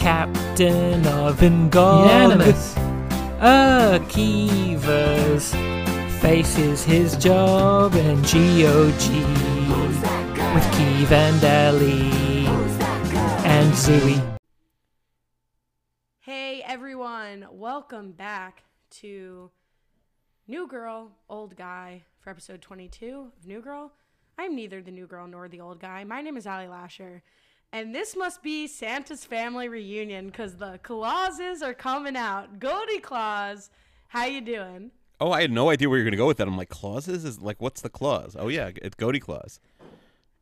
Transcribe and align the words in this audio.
captain 0.00 1.06
of 1.06 1.40
Ingolimus. 1.40 2.06
Unanimous. 2.06 2.74
Akivas 3.98 5.52
faces 6.22 6.82
his 6.82 7.16
job 7.18 7.94
in 7.94 8.16
GOG 8.22 9.04
with 10.54 10.64
Keeve 10.72 11.12
and 11.12 11.44
Ellie 11.44 12.46
and 13.44 13.70
Zooey. 13.74 14.38
Hey 16.20 16.62
everyone, 16.64 17.46
welcome 17.50 18.12
back 18.12 18.64
to 19.02 19.50
New 20.48 20.66
Girl, 20.66 21.12
Old 21.28 21.56
Guy 21.56 22.04
for 22.20 22.30
episode 22.30 22.62
22 22.62 23.32
of 23.36 23.46
New 23.46 23.60
Girl. 23.60 23.92
I'm 24.38 24.56
neither 24.56 24.80
the 24.80 24.90
new 24.90 25.06
girl 25.06 25.26
nor 25.26 25.46
the 25.48 25.60
old 25.60 25.78
guy. 25.78 26.04
My 26.04 26.22
name 26.22 26.38
is 26.38 26.46
Ali 26.46 26.68
Lasher, 26.68 27.22
and 27.72 27.94
this 27.94 28.16
must 28.16 28.42
be 28.42 28.66
Santa's 28.66 29.24
family 29.24 29.68
reunion 29.68 30.26
because 30.26 30.56
the 30.56 30.78
Clauses 30.82 31.62
are 31.62 31.74
coming 31.74 32.16
out. 32.16 32.58
Goldie 32.58 32.98
Claus, 32.98 33.70
how 34.08 34.24
you 34.24 34.40
doing? 34.40 34.90
Oh, 35.20 35.32
I 35.32 35.42
had 35.42 35.52
no 35.52 35.68
idea 35.68 35.88
where 35.88 35.98
you're 35.98 36.06
gonna 36.06 36.16
go 36.16 36.26
with 36.26 36.38
that. 36.38 36.48
I'm 36.48 36.56
like, 36.56 36.70
clauses 36.70 37.24
is 37.24 37.42
like, 37.42 37.60
what's 37.60 37.82
the 37.82 37.90
clause? 37.90 38.34
Oh 38.38 38.48
yeah, 38.48 38.70
it's 38.76 38.94
Goaty 38.94 39.20
clause. 39.20 39.60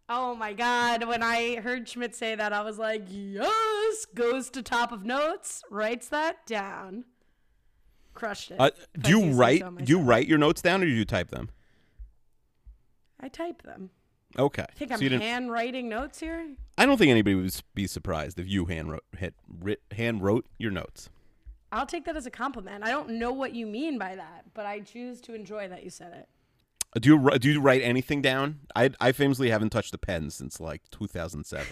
Oh 0.08 0.34
my 0.36 0.52
god, 0.52 1.04
when 1.04 1.22
I 1.22 1.56
heard 1.56 1.88
Schmidt 1.88 2.14
say 2.14 2.34
that, 2.36 2.52
I 2.52 2.62
was 2.62 2.78
like, 2.78 3.02
yes, 3.08 4.06
goes 4.14 4.48
to 4.50 4.62
top 4.62 4.92
of 4.92 5.04
notes, 5.04 5.62
writes 5.68 6.08
that 6.08 6.46
down. 6.46 7.04
Crushed 8.14 8.52
it. 8.52 8.56
Uh, 8.58 8.70
do 8.98 9.10
you 9.10 9.32
write? 9.32 9.60
so 9.60 9.70
do 9.70 9.92
you 9.92 10.00
write 10.00 10.28
your 10.28 10.38
notes 10.38 10.62
down 10.62 10.82
or 10.82 10.86
do 10.86 10.92
you 10.92 11.04
type 11.04 11.30
them? 11.30 11.50
I 13.20 13.28
type 13.28 13.62
them. 13.62 13.90
Okay. 14.38 14.64
I 14.68 14.72
think 14.74 14.90
So 14.96 15.04
I'm 15.04 15.20
handwriting 15.20 15.88
notes 15.88 16.20
here. 16.20 16.54
I 16.76 16.86
don't 16.86 16.98
think 16.98 17.10
anybody 17.10 17.34
would 17.34 17.54
be 17.74 17.86
surprised 17.86 18.38
if 18.38 18.48
you 18.48 18.66
hand 18.66 18.90
wrote 18.90 19.04
hit, 19.16 19.34
writ, 19.48 19.80
hand 19.92 20.22
wrote 20.22 20.46
your 20.58 20.70
notes. 20.70 21.08
I'll 21.70 21.86
take 21.86 22.04
that 22.06 22.16
as 22.16 22.26
a 22.26 22.30
compliment. 22.30 22.84
I 22.84 22.90
don't 22.90 23.10
know 23.10 23.32
what 23.32 23.54
you 23.54 23.66
mean 23.66 23.98
by 23.98 24.16
that, 24.16 24.44
but 24.54 24.64
I 24.66 24.80
choose 24.80 25.20
to 25.22 25.34
enjoy 25.34 25.68
that 25.68 25.84
you 25.84 25.90
said 25.90 26.12
it. 26.12 26.28
Uh, 26.96 27.00
Do 27.00 27.08
you 27.10 27.38
do 27.38 27.50
you 27.52 27.60
write 27.60 27.82
anything 27.82 28.22
down? 28.22 28.60
I 28.74 28.90
I 29.00 29.12
famously 29.12 29.50
haven't 29.50 29.70
touched 29.70 29.92
a 29.94 29.98
pen 29.98 30.30
since 30.30 30.60
like 30.60 30.82
2007. 30.90 31.66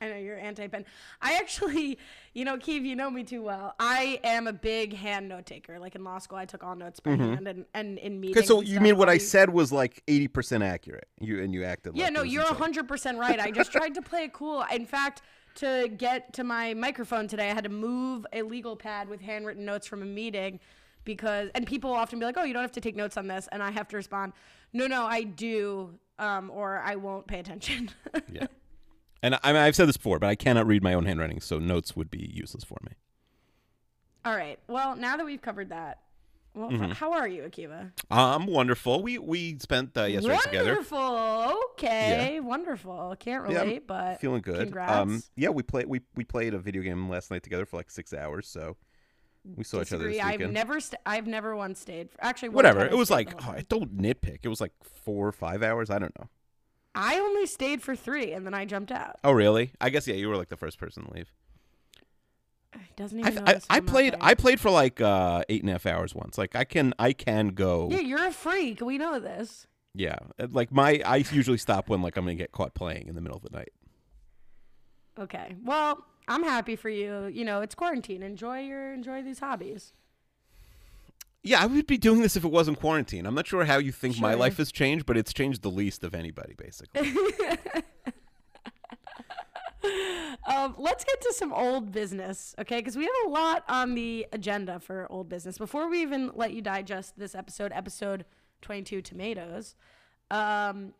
I 0.00 0.08
know 0.08 0.16
you're 0.16 0.38
anti-pen. 0.38 0.84
I 1.20 1.34
actually, 1.38 1.98
you 2.32 2.44
know, 2.44 2.56
Keeve, 2.56 2.84
you 2.84 2.94
know 2.94 3.10
me 3.10 3.24
too 3.24 3.42
well. 3.42 3.74
I 3.80 4.20
am 4.22 4.46
a 4.46 4.52
big 4.52 4.94
hand 4.94 5.28
note 5.28 5.46
taker. 5.46 5.78
Like 5.78 5.94
in 5.94 6.04
law 6.04 6.18
school, 6.18 6.38
I 6.38 6.44
took 6.44 6.62
all 6.62 6.76
notes 6.76 7.00
by 7.00 7.16
hand, 7.16 7.48
and, 7.48 7.64
and 7.74 7.98
in 7.98 8.20
meetings. 8.20 8.46
So 8.46 8.60
you 8.60 8.80
mean 8.80 8.96
what 8.96 9.08
I'll 9.08 9.18
said 9.18 9.50
was 9.50 9.72
like 9.72 10.02
80% 10.06 10.64
accurate? 10.64 11.08
You 11.20 11.42
and 11.42 11.52
you 11.52 11.64
acted 11.64 11.96
Yeah, 11.96 12.04
like 12.04 12.12
no, 12.12 12.22
you're 12.22 12.42
insane. 12.42 12.56
hundred 12.56 12.88
percent 12.88 13.18
right. 13.18 13.40
I 13.40 13.50
just 13.50 13.72
tried 13.72 13.94
to 13.94 14.02
play 14.10 14.24
it 14.24 14.32
cool. 14.32 14.64
In 14.72 14.86
fact, 14.86 15.22
to 15.56 15.90
get 15.96 16.32
to 16.34 16.44
my 16.44 16.74
microphone 16.74 17.26
today, 17.26 17.50
I 17.50 17.54
had 17.54 17.64
to 17.64 17.70
move 17.70 18.24
a 18.32 18.42
legal 18.42 18.76
pad 18.76 19.08
with 19.08 19.20
handwritten 19.20 19.64
notes 19.64 19.86
from 19.88 20.02
a 20.02 20.06
meeting 20.06 20.60
because, 21.04 21.50
and 21.56 21.66
people 21.66 21.92
often 21.92 22.20
be 22.20 22.24
like, 22.24 22.36
"Oh, 22.38 22.44
you 22.44 22.52
don't 22.52 22.62
have 22.62 22.70
to 22.72 22.80
take 22.80 22.94
notes 22.94 23.16
on 23.16 23.26
this," 23.26 23.48
and 23.50 23.60
I 23.62 23.72
have 23.72 23.88
to 23.88 23.96
respond, 23.96 24.34
"No, 24.72 24.86
no, 24.86 25.06
I 25.06 25.24
do, 25.24 25.98
um, 26.20 26.50
or 26.50 26.78
I 26.78 26.94
won't 26.94 27.26
pay 27.26 27.40
attention." 27.40 27.90
Yeah. 28.30 28.46
And 29.22 29.34
I, 29.34 29.38
I 29.42 29.66
I've 29.66 29.76
said 29.76 29.88
this 29.88 29.96
before, 29.96 30.18
but 30.18 30.28
I 30.28 30.34
cannot 30.34 30.66
read 30.66 30.82
my 30.82 30.94
own 30.94 31.04
handwriting, 31.06 31.40
so 31.40 31.58
notes 31.58 31.96
would 31.96 32.10
be 32.10 32.30
useless 32.32 32.64
for 32.64 32.78
me. 32.84 32.92
All 34.24 34.36
right. 34.36 34.58
Well, 34.68 34.96
now 34.96 35.16
that 35.16 35.24
we've 35.26 35.40
covered 35.42 35.70
that, 35.70 36.00
well, 36.54 36.70
Mm-hmm. 36.70 36.90
how 36.92 37.12
are 37.12 37.28
you, 37.28 37.42
Akiva? 37.42 37.92
I'm 38.10 38.42
um, 38.42 38.46
wonderful. 38.46 39.02
We 39.02 39.18
we 39.18 39.58
spent 39.60 39.96
uh, 39.96 40.04
yesterday 40.04 40.38
together. 40.42 40.70
Wonderful. 40.72 41.54
Okay. 41.72 42.40
Wonderful. 42.40 43.16
Can't 43.20 43.48
Yeah, 43.50 43.60
relate, 43.62 43.86
but 43.86 44.20
feeling 44.20 44.42
good. 44.42 44.60
Congrats. 44.60 44.92
Um, 44.92 45.22
yeah, 45.36 45.50
we 45.50 45.62
played 45.62 45.86
we 45.86 46.00
we 46.16 46.24
played 46.24 46.54
a 46.54 46.58
video 46.58 46.82
game 46.82 47.08
last 47.08 47.30
night 47.30 47.42
together 47.42 47.64
for 47.64 47.76
like 47.76 47.90
six 47.90 48.12
hours, 48.12 48.48
so 48.48 48.76
we 49.56 49.62
saw 49.64 49.80
each 49.80 49.92
other 49.92 50.08
Disagree. 50.08 50.32
I've 50.46 50.50
never, 50.50 50.80
st- 50.80 51.00
I've 51.06 51.26
never 51.26 51.56
once 51.56 51.80
stayed. 51.80 52.10
For, 52.10 52.22
actually, 52.22 52.50
Whatever. 52.50 52.84
It 52.84 52.96
was 52.96 53.10
like 53.10 53.32
oh, 53.46 53.50
I 53.52 53.64
don't 53.68 53.96
nitpick. 53.96 54.40
It 54.42 54.48
was 54.48 54.60
like 54.60 54.72
four 54.82 55.26
or 55.28 55.32
five 55.32 55.62
hours. 55.62 55.90
I 55.90 55.98
don't 55.98 56.18
know. 56.18 56.28
I 56.94 57.18
only 57.18 57.46
stayed 57.46 57.82
for 57.82 57.94
three, 57.94 58.32
and 58.32 58.44
then 58.44 58.54
I 58.54 58.64
jumped 58.64 58.90
out. 58.90 59.16
Oh 59.22 59.32
really? 59.32 59.72
I 59.80 59.90
guess 59.90 60.06
yeah. 60.06 60.14
You 60.14 60.28
were 60.28 60.36
like 60.36 60.48
the 60.48 60.56
first 60.56 60.78
person 60.78 61.04
to 61.04 61.12
leave. 61.12 61.32
It 62.74 62.96
doesn't 62.96 63.18
even. 63.18 63.48
I, 63.48 63.52
I, 63.52 63.60
I 63.70 63.80
played. 63.80 64.14
I 64.20 64.34
played 64.34 64.60
for 64.60 64.70
like 64.70 65.00
uh, 65.00 65.42
eight 65.48 65.62
and 65.62 65.70
a 65.70 65.72
half 65.72 65.86
hours 65.86 66.14
once. 66.14 66.36
Like 66.38 66.54
I 66.54 66.64
can 66.64 66.94
I 66.98 67.12
can 67.12 67.48
go. 67.48 67.88
Yeah, 67.90 68.00
you're 68.00 68.26
a 68.26 68.32
freak. 68.32 68.80
We 68.80 68.98
know 68.98 69.18
this. 69.18 69.66
Yeah. 69.94 70.18
Like 70.38 70.70
my 70.70 71.00
I 71.04 71.16
usually 71.32 71.58
stop 71.58 71.88
when 71.88 72.02
like 72.02 72.16
I'm 72.16 72.24
gonna 72.24 72.34
get 72.34 72.52
caught 72.52 72.74
playing 72.74 73.08
in 73.08 73.14
the 73.14 73.20
middle 73.20 73.36
of 73.36 73.42
the 73.42 73.56
night. 73.56 73.72
Okay. 75.18 75.56
Well, 75.64 76.04
I'm 76.28 76.42
happy 76.44 76.76
for 76.76 76.88
you. 76.88 77.26
You 77.26 77.44
know, 77.44 77.62
it's 77.62 77.74
quarantine. 77.74 78.22
Enjoy 78.22 78.60
your 78.60 78.92
enjoy 78.92 79.22
these 79.22 79.40
hobbies. 79.40 79.92
Yeah, 81.42 81.62
I 81.62 81.66
would 81.66 81.86
be 81.86 81.98
doing 81.98 82.20
this 82.20 82.36
if 82.36 82.44
it 82.44 82.50
wasn't 82.50 82.80
quarantine. 82.80 83.24
I'm 83.24 83.34
not 83.34 83.46
sure 83.46 83.64
how 83.64 83.78
you 83.78 83.92
think 83.92 84.18
my 84.18 84.34
life 84.34 84.56
has 84.56 84.72
changed, 84.72 85.06
but 85.06 85.16
it's 85.16 85.32
changed 85.32 85.62
the 85.62 85.70
least 85.70 86.04
of 86.04 86.14
anybody, 86.14 86.54
basically. 86.56 87.12
Um, 90.48 90.74
let's 90.78 91.04
get 91.04 91.20
to 91.20 91.32
some 91.34 91.52
old 91.52 91.92
business, 91.92 92.54
okay? 92.58 92.78
Because 92.78 92.96
we 92.96 93.04
have 93.04 93.12
a 93.26 93.28
lot 93.28 93.64
on 93.68 93.94
the 93.94 94.26
agenda 94.32 94.80
for 94.80 95.06
old 95.10 95.28
business. 95.28 95.58
Before 95.58 95.90
we 95.90 96.00
even 96.00 96.30
let 96.34 96.52
you 96.54 96.62
digest 96.62 97.18
this 97.18 97.34
episode, 97.34 97.70
episode 97.74 98.24
22 98.62 99.02
Tomatoes, 99.02 99.74
um, 100.30 100.94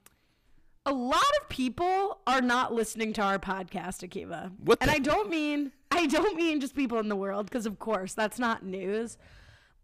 a 0.84 0.92
lot 0.92 1.24
of 1.40 1.48
people 1.48 2.18
are 2.26 2.42
not 2.42 2.74
listening 2.74 3.14
to 3.14 3.22
our 3.22 3.38
podcast, 3.38 4.06
Akiva. 4.06 4.52
What 4.62 4.78
and 4.82 4.90
I 4.90 4.98
don't 4.98 5.30
mean 5.30 5.72
I 5.90 6.06
don't 6.06 6.36
mean 6.36 6.60
just 6.60 6.74
people 6.76 6.98
in 6.98 7.08
the 7.08 7.16
world, 7.16 7.46
because 7.46 7.66
of 7.66 7.78
course 7.78 8.12
that's 8.12 8.38
not 8.38 8.64
news. 8.64 9.16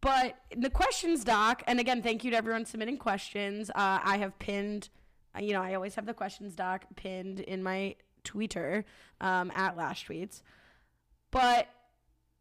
But 0.05 0.37
the 0.55 0.69
questions 0.69 1.25
doc, 1.25 1.63
and 1.67 1.81
again, 1.81 2.03
thank 2.03 2.25
you 2.25 2.31
to 2.33 2.37
everyone 2.37 2.67
submitting 2.67 2.99
questions. 2.99 3.71
Uh, 3.71 4.01
I 4.05 4.19
have 4.19 4.39
pinned, 4.39 4.91
uh, 5.35 5.41
you 5.41 5.55
know, 5.55 5.63
I 5.63 5.73
always 5.73 5.95
have 5.95 6.05
the 6.05 6.13
questions 6.13 6.55
doc 6.55 6.85
pinned 6.95 7.41
in 7.41 7.63
my 7.63 7.97
Twitter 8.23 8.85
um, 9.23 9.51
at 9.55 9.79
Lash 9.79 10.07
Tweets. 10.07 10.43
But 11.31 11.69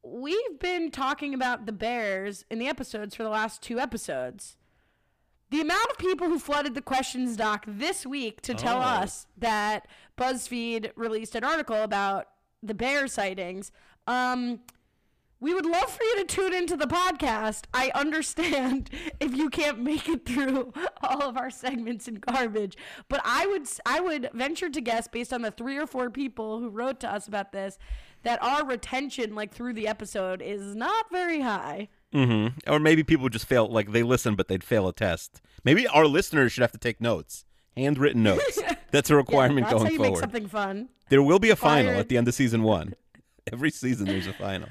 we've 0.03 0.59
been 0.59 0.91
talking 0.91 1.34
about 1.34 1.66
the 1.66 1.72
Bears 1.72 2.44
in 2.51 2.59
the 2.59 2.68
episodes 2.68 3.16
for 3.16 3.24
the 3.24 3.29
last 3.29 3.62
two 3.62 3.80
episodes. 3.80 4.57
The 5.50 5.62
amount 5.62 5.90
of 5.90 5.97
people 5.97 6.28
who 6.28 6.40
flooded 6.40 6.74
the 6.75 6.81
questions 6.81 7.38
doc 7.38 7.63
this 7.66 8.06
week 8.06 8.41
to 8.41 8.53
tell 8.53 8.80
Oh. 8.80 8.81
us 8.81 9.25
that 9.38 9.88
BuzzFeed 10.18 10.91
released 10.97 11.34
an 11.34 11.45
article 11.45 11.81
about 11.81 12.28
the 12.62 12.74
bear 12.74 13.07
sightings. 13.07 13.72
Um, 14.06 14.59
we 15.43 15.53
would 15.53 15.65
love 15.65 15.89
for 15.89 16.01
you 16.01 16.15
to 16.19 16.23
tune 16.23 16.53
into 16.53 16.77
the 16.77 16.87
podcast. 16.87 17.65
I 17.73 17.91
understand 17.93 18.89
if 19.19 19.35
you 19.35 19.49
can't 19.49 19.79
make 19.79 20.07
it 20.07 20.25
through 20.25 20.71
all 21.03 21.21
of 21.21 21.35
our 21.35 21.49
segments 21.49 22.07
and 22.07 22.21
garbage, 22.21 22.77
but 23.09 23.19
I 23.25 23.45
would 23.47 23.67
I 23.85 23.99
would 23.99 24.29
venture 24.33 24.69
to 24.69 24.79
guess 24.79 25.09
based 25.09 25.33
on 25.33 25.41
the 25.41 25.51
three 25.51 25.77
or 25.77 25.85
four 25.85 26.09
people 26.09 26.59
who 26.59 26.69
wrote 26.69 27.01
to 27.01 27.11
us 27.11 27.27
about 27.27 27.51
this 27.51 27.77
that 28.23 28.41
our 28.41 28.65
retention 28.65 29.35
like 29.35 29.53
through 29.53 29.73
the 29.73 29.85
episode 29.85 30.41
is 30.41 30.77
not 30.77 31.11
very 31.11 31.41
high. 31.41 31.89
hmm 32.13 32.47
Or 32.65 32.79
maybe 32.79 33.03
people 33.03 33.27
just 33.27 33.45
fail, 33.45 33.67
like 33.67 33.91
they 33.91 34.01
listen, 34.01 34.35
but 34.35 34.47
they'd 34.47 34.63
fail 34.63 34.87
a 34.87 34.93
test. 34.93 35.41
Maybe 35.65 35.85
our 35.89 36.07
listeners 36.07 36.53
should 36.53 36.61
have 36.61 36.71
to 36.71 36.77
take 36.77 37.01
notes, 37.01 37.43
handwritten 37.75 38.23
notes. 38.31 38.59
That's 38.91 39.09
a 39.09 39.17
requirement 39.17 39.65
That's 39.67 39.73
how 39.73 39.79
going 39.79 39.91
you 39.93 39.99
make 39.99 40.17
something 40.17 40.47
fun. 40.47 40.87
There 41.09 41.21
will 41.21 41.39
be 41.39 41.49
a 41.49 41.57
final 41.57 41.91
at 41.99 42.07
the 42.07 42.15
end 42.15 42.29
of 42.29 42.33
season 42.33 42.63
one. 42.63 42.95
Every 43.51 43.71
season 43.71 44.05
there's 44.05 44.27
a 44.27 44.31
final. 44.33 44.69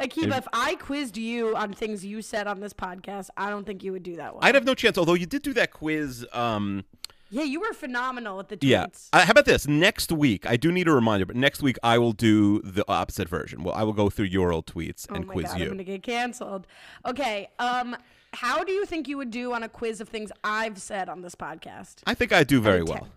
Akiva, 0.00 0.38
if 0.38 0.46
I 0.52 0.74
quizzed 0.76 1.16
you 1.16 1.56
on 1.56 1.72
things 1.72 2.04
you 2.04 2.22
said 2.22 2.46
on 2.46 2.60
this 2.60 2.72
podcast, 2.72 3.30
I 3.36 3.50
don't 3.50 3.66
think 3.66 3.82
you 3.82 3.92
would 3.92 4.02
do 4.02 4.16
that 4.16 4.34
well. 4.34 4.44
I'd 4.44 4.54
have 4.54 4.64
no 4.64 4.74
chance. 4.74 4.96
Although 4.98 5.14
you 5.14 5.26
did 5.26 5.42
do 5.42 5.52
that 5.54 5.72
quiz. 5.72 6.26
Um, 6.32 6.84
yeah, 7.30 7.42
you 7.42 7.60
were 7.60 7.72
phenomenal 7.74 8.40
at 8.40 8.48
the 8.48 8.56
tweets. 8.56 8.68
yeah. 8.68 8.86
Uh, 9.12 9.24
how 9.26 9.32
about 9.32 9.44
this? 9.44 9.66
Next 9.68 10.10
week, 10.10 10.46
I 10.46 10.56
do 10.56 10.72
need 10.72 10.88
a 10.88 10.92
reminder, 10.92 11.26
but 11.26 11.36
next 11.36 11.60
week 11.62 11.76
I 11.82 11.98
will 11.98 12.12
do 12.12 12.60
the 12.62 12.84
opposite 12.88 13.28
version. 13.28 13.64
Well, 13.64 13.74
I 13.74 13.82
will 13.82 13.92
go 13.92 14.08
through 14.08 14.26
your 14.26 14.50
old 14.52 14.66
tweets 14.66 15.06
Oh 15.10 15.14
and 15.14 15.28
quiz 15.28 15.46
God, 15.46 15.58
you. 15.58 15.64
I'm 15.64 15.70
gonna 15.72 15.84
get 15.84 16.02
canceled. 16.02 16.66
Okay. 17.04 17.50
Um, 17.58 17.96
how 18.32 18.62
do 18.64 18.72
you 18.72 18.86
think 18.86 19.08
you 19.08 19.16
would 19.18 19.30
do 19.30 19.52
on 19.52 19.62
a 19.62 19.68
quiz 19.68 20.00
of 20.00 20.08
things 20.08 20.30
I've 20.44 20.78
said 20.80 21.08
on 21.08 21.20
this 21.22 21.34
podcast? 21.34 21.96
I 22.06 22.14
think 22.14 22.32
I 22.32 22.44
do 22.44 22.60
very 22.60 22.82
well. 22.82 23.08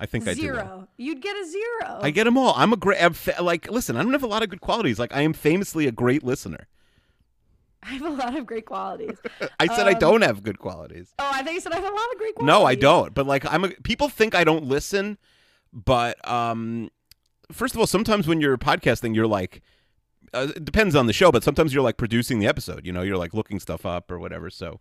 10. 0.00 0.04
I 0.04 0.06
think 0.06 0.28
I 0.28 0.34
do. 0.34 0.40
Zero. 0.40 0.88
You'd 0.96 1.20
get 1.22 1.36
a 1.36 1.44
zero. 1.46 1.98
I 2.00 2.10
get 2.10 2.24
them 2.24 2.36
all. 2.38 2.54
I'm 2.56 2.72
a 2.72 2.76
great. 2.76 3.02
I'm 3.02 3.12
fa- 3.14 3.42
like, 3.42 3.70
listen, 3.70 3.96
I 3.96 4.02
don't 4.02 4.12
have 4.12 4.22
a 4.22 4.26
lot 4.28 4.42
of 4.42 4.48
good 4.48 4.60
qualities. 4.60 4.98
Like, 4.98 5.14
I 5.14 5.22
am 5.22 5.32
famously 5.32 5.86
a 5.86 5.92
great 5.92 6.22
listener. 6.22 6.66
I 7.82 7.90
have 7.90 8.02
a 8.02 8.10
lot 8.10 8.36
of 8.36 8.44
great 8.46 8.66
qualities. 8.66 9.16
I 9.60 9.66
said 9.68 9.86
I 9.86 9.92
Um, 9.92 9.98
don't 10.00 10.22
have 10.22 10.42
good 10.42 10.58
qualities. 10.58 11.14
oh, 11.18 11.30
I 11.32 11.42
think 11.42 11.54
you 11.54 11.60
said 11.60 11.72
I 11.72 11.76
have 11.76 11.84
a 11.84 11.94
lot 11.94 12.12
of 12.12 12.18
great 12.18 12.34
qualities. 12.34 12.46
No, 12.60 12.64
I 12.64 12.74
don't. 12.74 13.14
But 13.14 13.26
like, 13.26 13.50
I'm. 13.52 13.64
A, 13.64 13.68
people 13.82 14.08
think 14.08 14.34
I 14.34 14.44
don't 14.44 14.64
listen, 14.64 15.16
but 15.72 16.16
um, 16.28 16.90
first 17.52 17.74
of 17.74 17.80
all, 17.80 17.86
sometimes 17.86 18.26
when 18.26 18.40
you're 18.40 18.58
podcasting, 18.58 19.14
you're 19.14 19.26
like, 19.28 19.62
uh, 20.34 20.48
it 20.56 20.64
depends 20.64 20.94
on 20.96 21.06
the 21.06 21.12
show, 21.12 21.30
but 21.32 21.42
sometimes 21.44 21.72
you're 21.72 21.82
like 21.82 21.96
producing 21.96 22.38
the 22.40 22.46
episode. 22.46 22.84
You 22.84 22.92
know, 22.92 23.02
you're 23.02 23.16
like 23.16 23.32
looking 23.32 23.58
stuff 23.60 23.86
up 23.86 24.10
or 24.10 24.18
whatever. 24.18 24.50
So, 24.50 24.80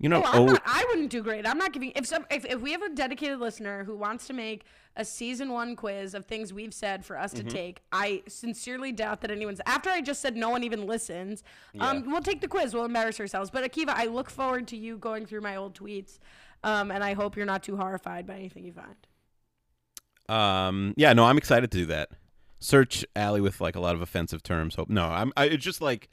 You 0.00 0.08
know, 0.08 0.22
Oh, 0.26 0.30
oh, 0.34 0.44
not, 0.46 0.62
I 0.66 0.84
wouldn't 0.88 1.10
do 1.10 1.22
great. 1.22 1.46
I'm 1.46 1.56
not 1.56 1.72
giving. 1.72 1.92
If 1.94 2.06
some, 2.06 2.26
if, 2.30 2.44
if 2.44 2.60
we 2.60 2.72
have 2.72 2.82
a 2.82 2.90
dedicated 2.90 3.38
listener 3.38 3.84
who 3.84 3.96
wants 3.96 4.26
to 4.26 4.32
make 4.32 4.64
a 4.96 5.04
season 5.04 5.50
one 5.52 5.76
quiz 5.76 6.14
of 6.14 6.26
things 6.26 6.52
we've 6.52 6.74
said 6.74 7.04
for 7.04 7.16
us 7.18 7.32
Mm-hmm. 7.32 7.48
to 7.48 7.54
take, 7.54 7.82
I 7.92 8.22
sincerely 8.28 8.92
doubt 8.92 9.20
that 9.22 9.30
anyone's. 9.30 9.60
After 9.66 9.90
I 9.90 10.00
just 10.00 10.20
said 10.20 10.36
no 10.36 10.50
one 10.50 10.62
even 10.64 10.86
listens, 10.86 11.42
um, 11.80 12.10
we'll 12.10 12.22
take 12.22 12.40
the 12.40 12.48
quiz. 12.48 12.74
We'll 12.74 12.84
embarrass 12.84 13.18
ourselves. 13.20 13.50
But 13.50 13.64
Akiva, 13.70 13.90
I 13.90 14.06
look 14.06 14.28
forward 14.30 14.66
to 14.68 14.76
you 14.76 14.98
going 14.98 15.26
through 15.26 15.40
my 15.42 15.56
old 15.56 15.78
tweets, 15.78 16.18
um, 16.64 16.90
and 16.90 17.02
I 17.04 17.14
hope 17.14 17.36
you're 17.36 17.46
not 17.46 17.62
too 17.62 17.76
horrified 17.76 18.26
by 18.26 18.34
anything 18.34 18.64
you 18.64 18.72
find. 18.72 18.96
Um, 20.28 20.94
yeah, 20.96 21.12
no, 21.12 21.24
I'm 21.24 21.38
excited 21.38 21.70
to 21.70 21.78
do 21.78 21.86
that. 21.86 22.10
Search 22.58 23.04
alley 23.14 23.40
with 23.40 23.60
like 23.60 23.76
a 23.76 23.80
lot 23.80 23.94
of 23.94 24.02
offensive 24.02 24.42
terms. 24.42 24.74
Hope 24.74 24.88
no, 24.88 25.04
I'm. 25.06 25.32
I, 25.36 25.46
it's 25.46 25.64
just 25.64 25.80
like, 25.80 26.08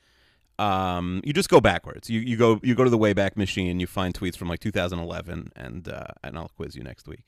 um, 0.59 1.21
you 1.23 1.33
just 1.33 1.49
go 1.49 1.59
backwards. 1.59 2.09
You 2.09 2.19
you 2.19 2.37
go 2.37 2.59
you 2.63 2.75
go 2.75 2.83
to 2.83 2.89
the 2.89 2.97
Wayback 2.97 3.35
Machine. 3.35 3.79
You 3.79 3.87
find 3.87 4.13
tweets 4.13 4.37
from 4.37 4.47
like 4.47 4.59
2011, 4.59 5.51
and 5.55 5.87
uh, 5.87 6.03
and 6.23 6.37
I'll 6.37 6.49
quiz 6.49 6.75
you 6.75 6.83
next 6.83 7.07
week. 7.07 7.23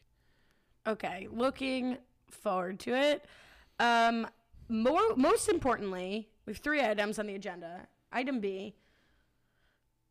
Okay, 0.85 1.27
looking 1.31 1.97
forward 2.29 2.79
to 2.81 2.95
it. 2.95 3.25
Um, 3.79 4.27
more, 4.69 5.15
most 5.15 5.49
importantly, 5.49 6.29
we 6.45 6.53
have 6.53 6.61
three 6.61 6.81
items 6.81 7.19
on 7.19 7.27
the 7.27 7.35
agenda. 7.35 7.87
Item 8.11 8.39
B, 8.39 8.75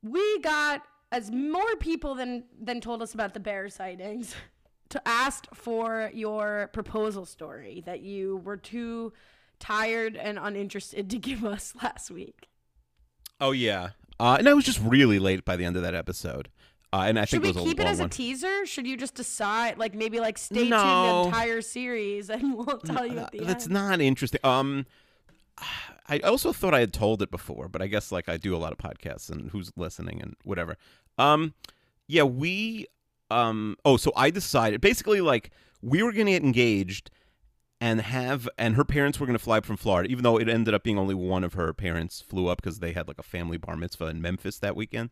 we 0.03 0.41
got 0.41 0.83
as 1.11 1.31
more 1.31 1.77
people 1.79 2.15
than 2.15 2.45
than 2.61 2.81
told 2.81 3.03
us 3.03 3.15
about 3.15 3.35
the 3.35 3.41
bear 3.41 3.69
sightings 3.69 4.35
to 4.89 5.07
ask 5.07 5.47
for 5.55 6.11
your 6.13 6.71
proposal 6.73 7.25
story 7.25 7.83
that 7.87 8.01
you 8.01 8.39
were 8.39 8.57
too 8.57 9.13
tired 9.59 10.17
and 10.17 10.39
uninterested 10.39 11.09
to 11.11 11.19
give 11.29 11.45
us 11.45 11.75
last 11.83 12.11
week. 12.11 12.49
Oh 13.43 13.51
yeah, 13.51 13.91
uh, 14.21 14.37
and 14.39 14.49
I 14.49 14.55
was 14.55 14.65
just 14.65 14.81
really 14.81 15.19
late 15.19 15.45
by 15.45 15.57
the 15.57 15.65
end 15.65 15.77
of 15.77 15.83
that 15.83 15.95
episode. 15.95 16.49
Uh, 16.93 17.05
and 17.07 17.19
I 17.19 17.23
Should 17.25 17.43
think 17.43 17.43
we 17.43 17.49
it 17.51 17.55
was 17.57 17.65
keep 17.65 17.79
a 17.81 17.83
it 17.83 17.89
as 17.89 17.99
a 18.01 18.03
one. 18.05 18.11
teaser? 18.11 18.67
Should 18.67 18.87
you 18.87 18.97
just 18.97 19.15
decide, 19.15 19.79
like 19.79 19.95
maybe 19.95 20.21
like 20.21 20.37
stay 20.39 20.69
tuned 20.69 20.73
the 20.73 21.23
entire 21.27 21.61
series 21.63 22.29
and 22.31 22.55
we'll 22.57 22.79
tell 22.79 23.07
you 23.07 23.19
at 23.19 23.33
the 23.33 23.41
That's 23.41 23.65
end? 23.65 23.73
not 23.75 24.01
interesting. 24.01 24.41
Um, 24.45 24.87
I 26.09 26.19
also 26.21 26.53
thought 26.53 26.75
I 26.75 26.81
had 26.81 26.93
told 26.93 27.23
it 27.23 27.31
before, 27.31 27.69
but 27.69 27.81
I 27.83 27.87
guess 27.87 28.13
like 28.13 28.29
I 28.29 28.37
do 28.37 28.55
a 28.55 28.59
lot 28.59 28.73
of 28.73 28.79
podcasts 28.79 29.31
and 29.31 29.51
who's 29.51 29.73
listening 29.77 30.21
and 30.21 30.37
whatever. 30.45 30.77
Um, 31.19 31.55
yeah, 32.07 32.23
we 32.25 32.87
um. 33.31 33.77
Oh, 33.85 33.97
so 33.97 34.13
I 34.15 34.31
decided 34.31 34.81
basically 34.81 35.21
like 35.21 35.51
we 35.81 36.03
were 36.03 36.13
gonna 36.13 36.33
get 36.33 36.43
engaged 36.43 37.11
and 37.83 38.01
have 38.01 38.49
and 38.57 38.77
her 38.77 38.85
parents 38.85 39.19
were 39.19 39.27
gonna 39.27 39.41
fly 39.41 39.59
up 39.59 39.67
from 39.67 39.77
Florida, 39.77 40.09
even 40.09 40.23
though 40.23 40.39
it 40.39 40.49
ended 40.49 40.73
up 40.73 40.85
being 40.85 41.01
only 41.01 41.17
one 41.17 41.43
of 41.43 41.55
her 41.55 41.73
parents 41.73 42.21
flew 42.21 42.47
up 42.47 42.63
because 42.63 42.79
they 42.79 42.93
had 42.93 43.09
like 43.09 43.19
a 43.19 43.25
family 43.25 43.57
bar 43.57 43.77
mitzvah 43.77 44.07
in 44.07 44.23
Memphis 44.23 44.61
that 44.61 44.77
weekend, 44.77 45.11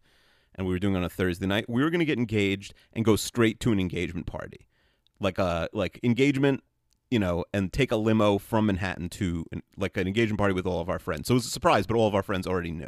and 0.55 0.69
we 0.69 0.73
were 0.73 0.79
doing 0.79 0.95
on 0.95 1.03
a 1.03 1.09
Thursday 1.09 1.47
night. 1.47 1.69
We 1.69 1.83
were 1.83 1.91
gonna 1.91 2.05
get 2.05 2.17
engaged 2.17 2.73
and 2.93 3.05
go 3.05 3.17
straight 3.17 3.59
to 3.61 3.73
an 3.73 3.81
engagement 3.81 4.27
party, 4.27 4.69
like 5.19 5.37
a 5.37 5.69
like 5.73 5.99
engagement 6.05 6.63
you 7.11 7.19
know, 7.19 7.45
and 7.53 7.73
take 7.73 7.91
a 7.91 7.97
limo 7.97 8.39
from 8.39 8.67
Manhattan 8.67 9.09
to 9.09 9.45
like 9.77 9.97
an 9.97 10.07
engagement 10.07 10.39
party 10.39 10.55
with 10.55 10.65
all 10.65 10.81
of 10.81 10.89
our 10.89 11.01
friends. 11.01 11.27
So 11.27 11.35
it 11.35 11.39
was 11.39 11.47
a 11.47 11.51
surprise, 11.51 11.85
but 11.85 11.97
all 11.97 12.07
of 12.07 12.15
our 12.15 12.23
friends 12.23 12.47
already 12.47 12.71
knew, 12.71 12.87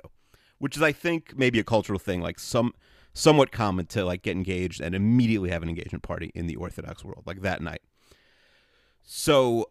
which 0.58 0.76
is 0.76 0.82
I 0.82 0.92
think 0.92 1.36
maybe 1.36 1.58
a 1.58 1.64
cultural 1.64 1.98
thing, 1.98 2.20
like 2.20 2.38
some 2.38 2.72
somewhat 3.14 3.50
common 3.50 3.86
to 3.86 4.04
like 4.04 4.22
get 4.22 4.36
engaged 4.36 4.80
and 4.80 4.94
immediately 4.94 5.50
have 5.50 5.64
an 5.64 5.68
engagement 5.68 6.04
party 6.04 6.30
in 6.36 6.46
the 6.46 6.54
Orthodox 6.54 7.04
world, 7.04 7.24
like 7.26 7.40
that 7.40 7.60
night. 7.60 7.82
So 9.02 9.68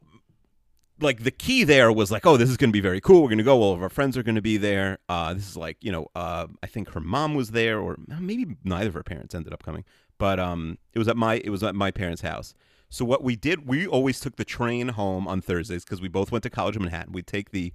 like 1.02 1.24
the 1.24 1.32
key 1.32 1.64
there 1.64 1.92
was 1.92 2.12
like, 2.12 2.26
oh, 2.26 2.38
this 2.38 2.50
is 2.50 2.58
going 2.58 2.70
to 2.70 2.74
be 2.74 2.82
very 2.82 3.02
cool. 3.02 3.22
We're 3.22 3.30
going 3.30 3.40
to 3.40 3.44
go. 3.44 3.62
All 3.62 3.74
of 3.74 3.82
our 3.82 3.90
friends 3.90 4.18
are 4.18 4.24
going 4.24 4.36
to 4.36 4.42
be 4.42 4.58
there. 4.58 5.00
Uh, 5.10 5.34
this 5.34 5.50
is 5.50 5.58
like, 5.58 5.78
you 5.82 5.92
know, 5.92 6.08
uh, 6.16 6.48
I 6.62 6.68
think 6.68 6.92
her 6.92 7.00
mom 7.00 7.36
was 7.36 7.52
there, 7.52 7.80
or 7.80 7.98
maybe 8.20 8.56
neither 8.64 8.90
of 8.90 8.94
her 8.94 9.04
parents 9.04 9.34
ended 9.36 9.54
up 9.54 9.64
coming. 9.64 9.84
But 10.18 10.40
um, 10.40 10.78
it 10.94 11.00
was 11.00 11.08
at 11.08 11.18
my 11.18 11.42
it 11.44 11.50
was 11.50 11.64
at 11.64 11.76
my 11.76 11.92
parents' 11.92 12.22
house. 12.22 12.54
So 12.90 13.06
what 13.06 13.24
we 13.24 13.36
did, 13.36 13.68
we 13.68 13.88
always 13.88 14.20
took 14.20 14.36
the 14.36 14.46
train 14.46 14.90
home 14.90 15.28
on 15.28 15.42
Thursdays 15.42 15.86
because 15.86 16.02
we 16.02 16.10
both 16.10 16.32
went 16.32 16.44
to 16.44 16.50
college 16.50 16.76
in 16.76 16.84
Manhattan. 16.84 17.14
We'd 17.14 17.26
take 17.26 17.52
the, 17.52 17.74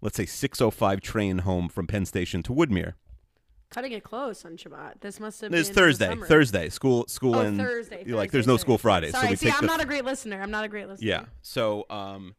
let's 0.00 0.16
say, 0.16 0.26
6:05 0.26 1.00
train 1.00 1.38
home 1.38 1.68
from 1.68 1.86
Penn 1.86 2.04
Station 2.04 2.42
to 2.44 2.52
Woodmere. 2.52 2.94
Cutting 3.74 3.90
it 3.90 3.96
get 3.96 4.04
close 4.04 4.44
on 4.44 4.56
Shabbat. 4.56 5.00
This 5.00 5.18
must 5.18 5.40
have 5.40 5.52
It's 5.52 5.68
been 5.68 5.74
the 5.74 5.80
Thursday. 5.80 6.14
Thursday. 6.14 6.68
School 6.68 7.06
school 7.08 7.34
Oh, 7.34 7.40
and 7.40 7.58
Thursday. 7.58 8.04
like 8.04 8.06
Thursday, 8.06 8.28
there's 8.28 8.46
no 8.46 8.52
Thursday. 8.54 8.62
school 8.62 8.78
Friday. 8.78 9.10
Sorry, 9.10 9.24
so 9.26 9.30
we 9.30 9.36
see, 9.36 9.50
I'm 9.50 9.60
the, 9.62 9.66
not 9.66 9.80
a 9.82 9.84
great 9.84 10.04
listener. 10.04 10.40
I'm 10.40 10.50
not 10.52 10.64
a 10.64 10.68
great 10.68 10.86
listener. 10.86 11.08
Yeah. 11.08 11.24
So 11.42 11.84
um 11.90 12.36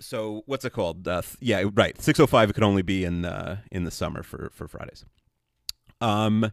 so 0.00 0.42
what's 0.46 0.64
it 0.64 0.70
called? 0.72 1.06
Uh, 1.06 1.22
yeah, 1.40 1.62
right. 1.74 2.00
605 2.00 2.50
it 2.50 2.52
could 2.54 2.62
only 2.64 2.82
be 2.82 3.04
in 3.04 3.24
uh 3.26 3.58
in 3.70 3.84
the 3.84 3.90
summer 3.90 4.22
for 4.22 4.50
for 4.54 4.66
Fridays. 4.66 5.04
Um 6.00 6.52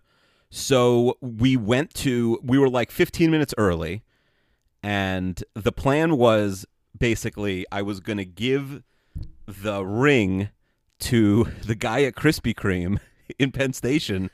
so 0.49 1.17
we 1.21 1.55
went 1.55 1.93
to 1.95 2.39
we 2.43 2.57
were 2.57 2.69
like 2.69 2.91
15 2.91 3.31
minutes 3.31 3.53
early 3.57 4.03
and 4.83 5.41
the 5.53 5.71
plan 5.71 6.17
was 6.17 6.65
basically 6.97 7.65
I 7.71 7.83
was 7.83 7.99
going 8.01 8.17
to 8.17 8.25
give 8.25 8.83
the 9.47 9.85
ring 9.85 10.49
to 11.01 11.45
the 11.65 11.75
guy 11.75 12.03
at 12.03 12.15
Krispy 12.15 12.53
Kreme 12.53 12.99
in 13.39 13.51
Penn 13.51 13.73
Station 13.73 14.29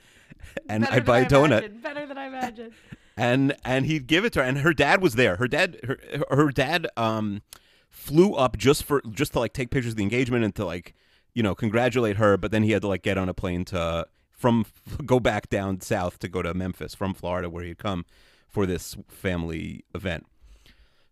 and 0.69 0.83
Better 0.83 0.95
I'd 0.95 1.06
buy 1.06 1.19
a 1.19 1.25
donut 1.25 1.45
imagined. 1.59 1.81
Better 1.81 2.06
than 2.06 2.18
I 2.18 2.27
imagined. 2.27 2.74
and 3.18 3.56
and 3.63 3.86
he'd 3.86 4.07
give 4.07 4.25
it 4.25 4.33
to 4.33 4.39
her 4.39 4.45
and 4.45 4.59
her 4.59 4.74
dad 4.74 5.01
was 5.01 5.15
there 5.15 5.38
her 5.38 5.47
dad 5.47 5.80
her, 5.83 5.97
her 6.30 6.51
dad 6.51 6.88
um 6.97 7.42
flew 7.89 8.33
up 8.33 8.57
just 8.57 8.83
for 8.83 9.01
just 9.09 9.33
to 9.33 9.39
like 9.39 9.53
take 9.53 9.69
pictures 9.69 9.94
of 9.94 9.97
the 9.97 10.03
engagement 10.03 10.44
and 10.44 10.53
to 10.56 10.65
like 10.65 10.94
you 11.33 11.42
know 11.42 11.56
congratulate 11.56 12.18
her 12.18 12.38
but 12.38 12.51
then 12.51 12.63
he 12.63 12.71
had 12.71 12.81
to 12.81 12.88
like 12.88 13.03
get 13.03 13.18
on 13.18 13.30
a 13.30 13.33
plane 13.33 13.63
to 13.65 14.06
from 14.31 14.65
go 15.06 15.19
back 15.19 15.50
down 15.50 15.80
south 15.81 16.19
to 16.19 16.27
go 16.27 16.41
to 16.41 16.53
memphis 16.53 16.94
from 16.94 17.13
florida 17.13 17.50
where 17.50 17.63
he'd 17.63 17.77
come 17.77 18.06
for 18.48 18.65
this 18.65 18.95
family 19.07 19.83
event 19.94 20.25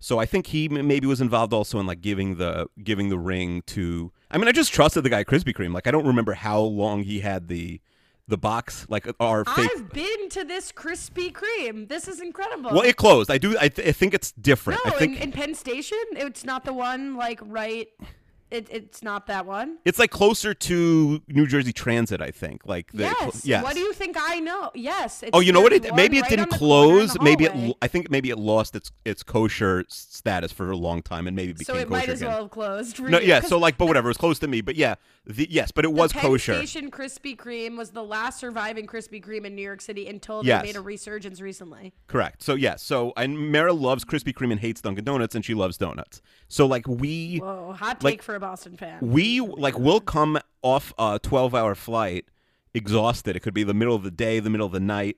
so 0.03 0.19
i 0.19 0.25
think 0.25 0.47
he 0.47 0.65
m- 0.65 0.85
maybe 0.85 1.07
was 1.07 1.21
involved 1.21 1.53
also 1.53 1.79
in 1.79 1.87
like 1.87 2.01
giving 2.01 2.35
the 2.35 2.67
giving 2.83 3.07
the 3.09 3.17
ring 3.17 3.61
to 3.65 4.11
i 4.29 4.37
mean 4.37 4.47
i 4.47 4.51
just 4.51 4.73
trusted 4.73 5.03
the 5.03 5.09
guy 5.09 5.23
krispy 5.23 5.53
kreme 5.53 5.73
like 5.73 5.87
i 5.87 5.91
don't 5.91 6.05
remember 6.05 6.33
how 6.33 6.59
long 6.59 7.03
he 7.03 7.21
had 7.21 7.47
the 7.47 7.79
the 8.27 8.37
box 8.37 8.85
like 8.89 9.05
our 9.19 9.43
fake 9.43 9.69
I've 9.75 9.91
been 9.91 10.29
to 10.29 10.45
this 10.45 10.71
Krispy 10.71 11.29
Kreme. 11.33 11.89
This 11.89 12.07
is 12.07 12.21
incredible. 12.21 12.71
well 12.71 12.81
it 12.81 12.95
closed 12.95 13.29
i 13.29 13.37
do 13.37 13.57
i, 13.59 13.67
th- 13.67 13.85
I 13.87 13.91
think 13.91 14.13
it's 14.13 14.31
different 14.31 14.79
no, 14.85 14.91
i 14.91 14.97
think 14.97 15.17
in, 15.17 15.23
in 15.23 15.31
Penn 15.33 15.53
Station, 15.53 15.97
it's 16.13 16.45
not 16.45 16.63
the 16.63 16.73
one 16.73 17.15
like 17.17 17.39
right. 17.43 17.87
It, 18.53 18.67
it's 18.69 19.01
not 19.01 19.25
that 19.27 19.47
one. 19.47 19.79
It's 19.83 19.97
like 19.97 20.11
closer 20.11 20.53
to 20.53 21.21
New 21.27 21.47
Jersey 21.47 21.73
Transit, 21.73 22.21
I 22.21 22.29
think. 22.29 22.67
Like 22.67 22.91
the, 22.91 23.03
yes. 23.05 23.43
yes. 23.43 23.63
What 23.63 23.73
do 23.73 23.79
you 23.79 23.93
think 23.93 24.15
I 24.19 24.39
know? 24.39 24.69
Yes. 24.75 25.23
It's, 25.23 25.31
Oh, 25.33 25.39
you 25.39 25.51
know 25.51 25.59
what? 25.61 25.73
It 25.73 25.95
maybe 25.95 26.19
it 26.19 26.21
right 26.21 26.29
didn't 26.29 26.43
on 26.43 26.49
the 26.51 26.57
corner 26.59 27.01
in 27.01 27.07
close. 27.07 27.19
Maybe 27.19 27.45
it. 27.45 27.75
I 27.81 27.87
think 27.87 28.11
maybe 28.11 28.29
it 28.29 28.37
lost 28.37 28.75
its 28.75 28.91
its 29.05 29.23
kosher 29.23 29.85
status 29.87 30.51
for 30.51 30.69
a 30.69 30.77
long 30.77 31.01
time, 31.01 31.25
and 31.25 31.35
maybe 31.35 31.53
became 31.53 31.65
So 31.65 31.73
it 31.81 31.85
kosher 31.85 31.89
might 31.89 32.09
as 32.09 32.21
again. 32.21 32.31
well 32.31 32.41
have 32.43 32.51
closed. 32.51 32.99
No, 32.99 33.19
yeah. 33.19 33.39
So 33.53 33.57
like, 33.57 33.77
but 33.79 33.87
whatever. 33.87 34.09
It 34.09 34.11
was 34.11 34.17
close 34.17 34.37
to 34.39 34.47
me. 34.47 34.61
But 34.61 34.75
yeah, 34.75 34.95
the, 35.25 35.47
yes, 35.49 35.71
but 35.71 35.85
it 35.85 35.89
the 35.89 35.93
was 35.93 36.11
Penn 36.13 36.21
kosher. 36.21 36.55
Station 36.55 36.91
Krispy 36.91 37.35
Kreme 37.35 37.77
was 37.77 37.91
the 37.91 38.03
last 38.03 38.39
surviving 38.39 38.87
Krispy 38.87 39.23
Kreme 39.23 39.45
in 39.45 39.55
New 39.55 39.61
York 39.61 39.79
City 39.81 40.07
until 40.07 40.43
Yes. 40.43 40.61
they 40.61 40.67
made 40.69 40.75
a 40.75 40.81
resurgence 40.81 41.39
recently. 41.39 41.93
Correct. 42.07 42.43
So 42.43 42.55
yes. 42.55 42.83
So 42.83 43.13
and 43.15 43.51
Mara 43.51 43.71
loves 43.73 44.03
Krispy 44.03 44.33
Kreme 44.33 44.51
and 44.51 44.59
hates 44.59 44.81
Dunkin' 44.81 45.05
Donuts, 45.05 45.33
and 45.35 45.45
she 45.45 45.53
loves 45.53 45.77
donuts. 45.77 46.21
So 46.49 46.65
like 46.65 46.87
we 46.87 47.37
Whoa, 47.37 47.73
hot 47.73 47.99
take 48.01 48.03
Like, 48.03 48.21
for 48.21 48.35
a 48.35 48.39
Boston 48.39 48.75
fan. 48.77 48.97
we 49.01 49.39
like 49.39 49.77
we'll 49.79 50.01
come 50.01 50.39
off 50.61 50.93
a 50.97 51.19
12 51.23 51.55
hour 51.55 51.75
flight 51.75 52.25
exhausted 52.73 53.35
it 53.35 53.41
could 53.41 53.53
be 53.53 53.63
the 53.63 53.73
middle 53.73 53.95
of 53.95 54.03
the 54.03 54.09
day 54.11 54.39
the 54.39 54.49
middle 54.49 54.65
of 54.65 54.73
the 54.73 54.79
night 54.79 55.17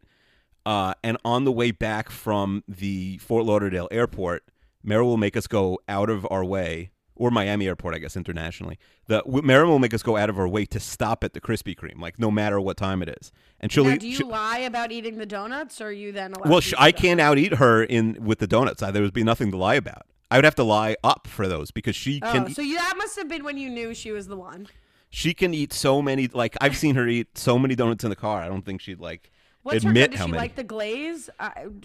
uh, 0.66 0.94
and 1.04 1.18
on 1.24 1.46
the 1.46 1.52
way 1.52 1.72
back 1.72 2.10
from 2.10 2.64
the 2.68 3.18
fort 3.20 3.46
lauderdale 3.46 3.88
airport 3.92 4.44
Mara 4.84 5.06
will 5.06 5.18
make 5.18 5.38
us 5.38 5.48
go 5.48 5.80
out 5.88 6.10
of 6.10 6.28
our 6.30 6.44
way 6.44 6.92
or 7.16 7.32
miami 7.32 7.68
airport 7.68 7.96
i 7.96 7.98
guess 7.98 8.16
internationally 8.16 8.78
the 9.08 9.22
Mara 9.26 9.68
will 9.68 9.80
make 9.80 9.94
us 9.94 10.04
go 10.04 10.18
out 10.18 10.30
of 10.30 10.38
our 10.40 10.48
way 10.48 10.66
to 10.66 10.80
stop 10.80 11.24
at 11.24 11.34
the 11.34 11.42
krispy 11.42 11.76
kreme 11.76 12.00
like 12.00 12.20
no 12.20 12.30
matter 12.32 12.60
what 12.60 12.78
time 12.78 13.02
it 13.02 13.10
is 13.22 13.32
and 13.60 13.72
she'll 13.72 13.86
now, 13.86 13.92
eat 13.92 14.02
do 14.02 14.08
you 14.08 14.18
she- 14.18 14.24
lie 14.24 14.60
about 14.60 14.92
eating 14.92 15.18
the 15.18 15.26
donuts, 15.26 15.80
or 15.82 15.88
are 15.88 15.92
you 15.92 16.12
then 16.12 16.34
allowed? 16.34 16.50
well 16.50 16.62
i 16.78 16.92
can't 16.92 17.20
out 17.22 17.38
eat 17.38 17.56
her 17.56 17.84
in 17.84 18.18
with 18.24 18.40
the 18.40 18.48
donuts 18.48 18.82
I, 18.84 18.92
there 18.92 19.02
would 19.02 19.14
be 19.14 19.24
nothing 19.24 19.52
to 19.52 19.58
lie 19.58 19.76
about 19.76 20.06
i 20.32 20.38
would 20.38 20.46
have 20.46 20.56
to 20.56 20.64
lie 20.64 20.96
up 21.04 21.28
for 21.28 21.48
those 21.48 21.72
because 21.72 21.96
she 21.96 22.20
Oh, 22.24 22.32
can 22.32 22.54
so 22.54 22.62
you, 22.62 22.76
that 22.78 22.96
must 22.98 23.16
have 23.18 23.28
been 23.28 23.44
when 23.44 23.58
you 23.58 23.70
knew 23.70 23.94
she 23.94 24.12
was 24.12 24.28
the 24.28 24.38
one. 24.38 24.68
She 25.12 25.34
can 25.34 25.54
eat 25.54 25.72
so 25.72 26.02
many. 26.02 26.28
Like 26.28 26.58
I've 26.60 26.76
seen 26.76 26.96
her 26.96 27.08
eat 27.08 27.38
so 27.38 27.58
many 27.58 27.74
donuts 27.74 28.04
in 28.04 28.10
the 28.10 28.18
car. 28.18 28.42
I 28.42 28.48
don't 28.50 28.66
think 28.66 28.82
she'd 28.82 29.00
like 29.00 29.32
What's 29.66 29.84
her 29.84 29.90
admit? 29.90 30.12
Does 30.12 30.20
how 30.20 30.26
she 30.28 30.32
many. 30.32 30.42
like 30.44 30.56
the 30.56 30.64
glaze? 30.64 31.28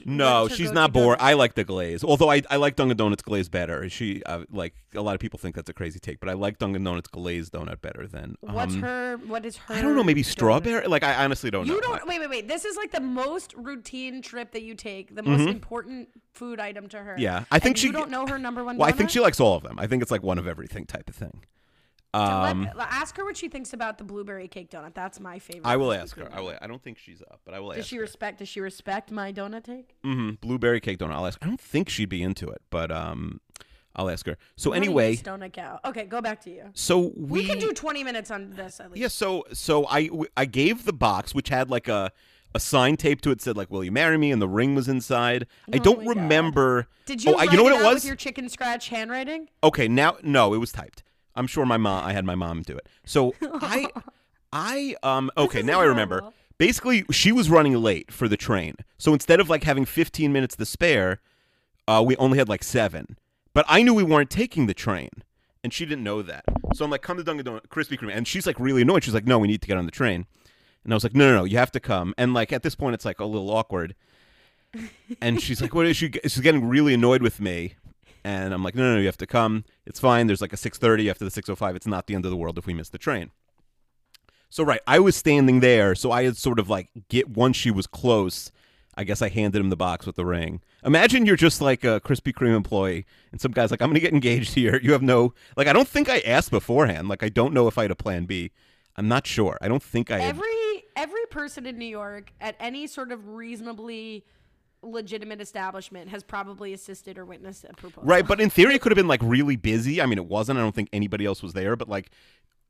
No, 0.04 0.48
she's 0.48 0.70
not 0.70 0.92
bored. 0.92 1.16
I 1.18 1.32
like 1.32 1.54
the 1.54 1.64
glaze. 1.64 2.04
Although 2.04 2.30
I, 2.30 2.42
I 2.50 2.56
like 2.56 2.76
Dunkin' 2.76 2.98
Donuts 2.98 3.22
glaze 3.22 3.48
better. 3.48 3.88
She 3.88 4.22
uh, 4.24 4.44
like 4.50 4.74
a 4.94 5.00
lot 5.00 5.14
of 5.14 5.20
people 5.20 5.38
think 5.38 5.54
that's 5.54 5.70
a 5.70 5.72
crazy 5.72 5.98
take, 5.98 6.20
but 6.20 6.28
I 6.28 6.34
like 6.34 6.58
Dunkin' 6.58 6.84
Donuts 6.84 7.08
glazed 7.08 7.54
donut 7.54 7.80
better 7.80 8.06
than. 8.06 8.36
What's 8.42 8.74
um, 8.74 8.82
her? 8.82 9.16
What 9.24 9.46
is 9.46 9.56
her? 9.56 9.74
I 9.76 9.80
don't 9.80 9.96
know. 9.96 10.04
Maybe 10.04 10.22
donut? 10.22 10.26
strawberry. 10.26 10.86
Like 10.88 11.02
I 11.02 11.24
honestly 11.24 11.50
don't 11.50 11.66
know. 11.66 11.74
You 11.74 11.80
don't. 11.80 12.06
Wait, 12.06 12.20
wait, 12.20 12.28
wait. 12.28 12.48
This 12.48 12.66
is 12.66 12.76
like 12.76 12.90
the 12.90 13.00
most 13.00 13.54
routine 13.54 14.20
trip 14.20 14.52
that 14.52 14.62
you 14.62 14.74
take. 14.74 15.14
The 15.14 15.22
most 15.22 15.48
important 15.48 16.10
food 16.34 16.60
item 16.60 16.86
to 16.90 16.98
her. 16.98 17.12
Mm-hmm. 17.12 17.22
Yeah, 17.22 17.44
I 17.50 17.60
think 17.60 17.76
and 17.76 17.78
she- 17.78 17.86
You 17.86 17.94
don't 17.94 18.10
know 18.10 18.26
her 18.26 18.38
number 18.38 18.62
one. 18.62 18.76
Well, 18.76 18.88
I 18.88 18.92
think 18.92 19.08
she 19.08 19.20
likes 19.20 19.40
all 19.40 19.56
of 19.56 19.62
them. 19.62 19.78
I 19.78 19.86
think 19.86 20.02
it's 20.02 20.10
like 20.10 20.22
one 20.22 20.38
of 20.38 20.46
everything 20.46 20.84
type 20.84 21.08
of 21.08 21.14
thing. 21.14 21.44
Um, 22.12 22.68
Let, 22.76 22.88
ask 22.90 23.16
her 23.18 23.24
what 23.24 23.36
she 23.36 23.48
thinks 23.48 23.72
about 23.72 23.98
the 23.98 24.04
blueberry 24.04 24.48
cake 24.48 24.70
donut. 24.70 24.94
That's 24.94 25.20
my 25.20 25.38
favorite. 25.38 25.66
I 25.66 25.76
will 25.76 25.92
ask 25.92 26.16
her. 26.16 26.28
I 26.32 26.40
will. 26.40 26.54
I 26.60 26.66
don't 26.66 26.82
think 26.82 26.98
she's 26.98 27.22
up, 27.22 27.40
but 27.44 27.54
I 27.54 27.60
will 27.60 27.70
Does 27.70 27.78
ask 27.80 27.88
she 27.88 27.96
her. 27.96 28.02
respect? 28.02 28.38
Does 28.38 28.48
she 28.48 28.60
respect 28.60 29.10
my 29.12 29.32
donut 29.32 29.64
take? 29.64 29.94
hmm 30.02 30.30
Blueberry 30.40 30.80
cake 30.80 30.98
donut. 30.98 31.12
I'll 31.12 31.26
ask. 31.26 31.38
I 31.40 31.46
don't 31.46 31.60
think 31.60 31.88
she'd 31.88 32.08
be 32.08 32.22
into 32.22 32.48
it, 32.48 32.62
but 32.70 32.90
um, 32.90 33.40
I'll 33.94 34.10
ask 34.10 34.26
her. 34.26 34.36
So 34.56 34.72
anyway, 34.72 35.14
donut 35.16 35.52
cow. 35.52 35.78
Okay, 35.84 36.04
go 36.04 36.20
back 36.20 36.40
to 36.42 36.50
you. 36.50 36.70
so 36.74 37.12
We, 37.16 37.42
we, 37.42 37.44
can 37.44 37.58
do 37.58 37.72
20 37.72 38.02
minutes 38.02 38.30
on 38.30 38.50
this 38.50 38.80
at 38.80 38.90
least. 38.90 39.00
Yeah, 39.00 39.08
so 39.08 39.44
so 39.52 39.86
I 39.88 40.10
I 40.36 40.46
gave 40.46 40.84
the 40.86 40.92
box 40.92 41.34
which 41.34 41.48
had 41.48 41.70
like 41.70 41.86
a 41.88 42.10
a 42.52 42.58
sign 42.58 42.96
taped 42.96 43.22
to 43.22 43.30
it 43.30 43.40
said 43.40 43.56
like 43.56 43.70
"Will 43.70 43.84
you 43.84 43.92
marry 43.92 44.18
me?" 44.18 44.32
and 44.32 44.42
the 44.42 44.48
ring 44.48 44.74
was 44.74 44.88
inside. 44.88 45.46
I 45.72 45.76
Oh 45.76 45.80
don't 45.80 45.98
my 45.98 46.06
God. 46.06 46.16
remember. 46.16 46.88
Did 47.06 47.22
you? 47.22 47.34
Oh, 47.34 47.38
I, 47.38 47.44
you 47.44 47.56
know 47.56 47.62
what 47.62 47.72
it 47.74 47.80
it 47.80 47.84
was? 47.84 47.94
with 47.94 48.06
your 48.06 48.16
chicken 48.16 48.48
scratch 48.48 48.88
handwriting? 48.88 49.48
Okay, 49.62 49.86
now 49.86 50.16
no, 50.24 50.54
it 50.54 50.58
was 50.58 50.72
typed. 50.72 51.04
I'm 51.34 51.46
sure 51.46 51.64
my 51.66 51.76
mom. 51.76 52.04
I 52.04 52.12
had 52.12 52.24
my 52.24 52.34
mom 52.34 52.62
do 52.62 52.76
it. 52.76 52.86
So 53.04 53.34
I 53.42 53.88
I 54.52 54.96
um 55.02 55.30
okay 55.36 55.62
now 55.62 55.80
I 55.80 55.84
remember. 55.84 56.22
Basically, 56.58 57.04
she 57.10 57.32
was 57.32 57.48
running 57.48 57.74
late 57.74 58.12
for 58.12 58.28
the 58.28 58.36
train. 58.36 58.74
So 58.98 59.14
instead 59.14 59.40
of 59.40 59.48
like 59.48 59.64
having 59.64 59.86
15 59.86 60.30
minutes 60.30 60.56
to 60.56 60.66
spare, 60.66 61.20
uh, 61.88 62.02
we 62.06 62.16
only 62.16 62.36
had 62.36 62.50
like 62.50 62.62
seven. 62.62 63.16
But 63.54 63.64
I 63.66 63.82
knew 63.82 63.94
we 63.94 64.02
weren't 64.02 64.28
taking 64.28 64.66
the 64.66 64.74
train, 64.74 65.08
and 65.64 65.72
she 65.72 65.86
didn't 65.86 66.04
know 66.04 66.20
that. 66.22 66.44
So 66.74 66.84
I'm 66.84 66.90
like, 66.90 67.02
"Come 67.02 67.16
to 67.16 67.24
Dunkin' 67.24 67.46
Donuts, 67.46 67.66
Krispy 67.68 67.98
Kreme," 67.98 68.14
and 68.14 68.28
she's 68.28 68.46
like 68.46 68.60
really 68.60 68.82
annoyed. 68.82 69.04
She's 69.04 69.14
like, 69.14 69.26
"No, 69.26 69.38
we 69.38 69.48
need 69.48 69.62
to 69.62 69.68
get 69.68 69.78
on 69.78 69.86
the 69.86 69.90
train." 69.90 70.26
And 70.84 70.92
I 70.92 70.96
was 70.96 71.02
like, 71.02 71.14
"No, 71.16 71.30
no, 71.30 71.38
no, 71.38 71.44
you 71.44 71.56
have 71.56 71.72
to 71.72 71.80
come." 71.80 72.14
And 72.18 72.34
like 72.34 72.52
at 72.52 72.62
this 72.62 72.74
point, 72.74 72.94
it's 72.94 73.04
like 73.04 73.20
a 73.20 73.24
little 73.24 73.50
awkward. 73.50 73.94
And 75.20 75.40
she's 75.40 75.60
like, 75.60 75.74
"What 75.74 75.86
is 75.86 75.96
she?" 75.96 76.10
She's 76.24 76.38
getting 76.40 76.68
really 76.68 76.94
annoyed 76.94 77.22
with 77.22 77.40
me. 77.40 77.74
And 78.22 78.52
I'm 78.52 78.62
like, 78.62 78.74
"No, 78.74 78.82
no, 78.82 78.94
no, 78.94 79.00
you 79.00 79.06
have 79.06 79.16
to 79.18 79.26
come. 79.26 79.64
It's 79.86 80.00
fine. 80.00 80.26
There's 80.26 80.40
like 80.40 80.52
a 80.52 80.56
6:30 80.56 81.10
after 81.10 81.24
the 81.24 81.30
6:05. 81.30 81.74
It's 81.76 81.86
not 81.86 82.06
the 82.06 82.14
end 82.14 82.24
of 82.24 82.30
the 82.30 82.36
world 82.36 82.58
if 82.58 82.66
we 82.66 82.74
miss 82.74 82.88
the 82.88 82.98
train." 82.98 83.30
So 84.50 84.64
right, 84.64 84.80
I 84.86 84.98
was 84.98 85.14
standing 85.14 85.60
there, 85.60 85.94
so 85.94 86.10
I 86.10 86.24
had 86.24 86.36
sort 86.36 86.58
of 86.58 86.68
like 86.68 86.88
get 87.08 87.30
once 87.30 87.56
she 87.56 87.70
was 87.70 87.86
close. 87.86 88.50
I 88.96 89.04
guess 89.04 89.22
I 89.22 89.28
handed 89.28 89.60
him 89.60 89.70
the 89.70 89.76
box 89.76 90.04
with 90.04 90.16
the 90.16 90.26
ring. 90.26 90.60
Imagine 90.84 91.24
you're 91.24 91.36
just 91.36 91.60
like 91.60 91.84
a 91.84 92.00
Krispy 92.00 92.32
Kreme 92.34 92.56
employee, 92.56 93.06
and 93.30 93.40
some 93.40 93.52
guy's 93.52 93.70
like, 93.70 93.80
"I'm 93.80 93.88
gonna 93.88 94.00
get 94.00 94.12
engaged 94.12 94.54
here." 94.54 94.78
You 94.82 94.92
have 94.92 95.02
no 95.02 95.34
like. 95.56 95.68
I 95.68 95.72
don't 95.72 95.88
think 95.88 96.08
I 96.08 96.18
asked 96.20 96.50
beforehand. 96.50 97.08
Like, 97.08 97.22
I 97.22 97.28
don't 97.28 97.54
know 97.54 97.68
if 97.68 97.78
I 97.78 97.82
had 97.82 97.90
a 97.90 97.96
plan 97.96 98.24
B. 98.26 98.50
I'm 98.96 99.08
not 99.08 99.26
sure. 99.26 99.56
I 99.60 99.68
don't 99.68 99.82
think 99.82 100.10
I 100.10 100.18
had. 100.18 100.36
Every 100.36 100.84
every 100.96 101.26
person 101.30 101.64
in 101.64 101.78
New 101.78 101.86
York 101.86 102.32
at 102.40 102.56
any 102.58 102.86
sort 102.86 103.12
of 103.12 103.28
reasonably 103.28 104.24
legitimate 104.82 105.40
establishment 105.40 106.08
has 106.08 106.22
probably 106.22 106.72
assisted 106.72 107.18
or 107.18 107.24
witnessed 107.24 107.64
a 107.68 107.72
proposal. 107.74 108.02
Right, 108.04 108.26
but 108.26 108.40
in 108.40 108.48
theory, 108.50 108.74
it 108.74 108.80
could 108.80 108.92
have 108.92 108.96
been 108.96 109.08
like 109.08 109.20
really 109.22 109.56
busy. 109.56 110.00
I 110.00 110.06
mean, 110.06 110.18
it 110.18 110.26
wasn't. 110.26 110.58
I 110.58 110.62
don't 110.62 110.74
think 110.74 110.88
anybody 110.92 111.26
else 111.26 111.42
was 111.42 111.52
there, 111.52 111.76
but 111.76 111.88
like, 111.88 112.10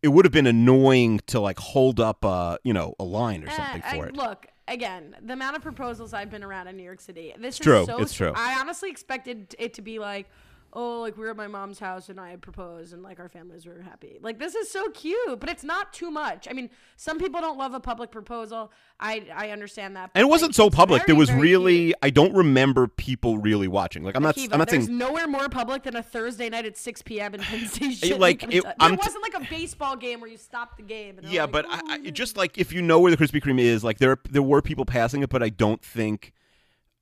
it 0.02 0.08
would 0.08 0.24
have 0.24 0.32
been 0.32 0.46
annoying 0.46 1.20
to 1.26 1.38
like 1.40 1.58
hold 1.58 2.00
up, 2.00 2.24
uh, 2.24 2.56
you 2.64 2.72
know, 2.72 2.94
a 2.98 3.04
line 3.04 3.44
or 3.44 3.48
Eh, 3.48 3.56
something 3.56 3.82
I- 3.84 3.96
for 3.96 4.06
it. 4.06 4.16
Look, 4.16 4.46
again, 4.66 5.14
the 5.20 5.34
amount 5.34 5.56
of 5.56 5.62
proposals 5.62 6.12
I've 6.14 6.30
been 6.30 6.42
around 6.42 6.68
in 6.68 6.76
New 6.76 6.82
York 6.82 7.00
City. 7.00 7.34
This 7.38 7.54
is 7.56 7.60
true, 7.60 7.84
So 7.86 7.98
it's 7.98 8.14
true. 8.14 8.32
I 8.34 8.58
honestly 8.58 8.90
expected 8.90 9.54
it 9.58 9.74
to 9.74 9.82
be 9.82 9.98
like, 9.98 10.28
oh, 10.72 11.00
like 11.00 11.16
we 11.16 11.24
were 11.24 11.30
at 11.30 11.36
my 11.36 11.46
mom's 11.48 11.78
house 11.78 12.08
and 12.08 12.20
I 12.20 12.36
proposed 12.36 12.92
and 12.92 13.02
like 13.02 13.18
our 13.18 13.28
families 13.28 13.66
were 13.66 13.82
happy. 13.82 14.18
Like 14.20 14.38
this 14.38 14.54
is 14.54 14.70
so 14.70 14.88
cute, 14.90 15.40
but 15.40 15.48
it's 15.48 15.64
not 15.64 15.92
too 15.92 16.10
much. 16.10 16.46
I 16.48 16.52
mean, 16.52 16.70
some 16.96 17.18
people 17.18 17.40
don't 17.40 17.58
love 17.58 17.74
a 17.74 17.80
public 17.80 18.10
proposal. 18.10 18.72
I 18.98 19.26
I 19.34 19.50
understand 19.50 19.96
that. 19.96 20.10
and 20.14 20.22
it 20.22 20.28
wasn't 20.28 20.50
like, 20.50 20.56
so 20.56 20.70
public. 20.70 21.06
there 21.06 21.16
was 21.16 21.32
really. 21.32 21.86
cute. 21.86 21.96
I 22.02 22.10
don't 22.10 22.34
remember 22.34 22.86
people 22.86 23.38
really 23.38 23.68
watching. 23.68 24.02
Like, 24.04 24.16
I'm 24.16 24.22
not. 24.22 24.36
Akiva, 24.36 24.52
I'm 24.52 24.58
not 24.58 24.68
there's 24.68 24.86
saying. 24.86 24.98
nowhere 24.98 25.26
more 25.26 25.48
public 25.48 25.82
than 25.82 25.96
a 25.96 26.02
Thursday 26.02 26.48
night 26.48 26.66
at 26.66 26.76
6 26.76 27.02
p.m. 27.02 27.34
in 27.34 27.40
Penn 27.40 27.66
Station. 27.68 28.18
like, 28.18 28.42
it- 28.44 28.64
there 28.64 28.94
wasn't 28.94 29.22
like 29.22 29.34
a 29.34 29.46
baseball 29.50 29.96
game 29.96 30.20
where 30.20 30.30
you 30.30 30.36
stop 30.36 30.76
the 30.76 30.82
game. 30.82 31.18
And 31.18 31.28
Yeah, 31.28 31.42
like, 31.42 31.52
but 31.52 31.66
I, 31.68 31.80
I, 31.88 32.10
just 32.10 32.36
like 32.36 32.58
if 32.58 32.72
you 32.72 32.82
know 32.82 33.00
where 33.00 33.14
the 33.14 33.16
Krispy 33.16 33.42
Kreme 33.42 33.60
is, 33.60 33.82
like 33.82 33.98
there 33.98 34.18
there 34.30 34.42
were 34.42 34.62
people 34.62 34.84
passing 34.84 35.22
it, 35.22 35.30
but 35.30 35.42
I 35.42 35.48
don't 35.48 35.82
think, 35.82 36.32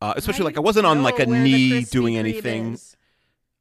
uh, 0.01 0.15
especially 0.17 0.45
like 0.45 0.57
I 0.57 0.61
wasn't 0.61 0.87
on 0.87 1.03
like 1.03 1.19
a 1.19 1.27
know 1.27 1.33
where 1.33 1.43
the 1.43 1.45
knee 1.45 1.85
doing 1.85 2.17
anything. 2.17 2.75
is. 2.75 2.97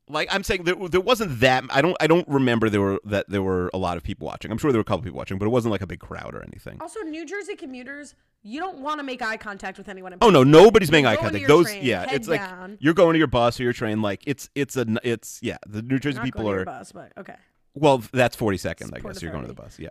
Like 0.10 0.30
I'm 0.32 0.44
saying, 0.44 0.64
there, 0.64 0.76
there 0.76 1.02
wasn't 1.02 1.40
that. 1.42 1.66
I 1.70 1.82
don't 1.82 1.98
I 2.00 2.08
don't 2.08 2.28
remember 2.28 2.70
there 2.70 2.82
were 2.82 3.00
that 3.06 3.30
there 3.30 3.42
were 3.42 3.70
a 3.74 3.78
lot 3.78 3.98
of 3.98 4.04
people 4.04 4.26
watching. 4.26 4.52
I'm 4.52 4.58
sure 4.58 4.72
there 4.72 4.80
were 4.80 4.84
a 4.84 4.86
couple 4.86 5.04
people 5.04 5.18
watching, 5.18 5.38
but 5.38 5.46
it 5.46 5.50
wasn't 5.50 5.72
like 5.72 5.82
a 5.82 5.88
big 5.88 6.00
crowd 6.00 6.34
or 6.34 6.44
anything. 6.44 6.78
Also, 6.80 7.02
New 7.02 7.26
Jersey 7.26 7.56
commuters, 7.56 8.16
you 8.42 8.60
don't 8.60 8.80
want 8.80 9.00
to 9.00 9.04
make 9.04 9.22
eye 9.22 9.36
contact 9.36 9.78
with 9.78 9.90
anyone. 9.90 10.14
In 10.14 10.20
Oh 10.22 10.30
no, 10.30 10.44
nobody's 10.44 10.92
making 10.92 11.08
eye 11.08 11.18
contact. 11.18 11.48
Those 11.48 11.68
train, 11.68 11.84
yeah, 11.84 12.06
it's 12.10 12.28
like 12.28 12.42
you're 12.80 12.94
going 12.94 13.14
to 13.14 13.18
your 13.18 13.28
bus 13.28 13.60
or 13.60 13.64
your 13.64 13.74
train. 13.74 14.02
Like 14.02 14.24
it's 14.26 14.50
it's 14.56 14.78
a 14.78 14.86
it's 15.04 15.40
yeah. 15.42 15.58
The 15.68 15.82
New 15.82 16.00
Jersey 16.00 16.18
Not 16.18 16.26
people 16.26 16.44
going 16.44 16.56
to 16.56 16.62
are 16.62 16.66
bus, 16.66 16.92
but 16.94 17.12
okay. 17.18 17.36
well. 17.74 18.02
That's 18.14 18.36
42nd, 18.36 18.96
I 18.96 19.00
guess. 19.00 19.22
You're 19.22 19.32
going 19.32 19.44
to 19.44 19.48
the 19.48 19.54
bus. 19.54 19.78
Yeah. 19.78 19.90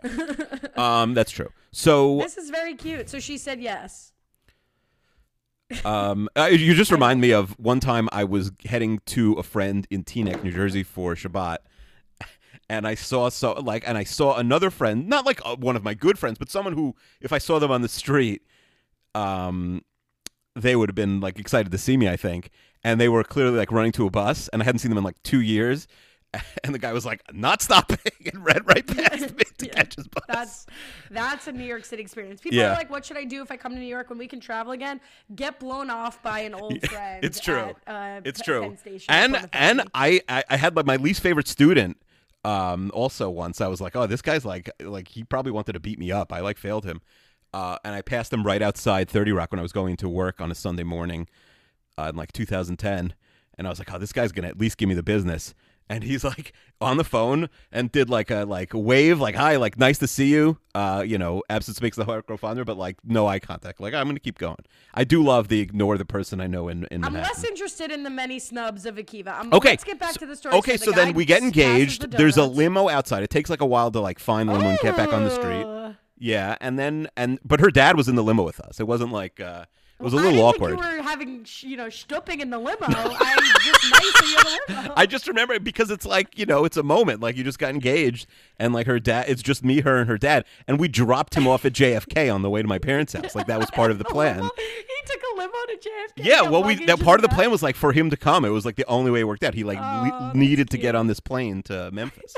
um, 1.01 1.13
that's 1.13 1.31
true. 1.31 1.49
So 1.71 2.17
This 2.17 2.37
is 2.37 2.49
very 2.49 2.73
cute. 2.73 3.09
So 3.09 3.19
she 3.19 3.37
said 3.37 3.61
yes. 3.61 4.13
Um, 5.83 6.29
uh, 6.37 6.45
you 6.45 6.73
just 6.73 6.91
remind 6.91 7.19
me 7.21 7.31
of 7.31 7.51
one 7.59 7.79
time 7.79 8.07
I 8.11 8.23
was 8.23 8.51
heading 8.65 8.99
to 9.07 9.33
a 9.33 9.43
friend 9.43 9.85
in 9.89 10.03
Teaneck, 10.03 10.43
New 10.43 10.51
Jersey, 10.51 10.83
for 10.83 11.15
Shabbat, 11.15 11.57
and 12.69 12.87
I 12.87 12.95
saw 12.95 13.29
so 13.29 13.53
like, 13.53 13.83
and 13.87 13.97
I 13.97 14.03
saw 14.03 14.37
another 14.37 14.69
friend, 14.69 15.07
not 15.07 15.25
like 15.25 15.41
uh, 15.45 15.55
one 15.55 15.75
of 15.75 15.83
my 15.83 15.93
good 15.93 16.17
friends, 16.17 16.37
but 16.37 16.49
someone 16.49 16.73
who, 16.73 16.95
if 17.21 17.33
I 17.33 17.37
saw 17.37 17.59
them 17.59 17.71
on 17.71 17.81
the 17.81 17.89
street, 17.89 18.43
um, 19.13 19.83
they 20.55 20.75
would 20.75 20.89
have 20.89 20.95
been 20.95 21.19
like 21.19 21.37
excited 21.39 21.71
to 21.71 21.77
see 21.77 21.97
me, 21.97 22.07
I 22.07 22.15
think, 22.15 22.49
and 22.83 22.99
they 22.99 23.09
were 23.09 23.23
clearly 23.23 23.57
like 23.57 23.71
running 23.71 23.91
to 23.93 24.05
a 24.05 24.09
bus, 24.09 24.47
and 24.49 24.61
I 24.61 24.65
hadn't 24.65 24.79
seen 24.79 24.89
them 24.89 24.97
in 24.97 25.03
like 25.03 25.21
two 25.23 25.41
years. 25.41 25.87
And 26.63 26.73
the 26.75 26.79
guy 26.79 26.91
was 26.93 27.05
like, 27.05 27.21
not 27.33 27.61
stopping, 27.61 27.97
and 28.33 28.45
ran 28.45 28.63
right 28.65 28.85
past 28.97 29.35
me 29.37 29.43
to 29.59 29.65
Yeah. 29.67 29.73
catch 29.73 29.95
his 29.95 30.07
bus. 30.07 30.23
That's 30.27 30.65
that's 31.11 31.47
a 31.47 31.51
New 31.51 31.63
York 31.63 31.85
City 31.85 32.01
experience. 32.01 32.41
People 32.41 32.57
Yeah. 32.59 32.71
are 32.71 32.75
like, 32.75 32.89
"What 32.89 33.05
should 33.05 33.17
I 33.17 33.23
do 33.23 33.41
if 33.41 33.51
I 33.51 33.57
come 33.57 33.73
to 33.73 33.79
New 33.79 33.85
York 33.85 34.09
when 34.09 34.17
we 34.19 34.27
can 34.27 34.39
travel 34.39 34.73
again?" 34.73 34.99
Get 35.35 35.59
blown 35.59 35.89
off 35.89 36.21
by 36.21 36.39
an 36.41 36.53
old 36.53 36.81
friend. 36.87 37.23
it's 37.23 37.39
true. 37.39 37.73
At, 37.87 38.17
uh, 38.17 38.21
it's 38.25 38.41
true. 38.41 38.75
And 39.07 39.49
and 39.53 39.83
I, 39.93 40.21
I 40.27 40.43
I 40.49 40.57
had 40.57 40.75
like 40.75 40.85
my 40.85 40.97
least 40.97 41.21
favorite 41.21 41.47
student. 41.47 41.97
Um, 42.43 42.91
also 42.93 43.29
once 43.29 43.59
I 43.61 43.67
was 43.67 43.81
like, 43.81 43.95
oh, 43.95 44.07
this 44.07 44.21
guy's 44.21 44.45
like 44.45 44.69
like 44.81 45.07
he 45.09 45.23
probably 45.23 45.51
wanted 45.51 45.73
to 45.73 45.79
beat 45.79 45.99
me 45.99 46.11
up. 46.11 46.31
I 46.33 46.39
like 46.41 46.57
failed 46.57 46.85
him. 46.85 47.01
Uh, 47.53 47.77
and 47.83 47.95
I 47.95 48.01
passed 48.01 48.31
him 48.33 48.43
right 48.43 48.61
outside 48.61 49.09
Thirty 49.09 49.31
Rock 49.31 49.51
when 49.51 49.59
I 49.59 49.63
was 49.63 49.71
going 49.71 49.95
to 49.97 50.09
work 50.09 50.39
on 50.41 50.51
a 50.51 50.55
Sunday 50.55 50.83
morning, 50.83 51.27
uh, 51.97 52.07
in 52.09 52.15
like 52.15 52.31
2010. 52.33 53.13
And 53.57 53.65
I 53.65 53.69
was 53.69 53.79
like, 53.79 53.91
oh, 53.91 53.97
this 53.97 54.13
guy's 54.13 54.31
gonna 54.31 54.49
at 54.49 54.59
least 54.59 54.77
give 54.77 54.87
me 54.87 54.95
the 54.95 55.01
business. 55.03 55.53
And 55.89 56.03
he's 56.03 56.23
like 56.23 56.51
on 56.81 56.97
the 56.97 57.03
phone 57.05 57.47
and 57.71 57.91
did 57.91 58.09
like 58.09 58.29
a 58.29 58.43
like 58.45 58.71
wave, 58.73 59.19
like 59.21 59.35
hi, 59.35 59.55
like 59.55 59.77
nice 59.79 59.97
to 59.99 60.07
see 60.07 60.27
you. 60.27 60.57
Uh, 60.75 61.01
you 61.05 61.17
know, 61.17 61.41
absence 61.49 61.81
makes 61.81 61.95
the 61.95 62.03
heart 62.05 62.27
grow 62.27 62.35
fonder, 62.37 62.65
but 62.65 62.77
like 62.77 62.97
no 63.05 63.25
eye 63.25 63.39
contact. 63.39 63.79
Like 63.79 63.93
I'm 63.93 64.05
gonna 64.07 64.19
keep 64.19 64.37
going. 64.37 64.57
I 64.93 65.03
do 65.05 65.23
love 65.23 65.47
the 65.47 65.61
ignore 65.61 65.97
the 65.97 66.03
person 66.05 66.41
I 66.41 66.47
know 66.47 66.67
in 66.67 66.85
in 66.91 67.03
I'm 67.05 67.13
Manhattan. 67.13 67.41
less 67.41 67.49
interested 67.49 67.89
in 67.91 68.03
the 68.03 68.09
many 68.09 68.37
snubs 68.37 68.85
of 68.85 68.95
Akiva. 68.95 69.29
I'm, 69.39 69.53
Okay. 69.53 69.69
Let's 69.69 69.83
get 69.85 69.97
back 69.99 70.11
so- 70.13 70.19
to 70.19 70.25
the 70.25 70.35
story. 70.35 70.55
Okay, 70.55 70.73
the 70.77 70.85
so 70.85 70.91
then 70.91 71.13
we 71.13 71.23
get 71.23 71.41
engaged. 71.41 72.01
the 72.01 72.17
There's 72.17 72.35
a 72.37 72.45
limo 72.45 72.89
outside. 72.89 73.23
It 73.23 73.29
takes 73.29 73.49
like 73.49 73.61
a 73.61 73.65
while 73.65 73.89
to 73.91 73.99
like 74.01 74.19
find 74.19 74.49
the 74.49 74.53
limo 74.53 74.69
and 74.71 74.79
get 74.79 74.97
back 74.97 75.13
on 75.13 75.23
the 75.23 75.31
street. 75.31 75.63
Oh. 75.65 75.95
Yeah, 76.19 76.57
and 76.59 76.77
then 76.77 77.07
and 77.15 77.39
but 77.45 77.59
her 77.61 77.71
dad 77.71 77.95
was 77.95 78.09
in 78.09 78.15
the 78.15 78.23
limo 78.23 78.43
with 78.43 78.59
us. 78.59 78.79
It 78.79 78.87
wasn't 78.87 79.11
like 79.13 79.39
uh 79.39 79.65
it 79.99 80.03
was 80.03 80.13
a 80.13 80.15
little 80.15 80.31
didn't 80.31 80.45
awkward. 80.45 80.79
Think 80.79 80.91
you 80.91 80.97
were 80.97 81.03
having, 81.03 81.45
you 81.61 81.75
know, 81.75 81.89
stooping 81.89 82.39
in 82.39 82.51
the 82.51 82.59
limo. 82.59 82.85
I'm 82.85 83.43
just 83.63 83.91
nice 83.91 84.35
have 84.35 84.45
a 84.69 84.73
limo. 84.83 84.93
I 84.97 85.07
just 85.07 85.27
remember 85.27 85.55
it 85.55 85.63
because 85.63 85.89
it's 85.89 86.05
like, 86.05 86.37
you 86.37 86.45
know, 86.45 86.65
it's 86.65 86.77
a 86.77 86.83
moment. 86.83 87.19
Like 87.19 87.35
you 87.35 87.43
just 87.43 87.57
got 87.57 87.71
engaged 87.71 88.27
and 88.59 88.73
like 88.73 88.85
her 88.85 88.99
dad 88.99 89.25
it's 89.27 89.41
just 89.41 89.63
me, 89.63 89.81
her, 89.81 89.97
and 89.97 90.07
her 90.07 90.19
dad. 90.19 90.45
And 90.67 90.79
we 90.79 90.87
dropped 90.87 91.33
him 91.35 91.47
off 91.47 91.65
at 91.65 91.73
JFK 91.73 92.31
on 92.33 92.43
the 92.43 92.49
way 92.49 92.61
to 92.61 92.67
my 92.67 92.77
parents' 92.77 93.13
house. 93.13 93.33
Like 93.33 93.47
that 93.47 93.59
was 93.59 93.71
part 93.71 93.89
of 93.89 93.97
the 93.97 94.03
plan. 94.05 94.43
He 94.43 94.95
took 95.07 95.21
a 95.33 95.37
limo 95.37 95.51
to 95.51 95.77
JFK. 95.89 96.25
Yeah, 96.25 96.41
well, 96.43 96.63
we 96.63 96.85
that 96.85 96.99
part 96.99 97.19
of 97.19 97.27
the 97.27 97.33
plan 97.35 97.49
was 97.49 97.63
like 97.63 97.75
for 97.75 97.91
him 97.91 98.11
to 98.11 98.17
come. 98.17 98.45
It 98.45 98.49
was 98.49 98.65
like 98.65 98.75
the 98.75 98.85
only 98.85 99.09
way 99.09 99.21
it 99.21 99.27
worked 99.27 99.43
out. 99.43 99.55
He 99.55 99.63
like 99.63 99.79
Oh, 99.81 100.03
le- 100.03 100.19
that's 100.25 100.35
needed 100.35 100.69
to 100.71 100.77
get 100.77 100.93
on 100.93 101.07
this 101.07 101.19
plane 101.19 101.63
to 101.63 101.89
Memphis. 101.91 102.35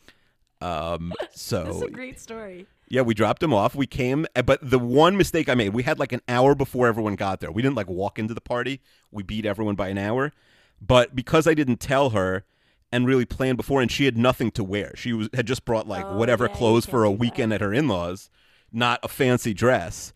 um, 0.60 1.12
so 1.32 1.82
a 1.84 1.90
great 1.90 2.18
story. 2.18 2.66
Yeah, 2.88 3.02
we 3.02 3.14
dropped 3.14 3.42
him 3.42 3.52
off. 3.52 3.74
We 3.74 3.86
came, 3.86 4.26
eh, 4.36 4.42
but 4.42 4.60
the 4.62 4.78
one 4.78 5.16
mistake 5.16 5.48
I 5.48 5.54
made, 5.54 5.70
we 5.74 5.82
had 5.82 5.98
like 5.98 6.12
an 6.12 6.20
hour 6.28 6.54
before 6.54 6.86
everyone 6.86 7.16
got 7.16 7.40
there. 7.40 7.50
We 7.50 7.60
didn't 7.62 7.74
like 7.74 7.88
walk 7.88 8.18
into 8.18 8.32
the 8.34 8.40
party. 8.40 8.80
We 9.10 9.22
beat 9.24 9.44
everyone 9.44 9.74
by 9.74 9.88
an 9.88 9.98
hour. 9.98 10.32
But 10.80 11.16
because 11.16 11.46
I 11.48 11.54
didn't 11.54 11.80
tell 11.80 12.10
her 12.10 12.44
and 12.92 13.04
really 13.06 13.24
plan 13.24 13.56
before, 13.56 13.82
and 13.82 13.90
she 13.90 14.04
had 14.04 14.16
nothing 14.16 14.52
to 14.52 14.62
wear, 14.62 14.92
she 14.94 15.12
was 15.12 15.28
had 15.34 15.46
just 15.46 15.64
brought 15.64 15.88
like 15.88 16.04
Oh, 16.06 16.16
whatever 16.16 16.46
yeah, 16.46 16.54
clothes 16.54 16.86
for 16.86 17.04
a 17.04 17.08
do 17.08 17.14
that. 17.14 17.20
weekend 17.20 17.52
at 17.52 17.60
her 17.60 17.74
in-laws, 17.74 18.30
not 18.72 19.00
a 19.02 19.08
fancy 19.08 19.52
dress. 19.52 20.12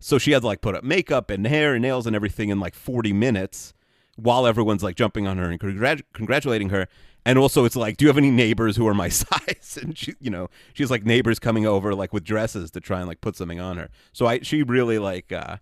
So 0.00 0.18
she 0.18 0.32
had 0.32 0.40
to 0.42 0.46
like 0.46 0.60
put 0.62 0.74
up 0.74 0.84
makeup 0.84 1.28
and 1.30 1.46
hair 1.46 1.74
and 1.74 1.82
nails 1.82 2.06
and 2.06 2.16
everything 2.16 2.48
in 2.48 2.58
like 2.60 2.74
40 2.74 3.12
minutes 3.12 3.74
while 4.16 4.46
everyone's 4.46 4.82
like 4.82 4.96
jumping 4.96 5.26
on 5.26 5.36
her 5.38 5.50
and 5.50 5.60
congrat- 5.60 6.02
congratulating 6.14 6.70
her. 6.70 6.88
And 7.26 7.38
also, 7.38 7.64
it's 7.64 7.76
like, 7.76 7.96
do 7.96 8.04
you 8.04 8.08
have 8.08 8.18
any 8.18 8.30
neighbors 8.30 8.76
who 8.76 8.86
are 8.86 8.94
my 8.94 9.08
size? 9.22 9.78
And 9.80 9.96
she, 9.96 10.14
you 10.20 10.30
know, 10.30 10.48
she's 10.74 10.90
like 10.90 11.04
neighbors 11.04 11.38
coming 11.38 11.66
over 11.66 11.94
like 11.94 12.12
with 12.12 12.24
dresses 12.24 12.70
to 12.72 12.80
try 12.80 12.98
and 12.98 13.08
like 13.08 13.20
put 13.20 13.36
something 13.36 13.60
on 13.60 13.78
her. 13.78 13.88
So 14.12 14.26
I, 14.26 14.40
she 14.40 14.62
really 14.62 14.98
like, 14.98 15.32
uh, 15.32 15.56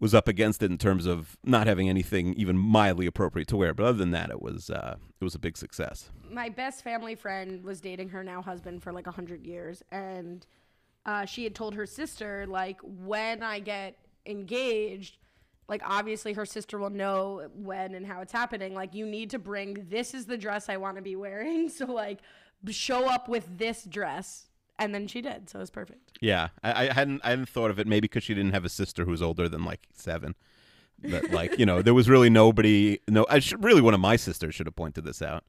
was 0.00 0.14
up 0.14 0.28
against 0.28 0.62
it 0.62 0.70
in 0.70 0.78
terms 0.78 1.06
of 1.06 1.36
not 1.44 1.66
having 1.66 1.88
anything 1.88 2.34
even 2.34 2.56
mildly 2.56 3.06
appropriate 3.06 3.48
to 3.48 3.56
wear. 3.56 3.74
But 3.74 3.84
other 3.84 3.98
than 3.98 4.12
that, 4.12 4.30
it 4.30 4.40
was 4.40 4.70
uh, 4.70 4.96
it 5.20 5.24
was 5.24 5.34
a 5.34 5.38
big 5.38 5.56
success. 5.56 6.10
my 6.30 6.48
best 6.48 6.84
family 6.84 7.14
friend 7.14 7.64
was 7.64 7.80
dating 7.80 8.08
her 8.10 8.22
now 8.22 8.40
husband 8.42 8.82
for 8.82 8.92
like 8.92 9.06
a 9.06 9.10
hundred 9.10 9.44
years, 9.46 9.82
and 9.90 10.46
uh, 11.06 11.24
she 11.24 11.44
had 11.44 11.54
told 11.54 11.74
her 11.74 11.86
sister 11.86 12.46
like 12.46 12.78
when 12.82 13.42
I 13.42 13.58
get 13.60 13.96
engaged, 14.26 15.18
like 15.68 15.82
obviously 15.84 16.32
her 16.32 16.46
sister 16.46 16.78
will 16.78 16.90
know 16.90 17.48
when 17.54 17.94
and 17.94 18.06
how 18.06 18.20
it's 18.20 18.32
happening. 18.32 18.74
Like 18.74 18.94
you 18.94 19.06
need 19.06 19.30
to 19.30 19.38
bring 19.38 19.86
this 19.88 20.14
is 20.14 20.26
the 20.26 20.38
dress 20.38 20.68
I 20.68 20.78
want 20.78 20.96
to 20.96 21.02
be 21.02 21.16
wearing, 21.16 21.68
so 21.68 21.86
like 21.86 22.20
show 22.68 23.06
up 23.06 23.28
with 23.28 23.58
this 23.58 23.84
dress, 23.84 24.48
and 24.78 24.94
then 24.94 25.06
she 25.06 25.20
did, 25.20 25.48
so 25.50 25.58
it 25.58 25.62
was 25.62 25.70
perfect. 25.70 26.18
Yeah, 26.20 26.48
I, 26.62 26.88
I 26.88 26.92
hadn't 26.92 27.20
I 27.24 27.30
hadn't 27.30 27.48
thought 27.48 27.70
of 27.70 27.78
it 27.78 27.86
maybe 27.86 28.02
because 28.02 28.24
she 28.24 28.34
didn't 28.34 28.52
have 28.52 28.64
a 28.64 28.70
sister 28.70 29.04
who's 29.04 29.22
older 29.22 29.48
than 29.48 29.64
like 29.64 29.86
seven. 29.94 30.34
But 31.00 31.30
like 31.30 31.58
you 31.58 31.66
know, 31.66 31.82
there 31.82 31.94
was 31.94 32.08
really 32.08 32.30
nobody. 32.30 33.00
No, 33.08 33.26
I 33.28 33.38
should 33.38 33.62
really 33.62 33.82
one 33.82 33.94
of 33.94 34.00
my 34.00 34.16
sisters 34.16 34.54
should 34.54 34.66
have 34.66 34.76
pointed 34.76 35.04
this 35.04 35.22
out. 35.22 35.44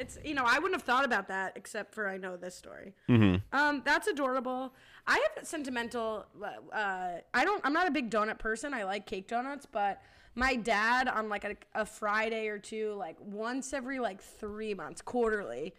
It's 0.00 0.18
you 0.24 0.34
know 0.34 0.44
I 0.46 0.58
wouldn't 0.58 0.74
have 0.80 0.82
thought 0.82 1.04
about 1.04 1.28
that 1.28 1.52
except 1.56 1.94
for 1.94 2.08
I 2.08 2.16
know 2.16 2.36
this 2.36 2.56
story. 2.56 2.94
hmm 3.06 3.36
Um, 3.52 3.82
that's 3.84 4.06
adorable. 4.08 4.74
I 5.06 5.24
have 5.36 5.46
sentimental. 5.46 6.26
Uh, 6.42 7.18
I 7.34 7.44
don't. 7.44 7.60
I'm 7.64 7.72
not 7.72 7.86
a 7.86 7.90
big 7.90 8.10
donut 8.10 8.38
person. 8.38 8.72
I 8.74 8.84
like 8.84 9.06
cake 9.06 9.28
donuts, 9.28 9.66
but 9.66 10.00
my 10.34 10.56
dad 10.56 11.08
on 11.08 11.28
like 11.28 11.44
a, 11.44 11.56
a 11.74 11.84
Friday 11.84 12.48
or 12.48 12.58
two, 12.58 12.94
like 12.94 13.16
once 13.20 13.72
every 13.72 13.98
like 13.98 14.22
three 14.22 14.74
months, 14.74 15.02
quarterly, 15.02 15.74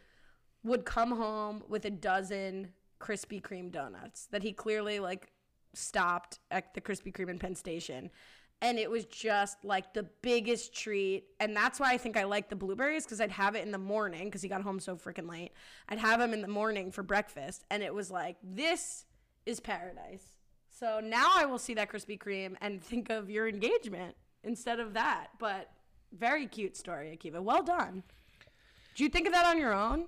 would 0.63 0.85
come 0.85 1.11
home 1.17 1.63
with 1.67 1.85
a 1.85 1.89
dozen 1.89 2.69
Krispy 2.99 3.41
Kreme 3.41 3.71
donuts 3.71 4.27
that 4.31 4.43
he 4.43 4.51
clearly 4.53 4.99
like 4.99 5.31
stopped 5.73 6.39
at 6.51 6.73
the 6.73 6.81
Krispy 6.81 7.11
Kreme 7.11 7.29
in 7.29 7.39
Penn 7.39 7.55
Station. 7.55 8.11
And 8.61 8.77
it 8.77 8.89
was 8.89 9.05
just 9.05 9.63
like 9.65 9.93
the 9.93 10.03
biggest 10.21 10.75
treat. 10.75 11.25
And 11.39 11.55
that's 11.55 11.79
why 11.79 11.91
I 11.93 11.97
think 11.97 12.15
I 12.15 12.25
like 12.25 12.49
the 12.49 12.55
blueberries 12.55 13.05
because 13.05 13.19
I'd 13.19 13.31
have 13.31 13.55
it 13.55 13.65
in 13.65 13.71
the 13.71 13.79
morning 13.79 14.25
because 14.25 14.41
he 14.41 14.49
got 14.49 14.61
home 14.61 14.79
so 14.79 14.95
freaking 14.95 15.27
late. 15.27 15.51
I'd 15.89 15.97
have 15.97 16.21
him 16.21 16.31
in 16.33 16.41
the 16.41 16.47
morning 16.47 16.91
for 16.91 17.01
breakfast. 17.01 17.63
And 17.71 17.81
it 17.81 17.93
was 17.93 18.11
like, 18.11 18.37
this 18.43 19.05
is 19.45 19.59
paradise. 19.59 20.37
So 20.69 20.99
now 21.03 21.31
I 21.35 21.45
will 21.45 21.57
see 21.57 21.73
that 21.73 21.91
Krispy 21.91 22.19
Kreme 22.19 22.55
and 22.61 22.83
think 22.83 23.09
of 23.09 23.29
your 23.29 23.47
engagement 23.47 24.15
instead 24.43 24.79
of 24.79 24.93
that. 24.93 25.27
But 25.39 25.71
very 26.11 26.45
cute 26.47 26.77
story, 26.77 27.17
Akiva. 27.17 27.41
Well 27.41 27.63
done. 27.63 28.03
Did 28.95 29.03
you 29.03 29.09
think 29.09 29.25
of 29.25 29.33
that 29.33 29.45
on 29.45 29.57
your 29.57 29.73
own? 29.73 30.07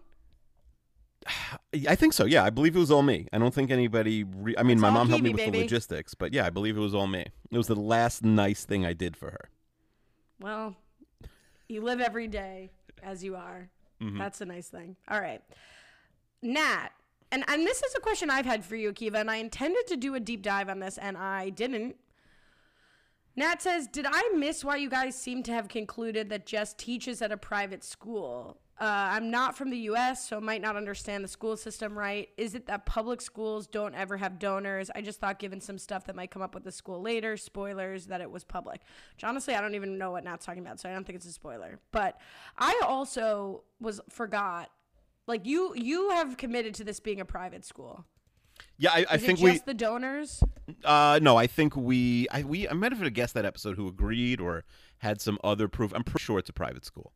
I 1.87 1.95
think 1.95 2.13
so. 2.13 2.25
Yeah, 2.25 2.43
I 2.43 2.49
believe 2.49 2.75
it 2.75 2.79
was 2.79 2.91
all 2.91 3.03
me. 3.03 3.27
I 3.33 3.37
don't 3.37 3.53
think 3.53 3.71
anybody. 3.71 4.23
Re- 4.23 4.55
I 4.57 4.63
mean, 4.63 4.77
It's 4.77 4.81
my 4.81 4.89
mom 4.89 5.09
helped 5.09 5.23
me 5.23 5.31
with 5.31 5.51
the 5.51 5.59
logistics, 5.59 6.13
but 6.13 6.33
yeah, 6.33 6.45
I 6.45 6.49
believe 6.49 6.77
it 6.77 6.81
was 6.81 6.93
all 6.93 7.07
me. 7.07 7.25
It 7.51 7.57
was 7.57 7.67
the 7.67 7.75
last 7.75 8.23
nice 8.23 8.65
thing 8.65 8.85
I 8.85 8.93
did 8.93 9.17
for 9.17 9.31
her. 9.31 9.49
Well, 10.39 10.75
you 11.67 11.81
live 11.81 12.01
every 12.01 12.27
day 12.27 12.71
as 13.01 13.23
you 13.23 13.35
are. 13.35 13.69
Mm-hmm. 14.01 14.17
That's 14.17 14.41
a 14.41 14.45
nice 14.45 14.67
thing. 14.67 14.95
All 15.07 15.19
right. 15.19 15.41
Nat, 16.41 16.89
and, 17.31 17.43
and 17.47 17.65
this 17.65 17.81
is 17.81 17.95
a 17.95 18.01
question 18.01 18.29
I've 18.29 18.45
had 18.45 18.65
for 18.65 18.75
you, 18.75 18.91
Akiva, 18.91 19.15
and 19.15 19.31
I 19.31 19.37
intended 19.37 19.87
to 19.87 19.95
do 19.95 20.15
a 20.15 20.19
deep 20.19 20.41
dive 20.41 20.69
on 20.69 20.79
this, 20.79 20.97
and 20.97 21.17
I 21.17 21.49
didn't. 21.49 21.95
Nat 23.35 23.61
says, 23.61 23.87
Did 23.87 24.05
I 24.07 24.29
miss 24.35 24.63
why 24.63 24.75
you 24.75 24.89
guys 24.89 25.15
seem 25.15 25.41
to 25.43 25.53
have 25.53 25.67
concluded 25.67 26.29
that 26.29 26.45
Jess 26.45 26.73
teaches 26.73 27.21
at 27.21 27.31
a 27.31 27.37
private 27.37 27.83
school? 27.83 28.57
Uh, 28.79 28.85
I'm 28.85 29.29
not 29.29 29.55
from 29.55 29.69
the 29.69 29.77
US, 29.89 30.27
so 30.27 30.41
might 30.41 30.61
not 30.61 30.75
understand 30.75 31.23
the 31.23 31.27
school 31.27 31.55
system 31.55 31.97
right. 31.97 32.29
Is 32.37 32.55
it 32.55 32.65
that 32.65 32.85
public 32.85 33.21
schools 33.21 33.67
don't 33.67 33.93
ever 33.93 34.17
have 34.17 34.39
donors? 34.39 34.89
I 34.95 35.01
just 35.01 35.19
thought, 35.19 35.37
given 35.37 35.61
some 35.61 35.77
stuff 35.77 36.05
that 36.05 36.15
might 36.15 36.31
come 36.31 36.41
up 36.41 36.55
with 36.55 36.63
the 36.63 36.71
school 36.71 36.99
later, 37.01 37.37
spoilers, 37.37 38.07
that 38.07 38.19
it 38.19 38.31
was 38.31 38.43
public. 38.43 38.81
Which 39.15 39.23
honestly, 39.23 39.53
I 39.53 39.61
don't 39.61 39.75
even 39.75 39.97
know 39.97 40.11
what 40.11 40.23
Nat's 40.23 40.45
talking 40.45 40.63
about, 40.63 40.79
so 40.79 40.89
I 40.89 40.93
don't 40.93 41.05
think 41.05 41.17
it's 41.17 41.25
a 41.27 41.31
spoiler. 41.31 41.79
But 41.91 42.19
I 42.57 42.81
also 42.83 43.63
was 43.79 44.01
forgot. 44.09 44.71
Like 45.27 45.45
you, 45.45 45.73
you 45.75 46.09
have 46.09 46.35
committed 46.37 46.73
to 46.75 46.83
this 46.83 46.99
being 46.99 47.21
a 47.21 47.25
private 47.25 47.63
school. 47.63 48.05
Yeah, 48.77 48.91
I, 48.91 49.05
I 49.09 49.15
Is 49.15 49.21
think 49.21 49.39
we. 49.39 49.51
just 49.51 49.65
the 49.65 49.73
donors? 49.73 50.43
Uh, 50.83 51.19
no, 51.21 51.37
I 51.37 51.47
think 51.47 51.75
we. 51.75 52.27
I 52.31 52.43
we. 52.43 52.67
I 52.67 52.73
might 52.73 52.91
have 52.91 53.13
guessed 53.13 53.33
that 53.35 53.45
episode 53.45 53.77
who 53.77 53.87
agreed 53.87 54.41
or 54.41 54.63
had 54.97 55.21
some 55.21 55.37
other 55.43 55.67
proof. 55.67 55.93
I'm 55.93 56.03
pretty 56.03 56.23
sure 56.23 56.39
it's 56.39 56.49
a 56.49 56.53
private 56.53 56.85
school. 56.85 57.13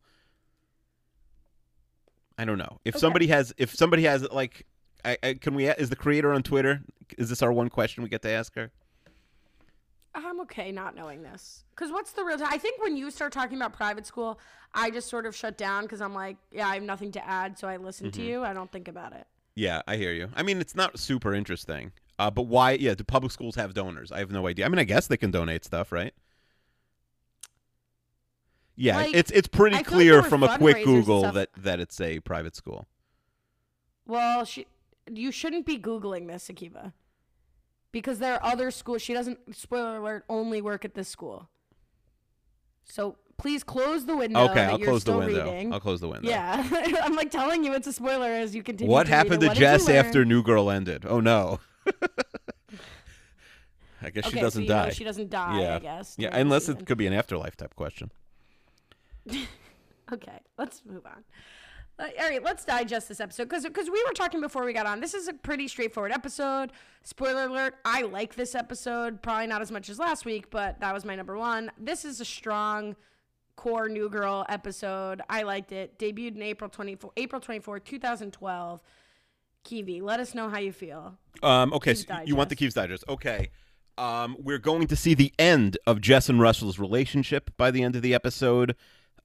I 2.38 2.44
don't 2.44 2.58
know 2.58 2.78
if 2.84 2.94
Okay. 2.94 3.00
somebody 3.00 3.26
has. 3.26 3.52
If 3.58 3.74
somebody 3.74 4.04
has 4.04 4.22
like, 4.30 4.64
I, 5.04 5.18
I 5.22 5.34
can 5.34 5.54
we? 5.54 5.68
Is 5.68 5.90
the 5.90 5.96
creator 5.96 6.32
on 6.32 6.42
Twitter? 6.42 6.82
Is 7.18 7.28
this 7.28 7.42
our 7.42 7.52
one 7.52 7.68
question 7.68 8.02
we 8.02 8.08
get 8.08 8.22
to 8.22 8.30
ask 8.30 8.54
her? 8.54 8.70
I'm 10.14 10.40
okay 10.40 10.72
not 10.72 10.94
knowing 10.96 11.22
this. 11.22 11.64
Because 11.70 11.92
what's 11.92 12.12
the 12.12 12.24
real? 12.24 12.38
I 12.44 12.58
think 12.58 12.82
when 12.82 12.96
you 12.96 13.10
start 13.10 13.32
talking 13.32 13.56
about 13.56 13.72
private 13.72 14.06
school, 14.06 14.40
I 14.74 14.90
just 14.90 15.08
sort 15.08 15.26
of 15.26 15.36
shut 15.36 15.56
down 15.58 15.84
because 15.84 16.00
I'm 16.00 16.14
like, 16.14 16.36
yeah, 16.50 16.66
I 16.68 16.74
have 16.74 16.82
nothing 16.82 17.12
to 17.12 17.28
add, 17.28 17.58
so 17.58 17.68
I 17.68 17.76
listen 17.76 18.10
to 18.12 18.22
you. 18.22 18.42
I 18.42 18.52
don't 18.52 18.70
think 18.72 18.88
about 18.88 19.12
it. 19.12 19.26
Yeah, 19.54 19.82
I 19.86 19.96
hear 19.96 20.12
you. 20.12 20.28
I 20.34 20.42
mean, 20.42 20.60
it's 20.60 20.74
not 20.74 20.98
super 20.98 21.34
interesting. 21.34 21.92
Uh, 22.18 22.30
but 22.30 22.42
why? 22.42 22.72
Yeah, 22.72 22.94
do 22.94 23.04
public 23.04 23.30
schools 23.32 23.54
have 23.56 23.74
donors? 23.74 24.10
I 24.10 24.18
have 24.18 24.30
no 24.30 24.46
idea. 24.48 24.64
I 24.66 24.68
mean, 24.68 24.78
I 24.80 24.84
guess 24.84 25.06
they 25.06 25.16
can 25.16 25.30
donate 25.30 25.64
stuff, 25.64 25.92
right? 25.92 26.12
Yeah, 28.80 28.96
Like, 28.98 29.12
it's 29.14 29.30
it's 29.32 29.48
pretty 29.48 29.74
feel 29.74 29.80
like 29.84 29.86
clear 29.92 30.22
from 30.22 30.44
a 30.44 30.56
quick 30.56 30.84
Google 30.84 31.32
that 31.32 31.50
that 31.56 31.80
it's 31.80 32.00
a 32.00 32.20
private 32.20 32.54
school. 32.54 32.86
Well, 34.06 34.44
she, 34.44 34.66
you 35.12 35.32
shouldn't 35.32 35.66
be 35.66 35.76
googling 35.78 36.28
this, 36.28 36.46
Akiva, 36.48 36.92
because 37.90 38.20
there 38.20 38.34
are 38.34 38.44
other 38.44 38.70
schools. 38.70 39.02
She 39.02 39.12
doesn't. 39.14 39.38
Spoiler 39.54 39.96
alert: 39.96 40.24
only 40.28 40.62
work 40.62 40.84
at 40.84 40.94
this 40.94 41.08
school. 41.08 41.48
So 42.84 43.16
please 43.36 43.64
close 43.64 44.06
the 44.06 44.16
window. 44.16 44.48
okay, 44.50 44.64
I'll 44.66 44.78
close 44.78 45.02
the 45.02 45.18
window. 45.18 45.44
Reading. 45.44 45.72
I'll 45.72 45.80
close 45.80 46.00
the 46.00 46.08
window. 46.08 46.28
Yeah, 46.28 46.64
I'm 47.02 47.16
like 47.16 47.32
telling 47.32 47.64
you 47.64 47.74
it's 47.74 47.88
a 47.88 47.92
spoiler 47.92 48.28
as 48.30 48.54
you 48.54 48.62
continue. 48.62 48.90
What 48.92 49.06
to 49.06 49.12
happened 49.12 49.40
to 49.40 49.48
What 49.48 49.56
Jess 49.56 49.88
after 49.88 50.24
New 50.24 50.44
Girl 50.44 50.70
ended? 50.70 51.04
Oh 51.04 51.18
no. 51.18 51.58
I 54.00 54.10
guess 54.10 54.26
Okay, 54.26 54.36
she 54.36 54.40
doesn't 54.40 54.62
so 54.62 54.68
die. 54.68 54.90
she 54.90 55.02
doesn't 55.02 55.30
die. 55.30 55.60
yeah. 55.60 55.76
I 55.76 55.78
guess. 55.80 56.14
Yeah, 56.16 56.28
unless 56.32 56.68
it 56.68 56.86
could 56.86 56.98
be 56.98 57.08
an 57.08 57.12
afterlife 57.12 57.56
type 57.56 57.74
question. 57.74 58.12
Okay, 60.10 60.40
let's 60.56 60.82
move 60.86 61.04
on. 61.04 61.22
All 62.00 62.28
right, 62.28 62.42
let's 62.42 62.64
digest 62.64 63.08
this 63.08 63.20
episode 63.20 63.48
because 63.48 63.64
because 63.64 63.90
we 63.90 64.02
were 64.06 64.14
talking 64.14 64.40
before 64.40 64.64
we 64.64 64.72
got 64.72 64.86
on. 64.86 65.00
This 65.00 65.14
is 65.14 65.26
a 65.28 65.34
pretty 65.34 65.66
straightforward 65.66 66.12
episode. 66.12 66.70
Spoiler 67.02 67.46
alert: 67.46 67.74
I 67.84 68.02
like 68.02 68.36
this 68.36 68.54
episode, 68.54 69.20
probably 69.20 69.48
not 69.48 69.60
as 69.60 69.72
much 69.72 69.90
as 69.90 69.98
last 69.98 70.24
week, 70.24 70.48
but 70.50 70.80
that 70.80 70.94
was 70.94 71.04
my 71.04 71.16
number 71.16 71.36
one. 71.36 71.70
This 71.76 72.04
is 72.04 72.20
a 72.20 72.24
strong 72.24 72.94
core 73.56 73.88
New 73.88 74.08
Girl 74.08 74.46
episode. 74.48 75.20
I 75.28 75.42
liked 75.42 75.72
it. 75.72 75.98
Debuted 75.98 76.36
in 76.36 76.42
April 76.42 76.70
twenty 76.70 76.94
four, 76.94 77.10
April 77.16 77.40
twenty 77.40 77.60
four, 77.60 77.80
two 77.80 77.98
thousand 77.98 78.32
twelve. 78.32 78.80
Kiwi, 79.64 80.00
let 80.00 80.20
us 80.20 80.34
know 80.34 80.48
how 80.48 80.58
you 80.58 80.72
feel. 80.72 81.18
Um, 81.42 81.72
okay, 81.72 81.94
so 81.94 82.20
you 82.24 82.36
want 82.36 82.48
the. 82.48 82.56
Keys 82.56 82.74
Digest. 82.74 83.04
Okay. 83.08 83.50
Um, 83.98 84.36
we're 84.38 84.58
going 84.58 84.86
to 84.86 84.94
see 84.94 85.14
the 85.14 85.34
end 85.40 85.76
of 85.84 86.00
Jess 86.00 86.28
and 86.28 86.40
Russell's 86.40 86.78
relationship 86.78 87.50
by 87.56 87.72
the 87.72 87.82
end 87.82 87.96
of 87.96 88.02
the 88.02 88.14
episode. 88.14 88.76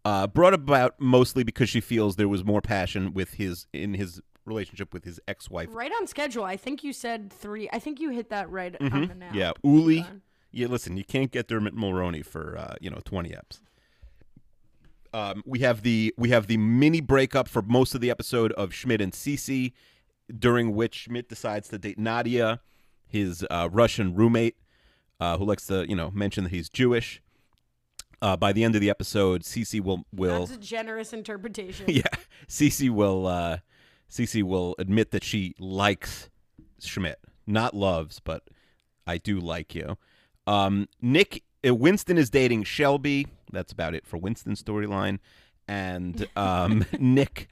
Uh, 0.05 0.27
brought 0.27 0.53
about 0.53 0.99
mostly 0.99 1.43
because 1.43 1.69
she 1.69 1.79
feels 1.79 2.17
there 2.17 2.27
was 2.27 2.43
more 2.43 2.61
passion 2.61 3.13
with 3.13 3.35
his 3.35 3.67
in 3.71 3.93
his 3.93 4.21
relationship 4.45 4.93
with 4.93 5.05
his 5.05 5.19
ex-wife. 5.29 5.69
Right 5.71 5.91
on 5.91 6.07
schedule. 6.07 6.43
I 6.43 6.57
think 6.57 6.83
you 6.83 6.91
said 6.91 7.31
three. 7.31 7.69
I 7.71 7.79
think 7.79 8.01
you 8.01 8.09
hit 8.09 8.29
that 8.29 8.49
right 8.49 8.75
on 8.81 8.89
the 8.89 9.15
nail. 9.15 9.29
Mm-hmm. 9.29 9.37
Yeah, 9.37 9.51
Uli. 9.63 10.05
Yeah, 10.51 10.67
listen, 10.67 10.97
you 10.97 11.03
can't 11.03 11.31
get 11.31 11.47
Dermot 11.47 11.75
Mulroney 11.75 12.25
for 12.25 12.57
uh, 12.57 12.75
you 12.81 12.89
know 12.89 12.99
twenty 13.05 13.29
eps. 13.29 13.61
Um, 15.13 15.41
we 15.45 15.59
have 15.59 15.83
the 15.83 16.13
we 16.17 16.29
have 16.29 16.47
the 16.47 16.57
mini 16.57 16.99
breakup 16.99 17.47
for 17.47 17.61
most 17.61 17.95
of 17.95 18.01
the 18.01 18.11
episode 18.11 18.51
of 18.53 18.73
Schmidt 18.73 18.99
and 18.99 19.13
Cece, 19.13 19.71
during 20.37 20.75
which 20.75 20.95
Schmidt 20.95 21.29
decides 21.29 21.69
to 21.69 21.77
date 21.77 21.97
Nadia, 21.97 22.59
his 23.07 23.45
uh, 23.49 23.69
Russian 23.71 24.13
roommate, 24.15 24.57
uh, 25.19 25.37
who 25.37 25.45
likes 25.45 25.65
to 25.67 25.87
you 25.87 25.95
know 25.95 26.11
mention 26.11 26.43
that 26.43 26.51
he's 26.51 26.67
Jewish. 26.67 27.21
Uh, 28.23 28.37
by 28.37 28.53
the 28.53 28.63
end 28.63 28.73
of 28.73 28.79
the 28.79 28.89
episode, 28.89 29.43
Cece 29.43 29.81
will 29.81 30.05
will 30.13 30.45
That's 30.45 30.57
a 30.57 30.61
generous 30.61 31.11
interpretation. 31.11 31.87
yeah, 31.89 32.03
Cece 32.47 32.89
will 32.89 33.27
uh, 33.27 33.57
Cece 34.09 34.41
will 34.43 34.75
admit 34.79 35.11
that 35.11 35.25
she 35.25 35.55
likes 35.59 36.29
Schmidt, 36.79 37.19
not 37.45 37.75
loves, 37.75 38.21
but 38.21 38.43
I 39.05 39.17
do 39.17 39.41
like 39.41 39.75
you. 39.75 39.97
Um, 40.47 40.87
Nick 41.01 41.43
uh, 41.67 41.75
Winston 41.75 42.17
is 42.17 42.29
dating 42.29 42.63
Shelby. 42.63 43.27
That's 43.51 43.73
about 43.73 43.93
it 43.93 44.07
for 44.07 44.15
Winston's 44.15 44.63
storyline, 44.63 45.19
and 45.67 46.25
um, 46.37 46.85
Nick. 46.99 47.49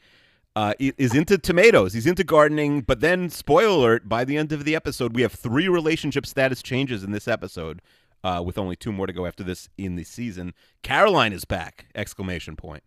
Uh, 0.54 0.74
is 0.80 1.16
into 1.16 1.38
tomatoes. 1.38 1.94
He's 1.94 2.06
into 2.06 2.26
gardening, 2.26 2.82
but 2.82 3.00
then, 3.00 3.30
spoiler 3.30 3.94
alert, 3.94 4.10
by 4.10 4.26
the 4.26 4.36
end 4.36 4.52
of 4.52 4.66
the 4.66 4.76
episode, 4.76 5.16
we 5.16 5.22
have 5.22 5.32
three 5.32 5.70
relationship 5.70 6.26
status 6.26 6.62
changes 6.62 7.06
in 7.06 7.12
this 7.14 7.26
episode, 7.26 7.82
uh, 8.24 8.42
with 8.46 8.58
only 8.58 8.76
two 8.76 8.92
more 8.92 9.08
to 9.08 9.14
go 9.14 9.26
after 9.26 9.44
this 9.44 9.70
in 9.78 9.96
the 9.96 10.04
season. 10.04 10.54
Caroline 10.84 11.34
is 11.34 11.46
back! 11.46 11.88
Exclamation 11.96 12.56
point 12.56 12.84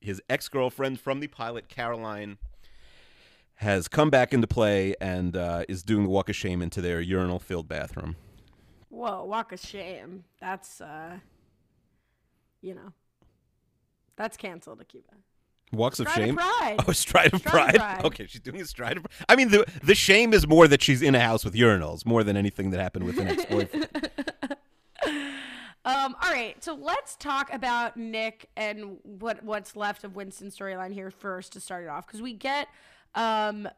his 0.00 0.20
ex 0.28 0.48
girlfriend 0.48 0.98
from 1.00 1.20
the 1.20 1.28
pilot, 1.28 1.68
Caroline, 1.68 2.38
has 3.56 3.86
come 3.88 4.10
back 4.10 4.32
into 4.32 4.46
play 4.48 4.94
and 5.00 5.36
uh, 5.36 5.64
is 5.68 5.82
doing 5.84 6.02
the 6.02 6.08
walk 6.08 6.28
of 6.28 6.34
shame 6.36 6.60
into 6.60 6.80
their 6.80 7.00
urinal 7.00 7.38
filled 7.38 7.68
bathroom. 7.68 8.16
Whoa, 8.88 9.24
walk 9.24 9.52
of 9.52 9.60
shame. 9.60 10.24
That's 10.40 10.80
uh 10.80 11.18
you 12.60 12.74
know. 12.74 12.92
That's 14.16 14.36
canceled, 14.36 14.80
Akiva. 14.80 15.16
Walks 15.72 15.98
of 16.00 16.08
Stride 16.08 16.22
of 16.22 16.26
shame. 16.26 16.36
pride. 16.36 16.76
Oh, 16.86 16.92
stride 16.92 17.32
of 17.32 17.40
Stride 17.40 17.74
pride. 17.74 17.76
pride. 17.76 18.04
Okay, 18.04 18.26
she's 18.26 18.40
doing 18.42 18.60
a 18.60 18.64
stride 18.66 18.98
of. 18.98 19.06
I 19.28 19.36
mean, 19.36 19.50
the 19.50 19.64
the 19.82 19.94
shame 19.94 20.34
is 20.34 20.46
more 20.46 20.68
that 20.68 20.82
she's 20.82 21.00
in 21.00 21.14
a 21.14 21.20
house 21.20 21.44
with 21.44 21.54
urinals, 21.54 22.04
more 22.04 22.22
than 22.22 22.36
anything 22.36 22.70
that 22.70 22.80
happened 22.80 23.06
with 23.06 23.18
an 23.18 23.28
ex 23.28 23.44
boyfriend. 23.46 23.88
Um, 25.84 26.14
all 26.22 26.30
right, 26.30 26.62
so 26.62 26.74
let's 26.74 27.16
talk 27.16 27.52
about 27.52 27.96
Nick 27.96 28.48
and 28.56 28.98
what 29.02 29.42
what's 29.42 29.74
left 29.74 30.04
of 30.04 30.14
Winston's 30.14 30.56
storyline 30.56 30.92
here 30.92 31.10
first 31.10 31.52
to 31.54 31.60
start 31.60 31.84
it 31.84 31.88
off 31.88 32.06
because 32.06 32.22
we 32.22 32.34
get 32.34 32.68
um 33.14 33.68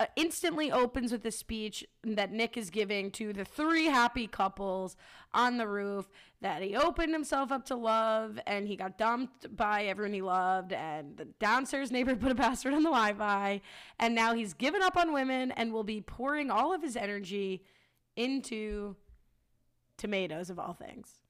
uh, 0.00 0.06
instantly 0.14 0.70
opens 0.70 1.10
with 1.10 1.24
a 1.24 1.30
speech 1.30 1.84
that 2.04 2.32
Nick 2.32 2.56
is 2.56 2.70
giving 2.70 3.10
to 3.12 3.32
the 3.32 3.44
three 3.44 3.86
happy 3.86 4.26
couples 4.28 4.96
on 5.34 5.56
the 5.56 5.66
roof 5.66 6.08
that 6.40 6.62
he 6.62 6.76
opened 6.76 7.12
himself 7.12 7.50
up 7.50 7.64
to 7.66 7.74
love 7.74 8.38
and 8.46 8.68
he 8.68 8.76
got 8.76 8.96
dumped 8.96 9.56
by 9.56 9.84
everyone 9.84 10.12
he 10.12 10.22
loved 10.22 10.72
and 10.72 11.16
the 11.16 11.24
downstairs 11.40 11.90
neighbor 11.90 12.14
put 12.16 12.30
a 12.30 12.36
password 12.36 12.74
on 12.74 12.84
the 12.84 12.90
Wi-Fi 12.90 13.60
and 13.98 14.14
now 14.14 14.34
he's 14.34 14.54
given 14.54 14.82
up 14.82 14.96
on 14.96 15.12
women 15.12 15.50
and 15.52 15.72
will 15.72 15.84
be 15.84 16.00
pouring 16.00 16.50
all 16.50 16.72
of 16.72 16.82
his 16.82 16.96
energy 16.96 17.64
into 18.14 18.94
tomatoes 19.98 20.48
of 20.48 20.58
all 20.58 20.72
things. 20.72 21.20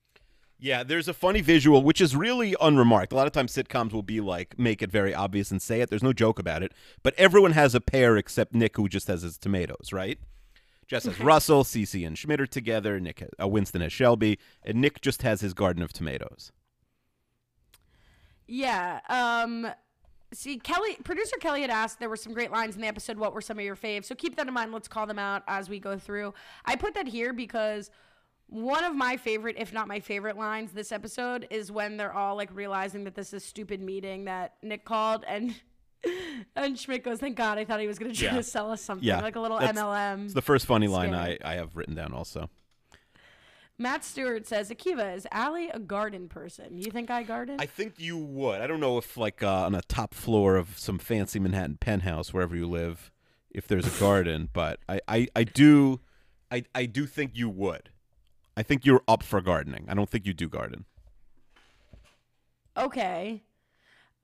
Yeah, 0.61 0.83
there's 0.83 1.07
a 1.07 1.15
funny 1.15 1.41
visual, 1.41 1.85
which 1.85 2.01
is 2.01 2.17
really 2.17 2.57
unremarked. 2.61 3.13
A 3.13 3.17
lot 3.17 3.29
of 3.29 3.33
times 3.33 3.53
sitcoms 3.53 3.93
will 3.93 4.03
be 4.03 4.21
like, 4.21 4.59
make 4.59 4.83
it 4.83 4.91
very 4.91 5.15
obvious 5.15 5.53
and 5.53 5.63
say 5.63 5.81
it. 5.81 5.89
There's 5.89 6.03
no 6.03 6.13
joke 6.13 6.41
about 6.41 6.65
it. 6.65 6.73
But 7.05 7.15
everyone 7.15 7.53
has 7.53 7.77
a 7.77 7.81
pair 7.81 8.17
except 8.17 8.55
Nick, 8.55 8.77
who 8.77 8.89
just 8.89 9.07
has 9.07 9.23
his 9.23 9.39
tomatoes, 9.39 9.93
right? 9.93 10.19
Jess 10.89 11.05
has 11.05 11.21
Russell, 11.21 11.65
Cece, 11.65 12.05
and 12.05 12.19
Schmidt 12.19 12.41
are 12.41 12.47
together. 12.47 12.99
Nick, 12.99 13.23
uh, 13.41 13.47
Winston 13.47 13.83
has 13.83 13.93
Shelby, 13.93 14.39
and 14.65 14.81
Nick 14.81 15.01
just 15.01 15.23
has 15.23 15.43
his 15.43 15.55
garden 15.55 15.83
of 15.83 15.93
tomatoes. 15.93 16.51
Yeah. 18.49 19.01
Um 19.09 19.69
see 20.33 20.59
Kelly 20.59 20.97
producer 21.05 21.37
Kelly 21.41 21.61
had 21.61 21.71
asked 21.71 22.01
there 22.01 22.09
were 22.09 22.17
some 22.17 22.33
great 22.33 22.51
lines 22.51 22.75
in 22.75 22.81
the 22.81 22.87
episode 22.89 23.19
what 23.19 23.35
were 23.35 23.41
some 23.43 23.59
of 23.59 23.65
your 23.65 23.77
faves. 23.77 24.07
So 24.07 24.15
keep 24.15 24.37
that 24.37 24.49
in 24.49 24.55
mind. 24.55 24.73
Let's 24.73 24.89
call 24.89 25.07
them 25.07 25.19
out 25.19 25.43
as 25.47 25.69
we 25.69 25.79
go 25.79 25.99
through. 25.99 26.35
I 26.65 26.77
put 26.77 26.95
that 26.95 27.07
here 27.07 27.33
because 27.33 27.91
one 28.49 28.85
of 28.85 28.95
my 28.97 29.17
favorite, 29.17 29.57
if 29.59 29.73
not 29.73 29.89
my 29.89 30.01
favorite 30.01 30.37
lines 30.37 30.73
this 30.73 30.91
episode 30.93 31.47
is 31.51 31.71
when 31.71 31.97
they're 31.97 32.13
all 32.13 32.35
like 32.37 32.51
realizing 32.55 33.05
that 33.05 33.15
this 33.15 33.29
is 33.29 33.35
a 33.35 33.41
stupid 33.41 33.81
meeting 33.81 34.25
that 34.25 34.55
Nick 34.63 34.85
called 34.85 35.25
and 35.29 35.55
and 36.57 36.79
Schmidt 36.79 37.05
goes, 37.05 37.19
Thank 37.19 37.37
God 37.37 37.59
I 37.59 37.65
thought 37.65 37.81
he 37.81 37.87
was 37.87 37.99
gonna 37.99 38.15
try 38.15 38.29
Yeah. 38.29 38.37
to 38.37 38.43
sell 38.43 38.71
us 38.73 38.81
something. 38.83 39.07
Yeah, 39.07 39.21
Like 39.21 39.37
a 39.37 39.41
little 39.41 39.59
that's- 39.59 39.77
MLM. 39.79 40.25
It's 40.27 40.35
the 40.35 40.43
first 40.43 40.67
funny 40.67 40.89
line 40.89 41.15
I, 41.15 41.39
I 41.45 41.55
have 41.55 41.77
written 41.77 41.95
down 41.95 42.13
also. 42.13 42.49
Matt 43.81 44.05
Stewart 44.05 44.45
says, 44.45 44.71
Akiva, 44.71 45.15
is 45.17 45.25
Allie 45.31 45.69
a 45.69 45.79
garden 45.79 46.29
person? 46.29 46.79
You 46.79 46.91
think 46.91 47.11
I 47.13 47.23
garden? 47.23 47.59
I 47.61 47.67
think 47.67 47.95
you 47.99 48.17
would. 48.19 48.61
I 48.61 48.67
don't 48.67 48.81
know 48.81 48.99
if, 48.99 49.17
like, 49.17 49.41
uh, 49.41 49.67
on 49.67 49.75
a 49.77 49.83
top 49.83 50.15
floor 50.15 50.57
of 50.57 50.77
some 50.77 50.99
fancy 50.99 51.39
Manhattan 51.39 51.77
penthouse, 51.77 52.33
wherever 52.35 52.57
you 52.57 52.67
live, 52.67 53.13
if 53.53 53.69
there's 53.69 53.87
a 53.87 54.01
garden, 54.01 54.49
but 54.53 54.81
I, 54.89 55.01
I, 55.07 55.29
I 55.37 55.45
do, 55.45 56.01
I, 56.51 56.65
I 56.75 56.87
do 56.87 57.07
think 57.07 57.33
you 57.37 57.49
would. 57.49 57.91
I 58.59 58.65
think 58.65 58.85
you're 58.85 59.05
up 59.07 59.23
for 59.23 59.41
gardening. 59.41 59.87
I 59.89 59.95
don't 59.95 60.11
think 60.11 60.27
you 60.27 60.35
do 60.35 60.49
garden. 60.49 60.85
Okay. 62.77 63.45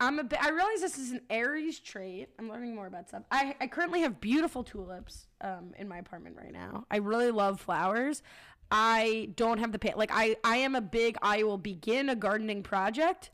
I'm 0.01 0.19
a 0.19 0.25
bit, 0.25 0.43
I 0.43 0.49
realize 0.49 0.81
this 0.81 0.97
is 0.97 1.11
an 1.11 1.21
Aries 1.29 1.79
trait. 1.79 2.27
I'm 2.37 2.49
learning 2.49 2.75
more 2.75 2.85
about 2.85 3.07
stuff. 3.07 3.23
I, 3.31 3.55
I 3.61 3.67
currently 3.67 4.01
have 4.01 4.19
beautiful 4.19 4.61
tulips 4.61 5.27
um, 5.39 5.73
in 5.79 5.87
my 5.87 5.99
apartment 5.99 6.35
right 6.35 6.51
now. 6.51 6.85
I 6.91 6.97
really 6.97 7.31
love 7.31 7.61
flowers. 7.61 8.23
I 8.69 9.29
don't 9.37 9.59
have 9.59 9.71
the 9.71 9.79
pa- 9.79 9.93
like 9.95 10.11
I 10.11 10.35
I 10.43 10.57
am 10.57 10.75
a 10.75 10.81
big 10.81 11.17
I 11.21 11.43
will 11.43 11.57
begin 11.57 12.09
a 12.09 12.15
gardening 12.15 12.61
project 12.61 13.29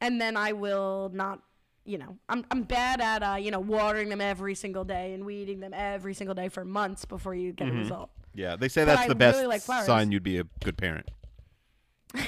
and 0.00 0.20
then 0.20 0.36
I 0.36 0.54
will 0.54 1.10
not 1.14 1.40
you 1.84 1.98
know 1.98 2.16
I'm 2.28 2.44
I'm 2.50 2.62
bad 2.62 3.02
at 3.02 3.22
uh 3.22 3.34
you 3.34 3.50
know 3.50 3.60
watering 3.60 4.08
them 4.08 4.22
every 4.22 4.54
single 4.54 4.84
day 4.84 5.12
and 5.12 5.26
weeding 5.26 5.60
them 5.60 5.74
every 5.74 6.14
single 6.14 6.34
day 6.34 6.48
for 6.48 6.64
months 6.64 7.04
before 7.04 7.34
you 7.34 7.52
get 7.52 7.68
a 7.68 7.72
result. 7.72 8.10
Yeah, 8.34 8.56
they 8.56 8.68
say 8.68 8.84
that's 8.84 9.06
the 9.08 9.14
best 9.14 9.36
really 9.36 9.46
like 9.46 9.60
sign 9.62 10.10
you'd 10.12 10.22
be 10.22 10.38
a 10.38 10.44
good 10.64 10.76
parent. 10.78 11.10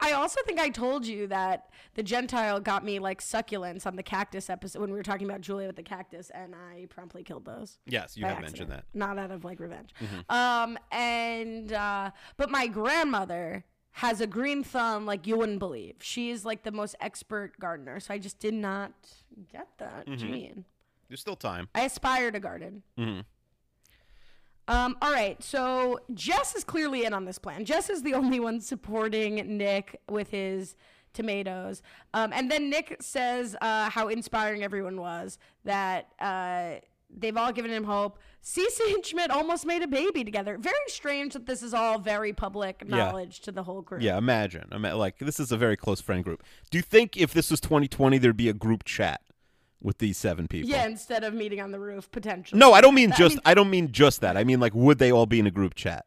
I 0.00 0.12
also 0.12 0.40
think 0.46 0.60
I 0.60 0.68
told 0.68 1.04
you 1.06 1.26
that 1.28 1.70
the 1.94 2.02
Gentile 2.04 2.60
got 2.60 2.84
me 2.84 3.00
like 3.00 3.20
succulents 3.20 3.86
on 3.86 3.96
the 3.96 4.02
cactus 4.04 4.48
episode 4.48 4.78
when 4.80 4.90
we 4.90 4.96
were 4.96 5.02
talking 5.02 5.28
about 5.28 5.40
Julia 5.40 5.66
with 5.66 5.74
the 5.76 5.82
cactus, 5.82 6.30
and 6.30 6.54
I 6.54 6.86
promptly 6.88 7.24
killed 7.24 7.44
those. 7.44 7.78
Yes, 7.84 8.16
you 8.16 8.24
have 8.24 8.40
mentioned 8.40 8.70
that. 8.70 8.84
Not 8.94 9.18
out 9.18 9.32
of 9.32 9.44
like 9.44 9.58
revenge. 9.58 9.90
Um, 10.28 10.78
and 10.92 11.72
uh, 11.72 12.12
but 12.36 12.50
my 12.50 12.68
grandmother 12.68 13.64
has 13.92 14.20
a 14.20 14.28
green 14.28 14.62
thumb 14.62 15.04
like 15.06 15.26
you 15.26 15.36
wouldn't 15.36 15.58
believe. 15.58 15.96
She 16.00 16.30
is 16.30 16.44
like 16.44 16.62
the 16.62 16.70
most 16.70 16.94
expert 17.00 17.58
gardener. 17.58 17.98
So 17.98 18.14
I 18.14 18.18
just 18.18 18.38
did 18.38 18.54
not 18.54 18.92
get 19.52 19.66
that 19.78 20.06
gene. 20.16 20.64
There's 21.08 21.20
still 21.20 21.34
time. 21.36 21.68
I 21.74 21.80
aspire 21.82 22.30
to 22.30 22.38
garden. 22.38 22.84
Mhm. 22.96 23.24
Um, 24.68 24.96
all 25.02 25.12
right, 25.12 25.42
so 25.42 25.98
Jess 26.14 26.54
is 26.54 26.62
clearly 26.62 27.04
in 27.04 27.12
on 27.14 27.24
this 27.24 27.38
plan. 27.38 27.64
Jess 27.64 27.88
is 27.90 28.02
the 28.02 28.14
only 28.20 28.38
one 28.38 28.60
supporting 28.60 29.56
Nick 29.56 30.00
with 30.08 30.30
his 30.30 30.76
tomatoes. 31.14 31.82
Um, 32.14 32.32
and 32.32 32.50
then 32.50 32.70
Nick 32.70 32.96
says 33.00 33.56
uh, 33.60 33.90
how 33.90 34.08
inspiring 34.08 34.62
everyone 34.62 35.00
was, 35.00 35.38
that 35.64 36.08
uh, 36.20 36.74
they've 37.10 37.36
all 37.36 37.52
given 37.52 37.70
him 37.70 37.84
hope. 37.84 38.18
Cece 38.44 38.78
and 38.94 39.04
Schmidt 39.04 39.30
almost 39.30 39.64
made 39.66 39.82
a 39.82 39.88
baby 39.88 40.22
together. 40.22 40.58
Very 40.58 40.76
strange 40.88 41.32
that 41.32 41.46
this 41.46 41.62
is 41.62 41.72
all 41.74 41.98
very 41.98 42.32
public 42.34 42.82
Yeah. 42.86 42.96
knowledge 42.96 43.40
to 43.40 43.52
the 43.52 43.62
whole 43.62 43.80
group. 43.82 44.02
Yeah, 44.02 44.18
imagine. 44.18 44.66
I 44.70 44.76
Ima- 44.76 44.94
like 44.96 45.18
this 45.18 45.40
is 45.40 45.50
a 45.50 45.56
very 45.56 45.76
close 45.76 46.00
friend 46.00 46.22
group. 46.22 46.42
Do 46.70 46.78
you 46.78 46.82
think 46.82 47.16
if 47.16 47.32
this 47.32 47.50
was 47.50 47.60
2020, 47.60 48.18
there'd 48.18 48.36
be 48.36 48.48
a 48.50 48.54
group 48.54 48.84
chat 48.84 49.22
with 49.82 49.98
these 49.98 50.16
seven 50.16 50.48
people? 50.48 50.68
Yeah, 50.70 50.86
instead 50.86 51.24
of 51.24 51.34
meeting 51.34 51.60
on 51.60 51.70
the 51.70 51.78
roof, 51.80 52.10
potentially. 52.10 52.58
No, 52.58 52.72
I 52.72 52.80
don't 52.80 52.94
mean 52.94 53.12
I 53.12 53.16
just. 53.16 53.34
mean- 53.36 53.42
I 53.44 53.54
don't 53.54 53.70
mean 53.70 53.92
just 53.92 54.20
that. 54.20 54.36
I 54.36 54.44
mean 54.44 54.60
like, 54.60 54.74
would 54.74 54.98
they 54.98 55.10
all 55.12 55.26
be 55.26 55.38
in 55.38 55.46
a 55.46 55.50
group 55.50 55.74
chat? 55.74 56.04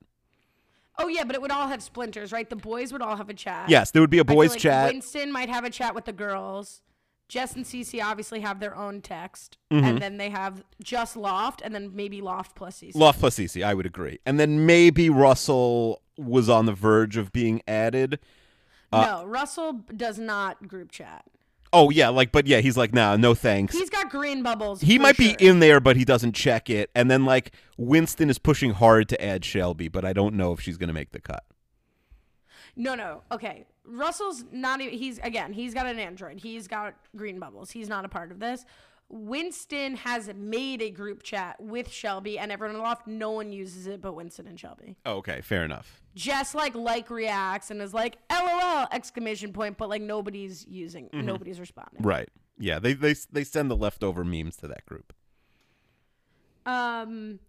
Oh, 0.98 1.08
yeah, 1.08 1.24
but 1.24 1.36
it 1.36 1.42
would 1.42 1.52
all 1.52 1.68
have 1.68 1.82
splinters, 1.82 2.32
right? 2.32 2.48
The 2.48 2.56
boys 2.56 2.92
would 2.94 3.02
all 3.02 3.16
have 3.16 3.30
a 3.30 3.34
chat. 3.34 3.70
Yes, 3.70 3.90
there 3.92 4.02
would 4.02 4.10
be 4.12 4.20
a 4.20 4.22
I 4.22 4.24
boys 4.24 4.52
like 4.52 4.60
chat. 4.60 4.92
Winston 4.94 5.32
might 5.32 5.50
have 5.50 5.64
a 5.64 5.70
chat 5.70 5.96
with 5.96 6.06
the 6.06 6.14
girls. 6.14 6.82
Jess 7.28 7.56
and 7.56 7.64
Cece 7.64 8.04
obviously 8.04 8.42
have 8.42 8.60
their 8.60 8.76
own 8.76 9.02
text, 9.02 9.58
Mm-hmm. 9.72 9.86
and 9.86 10.02
then 10.02 10.18
they 10.18 10.30
have 10.30 10.64
just 10.84 11.16
Loft, 11.16 11.62
and 11.64 11.74
then 11.74 11.96
maybe 11.96 12.20
Loft 12.22 12.56
plus 12.56 12.82
Cece. 12.82 12.94
Loft 12.94 13.20
plus 13.22 13.36
Cece, 13.40 13.64
I 13.64 13.74
would 13.74 13.86
agree. 13.86 14.20
And 14.26 14.38
then 14.38 14.66
maybe 14.66 15.10
Russell 15.10 16.02
was 16.18 16.50
on 16.50 16.66
the 16.66 16.74
verge 16.74 17.16
of 17.16 17.32
being 17.32 17.62
added. 17.68 18.20
no, 18.92 19.24
Russell 19.26 19.74
does 19.96 20.20
not 20.20 20.68
group 20.68 20.92
chat. 20.92 21.24
Oh 21.74 21.90
yeah, 21.90 22.10
like 22.10 22.32
but 22.32 22.48
yeah, 22.48 22.60
he's 22.60 22.76
like, 22.76 22.94
nah, 22.94 23.16
no 23.16 23.34
thanks. 23.34 23.74
He's 23.74 23.90
got 23.90 24.10
green 24.10 24.44
bubbles. 24.44 24.82
he 24.82 25.00
might 25.00 25.18
be 25.18 25.36
in 25.40 25.60
there, 25.60 25.80
but 25.80 25.96
he 25.96 26.04
doesn't 26.04 26.34
check 26.34 26.70
it. 26.70 26.90
And 26.94 27.10
then 27.10 27.26
like 27.26 27.52
Winston 27.78 28.30
is 28.30 28.38
pushing 28.38 28.72
hard 28.72 29.08
to 29.10 29.24
add 29.24 29.46
Shelby, 29.46 29.88
but 29.88 30.04
I 30.04 30.14
don't 30.14 30.36
know 30.36 30.52
if 30.52 30.60
she's 30.60 30.78
gonna 30.78 30.94
make 30.94 31.12
the 31.12 31.22
cut. 31.22 31.44
No, 32.76 32.96
no. 32.96 33.24
Okay, 33.32 33.66
Russell's 33.86 34.44
not 34.52 34.82
even. 34.82 34.98
He's 34.98 35.20
again. 35.20 35.54
He's 35.54 35.74
got 35.74 35.86
an 35.86 36.00
android. 36.00 36.40
He's 36.40 36.68
got 36.68 36.96
green 37.16 37.40
bubbles. 37.40 37.72
He's 37.72 37.90
not 37.90 38.06
a 38.06 38.10
part 38.10 38.32
of 38.32 38.40
this. 38.40 38.66
Winston 39.12 39.96
has 39.98 40.30
made 40.34 40.82
a 40.82 40.90
group 40.90 41.22
chat 41.22 41.62
with 41.62 41.92
Shelby 41.92 42.40
and 42.40 42.52
everyone 42.52 42.76
in 42.76 42.82
the 42.82 42.84
loft. 42.88 43.08
No 43.08 43.32
one 43.32 43.52
uses 43.52 43.86
it 43.86 44.02
but 44.02 44.14
Winston 44.14 44.48
and 44.48 44.60
Shelby. 44.60 44.96
Oh, 45.06 45.18
okay, 45.18 45.42
fair 45.42 45.64
enough. 45.66 46.02
Jess 46.16 46.56
like 46.56 46.76
like 46.76 47.10
reacts 47.10 47.72
and 47.72 47.82
is 47.82 47.94
like 47.94 48.18
LOL 48.32 48.88
exclamation 48.92 49.54
point, 49.54 49.78
but 49.78 49.90
like 49.90 50.02
nobody's 50.02 50.66
using, 50.68 51.10
nobody's 51.14 51.60
responding. 51.60 52.02
Right. 52.02 52.30
Yeah, 52.58 52.80
they 52.80 52.94
they 52.94 53.16
they 53.32 53.44
send 53.44 53.70
the 53.70 53.76
leftover 53.76 54.24
memes 54.24 54.56
to 54.58 54.68
that 54.68 54.86
group. 54.86 55.14
Um, 56.66 57.40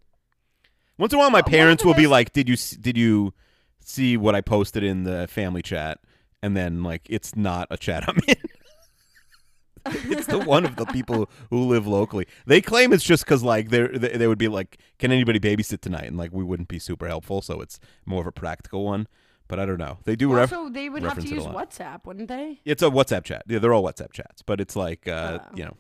Once 0.99 1.13
in 1.13 1.19
a 1.19 1.21
while, 1.21 1.31
my 1.31 1.43
parents 1.43 1.85
will 1.85 1.95
be 1.95 2.07
like, 2.07 2.33
"Did 2.33 2.49
you 2.49 2.57
did 2.57 2.97
you 2.97 3.35
see 3.81 4.17
what 4.17 4.35
I 4.35 4.41
posted 4.41 4.83
in 4.83 5.05
the 5.05 5.29
family 5.29 5.63
chat?" 5.63 5.99
And 6.43 6.57
then 6.57 6.83
like, 6.83 7.03
it's 7.09 7.37
not 7.37 7.69
a 7.71 7.77
chat 7.77 8.09
I'm 8.09 8.19
in. 8.27 8.37
it's 10.05 10.27
the 10.27 10.39
one 10.39 10.65
of 10.65 10.77
the 10.77 10.87
people 10.87 11.29
who 11.51 11.65
live 11.67 11.87
locally. 11.87 12.27
They 12.47 12.61
claim 12.61 12.93
it's 12.93 13.05
just 13.05 13.25
because 13.25 13.43
like 13.43 13.71
they're, 13.71 13.89
they 13.89 14.17
they 14.17 14.27
would 14.27 14.39
be 14.39 14.49
like, 14.49 14.79
"Can 14.99 15.11
anybody 15.13 15.41
babysit 15.41 15.81
tonight?" 15.81 16.05
And 16.07 16.17
like 16.17 16.33
we 16.33 16.45
wouldn't 16.45 16.69
be 16.69 16.79
super 16.79 17.09
helpful, 17.09 17.43
so 17.43 17.61
it's 17.61 17.81
more 18.07 18.21
of 18.21 18.27
a 18.27 18.33
practical 18.33 18.85
one. 18.85 19.09
But 19.49 19.59
I 19.59 19.67
don't 19.67 19.79
know. 19.79 19.99
They 20.05 20.17
do 20.17 20.33
ref- 20.33 20.53
also 20.53 20.71
they 20.71 20.89
would 20.89 21.03
have 21.03 21.15
to 21.15 21.21
reference 21.21 21.31
it 21.45 21.47
a 21.47 21.51
use. 21.51 21.55
WhatsApp, 21.55 22.07
wouldn't 22.07 22.29
they? 22.29 22.61
It's 22.65 22.83
a 22.83 22.91
WhatsApp 22.91 23.25
chat. 23.25 23.43
Yeah, 23.49 23.59
they're 23.59 23.75
all 23.75 23.83
WhatsApp 23.83 24.13
chats, 24.13 24.41
but 24.43 24.61
it's 24.61 24.77
like 24.77 25.07
uh, 25.09 25.41
Oh. 25.43 25.49
you 25.57 25.65
know, 25.65 25.77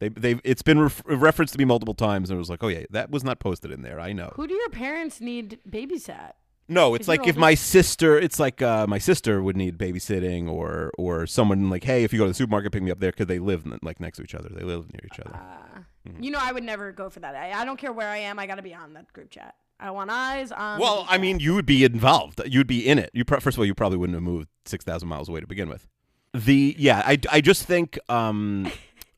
they 0.00 0.08
they 0.10 0.40
it's 0.44 0.62
been 0.62 0.80
ref- 0.80 1.02
referenced 1.06 1.52
to 1.54 1.58
me 1.58 1.64
multiple 1.64 1.94
times, 1.94 2.30
and 2.30 2.36
it 2.36 2.40
was 2.40 2.50
like, 2.50 2.62
oh 2.62 2.68
yeah, 2.68 2.84
that 2.90 3.10
was 3.10 3.22
not 3.24 3.38
posted 3.38 3.70
in 3.70 3.82
there. 3.82 4.00
I 4.00 4.12
know. 4.12 4.32
Who 4.34 4.46
do 4.46 4.54
your 4.54 4.68
parents 4.70 5.20
need 5.20 5.60
babysat? 5.68 6.32
No, 6.68 6.94
it's 6.94 7.06
like 7.06 7.26
if 7.26 7.36
my 7.36 7.54
sister, 7.54 8.18
it's 8.18 8.40
like 8.40 8.60
uh, 8.60 8.86
my 8.88 8.98
sister 8.98 9.42
would 9.42 9.56
need 9.56 9.78
babysitting, 9.78 10.48
or 10.50 10.90
or 10.98 11.26
someone 11.26 11.70
like, 11.70 11.84
hey, 11.84 12.02
if 12.02 12.12
you 12.12 12.18
go 12.18 12.24
to 12.24 12.30
the 12.30 12.34
supermarket, 12.34 12.72
pick 12.72 12.82
me 12.82 12.90
up 12.90 12.98
there 12.98 13.12
because 13.12 13.26
they 13.26 13.38
live 13.38 13.64
like 13.82 14.00
next 14.00 14.16
to 14.16 14.24
each 14.24 14.34
other. 14.34 14.48
They 14.48 14.64
live 14.64 14.92
near 14.92 15.00
each 15.04 15.20
other. 15.20 15.36
Uh, 15.36 15.66
Mm-hmm. 16.06 16.22
You 16.22 16.30
know, 16.30 16.38
I 16.40 16.52
would 16.52 16.64
never 16.64 16.92
go 16.92 17.10
for 17.10 17.20
that. 17.20 17.34
I, 17.34 17.52
I 17.52 17.64
don't 17.64 17.78
care 17.78 17.92
where 17.92 18.08
I 18.08 18.18
am. 18.18 18.38
I 18.38 18.46
got 18.46 18.56
to 18.56 18.62
be 18.62 18.74
on 18.74 18.94
that 18.94 19.12
group 19.12 19.30
chat. 19.30 19.54
I 19.78 19.90
want 19.90 20.10
eyes 20.10 20.52
on. 20.52 20.80
Well, 20.80 21.06
I 21.08 21.18
mean, 21.18 21.38
you 21.38 21.54
would 21.54 21.66
be 21.66 21.84
involved. 21.84 22.40
You'd 22.46 22.66
be 22.66 22.86
in 22.86 22.98
it. 22.98 23.10
You 23.12 23.24
pro- 23.24 23.40
first 23.40 23.56
of 23.56 23.60
all, 23.60 23.66
you 23.66 23.74
probably 23.74 23.98
wouldn't 23.98 24.14
have 24.14 24.22
moved 24.22 24.48
six 24.64 24.84
thousand 24.84 25.08
miles 25.08 25.28
away 25.28 25.40
to 25.40 25.46
begin 25.46 25.68
with. 25.68 25.86
The 26.32 26.74
yeah, 26.78 27.02
I, 27.04 27.18
I 27.30 27.40
just 27.40 27.64
think 27.64 27.98
um, 28.08 28.70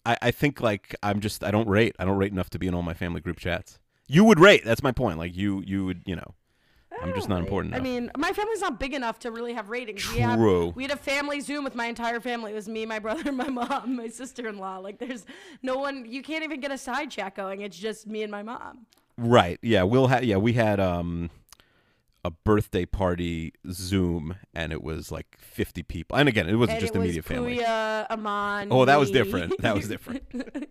I, 0.05 0.17
I 0.23 0.31
think 0.33 0.61
like 0.61 0.97
I'm 1.03 1.21
just 1.21 1.45
I 1.45 1.51
don't 1.53 1.69
rate. 1.69 1.95
I 1.99 2.05
don't 2.05 2.17
rate 2.17 2.33
enough 2.33 2.51
to 2.51 2.59
be 2.59 2.67
in 2.67 2.75
all 2.75 2.83
my 2.83 2.95
family 2.95 3.21
group 3.21 3.39
chats. 3.39 3.79
You 4.09 4.25
would 4.25 4.41
rate. 4.41 4.65
That's 4.65 4.83
my 4.83 4.93
point. 4.93 5.19
Like 5.19 5.37
you 5.37 5.63
you 5.65 5.85
would 5.85 6.03
you 6.07 6.17
know. 6.17 6.35
I'm 7.03 7.15
just 7.15 7.29
not 7.29 7.41
important 7.41 7.75
I 7.75 7.81
mean, 7.81 8.11
my 8.17 8.33
family's 8.33 8.61
not 8.61 8.79
big 8.81 8.95
enough 8.95 9.19
to 9.21 9.31
really 9.31 9.55
have 9.55 9.71
ratings. 9.71 10.11
We, 10.13 10.21
have, 10.21 10.39
True. 10.39 10.73
we 10.75 10.83
had 10.83 10.93
a 10.93 10.97
family 10.97 11.41
Zoom 11.41 11.65
with 11.65 11.75
my 11.75 11.87
entire 11.87 12.21
family. 12.21 12.53
It 12.53 12.55
was 12.55 12.69
me, 12.69 12.87
my 12.87 12.99
brother, 12.99 13.33
my 13.45 13.49
mom, 13.49 13.97
my 13.97 14.09
sister-in-law. 14.09 14.79
Like, 14.79 14.99
there's 14.99 15.25
no 15.63 15.77
one. 15.77 16.05
You 16.07 16.23
can't 16.23 16.45
even 16.45 16.61
get 16.61 16.71
a 16.71 16.79
side 16.79 17.11
chat 17.11 17.35
going. 17.35 17.61
It's 17.63 17.79
just 17.79 18.07
me 18.07 18.23
and 18.23 18.31
my 18.31 18.43
mom. 18.43 18.87
Right. 19.17 19.59
Yeah. 19.63 19.83
We'll 19.83 20.09
have. 20.09 20.25
Yeah. 20.25 20.37
We 20.37 20.53
had 20.53 20.81
um 20.81 21.31
a 22.25 22.31
birthday 22.31 22.85
party 22.85 23.53
Zoom, 23.71 24.37
and 24.55 24.73
it 24.73 24.83
was 24.83 25.11
like 25.11 25.37
50 25.39 25.83
people. 25.85 26.17
And 26.17 26.29
again, 26.29 26.49
it 26.49 26.55
wasn't 26.55 26.77
and 26.77 26.81
just 26.81 26.95
it 26.95 26.99
was 26.99 27.07
immediate 27.07 27.25
family. 27.25 27.59
Puya, 27.59 28.07
Aman. 28.11 28.69
Oh, 28.71 28.85
that 28.85 28.99
was 28.99 29.09
me. 29.11 29.15
different. 29.15 29.55
That 29.63 29.75
was 29.75 29.89
different. 29.89 30.25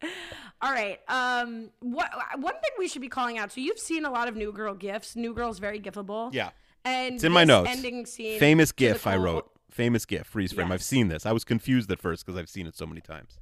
All 0.60 0.72
right. 0.72 0.98
Um, 1.08 1.70
what 1.80 2.10
one 2.38 2.54
thing 2.54 2.70
we 2.78 2.88
should 2.88 3.02
be 3.02 3.08
calling 3.08 3.38
out. 3.38 3.52
So 3.52 3.60
you've 3.60 3.78
seen 3.78 4.04
a 4.04 4.10
lot 4.10 4.28
of 4.28 4.36
New 4.36 4.52
Girl 4.52 4.74
gifs. 4.74 5.14
New 5.16 5.32
Girl's 5.34 5.58
very 5.58 5.80
gifable. 5.80 6.32
Yeah. 6.34 6.50
And 6.84 7.14
It's 7.16 7.24
in 7.24 7.32
my 7.32 7.44
notes. 7.44 7.70
Ending 7.70 8.06
scene. 8.06 8.38
Famous 8.40 8.72
GIF 8.72 9.06
I 9.06 9.16
wrote. 9.16 9.50
Famous 9.70 10.04
GIF 10.06 10.26
freeze 10.26 10.52
frame. 10.52 10.72
I've 10.72 10.82
seen 10.82 11.08
this. 11.08 11.26
I 11.26 11.32
was 11.32 11.44
confused 11.44 11.90
at 11.92 12.00
first 12.00 12.24
because 12.26 12.38
I've 12.38 12.48
seen 12.48 12.66
it 12.66 12.76
so 12.76 12.86
many 12.86 13.00
times. 13.00 13.38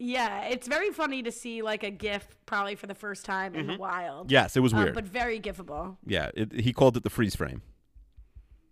Yeah, 0.00 0.42
it's 0.44 0.68
very 0.68 0.90
funny 0.90 1.22
to 1.24 1.32
see 1.32 1.62
like 1.62 1.82
a 1.82 1.90
GIF 1.90 2.26
probably 2.46 2.74
for 2.76 2.86
the 2.86 2.94
first 2.94 3.24
time 3.24 3.54
in 3.54 3.66
the 3.66 3.76
wild. 3.78 4.26
Mm-hmm. 4.26 4.32
Yes, 4.32 4.56
it 4.56 4.60
was 4.60 4.72
Um, 4.72 4.80
weird. 4.80 4.94
but 4.94 5.04
very 5.04 5.40
gifable. 5.40 5.96
yeah, 6.06 6.30
it, 6.34 6.52
he 6.52 6.72
called 6.72 6.96
it 6.96 7.02
the 7.04 7.10
freeze 7.10 7.34
frame. 7.34 7.62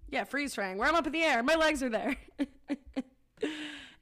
Yeah, 0.09 0.25
freeze 0.25 0.55
frame. 0.55 0.79
Where 0.79 0.89
I'm 0.89 0.95
up 0.95 1.07
in 1.07 1.13
the 1.13 1.23
air. 1.23 1.43
My 1.43 1.55
legs 1.57 1.83
are 1.83 1.89
there. 1.89 2.17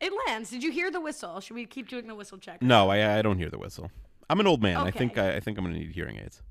it 0.05 0.13
lands. 0.27 0.51
Did 0.51 0.63
you 0.63 0.71
hear 0.71 0.91
the 0.91 1.01
whistle? 1.01 1.41
Should 1.41 1.55
we 1.55 1.67
keep 1.67 1.89
doing 1.89 2.07
the 2.07 2.15
whistle 2.15 2.39
check? 2.39 2.63
No, 2.63 2.91
I, 2.91 3.19
I 3.19 3.23
don't 3.23 3.39
hear 3.39 3.51
the 3.51 3.59
whistle. 3.59 3.91
I'm 4.29 4.41
an 4.41 4.47
old 4.47 4.63
man. 4.63 4.77
I 4.77 4.91
think 4.91 5.19
I, 5.19 5.37
I 5.37 5.41
think 5.41 5.59
I'm 5.59 5.65
gonna 5.65 5.79
need 5.79 5.93
hearing 5.93 6.17
aids. 6.19 6.43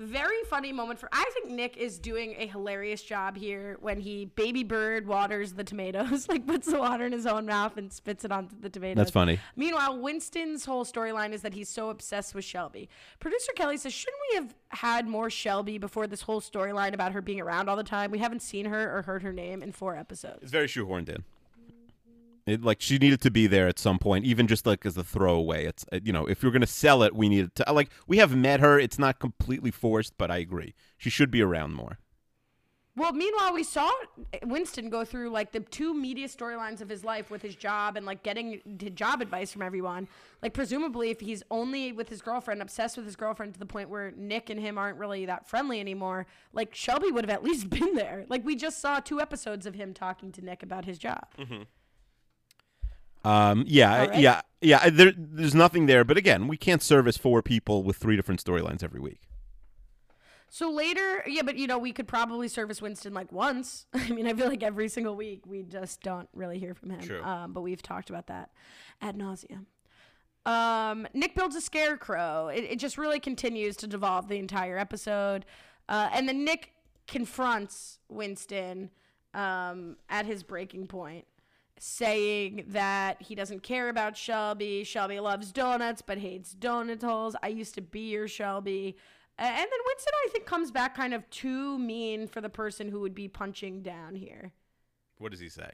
Very 0.00 0.42
funny 0.50 0.72
moment 0.72 0.98
for. 0.98 1.08
I 1.12 1.30
think 1.34 1.50
Nick 1.50 1.76
is 1.76 2.00
doing 2.00 2.34
a 2.36 2.48
hilarious 2.48 3.00
job 3.00 3.36
here 3.36 3.76
when 3.80 4.00
he 4.00 4.24
baby 4.24 4.64
bird 4.64 5.06
waters 5.06 5.52
the 5.52 5.62
tomatoes, 5.62 6.28
like 6.28 6.48
puts 6.48 6.66
the 6.66 6.80
water 6.80 7.06
in 7.06 7.12
his 7.12 7.26
own 7.26 7.46
mouth 7.46 7.76
and 7.76 7.92
spits 7.92 8.24
it 8.24 8.32
onto 8.32 8.58
the 8.58 8.68
tomatoes. 8.68 8.96
That's 8.96 9.10
funny. 9.12 9.38
Meanwhile, 9.54 10.00
Winston's 10.00 10.64
whole 10.64 10.84
storyline 10.84 11.32
is 11.32 11.42
that 11.42 11.54
he's 11.54 11.68
so 11.68 11.90
obsessed 11.90 12.34
with 12.34 12.44
Shelby. 12.44 12.88
Producer 13.20 13.52
Kelly 13.54 13.76
says, 13.76 13.92
shouldn't 13.92 14.20
we 14.32 14.36
have 14.36 14.54
had 14.70 15.06
more 15.06 15.30
Shelby 15.30 15.78
before 15.78 16.08
this 16.08 16.22
whole 16.22 16.40
storyline 16.40 16.92
about 16.92 17.12
her 17.12 17.22
being 17.22 17.40
around 17.40 17.68
all 17.68 17.76
the 17.76 17.84
time? 17.84 18.10
We 18.10 18.18
haven't 18.18 18.42
seen 18.42 18.66
her 18.66 18.98
or 18.98 19.02
heard 19.02 19.22
her 19.22 19.32
name 19.32 19.62
in 19.62 19.70
four 19.70 19.96
episodes. 19.96 20.40
It's 20.42 20.50
very 20.50 20.66
shoehorned 20.66 21.08
in. 21.08 21.22
It 22.46 22.62
like 22.62 22.80
she 22.80 22.98
needed 22.98 23.20
to 23.22 23.30
be 23.30 23.46
there 23.46 23.68
at 23.68 23.78
some 23.78 23.98
point, 23.98 24.24
even 24.26 24.46
just 24.46 24.66
like 24.66 24.84
as 24.84 24.96
a 24.96 25.04
throwaway. 25.04 25.64
It's 25.64 25.84
uh, 25.92 26.00
you 26.02 26.12
know 26.12 26.26
if 26.26 26.42
you're 26.42 26.52
gonna 26.52 26.66
sell 26.66 27.02
it, 27.02 27.14
we 27.14 27.28
needed 27.28 27.54
to 27.56 27.70
uh, 27.70 27.72
like 27.72 27.90
we 28.06 28.18
have 28.18 28.36
met 28.36 28.60
her. 28.60 28.78
It's 28.78 28.98
not 28.98 29.18
completely 29.18 29.70
forced, 29.70 30.18
but 30.18 30.30
I 30.30 30.38
agree 30.38 30.74
she 30.98 31.10
should 31.10 31.30
be 31.30 31.42
around 31.42 31.74
more. 31.74 31.98
Well, 32.96 33.12
meanwhile, 33.12 33.52
we 33.52 33.64
saw 33.64 33.88
uh, 33.88 34.38
Winston 34.44 34.88
go 34.88 35.04
through 35.04 35.30
like 35.30 35.50
the 35.50 35.60
two 35.60 35.94
media 35.94 36.28
storylines 36.28 36.80
of 36.80 36.88
his 36.88 37.02
life 37.02 37.28
with 37.28 37.42
his 37.42 37.56
job 37.56 37.96
and 37.96 38.06
like 38.06 38.22
getting 38.22 38.60
job 38.94 39.20
advice 39.20 39.52
from 39.52 39.62
everyone. 39.62 40.06
Like, 40.42 40.54
presumably, 40.54 41.10
if 41.10 41.18
he's 41.18 41.42
only 41.50 41.90
with 41.90 42.08
his 42.08 42.22
girlfriend, 42.22 42.62
obsessed 42.62 42.96
with 42.96 43.04
his 43.04 43.16
girlfriend 43.16 43.54
to 43.54 43.58
the 43.58 43.66
point 43.66 43.88
where 43.88 44.12
Nick 44.16 44.48
and 44.48 44.60
him 44.60 44.78
aren't 44.78 44.98
really 44.98 45.26
that 45.26 45.48
friendly 45.48 45.80
anymore, 45.80 46.26
like 46.52 46.72
Shelby 46.74 47.10
would 47.10 47.24
have 47.24 47.34
at 47.34 47.42
least 47.42 47.68
been 47.70 47.94
there. 47.94 48.26
Like, 48.28 48.44
we 48.44 48.54
just 48.54 48.80
saw 48.80 49.00
two 49.00 49.20
episodes 49.20 49.66
of 49.66 49.74
him 49.74 49.92
talking 49.92 50.30
to 50.32 50.42
Nick 50.42 50.62
about 50.62 50.84
his 50.84 50.98
job. 50.98 51.26
Mm-hmm. 51.36 51.62
Um, 53.24 53.64
yeah, 53.66 54.06
right. 54.06 54.18
yeah, 54.18 54.40
yeah. 54.60 54.90
There, 54.90 55.12
there's 55.16 55.54
nothing 55.54 55.86
there, 55.86 56.04
but 56.04 56.16
again, 56.16 56.46
we 56.46 56.56
can't 56.56 56.82
service 56.82 57.16
four 57.16 57.42
people 57.42 57.82
with 57.82 57.96
three 57.96 58.16
different 58.16 58.44
storylines 58.44 58.82
every 58.82 59.00
week. 59.00 59.20
So 60.48 60.70
later, 60.70 61.24
yeah, 61.26 61.42
but 61.42 61.56
you 61.56 61.66
know, 61.66 61.78
we 61.78 61.92
could 61.92 62.06
probably 62.06 62.46
service 62.46 62.80
Winston 62.80 63.12
like 63.12 63.32
once. 63.32 63.86
I 63.94 64.08
mean, 64.10 64.28
I 64.28 64.34
feel 64.34 64.46
like 64.46 64.62
every 64.62 64.88
single 64.88 65.16
week 65.16 65.46
we 65.46 65.62
just 65.62 66.00
don't 66.02 66.28
really 66.32 66.58
hear 66.58 66.74
from 66.74 66.90
him. 66.90 67.00
True. 67.00 67.22
Um, 67.24 67.52
but 67.52 67.62
we've 67.62 67.82
talked 67.82 68.08
about 68.08 68.28
that 68.28 68.50
ad 69.02 69.18
nauseum. 69.18 69.66
Um, 70.46 71.08
Nick 71.14 71.34
builds 71.34 71.56
a 71.56 71.60
scarecrow. 71.60 72.48
It, 72.48 72.64
it 72.64 72.78
just 72.78 72.98
really 72.98 73.18
continues 73.18 73.76
to 73.78 73.86
devolve 73.86 74.28
the 74.28 74.38
entire 74.38 74.78
episode. 74.78 75.44
Uh, 75.88 76.10
and 76.12 76.28
then 76.28 76.44
Nick 76.44 76.72
confronts 77.06 77.98
Winston 78.08 78.90
um, 79.34 79.96
at 80.08 80.26
his 80.26 80.42
breaking 80.42 80.86
point, 80.86 81.26
saying 81.78 82.64
that 82.68 83.20
he 83.20 83.34
doesn't 83.34 83.62
care 83.62 83.88
about 83.88 84.16
Shelby. 84.16 84.84
Shelby 84.84 85.20
loves 85.20 85.52
donuts 85.52 86.02
but 86.02 86.18
hates 86.18 86.54
donut 86.54 87.02
holes. 87.02 87.36
I 87.42 87.48
used 87.48 87.74
to 87.74 87.80
be 87.82 88.10
your 88.10 88.28
Shelby. 88.28 88.96
And 89.36 89.48
then 89.56 89.66
Winston, 89.86 90.12
I 90.24 90.28
think, 90.30 90.46
comes 90.46 90.70
back 90.70 90.94
kind 90.96 91.12
of 91.12 91.28
too 91.30 91.76
mean 91.78 92.28
for 92.28 92.40
the 92.40 92.48
person 92.48 92.88
who 92.88 93.00
would 93.00 93.14
be 93.14 93.26
punching 93.26 93.82
down 93.82 94.14
here. 94.14 94.52
What 95.18 95.32
does 95.32 95.40
he 95.40 95.48
say? 95.48 95.70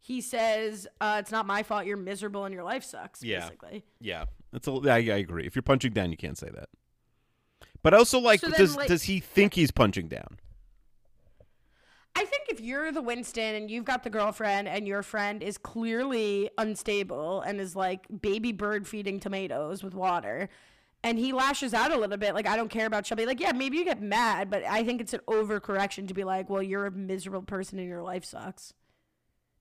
He 0.00 0.20
says, 0.20 0.86
uh, 1.00 1.16
"It's 1.20 1.32
not 1.32 1.46
my 1.46 1.62
fault. 1.64 1.84
You're 1.84 1.96
miserable 1.96 2.44
and 2.44 2.54
your 2.54 2.62
life 2.62 2.84
sucks." 2.84 3.22
Yeah. 3.22 3.40
Basically. 3.40 3.84
Yeah, 4.00 4.26
that's 4.52 4.68
a. 4.68 4.72
I, 4.72 4.96
I 4.96 5.18
agree. 5.18 5.46
If 5.46 5.56
you're 5.56 5.62
punching 5.64 5.92
down, 5.92 6.10
you 6.12 6.16
can't 6.16 6.38
say 6.38 6.48
that. 6.54 6.68
But 7.82 7.92
also, 7.92 8.18
like, 8.20 8.40
So 8.40 8.48
then, 8.48 8.58
does 8.60 8.76
like- 8.76 8.88
does 8.88 9.02
he 9.04 9.20
think 9.20 9.54
he's 9.54 9.70
punching 9.70 10.08
down? 10.08 10.38
I 12.16 12.24
think 12.24 12.44
if 12.48 12.60
you're 12.60 12.92
the 12.92 13.02
Winston 13.02 13.54
and 13.56 13.70
you've 13.70 13.84
got 13.84 14.02
the 14.02 14.08
girlfriend 14.08 14.68
and 14.68 14.88
your 14.88 15.02
friend 15.02 15.42
is 15.42 15.58
clearly 15.58 16.48
unstable 16.56 17.42
and 17.42 17.60
is 17.60 17.76
like 17.76 18.06
baby 18.22 18.52
bird 18.52 18.88
feeding 18.88 19.20
tomatoes 19.20 19.84
with 19.84 19.94
water 19.94 20.48
and 21.04 21.18
he 21.18 21.34
lashes 21.34 21.74
out 21.74 21.92
a 21.92 21.98
little 21.98 22.16
bit 22.16 22.34
like 22.34 22.46
I 22.46 22.56
don't 22.56 22.70
care 22.70 22.86
about 22.86 23.06
Shelby 23.06 23.26
like 23.26 23.38
yeah 23.38 23.52
maybe 23.52 23.76
you 23.76 23.84
get 23.84 24.00
mad 24.00 24.48
but 24.48 24.64
I 24.64 24.82
think 24.82 25.02
it's 25.02 25.12
an 25.12 25.20
overcorrection 25.28 26.08
to 26.08 26.14
be 26.14 26.24
like 26.24 26.48
well 26.48 26.62
you're 26.62 26.86
a 26.86 26.90
miserable 26.90 27.42
person 27.42 27.78
and 27.78 27.86
your 27.86 28.02
life 28.02 28.24
sucks. 28.24 28.72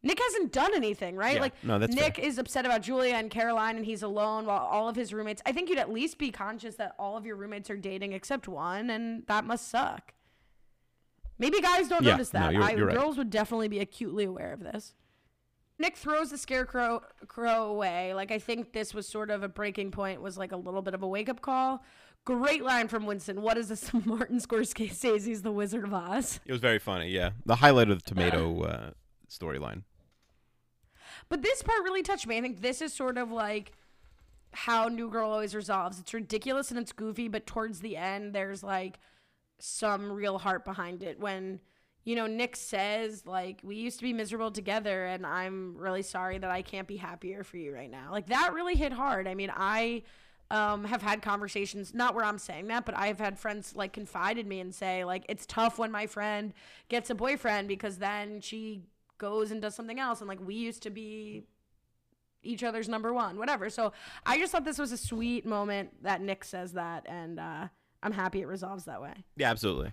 Nick 0.02 0.20
hasn't 0.22 0.54
done 0.54 0.76
anything, 0.76 1.16
right? 1.16 1.36
Yeah, 1.36 1.42
like 1.42 1.64
no, 1.64 1.78
that's 1.78 1.94
Nick 1.94 2.18
fair. 2.18 2.26
is 2.26 2.38
upset 2.38 2.66
about 2.66 2.84
Julia 2.84 3.16
and 3.16 3.30
Caroline 3.30 3.76
and 3.76 3.86
he's 3.86 4.02
alone 4.02 4.46
while 4.46 4.60
all 4.60 4.88
of 4.88 4.96
his 4.96 5.14
roommates 5.14 5.42
I 5.46 5.52
think 5.52 5.68
you'd 5.68 5.78
at 5.78 5.92
least 5.92 6.18
be 6.18 6.32
conscious 6.32 6.76
that 6.76 6.96
all 6.98 7.18
of 7.18 7.26
your 7.26 7.36
roommates 7.36 7.70
are 7.70 7.76
dating 7.76 8.14
except 8.14 8.48
one 8.48 8.90
and 8.90 9.24
that 9.28 9.44
must 9.44 9.68
suck. 9.68 10.14
Maybe 11.38 11.60
guys 11.62 11.88
don't 11.88 12.04
Yeah, 12.04 12.12
notice 12.12 12.34
no, 12.34 12.40
that. 12.40 12.54
you're- 12.54 12.66
I, 12.66 12.72
you're 12.72 12.88
right. 12.88 12.98
girls 12.98 13.18
would 13.18 13.30
definitely 13.30 13.68
be 13.68 13.80
acutely 13.80 14.24
aware 14.26 14.54
of 14.54 14.62
this. 14.62 14.94
Nick 15.78 15.98
throws 15.98 16.30
the 16.30 16.38
scarecrow 16.38 17.02
crow 17.28 17.66
away. 17.66 18.14
Like 18.14 18.32
I 18.32 18.40
think 18.40 18.72
this 18.72 18.94
was 18.94 19.08
sort 19.08 19.30
of 19.30 19.44
a 19.44 19.50
breaking 19.50 19.92
point. 19.92 20.22
Was 20.22 20.38
like 20.38 20.54
a 20.54 20.58
little 20.58 20.82
bit 20.82 20.94
of 20.94 21.04
a 21.04 21.08
wake 21.08 21.28
up 21.28 21.42
call. 21.42 21.84
Great 22.24 22.64
line 22.64 22.88
from 22.88 23.06
Winston. 23.06 23.42
What 23.42 23.58
is 23.58 23.68
this? 23.68 23.92
Martin 24.06 24.40
Scorsese's 24.40 25.42
The 25.42 25.52
Wizard 25.52 25.84
of 25.84 25.94
Oz. 25.94 26.40
It 26.46 26.52
was 26.54 26.62
very 26.62 26.80
funny. 26.80 27.10
Yeah, 27.10 27.32
the 27.46 27.58
highlight 27.58 27.90
of 27.90 28.02
the 28.02 28.10
tomato 28.10 28.62
uh, 28.64 28.90
storyline. 29.30 29.84
But 31.30 31.42
this 31.42 31.62
part 31.62 31.84
really 31.84 32.02
touched 32.04 32.26
me. 32.28 32.38
I 32.38 32.42
think 32.42 32.62
this 32.62 32.82
is 32.82 32.94
sort 32.94 33.18
of 33.18 33.32
like 33.32 33.74
how 34.54 34.88
New 34.88 35.10
Girl 35.10 35.30
always 35.30 35.54
resolves. 35.56 36.00
It's 36.00 36.14
ridiculous 36.14 36.72
and 36.72 36.80
it's 36.80 36.92
goofy, 36.94 37.28
but 37.28 37.46
towards 37.46 37.82
the 37.82 37.98
end, 37.98 38.34
there's 38.34 38.64
like 38.64 38.98
some 39.60 40.12
real 40.12 40.38
heart 40.38 40.66
behind 40.66 41.04
it. 41.04 41.20
When, 41.20 41.60
you 42.04 42.16
know, 42.16 42.28
Nick 42.28 42.56
says, 42.56 43.26
like, 43.26 43.60
we 43.64 43.76
used 43.76 43.98
to 44.00 44.04
be 44.04 44.14
miserable 44.14 44.52
together 44.52 45.06
and 45.06 45.26
I'm 45.26 45.76
really 45.78 46.02
sorry 46.02 46.38
that 46.38 46.50
I 46.52 46.62
can't 46.62 46.88
be 46.88 46.98
happier 46.98 47.44
for 47.44 47.58
you 47.58 47.74
right 47.74 47.90
now. 47.90 48.12
Like, 48.12 48.28
that 48.28 48.54
really 48.54 48.76
hit 48.76 48.92
hard. 48.92 49.28
I 49.28 49.36
mean, 49.36 49.52
I. 49.56 50.04
Um, 50.52 50.84
have 50.84 51.02
had 51.02 51.24
conversations, 51.24 51.96
not 51.96 52.14
where 52.14 52.24
I'm 52.24 52.38
saying 52.38 52.68
that, 52.68 52.86
but 52.86 52.96
I've 52.96 53.18
had 53.18 53.40
friends 53.40 53.76
like 53.76 53.94
confide 53.94 54.38
in 54.38 54.48
me 54.48 54.60
and 54.60 54.76
say, 54.76 55.04
like, 55.04 55.26
it's 55.28 55.48
tough 55.48 55.80
when 55.80 55.92
my 55.92 56.06
friend 56.06 56.54
gets 56.88 57.10
a 57.10 57.16
boyfriend 57.16 57.68
because 57.68 57.98
then 57.98 58.42
she 58.42 58.84
goes 59.18 59.50
and 59.50 59.60
does 59.60 59.74
something 59.74 60.00
else. 60.00 60.20
And 60.20 60.28
like, 60.28 60.40
we 60.40 60.54
used 60.54 60.84
to 60.84 60.92
be 60.92 61.46
each 62.44 62.64
other's 62.64 62.88
number 62.88 63.12
one, 63.12 63.40
whatever. 63.40 63.72
So 63.72 63.92
I 64.24 64.38
just 64.38 64.52
thought 64.52 64.66
this 64.66 64.78
was 64.78 64.92
a 64.92 64.98
sweet 64.98 65.48
moment 65.48 66.04
that 66.04 66.22
Nick 66.22 66.44
says 66.44 66.74
that, 66.74 67.08
and 67.10 67.40
uh, 67.40 67.68
I'm 68.06 68.12
happy 68.12 68.40
it 68.42 68.48
resolves 68.48 68.86
that 68.86 69.02
way. 69.02 69.14
Yeah, 69.36 69.50
absolutely. 69.50 69.92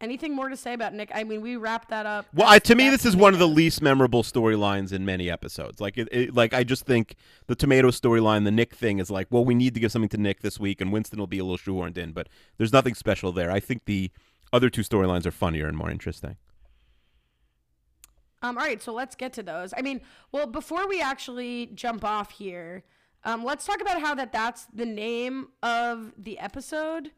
Anything 0.00 0.36
more 0.36 0.48
to 0.48 0.56
say 0.56 0.72
about 0.72 0.94
Nick? 0.94 1.10
I 1.12 1.24
mean, 1.24 1.40
we 1.40 1.56
wrapped 1.56 1.88
that 1.88 2.06
up. 2.06 2.26
Well, 2.32 2.46
I, 2.46 2.60
to 2.60 2.76
me, 2.76 2.88
this 2.88 3.04
is 3.04 3.16
one 3.16 3.32
of 3.32 3.40
the 3.40 3.48
least 3.48 3.82
memorable 3.82 4.22
storylines 4.22 4.92
in 4.92 5.04
many 5.04 5.28
episodes. 5.28 5.80
Like, 5.80 5.98
it, 5.98 6.08
it, 6.12 6.34
like 6.36 6.54
I 6.54 6.62
just 6.62 6.86
think 6.86 7.16
the 7.48 7.56
tomato 7.56 7.88
storyline, 7.88 8.44
the 8.44 8.52
Nick 8.52 8.72
thing, 8.72 9.00
is 9.00 9.10
like, 9.10 9.26
well, 9.30 9.44
we 9.44 9.56
need 9.56 9.74
to 9.74 9.80
give 9.80 9.90
something 9.90 10.08
to 10.10 10.16
Nick 10.16 10.42
this 10.42 10.60
week, 10.60 10.80
and 10.80 10.92
Winston 10.92 11.18
will 11.18 11.26
be 11.26 11.40
a 11.40 11.44
little 11.44 11.58
shoehorned 11.58 11.98
in, 11.98 12.12
but 12.12 12.28
there's 12.56 12.72
nothing 12.72 12.94
special 12.94 13.32
there. 13.32 13.50
I 13.50 13.58
think 13.58 13.86
the 13.86 14.12
other 14.52 14.70
two 14.70 14.82
storylines 14.82 15.26
are 15.26 15.32
funnier 15.32 15.66
and 15.66 15.76
more 15.76 15.90
interesting. 15.90 16.36
Um, 18.42 18.56
all 18.56 18.64
right, 18.64 18.80
so 18.80 18.92
let's 18.92 19.16
get 19.16 19.32
to 19.32 19.42
those. 19.42 19.74
I 19.76 19.82
mean, 19.82 20.00
well, 20.30 20.46
before 20.46 20.86
we 20.86 21.02
actually 21.02 21.72
jump 21.74 22.04
off 22.04 22.30
here, 22.30 22.84
Um, 23.24 23.44
let's 23.44 23.66
talk 23.66 23.80
about 23.80 24.00
how 24.00 24.14
that 24.14 24.32
that's 24.32 24.66
the 24.66 24.86
name 24.86 25.48
of 25.62 26.12
the 26.16 26.38
episode. 26.38 27.10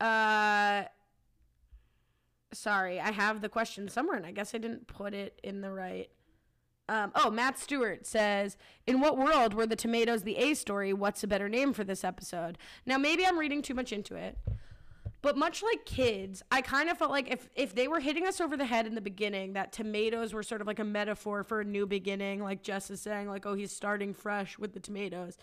Uh, 0.00 0.84
sorry, 2.52 3.00
I 3.00 3.10
have 3.10 3.40
the 3.40 3.48
question 3.48 3.88
somewhere, 3.88 4.16
and 4.16 4.26
I 4.26 4.32
guess 4.32 4.54
I 4.54 4.58
didn't 4.58 4.86
put 4.86 5.14
it 5.14 5.40
in 5.42 5.60
the 5.60 5.70
right. 5.70 6.10
Um, 6.88 7.12
oh, 7.14 7.30
Matt 7.30 7.58
Stewart 7.58 8.04
says, 8.06 8.56
"In 8.86 9.00
what 9.00 9.16
world 9.16 9.54
were 9.54 9.66
the 9.66 9.76
tomatoes 9.76 10.24
the 10.24 10.36
A 10.36 10.54
story? 10.54 10.92
What's 10.92 11.22
a 11.22 11.28
better 11.28 11.48
name 11.48 11.72
for 11.72 11.84
this 11.84 12.02
episode?" 12.02 12.58
Now, 12.84 12.98
maybe 12.98 13.24
I'm 13.24 13.38
reading 13.38 13.62
too 13.62 13.74
much 13.74 13.92
into 13.92 14.16
it, 14.16 14.36
but 15.22 15.36
much 15.36 15.62
like 15.62 15.84
kids, 15.84 16.42
I 16.50 16.62
kind 16.62 16.88
of 16.88 16.98
felt 16.98 17.10
like 17.10 17.30
if 17.30 17.48
if 17.54 17.74
they 17.74 17.88
were 17.88 18.00
hitting 18.00 18.26
us 18.26 18.40
over 18.40 18.56
the 18.56 18.64
head 18.64 18.86
in 18.86 18.94
the 18.94 19.00
beginning, 19.00 19.52
that 19.54 19.72
tomatoes 19.72 20.32
were 20.32 20.42
sort 20.42 20.60
of 20.60 20.66
like 20.66 20.78
a 20.78 20.84
metaphor 20.84 21.44
for 21.44 21.60
a 21.60 21.64
new 21.64 21.86
beginning, 21.86 22.42
like 22.42 22.62
Jess 22.62 22.90
is 22.90 23.00
saying, 23.00 23.28
like, 23.28 23.44
"Oh, 23.46 23.54
he's 23.54 23.72
starting 23.72 24.14
fresh 24.14 24.58
with 24.58 24.72
the 24.72 24.80
tomatoes." 24.80 25.36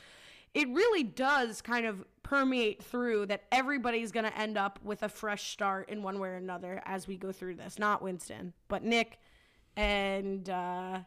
It 0.54 0.68
really 0.70 1.04
does 1.04 1.62
kind 1.62 1.86
of 1.86 2.04
permeate 2.24 2.82
through 2.82 3.28
that 3.28 3.44
everybody's 3.52 4.12
to 4.12 4.38
end 4.38 4.58
up 4.58 4.80
with 4.84 5.04
a 5.04 5.10
fresh 5.10 5.52
start 5.52 5.90
in 5.90 6.02
one 6.02 6.20
way 6.20 6.30
or 6.30 6.36
another 6.36 6.82
as 6.86 7.08
we 7.08 7.18
go 7.18 7.32
through 7.32 7.56
this. 7.56 7.78
Not 7.78 8.02
Winston, 8.02 8.54
but 8.68 8.84
Nick 8.84 9.20
and 9.76 10.50
uh, 10.50 11.00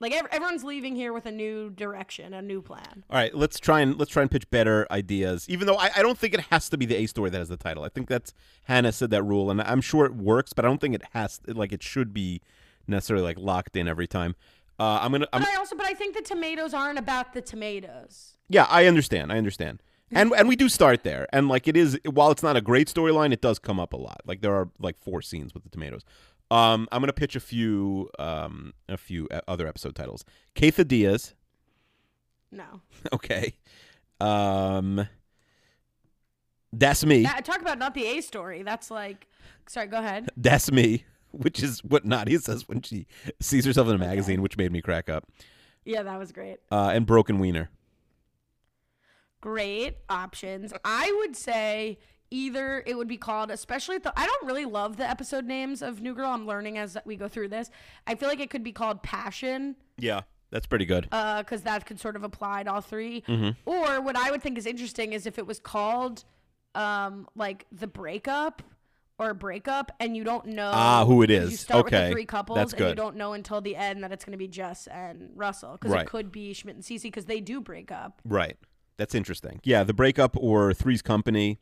like 0.00 0.12
ev- 0.12 0.26
everyone's 0.30 0.64
leaving 0.64 0.94
here 0.94 1.12
with 1.12 1.26
a 1.26 1.30
new 1.32 1.70
direction, 1.70 2.32
a 2.34 2.42
new 2.42 2.62
plan. 2.62 3.04
All 3.10 3.16
right, 3.16 3.34
let's 3.34 3.58
try 3.58 3.80
and 3.80 3.98
let's 3.98 4.10
try 4.10 4.22
and 4.22 4.30
pitch 4.30 4.48
better 4.50 4.86
ideas. 4.90 5.46
Even 5.48 5.66
though 5.66 5.76
I, 5.76 5.90
I 5.96 6.02
don't 6.02 6.16
think 6.18 6.34
it 6.34 6.40
has 6.50 6.68
to 6.70 6.76
be 6.78 6.86
the 6.86 6.96
A 6.96 7.06
story 7.06 7.30
that 7.30 7.38
has 7.38 7.48
the 7.48 7.56
title. 7.56 7.82
I 7.84 7.88
think 7.88 8.08
that's 8.08 8.32
Hannah 8.64 8.92
said 8.92 9.10
that 9.10 9.22
rule, 9.22 9.50
and 9.50 9.60
I'm 9.60 9.80
sure 9.80 10.04
it 10.06 10.14
works, 10.14 10.52
but 10.52 10.64
I 10.64 10.68
don't 10.68 10.80
think 10.80 10.94
it 10.94 11.02
has 11.12 11.40
like 11.46 11.72
it 11.72 11.82
should 11.82 12.12
be 12.14 12.40
necessarily 12.86 13.24
like 13.24 13.38
locked 13.38 13.76
in 13.76 13.88
every 13.88 14.06
time. 14.06 14.34
Uh, 14.78 15.00
I'm 15.02 15.10
gonna. 15.12 15.26
I'm, 15.32 15.42
But 15.42 15.50
I 15.50 15.56
also, 15.56 15.74
but 15.76 15.86
I 15.86 15.94
think 15.94 16.14
the 16.14 16.22
tomatoes 16.22 16.72
aren't 16.72 16.98
about 16.98 17.32
the 17.34 17.40
tomatoes. 17.42 18.36
yeah, 18.48 18.66
I 18.70 18.86
understand. 18.86 19.32
I 19.32 19.38
understand. 19.38 19.82
And 20.10 20.32
and 20.32 20.48
we 20.48 20.56
do 20.56 20.68
start 20.70 21.02
there, 21.02 21.26
and 21.34 21.48
like 21.48 21.68
it 21.68 21.76
is. 21.76 21.98
While 22.10 22.30
it's 22.30 22.42
not 22.42 22.56
a 22.56 22.62
great 22.62 22.86
storyline, 22.88 23.32
it 23.32 23.42
does 23.42 23.58
come 23.58 23.78
up 23.78 23.92
a 23.92 23.96
lot. 23.98 24.22
Like 24.24 24.40
there 24.40 24.54
are 24.54 24.70
like 24.78 24.96
four 24.98 25.20
scenes 25.20 25.52
with 25.52 25.64
the 25.64 25.68
tomatoes. 25.68 26.02
Um, 26.50 26.88
I'm 26.90 27.00
gonna 27.02 27.12
pitch 27.12 27.36
a 27.36 27.40
few 27.40 28.08
um 28.18 28.72
a 28.88 28.96
few 28.96 29.28
uh, 29.30 29.40
other 29.48 29.66
episode 29.66 29.94
titles. 29.94 30.24
Keitha 30.54 30.86
Diaz. 30.86 31.34
No, 32.50 32.80
Okay. 33.12 33.54
Um. 34.20 35.06
That's 36.72 37.04
me. 37.04 37.22
that, 37.22 37.44
talk 37.46 37.60
about 37.62 37.78
not 37.78 37.94
the 37.94 38.04
A 38.04 38.20
story. 38.20 38.62
That's 38.62 38.90
like, 38.90 39.26
sorry, 39.68 39.86
go 39.86 39.98
ahead. 39.98 40.28
That's 40.36 40.70
me, 40.70 41.04
which 41.30 41.62
is 41.62 41.82
what 41.82 42.04
Nadia 42.04 42.38
says 42.40 42.68
when 42.68 42.82
she 42.82 43.06
sees 43.40 43.64
herself 43.64 43.88
in 43.88 43.94
a 43.94 43.98
magazine, 43.98 44.42
which 44.42 44.56
made 44.58 44.70
me 44.70 44.82
crack 44.82 45.08
up. 45.08 45.24
Yeah, 45.84 46.02
that 46.02 46.18
was 46.18 46.30
great. 46.30 46.58
Uh, 46.70 46.90
and 46.92 47.06
Broken 47.06 47.38
Wiener. 47.38 47.70
Great 49.40 49.96
options. 50.10 50.72
I 50.84 51.10
would 51.20 51.36
say 51.36 51.98
either 52.30 52.82
it 52.86 52.96
would 52.96 53.08
be 53.08 53.16
called, 53.16 53.50
especially 53.50 53.98
the. 53.98 54.12
I 54.18 54.26
don't 54.26 54.46
really 54.46 54.64
love 54.64 54.96
the 54.96 55.08
episode 55.08 55.44
names 55.46 55.82
of 55.82 56.00
New 56.00 56.14
Girl. 56.14 56.30
I'm 56.30 56.46
learning 56.46 56.78
as 56.78 56.96
we 57.04 57.16
go 57.16 57.28
through 57.28 57.48
this. 57.48 57.70
I 58.06 58.14
feel 58.14 58.28
like 58.28 58.40
it 58.40 58.50
could 58.50 58.64
be 58.64 58.72
called 58.72 59.02
Passion. 59.02 59.76
Yeah, 59.98 60.22
that's 60.50 60.66
pretty 60.66 60.86
good. 60.86 61.04
because 61.10 61.62
that 61.62 61.86
could 61.86 61.98
sort 62.00 62.16
of 62.16 62.24
apply 62.24 62.62
to 62.64 62.72
all 62.72 62.80
3 62.80 63.22
Mm-hmm. 63.22 63.50
Or 63.70 64.00
what 64.00 64.16
I 64.16 64.30
would 64.30 64.42
think 64.42 64.58
is 64.58 64.66
interesting 64.66 65.12
is 65.12 65.26
if 65.26 65.38
it 65.38 65.46
was 65.46 65.58
called 65.58 66.24
um, 66.74 67.26
like 67.34 67.66
the 67.72 67.86
breakup 67.86 68.62
or 69.20 69.34
breakup, 69.34 69.90
and 69.98 70.16
you 70.16 70.22
don't 70.22 70.46
know 70.46 70.70
Ah, 70.72 71.04
who 71.04 71.22
it 71.22 71.30
is. 71.30 71.50
You 71.50 71.56
start 71.56 71.84
with 71.86 71.92
Okay, 71.94 72.06
the 72.06 72.12
three 72.12 72.24
couples, 72.24 72.56
that's 72.56 72.72
and 72.74 72.88
you 72.88 72.94
don't 72.94 73.16
know 73.16 73.32
until 73.32 73.60
the 73.60 73.74
end 73.74 74.04
that 74.04 74.12
it's 74.12 74.24
going 74.24 74.30
to 74.30 74.38
be 74.38 74.46
Jess 74.46 74.86
and 74.86 75.30
Russell 75.34 75.72
because 75.72 75.90
Right. 75.90 76.02
it 76.02 76.08
could 76.08 76.30
be 76.30 76.52
Schmidt 76.52 76.76
and 76.76 76.84
Cece 76.84 77.02
because 77.02 77.24
they 77.24 77.40
do 77.40 77.60
break 77.60 77.90
up. 77.90 78.22
Right. 78.24 78.56
That's 78.96 79.16
interesting. 79.16 79.60
Yeah, 79.64 79.82
the 79.82 79.92
breakup 79.92 80.36
or 80.36 80.72
Three's 80.72 81.02
Company. 81.02 81.58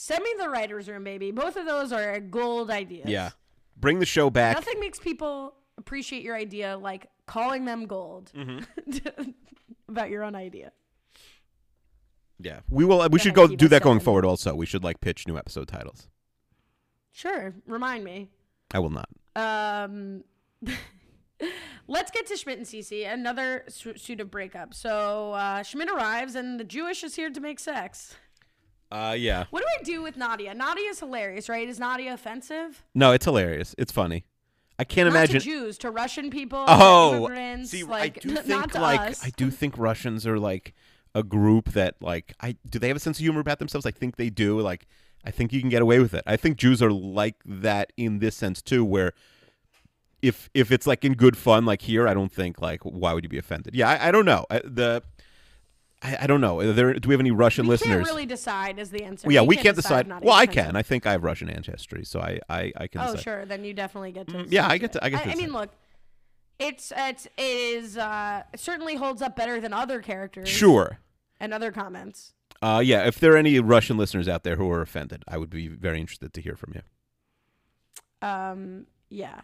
Send 0.00 0.22
me 0.22 0.30
the 0.38 0.48
writers' 0.48 0.88
room, 0.88 1.02
baby. 1.02 1.32
Both 1.32 1.56
of 1.56 1.66
those 1.66 1.90
are 1.90 2.20
gold 2.20 2.70
ideas. 2.70 3.08
Yeah. 3.08 3.30
Bring 3.76 3.98
the 3.98 4.06
show 4.06 4.30
back. 4.30 4.54
Nothing 4.56 4.78
makes 4.78 5.00
people 5.00 5.54
appreciate 5.76 6.22
your 6.22 6.36
idea 6.36 6.78
like 6.78 7.08
calling 7.26 7.64
them 7.64 7.86
gold 7.86 8.30
Mm-hmm. 8.32 9.30
about 9.88 10.08
your 10.08 10.22
own 10.22 10.36
idea. 10.36 10.70
Yeah. 12.38 12.60
We 12.70 12.84
will 12.84 13.08
we 13.08 13.18
should 13.18 13.28
ahead, 13.28 13.34
go 13.34 13.48
keep 13.48 13.58
do 13.58 13.66
us 13.66 13.70
that 13.70 13.82
going 13.82 13.96
going. 13.96 14.04
forward 14.04 14.24
also. 14.24 14.54
We 14.54 14.66
should 14.66 14.84
like 14.84 15.00
pitch 15.00 15.26
new 15.26 15.36
episode 15.36 15.66
titles. 15.66 16.06
Sure, 17.10 17.52
remind 17.66 18.04
me. 18.04 18.28
I 18.72 18.78
will 18.78 18.90
not. 18.90 19.08
Um, 19.34 20.22
let's 21.88 22.12
get 22.12 22.28
to 22.28 22.36
Schmidt 22.36 22.58
and 22.58 22.66
Cece. 22.68 23.12
Another 23.12 23.64
su- 23.68 23.96
suit 23.96 24.20
of 24.20 24.30
breakup. 24.30 24.74
So 24.74 25.32
uh, 25.32 25.64
Schmidt 25.64 25.90
arrives, 25.90 26.36
and 26.36 26.60
the 26.60 26.64
Jewish 26.64 27.02
is 27.02 27.16
here 27.16 27.30
to 27.30 27.40
make 27.40 27.58
sex. 27.58 28.14
Uh 28.90 29.14
yeah. 29.18 29.44
What 29.50 29.60
do 29.60 29.66
I 29.78 29.82
do 29.82 30.02
with 30.02 30.16
Nadia? 30.16 30.54
Nadia 30.54 30.88
is 30.90 30.98
hilarious, 31.00 31.48
right? 31.48 31.68
Is 31.68 31.78
Nadia 31.78 32.14
offensive? 32.14 32.84
No, 32.94 33.12
it's 33.12 33.24
hilarious. 33.24 33.74
It's 33.78 33.92
funny. 33.92 34.24
I 34.78 34.84
can't 34.84 35.06
Not 35.06 35.16
imagine 35.16 35.40
to 35.40 35.44
Jews, 35.44 35.76
to 35.78 35.90
Russian 35.90 36.30
people, 36.30 36.64
Oh, 36.68 37.16
immigrants. 37.26 37.70
see, 37.70 37.82
like, 37.82 38.18
I 38.18 38.28
do 38.28 38.36
think 38.36 38.74
like 38.74 39.00
us. 39.00 39.24
I 39.24 39.30
do 39.36 39.50
think 39.50 39.76
Russians 39.76 40.24
are 40.26 40.38
like 40.38 40.72
a 41.14 41.22
group 41.22 41.70
that 41.72 41.96
like 42.00 42.32
I 42.40 42.56
do 42.68 42.78
they 42.78 42.88
have 42.88 42.96
a 42.96 43.00
sense 43.00 43.18
of 43.18 43.22
humor 43.22 43.40
about 43.40 43.58
themselves? 43.58 43.84
I 43.86 43.90
think 43.90 44.16
they 44.16 44.30
do. 44.30 44.60
Like 44.60 44.86
I 45.24 45.30
think 45.32 45.52
you 45.52 45.60
can 45.60 45.68
get 45.68 45.82
away 45.82 45.98
with 45.98 46.14
it. 46.14 46.22
I 46.26 46.36
think 46.36 46.56
Jews 46.56 46.80
are 46.82 46.92
like 46.92 47.36
that 47.44 47.92
in 47.96 48.20
this 48.20 48.36
sense 48.36 48.62
too, 48.62 48.84
where 48.84 49.12
if 50.22 50.48
if 50.54 50.70
it's 50.72 50.86
like 50.86 51.04
in 51.04 51.14
good 51.14 51.36
fun, 51.36 51.64
like 51.64 51.82
here, 51.82 52.08
I 52.08 52.14
don't 52.14 52.32
think 52.32 52.60
like 52.60 52.80
why 52.82 53.12
would 53.12 53.24
you 53.24 53.28
be 53.30 53.38
offended? 53.38 53.74
Yeah, 53.74 53.88
I, 53.90 54.08
I 54.08 54.10
don't 54.10 54.24
know. 54.24 54.46
I, 54.50 54.60
the 54.64 55.02
I, 56.02 56.18
I 56.22 56.26
don't 56.26 56.40
know. 56.40 56.60
Are 56.60 56.72
there, 56.72 56.94
do 56.94 57.08
we 57.08 57.12
have 57.12 57.20
any 57.20 57.30
Russian 57.32 57.66
we 57.66 57.70
listeners? 57.70 57.96
can't 57.96 58.06
really 58.08 58.26
decide 58.26 58.78
is 58.78 58.90
the 58.90 59.02
answer. 59.04 59.26
well, 59.26 59.34
yeah, 59.34 59.42
we 59.42 59.56
can't 59.56 59.68
if 59.68 59.76
decide. 59.76 60.06
Nadia 60.06 60.26
Well, 60.28 60.36
I 60.36 60.46
can. 60.46 60.76
I 60.76 60.82
think 60.82 61.06
I 61.06 61.12
have 61.12 61.24
Russian 61.24 61.50
ancestry, 61.50 62.04
so 62.04 62.20
I 62.20 62.38
I, 62.48 62.72
I 62.76 62.86
can. 62.86 63.00
Oh, 63.00 63.06
decide. 63.12 63.22
sure. 63.22 63.44
Then 63.46 63.64
you 63.64 63.74
definitely 63.74 64.12
get 64.12 64.28
to. 64.28 64.34
Mm, 64.34 64.46
yeah, 64.50 64.68
I 64.68 64.78
get 64.78 64.92
to- 64.92 65.04
I 65.04 65.08
get 65.10 65.24
to 65.24 65.30
I, 65.30 65.34
see. 65.34 65.42
mean, 65.42 65.52
look, 65.52 65.70
it's 66.60 66.92
it's 66.96 67.26
it 67.26 67.32
is 67.36 67.96
uh, 67.98 68.42
it 68.52 68.60
certainly 68.60 68.94
holds 68.94 69.22
up 69.22 69.34
better 69.34 69.60
than 69.60 69.72
other 69.72 70.00
characters. 70.00 70.48
Sure. 70.48 70.98
And 71.40 71.52
other 71.54 71.70
comments. 71.72 72.32
Uh, 72.60 72.82
yeah, 72.84 73.06
if 73.06 73.20
there 73.20 73.32
are 73.34 73.36
any 73.36 73.60
Russian 73.60 73.96
listeners 73.96 74.28
out 74.28 74.42
there 74.42 74.56
who 74.56 74.68
are 74.70 74.82
offended, 74.82 75.24
I 75.28 75.38
would 75.38 75.50
be 75.50 75.68
very 75.68 76.00
interested 76.00 76.32
to 76.34 76.40
hear 76.40 76.56
from 76.56 76.74
you. 76.74 76.82
Um, 78.28 78.86
yeah. 79.10 79.42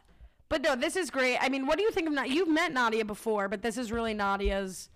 But 0.49 0.63
no, 0.63 0.77
this 0.77 0.97
is 0.97 1.11
great. 1.11 1.39
I 1.41 1.49
mean, 1.49 1.67
what 1.67 1.79
do 1.79 1.85
you 1.85 1.91
think 1.91 2.07
of 2.07 2.13
Nadia? 2.13 2.33
You've 2.33 2.49
met 2.49 2.73
Nadia 2.73 3.05
before, 3.05 3.49
but 3.49 3.63
this 3.63 3.77
is 3.79 3.91
really 3.93 4.15
Nadia's 4.15 4.89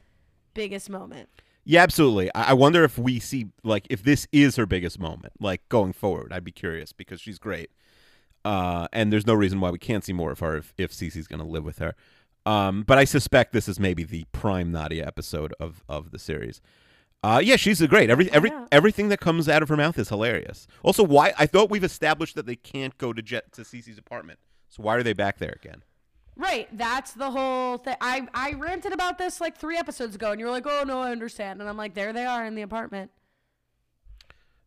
biggest 0.55 0.91
moment. 0.91 1.29
Yeah, 1.71 1.83
absolutely. 1.83 2.35
I, 2.35 2.45
I 2.45 2.53
wonder 2.55 2.83
if 2.83 2.97
we 2.97 3.21
see 3.21 3.51
like 3.63 3.87
if 3.91 4.03
this 4.03 4.27
is 4.33 4.57
her 4.57 4.65
biggest 4.65 4.99
moment, 4.99 5.35
like 5.39 5.69
going 5.69 5.93
forward. 5.93 6.33
I'd 6.33 6.43
be 6.43 6.51
curious 6.51 6.95
because 6.95 7.21
she's 7.21 7.39
great, 7.39 7.69
uh, 8.43 8.89
and 8.91 9.13
there's 9.13 9.27
no 9.27 9.35
reason 9.35 9.61
why 9.61 9.71
we 9.71 9.79
can't 9.79 10.03
see 10.03 10.15
more 10.15 10.33
of 10.33 10.39
her 10.39 10.57
if 10.57 10.73
if 10.79 10.93
Cece's 10.93 11.27
going 11.27 11.43
to 11.43 11.47
live 11.47 11.67
with 11.67 11.77
her. 11.77 11.95
Um, 12.47 12.85
but 12.85 12.97
I 12.97 13.05
suspect 13.05 13.53
this 13.53 13.69
is 13.69 13.79
maybe 13.79 14.03
the 14.03 14.25
prime 14.33 14.73
Nadia 14.73 15.07
episode 15.07 15.53
of 15.61 15.85
of 15.91 16.11
the 16.11 16.19
series. 16.19 16.63
Uh, 17.23 17.43
yeah, 17.45 17.57
she's 17.57 17.87
great. 17.87 18.09
Every 18.09 18.33
every 18.33 18.51
out. 18.51 18.69
everything 18.73 19.11
that 19.11 19.21
comes 19.21 19.47
out 19.47 19.63
of 19.63 19.69
her 19.69 19.77
mouth 19.77 19.99
is 19.99 20.09
hilarious. 20.09 20.67
Also, 20.83 21.05
why 21.05 21.35
I 21.39 21.45
thought 21.45 21.69
we've 21.69 21.85
established 21.85 22.35
that 22.37 22.47
they 22.47 22.57
can't 22.57 22.97
go 22.97 23.13
to 23.13 23.21
Jet 23.21 23.53
to 23.53 23.61
Cece's 23.61 23.99
apartment. 23.99 24.39
So 24.71 24.83
why 24.83 24.97
are 24.97 25.03
they 25.03 25.13
back 25.13 25.37
there 25.37 25.59
again? 25.63 25.83
Right. 26.39 26.69
That's 26.73 27.13
the 27.13 27.31
whole 27.31 27.79
thing. 27.79 27.97
I 28.01 28.27
I 28.33 28.53
ranted 28.53 28.93
about 28.93 29.19
this 29.19 29.41
like 29.41 29.59
three 29.59 29.77
episodes 29.77 30.15
ago, 30.15 30.31
and 30.31 30.41
you 30.41 30.47
were 30.47 30.53
like, 30.53 30.67
"Oh 30.67 30.85
no, 30.87 31.01
I 31.01 31.11
understand." 31.11 31.61
And 31.61 31.69
I'm 31.69 31.77
like, 31.77 31.95
"There 31.95 32.13
they 32.13 32.25
are 32.25 32.47
in 32.47 32.55
the 32.55 32.63
apartment." 32.63 33.11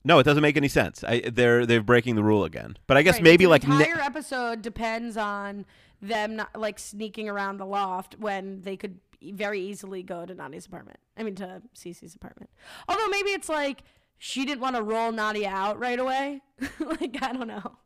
No, 0.04 0.20
it 0.20 0.24
doesn't 0.24 0.42
make 0.42 0.58
any 0.58 0.68
sense. 0.68 1.04
I, 1.04 1.22
they're 1.32 1.66
they're 1.66 1.82
breaking 1.82 2.16
the 2.16 2.24
rule 2.24 2.44
again. 2.44 2.78
But 2.88 2.98
I 2.98 3.04
guess 3.04 3.16
Right, 3.16 3.24
maybe 3.24 3.48
like 3.48 3.68
ne- 3.68 3.76
entire 3.76 4.00
episode 4.00 4.62
depends 4.62 5.16
on 5.16 5.66
them 6.02 6.36
not 6.36 6.60
like 6.60 6.78
sneaking 6.80 7.30
around 7.30 7.58
the 7.58 7.66
loft 7.66 8.16
when 8.20 8.62
they 8.62 8.76
could 8.76 9.00
very 9.22 9.62
easily 9.62 10.02
go 10.02 10.26
to 10.26 10.34
Nadia's 10.34 10.66
apartment. 10.66 10.98
I 11.18 11.24
mean 11.24 11.36
to 11.36 11.62
Cece's 11.76 12.16
apartment. 12.16 12.50
Although 12.90 13.08
maybe 13.08 13.30
it's 13.30 13.48
like 13.48 13.84
she 14.18 14.46
didn't 14.46 14.62
want 14.62 14.76
to 14.76 14.82
roll 14.82 15.12
Nadia 15.12 15.50
out 15.50 15.80
right 15.80 16.00
away. 16.00 16.42
like 16.80 17.18
I 17.22 17.32
don't 17.32 17.48
know. 17.48 17.78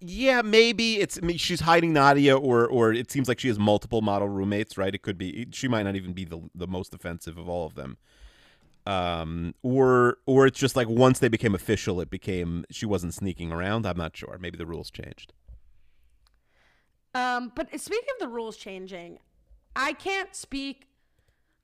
Yeah, 0.00 0.42
maybe 0.42 1.00
it's 1.00 1.18
I 1.22 1.26
mean, 1.26 1.38
she's 1.38 1.60
hiding 1.60 1.92
Nadia, 1.92 2.36
or 2.36 2.66
or 2.66 2.92
it 2.92 3.10
seems 3.10 3.28
like 3.28 3.40
she 3.40 3.48
has 3.48 3.58
multiple 3.58 4.00
model 4.00 4.28
roommates. 4.28 4.78
Right? 4.78 4.94
It 4.94 5.02
could 5.02 5.18
be 5.18 5.46
she 5.52 5.68
might 5.68 5.82
not 5.84 5.96
even 5.96 6.12
be 6.12 6.24
the 6.24 6.40
the 6.54 6.66
most 6.66 6.94
offensive 6.94 7.38
of 7.38 7.48
all 7.48 7.66
of 7.66 7.74
them. 7.74 7.98
Um, 8.84 9.54
or 9.62 10.18
or 10.26 10.46
it's 10.46 10.58
just 10.58 10.74
like 10.74 10.88
once 10.88 11.18
they 11.20 11.28
became 11.28 11.54
official, 11.54 12.00
it 12.00 12.10
became 12.10 12.64
she 12.70 12.86
wasn't 12.86 13.14
sneaking 13.14 13.52
around. 13.52 13.86
I'm 13.86 13.96
not 13.96 14.16
sure. 14.16 14.38
Maybe 14.40 14.58
the 14.58 14.66
rules 14.66 14.90
changed. 14.90 15.32
Um, 17.14 17.52
but 17.54 17.68
speaking 17.80 18.08
of 18.14 18.20
the 18.20 18.28
rules 18.28 18.56
changing, 18.56 19.18
I 19.76 19.92
can't 19.92 20.34
speak. 20.34 20.88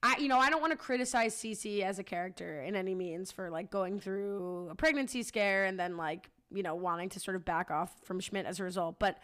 I 0.02 0.16
you 0.18 0.28
know 0.28 0.38
I 0.38 0.48
don't 0.48 0.61
want 0.61 0.72
to 0.72 0.78
criticize 0.78 1.34
Cece 1.34 1.82
as 1.82 1.98
a 1.98 2.04
character 2.04 2.62
in 2.62 2.76
any 2.76 2.94
means 2.94 3.32
for 3.32 3.50
like 3.50 3.70
going 3.70 3.98
through 3.98 4.68
a 4.70 4.74
pregnancy 4.76 5.22
scare 5.24 5.64
and 5.64 5.78
then 5.78 5.96
like 5.96 6.30
you 6.53 6.62
know 6.62 6.74
wanting 6.74 7.09
to 7.11 7.20
sort 7.20 7.36
of 7.36 7.44
back 7.44 7.70
off 7.70 7.92
from 8.05 8.20
Schmidt 8.20 8.46
as 8.46 8.61
a 8.61 8.64
result. 8.64 8.99
But 8.99 9.18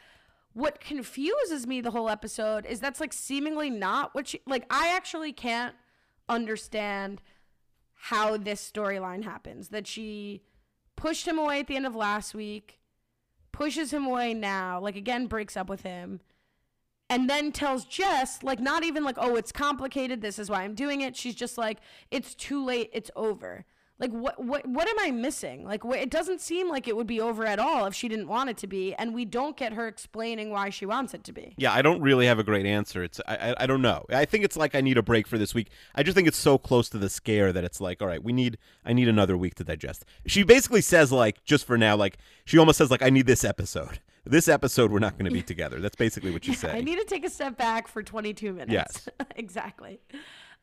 what 0.55 0.81
confuses 0.81 1.67
me 1.67 1.81
the 1.81 1.91
whole 1.91 2.09
episode 2.09 2.65
is 2.65 2.81
that's 2.81 3.01
like 3.01 3.13
seemingly 3.13 3.69
not 3.69 4.15
what 4.15 4.29
she 4.29 4.41
like 4.47 4.65
I 4.71 4.95
actually 4.95 5.33
can't 5.33 5.75
understand 6.29 7.21
how 7.93 8.37
this 8.37 8.71
storyline 8.73 9.25
happens 9.25 9.69
that 9.69 9.87
she 9.87 10.43
pushed 10.97 11.27
him 11.27 11.39
away 11.39 11.61
at 11.61 11.67
the 11.67 11.77
end 11.77 11.87
of 11.87 11.95
last 11.95 12.35
week 12.35 12.79
pushes 13.53 13.93
him 13.93 14.07
away 14.07 14.33
now 14.33 14.81
like 14.81 14.97
again 14.97 15.27
breaks 15.27 15.57
up 15.57 15.69
with 15.69 15.83
him 15.83 16.21
and 17.11 17.29
then 17.29 17.53
tells 17.53 17.85
Jess 17.85 18.43
like 18.43 18.61
not 18.61 18.85
even 18.85 19.05
like 19.05 19.17
oh 19.19 19.37
it's 19.37 19.53
complicated 19.53 20.21
this 20.21 20.39
is 20.39 20.49
why 20.49 20.63
I'm 20.63 20.75
doing 20.75 21.01
it 21.01 21.17
she's 21.17 21.35
just 21.35 21.59
like 21.59 21.79
it's 22.11 22.35
too 22.35 22.65
late 22.65 22.91
it's 22.93 23.11
over 23.17 23.65
like 23.99 24.11
what 24.11 24.43
what 24.43 24.67
what 24.67 24.89
am 24.89 24.97
I 24.99 25.13
missing? 25.13 25.65
Like 25.65 25.83
wh- 25.85 25.97
it 25.97 26.11
doesn't 26.11 26.41
seem 26.41 26.69
like 26.69 26.89
it 26.89 26.97
would 26.97 27.07
be 27.07 27.21
over 27.21 27.47
at 27.47 27.59
all 27.61 27.87
if 27.87 27.95
she 27.95 28.09
didn't 28.09 28.27
want 28.27 28.51
it 28.51 28.57
to 28.59 28.67
be, 28.67 28.93
and 28.95 29.15
we 29.15 29.25
don't 29.25 29.57
get 29.57 29.73
her 29.73 29.87
explaining 29.87 30.51
why 30.51 30.71
she 30.71 30.85
wants 30.85 31.15
it 31.15 31.23
to 31.25 31.33
be. 31.33 31.55
Yeah, 31.57 31.73
I 31.73 31.81
don't 31.81 32.01
really 32.01 32.27
have 32.27 32.39
a 32.41 32.45
great 32.45 32.67
answer. 32.67 33.05
It's 33.05 33.21
I, 33.29 33.37
I 33.37 33.55
I 33.61 33.67
don't 33.67 33.83
know. 33.83 34.05
I 34.11 34.25
think 34.25 34.45
it's 34.45 34.57
like 34.57 34.75
I 34.75 34.81
need 34.81 34.99
a 34.99 35.03
break 35.03 35.29
for 35.29 35.39
this 35.39 35.55
week. 35.55 35.69
I 35.95 36.03
just 36.03 36.17
think 36.17 36.27
it's 36.27 36.37
so 36.37 36.59
close 36.59 36.89
to 36.91 36.99
the 36.99 37.09
scare 37.09 37.53
that 37.53 37.63
it's 37.63 37.81
like, 37.81 38.03
all 38.03 38.09
right, 38.09 38.23
we 38.23 38.33
need 38.33 38.59
I 38.85 38.93
need 38.93 39.09
another 39.09 39.37
week 39.37 39.55
to 39.57 39.65
digest. 39.65 40.05
She 40.27 40.43
basically 40.43 40.81
says 40.81 41.13
like 41.13 41.45
just 41.45 41.65
for 41.65 41.79
now, 41.79 41.97
like 41.97 42.19
she 42.45 42.59
almost 42.59 42.79
says 42.79 42.91
like 42.91 43.03
I 43.03 43.11
need 43.11 43.27
this 43.27 43.45
episode. 43.45 44.01
This 44.27 44.49
episode 44.49 44.91
we're 44.91 45.01
not 45.01 45.19
going 45.19 45.27
to 45.27 45.31
be 45.31 45.43
together. 45.43 45.81
That's 45.81 45.97
basically 45.97 46.31
what 46.31 46.47
she's 46.47 46.65
I 46.65 46.81
need 46.81 46.99
to 46.99 47.05
take 47.05 47.27
a 47.27 47.29
step 47.29 47.59
back 47.59 47.87
for 47.87 48.03
22 48.03 48.55
minutes. 48.55 48.73
Yes. 48.73 49.09
exactly. 49.37 50.01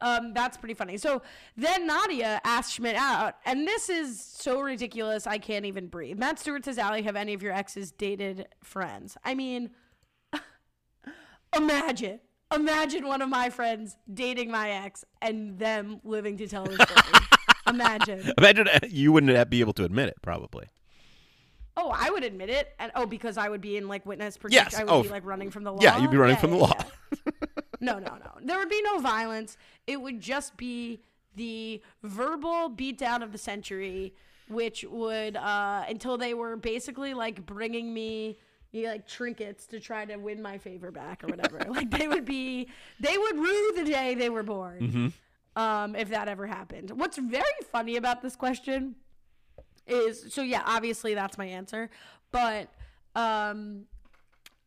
Um, 0.02 0.34
that's 0.34 0.58
pretty 0.58 0.74
funny. 0.74 0.98
So 0.98 1.22
then 1.56 1.86
Nadia 1.86 2.42
asked 2.44 2.74
Schmidt 2.74 2.96
out, 2.96 3.36
and 3.46 3.68
this 3.68 3.88
is 3.90 4.20
so 4.20 4.60
ridiculous, 4.62 5.28
I 5.28 5.38
can't 5.38 5.66
even 5.66 5.88
breathe. 5.88 6.18
Matt 6.18 6.40
Stewart 6.40 6.66
says, 6.66 6.78
Allie, 6.80 7.04
have 7.04 7.16
any 7.16 7.34
of 7.34 7.44
your 7.44 7.54
exes 7.54 7.92
dated 7.92 8.48
friends? 8.64 9.16
I 9.24 9.36
mean, 9.36 9.70
imagine. 11.56 12.20
Imagine 12.54 13.08
one 13.08 13.22
of 13.22 13.30
my 13.30 13.50
friends 13.50 13.96
dating 14.14 14.52
my 14.52 14.70
ex 14.72 15.06
and 15.22 15.58
them 15.58 16.02
living 16.04 16.38
to 16.38 16.48
tell 16.48 16.66
the 16.66 16.74
story. 16.86 17.26
imagine. 17.68 18.34
Imagine 18.38 18.68
uh, 18.68 18.80
you 18.90 19.12
wouldn't 19.12 19.50
be 19.50 19.60
able 19.62 19.74
to 19.74 19.86
admit 19.86 20.10
it, 20.10 20.16
probably. 20.22 20.66
Oh, 21.78 21.94
I 21.96 22.10
would 22.10 22.26
admit 22.26 22.50
it, 22.50 22.68
and 22.80 22.92
oh, 22.96 23.06
because 23.06 23.38
I 23.38 23.48
would 23.48 23.62
be 23.62 23.78
in 23.78 23.88
like 23.88 24.06
witness 24.06 24.36
protection. 24.38 24.68
Yes. 24.72 24.80
I 24.80 24.84
would 24.84 24.92
Oh, 24.92 25.04
be 25.04 25.10
like 25.10 25.26
running 25.26 25.50
from 25.52 25.64
the 25.64 25.72
law. 25.72 25.80
Yeah, 25.82 25.98
you'd 26.00 26.12
be 26.12 26.18
running 26.18 26.36
Yeah, 26.36 26.42
from 26.42 26.52
the 26.52 26.58
law. 26.58 26.74
yeah. 26.78 27.32
No, 27.82 28.00
no, 28.00 28.16
no. 28.16 28.32
There 28.42 28.58
would 28.58 28.70
be 28.70 28.82
no 28.84 29.00
violence. 29.00 29.58
It 29.88 30.00
would 30.00 30.22
just 30.22 30.56
be 30.56 31.02
the 31.36 31.82
verbal 32.04 32.70
beatdown 32.70 33.24
of 33.24 33.32
the 33.32 33.38
century, 33.38 34.14
which 34.48 34.86
would 34.90 35.36
uh, 35.36 35.84
until 35.90 36.18
they 36.18 36.34
were 36.34 36.56
basically 36.56 37.14
like 37.14 37.46
bringing 37.46 37.94
me 37.94 38.38
you 38.72 38.88
like 38.88 39.08
trinkets 39.08 39.66
to 39.68 39.80
try 39.80 40.06
to 40.06 40.16
win 40.18 40.42
my 40.42 40.58
favor 40.58 40.92
back 40.92 41.24
or 41.24 41.28
whatever. 41.28 41.60
like 41.70 41.92
they 41.92 42.08
would 42.08 42.26
be, 42.26 42.70
they 43.00 43.18
would 43.18 43.38
rue 43.38 43.74
the 43.76 43.84
day 43.84 44.16
they 44.16 44.30
were 44.30 44.44
born. 44.44 45.14
Um, 45.58 45.96
if 45.98 46.10
that 46.10 46.30
ever 46.30 46.48
happened. 46.48 46.92
What's 46.92 47.18
very 47.18 47.44
funny 47.72 47.98
about 47.98 48.22
this 48.22 48.38
question 48.38 48.96
is 49.86 50.34
so 50.34 50.42
yeah, 50.42 50.64
obviously 50.66 51.14
that's 51.14 51.38
my 51.38 51.46
answer, 51.46 51.90
but 52.32 52.70
um, 53.16 53.84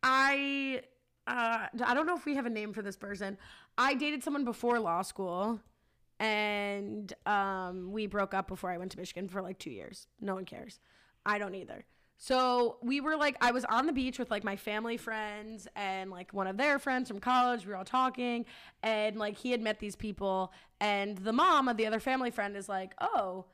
I 0.03 0.81
uh, 1.27 1.67
I 1.83 1.93
don't 1.93 2.05
know 2.05 2.15
if 2.15 2.25
we 2.25 2.35
have 2.35 2.45
a 2.45 2.49
name 2.49 2.73
for 2.73 2.81
this 2.81 2.95
person. 2.95 3.37
I 3.77 3.93
dated 3.95 4.23
someone 4.23 4.45
before 4.45 4.79
law 4.79 5.01
school, 5.01 5.59
and 6.19 7.11
um, 7.25 7.91
we 7.91 8.07
broke 8.07 8.33
up 8.33 8.47
before 8.47 8.69
I 8.71 8.77
went 8.77 8.91
to 8.91 8.99
Michigan 8.99 9.27
for 9.27 9.41
like 9.41 9.57
two 9.57 9.71
years. 9.71 10.07
No 10.21 10.35
one 10.35 10.45
cares. 10.45 10.79
I 11.25 11.37
don't 11.37 11.55
either. 11.55 11.85
So 12.17 12.77
we 12.81 13.01
were 13.01 13.17
like, 13.17 13.35
I 13.41 13.51
was 13.51 13.65
on 13.65 13.87
the 13.87 13.91
beach 13.91 14.17
with 14.19 14.31
like 14.31 14.43
my 14.43 14.55
family 14.55 14.95
friends 14.95 15.67
and 15.75 16.09
like 16.09 16.31
one 16.33 16.47
of 16.47 16.55
their 16.55 16.79
friends 16.79 17.09
from 17.09 17.19
college. 17.19 17.65
We 17.65 17.71
were 17.71 17.77
all 17.77 17.85
talking, 17.85 18.45
and 18.83 19.17
like 19.17 19.37
he 19.37 19.51
had 19.51 19.61
met 19.61 19.79
these 19.79 19.95
people, 19.95 20.53
and 20.79 21.17
the 21.17 21.33
mom 21.33 21.67
of 21.67 21.77
the 21.77 21.85
other 21.87 21.99
family 21.99 22.31
friend 22.31 22.55
is 22.55 22.69
like, 22.69 22.93
oh. 23.01 23.45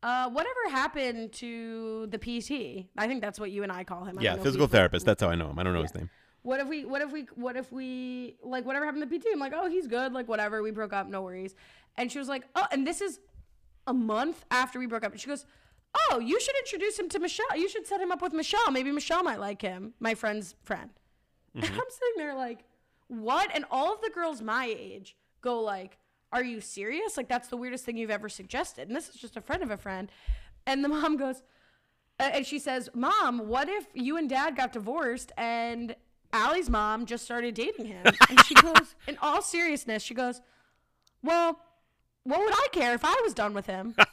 Uh, 0.00 0.30
whatever 0.30 0.60
happened 0.70 1.32
to 1.32 2.06
the 2.06 2.18
PT? 2.18 2.86
I 2.96 3.08
think 3.08 3.20
that's 3.20 3.40
what 3.40 3.50
you 3.50 3.64
and 3.64 3.72
I 3.72 3.82
call 3.82 4.04
him. 4.04 4.16
I 4.16 4.22
Yeah, 4.22 4.28
don't 4.30 4.36
know 4.36 4.42
if 4.42 4.46
physical 4.46 4.68
therapist. 4.68 5.04
That's 5.04 5.20
how 5.20 5.28
I 5.28 5.34
know 5.34 5.50
him. 5.50 5.58
I 5.58 5.64
don't 5.64 5.72
know 5.72 5.82
his 5.82 5.92
name. 5.92 6.08
What 6.42 6.60
if 6.60 6.68
we 6.68 6.84
what 6.84 7.02
if 7.02 7.12
we 7.12 7.22
what 7.34 7.56
if 7.56 7.72
we 7.72 8.36
like 8.42 8.64
whatever 8.64 8.84
happened 8.84 9.08
to 9.08 9.18
PT? 9.18 9.26
I'm 9.32 9.40
like, 9.40 9.52
oh, 9.54 9.68
he's 9.68 9.86
good, 9.86 10.12
like 10.12 10.28
whatever. 10.28 10.62
We 10.62 10.70
broke 10.70 10.92
up, 10.92 11.08
no 11.08 11.22
worries. 11.22 11.54
And 11.96 12.10
she 12.10 12.18
was 12.18 12.28
like, 12.28 12.44
oh, 12.54 12.66
and 12.70 12.86
this 12.86 13.00
is 13.00 13.20
a 13.86 13.94
month 13.94 14.44
after 14.50 14.78
we 14.78 14.86
broke 14.86 15.04
up. 15.04 15.12
And 15.12 15.20
she 15.20 15.26
goes, 15.26 15.46
oh, 16.10 16.20
you 16.20 16.40
should 16.40 16.54
introduce 16.58 16.98
him 16.98 17.08
to 17.08 17.18
Michelle. 17.18 17.56
You 17.56 17.68
should 17.68 17.86
set 17.86 18.00
him 18.00 18.12
up 18.12 18.22
with 18.22 18.32
Michelle. 18.32 18.70
Maybe 18.70 18.92
Michelle 18.92 19.22
might 19.22 19.40
like 19.40 19.60
him, 19.60 19.94
my 19.98 20.14
friend's 20.14 20.54
friend. 20.62 20.90
And 21.54 21.64
mm-hmm. 21.64 21.74
I'm 21.74 21.90
sitting 21.90 22.14
there 22.16 22.34
like, 22.34 22.64
what? 23.08 23.50
And 23.54 23.64
all 23.70 23.92
of 23.92 24.00
the 24.00 24.10
girls 24.10 24.42
my 24.42 24.66
age 24.66 25.16
go 25.40 25.60
like, 25.60 25.98
are 26.32 26.44
you 26.44 26.60
serious? 26.60 27.16
Like 27.16 27.28
that's 27.28 27.48
the 27.48 27.56
weirdest 27.56 27.84
thing 27.84 27.96
you've 27.96 28.10
ever 28.10 28.28
suggested. 28.28 28.88
And 28.88 28.96
this 28.96 29.08
is 29.08 29.16
just 29.16 29.36
a 29.36 29.40
friend 29.40 29.62
of 29.62 29.70
a 29.70 29.76
friend. 29.76 30.10
And 30.66 30.84
the 30.84 30.88
mom 30.88 31.16
goes, 31.16 31.42
and 32.18 32.44
she 32.44 32.58
says, 32.58 32.90
Mom, 32.94 33.48
what 33.48 33.68
if 33.68 33.86
you 33.94 34.16
and 34.16 34.28
dad 34.28 34.56
got 34.56 34.72
divorced 34.72 35.32
and 35.38 35.94
Allie's 36.32 36.68
mom 36.68 37.06
just 37.06 37.24
started 37.24 37.54
dating 37.54 37.86
him? 37.86 38.04
And 38.28 38.40
she 38.44 38.54
goes, 38.54 38.94
in 39.06 39.16
all 39.22 39.40
seriousness, 39.42 40.02
she 40.02 40.14
goes, 40.14 40.40
Well, 41.22 41.60
what 42.24 42.40
would 42.40 42.52
I 42.52 42.68
care 42.72 42.94
if 42.94 43.04
I 43.04 43.20
was 43.24 43.34
done 43.34 43.54
with 43.54 43.66
him? 43.66 43.94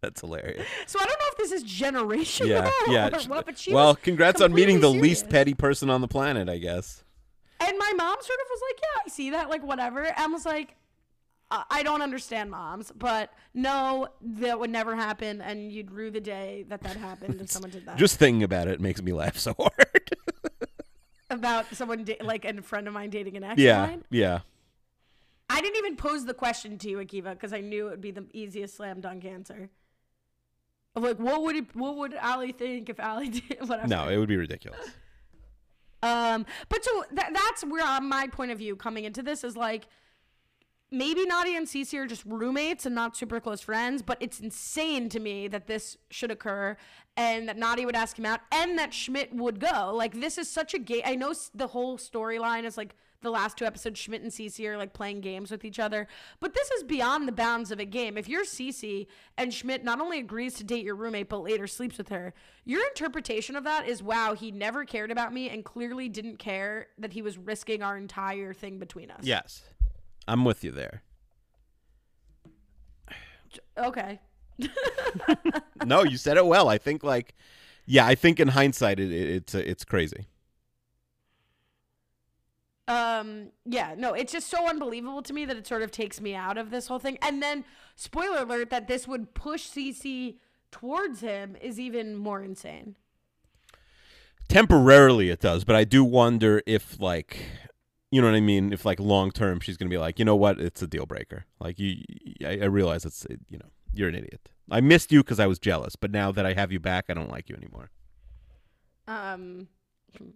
That's 0.00 0.20
hilarious. 0.20 0.66
So 0.86 1.00
I 1.00 1.04
don't 1.04 1.18
know 1.18 1.26
if 1.32 1.36
this 1.38 1.52
is 1.52 1.64
generational 1.64 2.48
Yeah, 2.48 2.70
yeah. 2.88 3.08
or 3.08 3.20
what, 3.28 3.46
but 3.46 3.58
she 3.58 3.74
well, 3.74 3.96
congrats 3.96 4.40
on 4.40 4.52
meeting 4.52 4.80
the 4.80 4.90
least 4.90 5.28
petty 5.28 5.54
person 5.54 5.90
on 5.90 6.00
the 6.00 6.08
planet, 6.08 6.48
I 6.48 6.58
guess. 6.58 7.02
And 7.60 7.76
my 7.76 7.92
mom 7.96 8.16
sort 8.20 8.38
of 8.38 8.46
was 8.50 8.60
like, 8.70 8.80
Yeah, 8.80 9.02
I 9.04 9.08
see 9.08 9.30
that, 9.30 9.50
like 9.50 9.64
whatever. 9.66 10.04
And 10.04 10.32
was 10.32 10.46
like, 10.46 10.76
I 11.50 11.82
don't 11.82 12.02
understand 12.02 12.50
moms, 12.50 12.92
but 12.94 13.32
no, 13.54 14.08
that 14.20 14.60
would 14.60 14.68
never 14.70 14.94
happen, 14.94 15.40
and 15.40 15.72
you'd 15.72 15.90
rue 15.90 16.10
the 16.10 16.20
day 16.20 16.66
that 16.68 16.82
that 16.82 16.96
happened 16.96 17.40
if 17.40 17.50
someone 17.50 17.70
did 17.70 17.86
that. 17.86 17.96
Just 17.96 18.18
thinking 18.18 18.42
about 18.42 18.68
it 18.68 18.80
makes 18.80 19.00
me 19.00 19.12
laugh 19.14 19.38
so 19.38 19.54
hard. 19.58 20.10
about 21.30 21.66
someone 21.74 22.04
da- 22.04 22.18
like 22.22 22.44
a 22.44 22.60
friend 22.62 22.86
of 22.86 22.92
mine 22.94 23.10
dating 23.10 23.36
an 23.36 23.44
ex. 23.44 23.60
yeah, 23.60 23.82
of 23.84 23.88
mine. 23.90 24.04
yeah. 24.10 24.40
I 25.50 25.62
didn't 25.62 25.76
even 25.76 25.96
pose 25.96 26.26
the 26.26 26.34
question 26.34 26.76
to 26.78 26.90
you, 26.90 26.98
Akiva, 26.98 27.32
because 27.32 27.54
I 27.54 27.60
knew 27.62 27.86
it 27.86 27.90
would 27.92 28.00
be 28.02 28.10
the 28.10 28.26
easiest 28.34 28.76
slam 28.76 29.00
dunk 29.00 29.24
answer. 29.24 29.70
Of 30.94 31.02
like, 31.02 31.18
what 31.18 31.42
would 31.42 31.56
it, 31.56 31.74
what 31.74 31.96
would 31.96 32.12
Allie 32.12 32.52
think 32.52 32.90
if 32.90 33.00
Ali 33.00 33.28
did 33.30 33.42
whatever? 33.66 33.88
No, 33.88 34.08
it 34.08 34.18
would 34.18 34.28
be 34.28 34.36
ridiculous. 34.36 34.86
Um, 36.02 36.44
but 36.68 36.84
so 36.84 37.04
that, 37.12 37.30
that's 37.32 37.64
where 37.64 37.82
uh, 37.84 38.00
my 38.00 38.26
point 38.28 38.50
of 38.50 38.58
view 38.58 38.76
coming 38.76 39.04
into 39.04 39.22
this 39.22 39.42
is 39.42 39.56
like, 39.56 39.86
maybe 40.90 41.26
Nadia 41.26 41.56
and 41.56 41.66
Cece 41.66 41.94
are 41.94 42.06
just 42.06 42.24
roommates 42.24 42.86
and 42.86 42.94
not 42.94 43.16
super 43.16 43.40
close 43.40 43.60
friends, 43.60 44.02
but 44.02 44.18
it's 44.20 44.40
insane 44.40 45.08
to 45.10 45.20
me 45.20 45.48
that 45.48 45.66
this 45.66 45.96
should 46.10 46.30
occur 46.30 46.76
and 47.16 47.48
that 47.48 47.56
Nadia 47.56 47.84
would 47.84 47.96
ask 47.96 48.18
him 48.18 48.26
out 48.26 48.40
and 48.52 48.78
that 48.78 48.94
Schmidt 48.94 49.34
would 49.34 49.60
go. 49.60 49.92
Like, 49.94 50.20
this 50.20 50.38
is 50.38 50.50
such 50.50 50.74
a 50.74 50.78
game. 50.78 51.02
I 51.04 51.14
know 51.14 51.34
the 51.54 51.68
whole 51.68 51.98
storyline 51.98 52.64
is 52.64 52.76
like 52.76 52.94
the 53.20 53.30
last 53.30 53.56
two 53.56 53.64
episodes, 53.64 53.98
Schmidt 53.98 54.22
and 54.22 54.30
Cece 54.30 54.64
are 54.66 54.76
like 54.76 54.92
playing 54.92 55.20
games 55.20 55.50
with 55.50 55.64
each 55.64 55.78
other, 55.78 56.06
but 56.40 56.54
this 56.54 56.70
is 56.70 56.84
beyond 56.84 57.26
the 57.26 57.32
bounds 57.32 57.70
of 57.70 57.80
a 57.80 57.84
game. 57.84 58.16
If 58.16 58.28
you're 58.28 58.44
Cece 58.44 59.06
and 59.36 59.52
Schmidt 59.52 59.84
not 59.84 60.00
only 60.00 60.20
agrees 60.20 60.54
to 60.54 60.64
date 60.64 60.84
your 60.84 60.94
roommate, 60.94 61.28
but 61.28 61.42
later 61.42 61.66
sleeps 61.66 61.98
with 61.98 62.08
her, 62.10 62.32
your 62.64 62.86
interpretation 62.86 63.56
of 63.56 63.64
that 63.64 63.88
is 63.88 64.02
wow, 64.02 64.34
he 64.34 64.50
never 64.50 64.84
cared 64.84 65.10
about 65.10 65.32
me 65.32 65.50
and 65.50 65.64
clearly 65.64 66.08
didn't 66.08 66.38
care 66.38 66.88
that 66.98 67.12
he 67.12 67.22
was 67.22 67.36
risking 67.36 67.82
our 67.82 67.96
entire 67.96 68.52
thing 68.52 68.78
between 68.78 69.10
us. 69.10 69.24
Yes, 69.24 69.64
I'm 70.28 70.44
with 70.44 70.62
you 70.62 70.70
there. 70.70 71.02
Okay. 73.76 74.20
No, 75.86 76.02
you 76.02 76.16
said 76.16 76.36
it 76.36 76.44
well. 76.44 76.68
I 76.68 76.76
think 76.76 77.04
like, 77.04 77.34
yeah, 77.86 78.04
I 78.04 78.14
think 78.14 78.40
in 78.40 78.48
hindsight, 78.48 78.98
it, 78.98 79.12
it, 79.12 79.30
it's 79.30 79.54
it's 79.54 79.84
crazy. 79.84 80.26
Um, 82.88 83.50
yeah, 83.64 83.94
no, 83.96 84.12
it's 84.12 84.32
just 84.32 84.48
so 84.48 84.66
unbelievable 84.66 85.22
to 85.22 85.32
me 85.32 85.44
that 85.44 85.56
it 85.56 85.66
sort 85.66 85.82
of 85.82 85.90
takes 85.90 86.20
me 86.20 86.34
out 86.34 86.58
of 86.58 86.70
this 86.70 86.88
whole 86.88 86.98
thing. 86.98 87.18
And 87.22 87.42
then, 87.42 87.64
spoiler 87.96 88.42
alert, 88.42 88.70
that 88.70 88.88
this 88.88 89.06
would 89.06 89.34
push 89.34 89.68
Cece 89.68 90.36
towards 90.70 91.20
him 91.20 91.56
is 91.60 91.78
even 91.78 92.16
more 92.16 92.42
insane. 92.42 92.96
Temporarily, 94.48 95.28
it 95.30 95.40
does, 95.40 95.64
but 95.64 95.76
I 95.76 95.84
do 95.84 96.02
wonder 96.02 96.62
if 96.66 96.98
like, 96.98 97.38
you 98.10 98.20
know 98.20 98.28
what 98.28 98.36
I 98.36 98.40
mean? 98.40 98.72
If 98.72 98.84
like 98.84 99.00
long 99.00 99.30
term, 99.30 99.60
she's 99.60 99.76
gonna 99.76 99.90
be 99.90 99.98
like, 99.98 100.18
you 100.18 100.24
know 100.24 100.36
what? 100.36 100.60
It's 100.60 100.82
a 100.82 100.86
deal 100.86 101.06
breaker. 101.06 101.44
Like 101.60 101.78
you, 101.78 102.02
I, 102.44 102.60
I 102.62 102.64
realize 102.64 103.04
it's 103.04 103.26
you 103.48 103.58
know 103.58 103.68
you're 103.92 104.08
an 104.08 104.14
idiot. 104.14 104.48
I 104.70 104.80
missed 104.80 105.12
you 105.12 105.22
because 105.22 105.40
I 105.40 105.46
was 105.46 105.58
jealous, 105.58 105.96
but 105.96 106.10
now 106.10 106.30
that 106.32 106.44
I 106.44 106.52
have 106.54 106.70
you 106.72 106.80
back, 106.80 107.06
I 107.08 107.14
don't 107.14 107.30
like 107.30 107.48
you 107.48 107.56
anymore. 107.56 107.90
Um, 109.06 109.68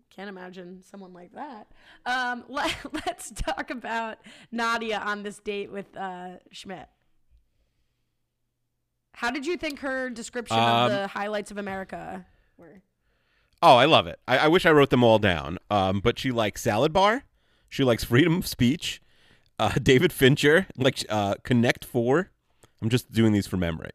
can't 0.09 0.29
imagine 0.29 0.83
someone 0.83 1.13
like 1.13 1.33
that. 1.35 1.67
Um, 2.07 2.45
let, 2.49 2.75
let's 3.07 3.31
talk 3.31 3.71
about 3.71 4.19
Nadia 4.51 4.99
on 4.99 5.23
this 5.23 5.39
date 5.39 5.71
with 5.71 5.95
uh, 5.97 6.39
Schmidt. 6.51 6.89
How 9.15 9.31
did 9.31 9.47
you 9.47 9.57
think 9.59 9.81
her 9.81 10.09
description 10.09 10.59
Um, 10.59 10.65
of 10.87 10.91
the 10.91 11.07
highlights 11.09 11.51
of 11.51 11.59
America 11.59 12.25
were? 12.57 12.81
Oh, 13.61 13.77
I 13.77 13.85
love 13.85 14.07
it. 14.07 14.19
I, 14.27 14.39
I 14.39 14.49
wish 14.49 14.65
I 14.67 14.71
wrote 14.73 14.91
them 14.91 15.05
all 15.05 15.19
down. 15.19 15.59
Um, 15.71 16.01
but 16.01 16.19
she 16.19 16.33
likes 16.33 16.63
Salad 16.63 16.93
Bar. 16.93 17.25
She 17.73 17.85
likes 17.85 18.05
freedom 18.05 18.37
of 18.37 18.47
speech. 18.47 19.01
Uh, 19.59 19.73
David 19.83 20.13
Fincher, 20.13 20.67
like 20.77 21.07
uh, 21.09 21.37
Connect 21.43 21.87
Four. 21.87 22.31
I'm 22.83 22.91
just 22.91 23.11
doing 23.11 23.33
these 23.33 23.47
from 23.47 23.61
memory. 23.61 23.93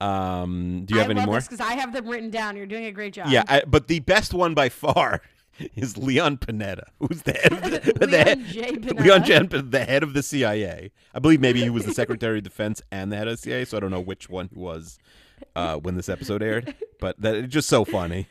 Um, 0.00 0.84
do 0.86 0.94
you 0.94 1.00
have 1.00 1.10
I 1.10 1.12
any 1.12 1.26
more? 1.26 1.38
because 1.42 1.60
I 1.60 1.74
have 1.74 1.92
them 1.92 2.08
written 2.08 2.30
down. 2.30 2.56
You're 2.56 2.64
doing 2.64 2.86
a 2.86 2.90
great 2.90 3.12
job. 3.12 3.28
Yeah, 3.28 3.44
I, 3.46 3.64
but 3.66 3.88
the 3.88 4.00
best 4.00 4.32
one 4.32 4.54
by 4.54 4.70
far 4.70 5.20
is 5.76 5.98
Leon 5.98 6.38
Panetta, 6.38 6.84
who's 7.00 7.20
the 7.20 7.32
head 7.32 7.52
of 7.52 7.62
the, 7.62 7.92
the 8.00 8.06
Leon 8.06 8.26
head, 8.26 8.44
J. 8.46 8.72
Panetta. 8.72 9.00
Leon 9.00 9.24
Jan, 9.24 9.70
the 9.70 9.84
head 9.84 10.02
of 10.02 10.14
the 10.14 10.22
CIA. 10.22 10.90
I 11.14 11.18
believe 11.18 11.40
maybe 11.42 11.60
he 11.60 11.68
was 11.68 11.84
the 11.84 11.92
Secretary 11.92 12.38
of 12.38 12.44
Defense 12.44 12.80
and 12.90 13.12
the 13.12 13.16
head 13.16 13.28
of 13.28 13.34
the 13.36 13.42
CIA, 13.42 13.66
so 13.66 13.76
I 13.76 13.80
don't 13.80 13.90
know 13.90 14.00
which 14.00 14.30
one 14.30 14.48
he 14.50 14.58
was 14.58 14.98
uh, 15.54 15.76
when 15.76 15.96
this 15.96 16.08
episode 16.08 16.42
aired. 16.42 16.74
But 16.98 17.20
that 17.20 17.34
it's 17.34 17.52
just 17.52 17.68
so 17.68 17.84
funny. 17.84 18.28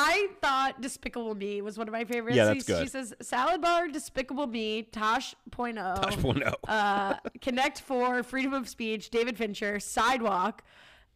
I 0.00 0.28
thought 0.40 0.80
Despicable 0.80 1.34
Me 1.34 1.60
was 1.60 1.76
one 1.76 1.88
of 1.88 1.92
my 1.92 2.04
favorites. 2.04 2.36
Yeah, 2.36 2.44
that's 2.46 2.64
She- 2.66 2.84
She 2.84 2.86
says 2.86 3.14
Salad 3.20 3.60
Bar, 3.60 3.88
Despicable 3.88 4.46
Me, 4.46 4.82
Tosh 4.82 5.34
point 5.50 5.76
oh, 5.78 5.94
Tosh 5.96 6.16
Point 6.18 6.42
oh. 6.46 6.70
uh, 6.72 7.14
Connect 7.40 7.80
Four 7.80 8.22
Freedom 8.22 8.54
of 8.54 8.68
Speech, 8.68 9.10
David 9.10 9.36
Fincher, 9.36 9.80
Sidewalk, 9.80 10.62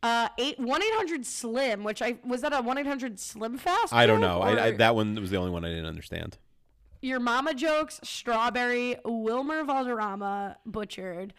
uh, 0.03 0.28
eight 0.39 0.59
one 0.59 0.83
eight 0.83 0.95
hundred 0.95 1.24
Slim, 1.24 1.85
which 1.85 2.03
I 2.03 2.16
was 2.24 2.41
that 2.41 2.53
a 2.53 2.61
one 2.61 2.76
eight 2.76 2.87
hundred 2.87 3.20
Slim 3.20 3.57
Fast. 3.57 3.93
I 3.93 4.07
don't 4.07 4.20
know. 4.20 4.41
I, 4.41 4.66
I, 4.66 4.70
that 4.72 4.97
one 4.97 5.14
was 5.20 5.30
the 5.30 5.37
only 5.37 5.53
one 5.53 5.64
I 5.64 5.68
didn't 5.68 5.87
understand. 5.87 6.39
Your 7.01 7.20
Mama 7.20 7.55
jokes, 7.55 8.01
Strawberry, 8.03 8.97
Wilmer 9.05 9.64
Valderrama, 9.64 10.57
Butchered. 10.66 11.35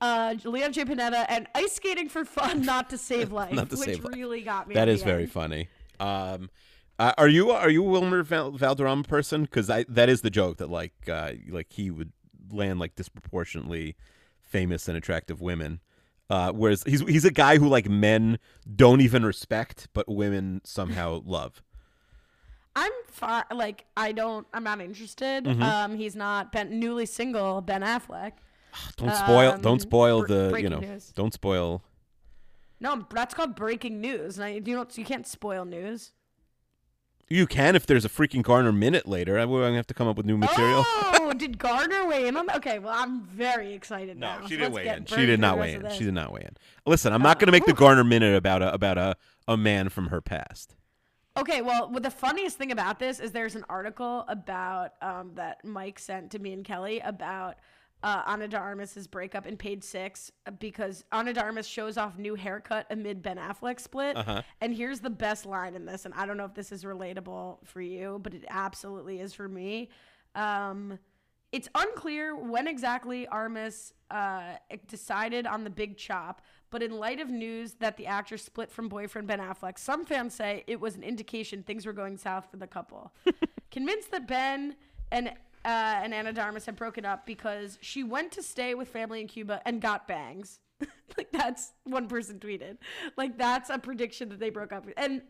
Uh, 0.00 0.34
Leon 0.44 0.72
J. 0.74 0.84
Panetta 0.84 1.24
and 1.28 1.46
ice 1.54 1.72
skating 1.72 2.08
for 2.10 2.24
fun, 2.26 2.62
not 2.62 2.90
to 2.90 2.98
save 2.98 3.32
life, 3.32 3.52
Not 3.54 3.70
to 3.70 3.76
which 3.76 3.86
save 3.86 4.04
life. 4.04 4.14
really 4.14 4.42
got 4.42 4.68
me. 4.68 4.74
That 4.74 4.88
at 4.88 4.94
is 4.94 5.02
very 5.02 5.22
end. 5.22 5.32
funny. 5.32 5.68
Um, 5.98 6.50
uh, 6.98 7.12
are 7.18 7.28
you 7.28 7.50
are 7.50 7.70
you 7.70 7.84
a 7.84 7.88
Wilmer 7.88 8.22
Val- 8.22 8.52
Valderrama 8.52 9.04
person? 9.04 9.42
Because 9.42 9.66
that 9.66 10.08
is 10.08 10.22
the 10.22 10.30
joke 10.30 10.56
that 10.58 10.70
like 10.70 10.94
uh, 11.08 11.32
like 11.48 11.72
he 11.72 11.90
would 11.90 12.12
land 12.50 12.78
like 12.78 12.94
disproportionately 12.94 13.96
famous 14.40 14.88
and 14.88 14.96
attractive 14.96 15.40
women. 15.40 15.80
Uh, 16.28 16.50
whereas 16.52 16.82
he's 16.84 17.00
he's 17.02 17.24
a 17.24 17.30
guy 17.30 17.58
who 17.58 17.68
like 17.68 17.88
men 17.88 18.38
don't 18.74 19.00
even 19.00 19.24
respect, 19.24 19.88
but 19.92 20.08
women 20.08 20.60
somehow 20.64 21.22
love. 21.26 21.62
I'm 22.74 22.92
fine. 23.08 23.44
Like 23.52 23.84
I 23.96 24.12
don't. 24.12 24.46
I'm 24.52 24.64
not 24.64 24.80
interested. 24.80 25.44
Mm-hmm. 25.44 25.62
Um, 25.62 25.96
he's 25.96 26.16
not 26.16 26.52
ben, 26.52 26.78
newly 26.80 27.06
single. 27.06 27.60
Ben 27.60 27.82
Affleck. 27.82 28.32
Don't 28.96 29.14
spoil 29.14 29.52
Um, 29.52 29.60
don't 29.62 29.80
spoil 29.80 30.20
br- 30.20 30.26
the 30.26 30.60
you 30.60 30.68
know 30.68 30.80
news. 30.80 31.12
don't 31.14 31.32
spoil. 31.32 31.82
No, 32.78 33.06
that's 33.10 33.32
called 33.32 33.54
breaking 33.54 34.02
news. 34.02 34.36
And 34.36 34.44
I, 34.44 34.48
you 34.50 34.60
don't. 34.60 34.98
You 34.98 35.04
can't 35.04 35.26
spoil 35.26 35.64
news. 35.64 36.12
You 37.28 37.46
can 37.46 37.74
if 37.74 37.86
there's 37.86 38.04
a 38.04 38.08
freaking 38.08 38.42
Garner 38.42 38.72
minute 38.72 39.08
later. 39.08 39.36
I'm 39.36 39.50
gonna 39.50 39.74
have 39.74 39.86
to 39.88 39.94
come 39.94 40.06
up 40.06 40.16
with 40.16 40.26
new 40.26 40.36
material. 40.36 40.84
Oh, 40.86 41.32
did 41.36 41.58
Garner 41.58 42.06
weigh 42.06 42.28
in 42.28 42.36
on 42.36 42.46
that? 42.46 42.56
Okay, 42.56 42.78
well, 42.78 42.94
I'm 42.96 43.22
very 43.22 43.74
excited 43.74 44.16
now. 44.16 44.36
No, 44.36 44.40
now. 44.42 44.46
she 44.46 44.56
didn't 44.56 44.74
Let's 44.74 44.86
weigh 44.86 44.96
in. 44.96 45.04
She 45.06 45.26
did 45.26 45.40
not 45.40 45.58
weigh 45.58 45.74
in. 45.74 45.90
She 45.90 46.04
did 46.04 46.14
not 46.14 46.32
weigh 46.32 46.42
in. 46.42 46.56
Listen, 46.86 47.12
I'm 47.12 47.22
not 47.22 47.40
going 47.40 47.46
to 47.46 47.52
make 47.52 47.66
the 47.66 47.72
Garner 47.74 48.04
minute 48.04 48.36
about 48.36 48.62
a 48.62 48.72
about 48.72 48.96
a, 48.96 49.16
a 49.48 49.56
man 49.56 49.88
from 49.88 50.08
her 50.08 50.20
past. 50.20 50.76
Okay, 51.36 51.60
well, 51.60 51.90
the 51.90 52.10
funniest 52.10 52.56
thing 52.56 52.72
about 52.72 52.98
this 52.98 53.20
is 53.20 53.32
there's 53.32 53.56
an 53.56 53.64
article 53.68 54.24
about 54.28 54.92
um, 55.02 55.32
that 55.34 55.62
Mike 55.64 55.98
sent 55.98 56.30
to 56.30 56.38
me 56.38 56.52
and 56.54 56.64
Kelly 56.64 57.00
about 57.00 57.56
uh, 58.02 58.22
Ana 58.26 58.48
de 58.48 58.56
Armas's 58.56 59.06
breakup 59.06 59.46
in 59.46 59.56
page 59.56 59.82
six 59.82 60.30
uh, 60.46 60.50
because 60.52 61.04
Ana 61.12 61.32
de 61.32 61.40
Armas 61.40 61.66
shows 61.66 61.96
off 61.96 62.18
new 62.18 62.34
haircut 62.34 62.86
amid 62.90 63.22
Ben 63.22 63.36
Affleck 63.36 63.80
split. 63.80 64.16
Uh-huh. 64.16 64.42
And 64.60 64.74
here's 64.74 65.00
the 65.00 65.10
best 65.10 65.46
line 65.46 65.74
in 65.74 65.86
this, 65.86 66.04
and 66.04 66.14
I 66.14 66.26
don't 66.26 66.36
know 66.36 66.44
if 66.44 66.54
this 66.54 66.72
is 66.72 66.84
relatable 66.84 67.64
for 67.64 67.80
you, 67.80 68.20
but 68.22 68.34
it 68.34 68.44
absolutely 68.48 69.20
is 69.20 69.32
for 69.32 69.48
me. 69.48 69.90
Um, 70.34 70.98
it's 71.52 71.68
unclear 71.74 72.36
when 72.36 72.66
exactly 72.66 73.26
Armas 73.28 73.94
uh, 74.10 74.56
decided 74.88 75.46
on 75.46 75.64
the 75.64 75.70
big 75.70 75.96
chop, 75.96 76.42
but 76.70 76.82
in 76.82 76.92
light 76.98 77.20
of 77.20 77.30
news 77.30 77.74
that 77.74 77.96
the 77.96 78.06
actor 78.06 78.36
split 78.36 78.70
from 78.70 78.88
boyfriend 78.88 79.26
Ben 79.26 79.38
Affleck, 79.38 79.78
some 79.78 80.04
fans 80.04 80.34
say 80.34 80.64
it 80.66 80.80
was 80.80 80.96
an 80.96 81.02
indication 81.02 81.62
things 81.62 81.86
were 81.86 81.92
going 81.92 82.18
south 82.18 82.50
for 82.50 82.56
the 82.56 82.66
couple. 82.66 83.12
Convinced 83.70 84.10
that 84.10 84.26
Ben 84.28 84.76
and 85.10 85.32
uh, 85.66 86.00
and 86.02 86.14
Ana 86.14 86.32
de 86.32 86.40
Armas 86.40 86.64
had 86.64 86.76
broken 86.76 87.04
up 87.04 87.26
because 87.26 87.76
she 87.82 88.04
went 88.04 88.30
to 88.32 88.42
stay 88.42 88.74
with 88.74 88.88
family 88.88 89.20
in 89.20 89.26
Cuba 89.26 89.60
and 89.66 89.80
got 89.80 90.06
bangs. 90.06 90.60
like 91.18 91.32
that's 91.32 91.72
one 91.84 92.06
person 92.06 92.38
tweeted. 92.38 92.76
Like 93.16 93.36
that's 93.36 93.68
a 93.68 93.78
prediction 93.78 94.28
that 94.28 94.38
they 94.38 94.50
broke 94.50 94.72
up. 94.72 94.86
And 94.96 95.22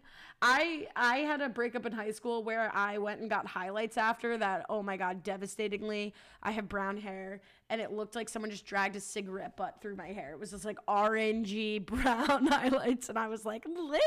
I 0.43 0.89
I 0.95 1.19
had 1.19 1.41
a 1.41 1.49
breakup 1.49 1.87
in 1.87 1.93
high 1.93 2.11
school 2.11 2.45
where 2.45 2.71
I 2.75 2.99
went 2.99 3.21
and 3.21 3.31
got 3.31 3.47
highlights 3.47 3.97
after 3.97 4.37
that. 4.37 4.67
Oh 4.69 4.83
my 4.83 4.99
god, 4.99 5.23
devastatingly. 5.23 6.13
I 6.43 6.51
have 6.51 6.69
brown 6.69 6.99
hair 6.99 7.41
and 7.71 7.81
it 7.81 7.93
looked 7.93 8.15
like 8.15 8.29
someone 8.29 8.51
just 8.51 8.67
dragged 8.67 8.97
a 8.97 9.01
cigarette 9.01 9.57
butt 9.57 9.81
through 9.81 9.97
my 9.97 10.09
hair. 10.09 10.33
It 10.33 10.39
was 10.39 10.51
just 10.51 10.67
like 10.67 10.79
orangey 10.87 11.85
brown 11.87 12.47
highlights 12.51 13.09
and 13.09 13.19
I 13.19 13.29
was 13.29 13.47
like 13.47 13.65
living 13.67 14.01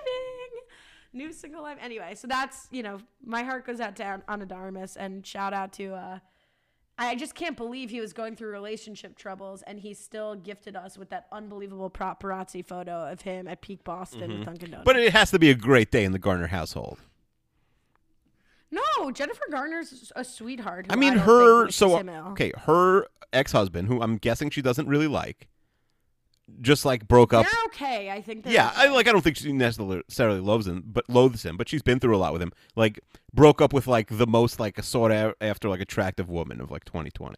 new 1.14 1.34
single 1.34 1.62
life. 1.62 1.78
Anyway, 1.82 2.16
so 2.16 2.28
that's, 2.28 2.68
you 2.72 2.84
know, 2.84 2.99
my 3.24 3.43
heart 3.43 3.66
goes 3.66 3.80
out 3.80 3.95
to 3.97 4.22
Ana 4.28 4.45
de 4.45 4.55
Armas 4.55 4.95
and 4.95 5.26
shout 5.26 5.53
out 5.53 5.74
to 5.74 5.93
uh 5.93 6.20
I 7.01 7.16
just 7.16 7.34
can't 7.34 7.55
believe 7.55 7.89
he 7.89 8.01
was 8.01 8.12
going 8.12 8.36
through 8.36 8.49
relationship 8.49 9.18
troubles 9.18 9.62
and 9.62 9.80
he 9.80 9.93
still 9.93 10.36
gifted 10.36 10.76
us 10.76 10.97
with 10.97 11.10
that 11.12 11.28
unbelievable 11.32 11.89
paparazzi 11.89 12.66
photo 12.66 13.10
of 13.10 13.22
him 13.22 13.47
at 13.47 13.62
Peak 13.62 13.86
Boston 13.86 14.39
with 14.39 14.45
Dunkin' 14.45 14.72
Donuts. 14.72 14.86
But 14.86 14.97
it 14.97 15.14
has 15.14 15.32
to 15.32 15.39
be 15.39 15.49
a 15.49 15.55
great 15.55 15.91
day 15.91 16.03
in 16.03 16.12
the 16.12 16.20
Garner 16.20 16.47
household. 16.47 16.99
no, 18.70 19.12
Jennifer 19.12 19.45
Garner's 19.49 20.12
a 20.16 20.26
sweetheart. 20.26 20.88
I 20.89 20.97
mean, 20.97 21.14
don't 21.14 21.24
her. 21.24 21.72
So 21.72 21.88
wishes 21.88 22.01
him 22.01 22.10
ill. 22.10 22.26
okay, 22.32 22.51
her 22.66 23.07
ex-husband, 23.32 23.88
who 23.88 24.01
I'm 24.01 24.18
guessing 24.18 24.49
she 24.49 24.62
doesn't 24.62 24.88
really 24.88 25.07
like, 25.07 25.47
just 26.62 26.86
like 26.86 27.08
broke 27.08 27.34
up. 27.34 27.45
They're 27.45 27.66
okay. 27.66 28.10
I 28.12 28.22
think. 28.22 28.45
Yeah, 28.47 28.72
I 28.76 28.88
like. 28.88 29.08
I 29.08 29.12
don't 29.12 29.22
think 29.22 29.38
she 29.38 29.52
necessarily 29.54 30.39
loves 30.39 30.68
him, 30.68 30.84
but 30.86 31.10
loathes 31.10 31.43
him. 31.43 31.58
But 31.58 31.70
she's 31.70 31.82
been 31.82 32.00
through 32.00 32.16
a 32.16 32.18
lot 32.20 32.34
with 32.34 32.41
him. 32.41 32.52
Like 32.76 33.00
broke 33.34 33.62
up 33.62 33.74
with 33.74 33.88
like 33.88 34.18
the 34.18 34.28
most 34.28 34.60
like 34.60 34.82
sought 34.84 35.12
a- 35.12 35.36
after 35.41 35.70
like 35.70 35.82
attractive 35.82 36.30
woman 36.30 36.62
of 36.62 36.72
like 36.72 36.86
2020. 36.86 37.36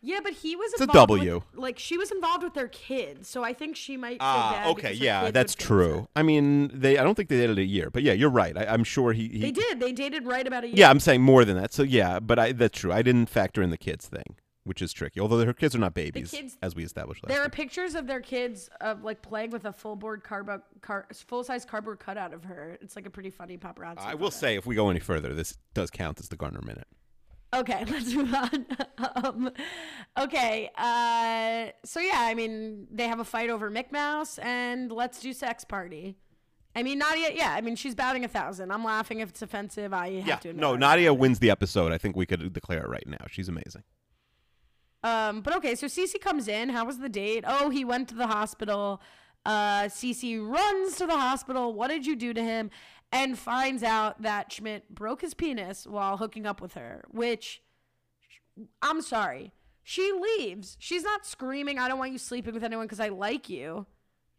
Yeah, 0.00 0.20
but 0.22 0.32
he 0.32 0.54
was 0.54 0.72
It's 0.74 0.82
a 0.82 0.86
W. 0.86 1.34
With, 1.34 1.60
like 1.60 1.78
she 1.78 1.98
was 1.98 2.12
involved 2.12 2.44
with 2.44 2.54
their 2.54 2.68
kids, 2.68 3.28
so 3.28 3.42
I 3.42 3.52
think 3.52 3.74
she 3.74 3.96
might. 3.96 4.18
Ah, 4.20 4.52
bad 4.52 4.66
okay, 4.68 4.92
yeah, 4.92 5.32
that's 5.32 5.56
true. 5.56 6.06
I 6.14 6.22
mean, 6.22 6.70
they. 6.72 6.98
I 6.98 7.02
don't 7.02 7.16
think 7.16 7.28
they 7.28 7.38
dated 7.38 7.58
a 7.58 7.64
year, 7.64 7.90
but 7.90 8.04
yeah, 8.04 8.12
you're 8.12 8.30
right. 8.30 8.56
I, 8.56 8.66
I'm 8.66 8.84
sure 8.84 9.12
he. 9.12 9.28
he 9.28 9.40
They 9.40 9.50
did. 9.50 9.80
They 9.80 9.90
dated 9.90 10.24
right 10.24 10.46
about 10.46 10.62
a 10.62 10.68
year. 10.68 10.76
Yeah, 10.76 10.90
I'm 10.90 11.00
saying 11.00 11.22
more 11.22 11.44
than 11.44 11.56
that. 11.56 11.72
So 11.72 11.82
yeah, 11.82 12.20
but 12.20 12.38
I 12.38 12.52
that's 12.52 12.78
true. 12.78 12.92
I 12.92 13.02
didn't 13.02 13.26
factor 13.28 13.60
in 13.60 13.70
the 13.70 13.76
kids 13.76 14.06
thing, 14.06 14.36
which 14.68 14.80
is 14.82 14.92
tricky. 14.92 15.18
Although 15.18 15.44
her 15.44 15.52
kids 15.52 15.74
are 15.74 15.78
not 15.78 15.94
babies, 15.94 16.30
kids- 16.30 16.56
as 16.62 16.76
we 16.76 16.84
established 16.84 17.24
last 17.24 17.34
There 17.34 17.42
are 17.42 17.48
pictures 17.48 17.94
of 17.94 18.06
their 18.06 18.20
kids 18.20 18.68
of 18.80 19.02
like 19.02 19.22
playing 19.22 19.50
with 19.50 19.64
a 19.64 19.72
full 19.72 19.96
board 19.96 20.22
cardboard, 20.22 20.60
car, 20.82 21.06
full 21.26 21.42
size 21.42 21.64
cardboard 21.64 21.98
cutout 21.98 22.32
of 22.32 22.44
her. 22.44 22.78
It's 22.80 22.94
like 22.94 23.06
a 23.06 23.10
pretty 23.10 23.30
funny 23.30 23.58
paparazzi. 23.58 23.98
I 23.98 24.14
will 24.14 24.30
photo. 24.30 24.40
say, 24.40 24.56
if 24.56 24.66
we 24.66 24.74
go 24.76 24.90
any 24.90 25.00
further, 25.00 25.34
this 25.34 25.56
does 25.74 25.90
count 25.90 26.20
as 26.20 26.28
the 26.28 26.36
Garner 26.36 26.60
minute. 26.62 26.86
Okay, 27.54 27.84
let's 27.88 28.12
move 28.12 28.34
on. 28.34 28.66
um, 29.24 29.50
okay, 30.18 30.70
uh, 30.76 31.68
so 31.84 31.98
yeah, 32.00 32.18
I 32.20 32.34
mean, 32.34 32.86
they 32.90 33.08
have 33.08 33.20
a 33.20 33.24
fight 33.24 33.48
over 33.50 33.70
Mick 33.70 33.90
Mouse, 33.90 34.38
and 34.38 34.92
let's 34.92 35.20
do 35.20 35.32
sex 35.32 35.64
party. 35.64 36.16
I 36.76 36.82
mean, 36.82 36.98
Nadia, 36.98 37.30
yeah, 37.34 37.54
I 37.54 37.62
mean, 37.62 37.74
she's 37.74 37.94
batting 37.94 38.24
a 38.24 38.28
thousand. 38.28 38.70
I'm 38.70 38.84
laughing 38.84 39.20
if 39.20 39.30
it's 39.30 39.40
offensive. 39.42 39.92
I 39.94 40.10
have 40.18 40.26
Yeah, 40.26 40.36
to 40.36 40.48
admit. 40.50 40.60
no, 40.60 40.76
Nadia 40.76 41.12
wins 41.14 41.38
the 41.38 41.50
episode. 41.50 41.90
I 41.90 41.98
think 41.98 42.14
we 42.14 42.26
could 42.26 42.52
declare 42.52 42.84
it 42.84 42.88
right 42.88 43.06
now. 43.06 43.24
She's 43.28 43.48
amazing. 43.48 43.82
Um, 45.04 45.40
but 45.42 45.54
okay, 45.56 45.74
so 45.74 45.86
Cece 45.86 46.20
comes 46.20 46.48
in. 46.48 46.70
How 46.70 46.84
was 46.84 46.98
the 46.98 47.08
date? 47.08 47.44
Oh, 47.46 47.70
he 47.70 47.84
went 47.84 48.08
to 48.08 48.14
the 48.14 48.26
hospital. 48.26 49.00
Uh, 49.44 49.84
Cece 49.84 50.46
runs 50.46 50.96
to 50.96 51.06
the 51.06 51.16
hospital. 51.16 51.72
What 51.72 51.88
did 51.88 52.06
you 52.06 52.16
do 52.16 52.34
to 52.34 52.42
him? 52.42 52.70
And 53.10 53.38
finds 53.38 53.82
out 53.82 54.20
that 54.22 54.52
Schmidt 54.52 54.94
broke 54.94 55.22
his 55.22 55.32
penis 55.34 55.86
while 55.86 56.18
hooking 56.18 56.44
up 56.46 56.60
with 56.60 56.74
her, 56.74 57.04
which 57.10 57.62
I'm 58.82 59.00
sorry. 59.00 59.52
She 59.82 60.12
leaves. 60.12 60.76
She's 60.78 61.02
not 61.04 61.24
screaming, 61.24 61.78
I 61.78 61.88
don't 61.88 61.98
want 61.98 62.12
you 62.12 62.18
sleeping 62.18 62.52
with 62.52 62.62
anyone 62.62 62.84
because 62.84 63.00
I 63.00 63.08
like 63.08 63.48
you. 63.48 63.86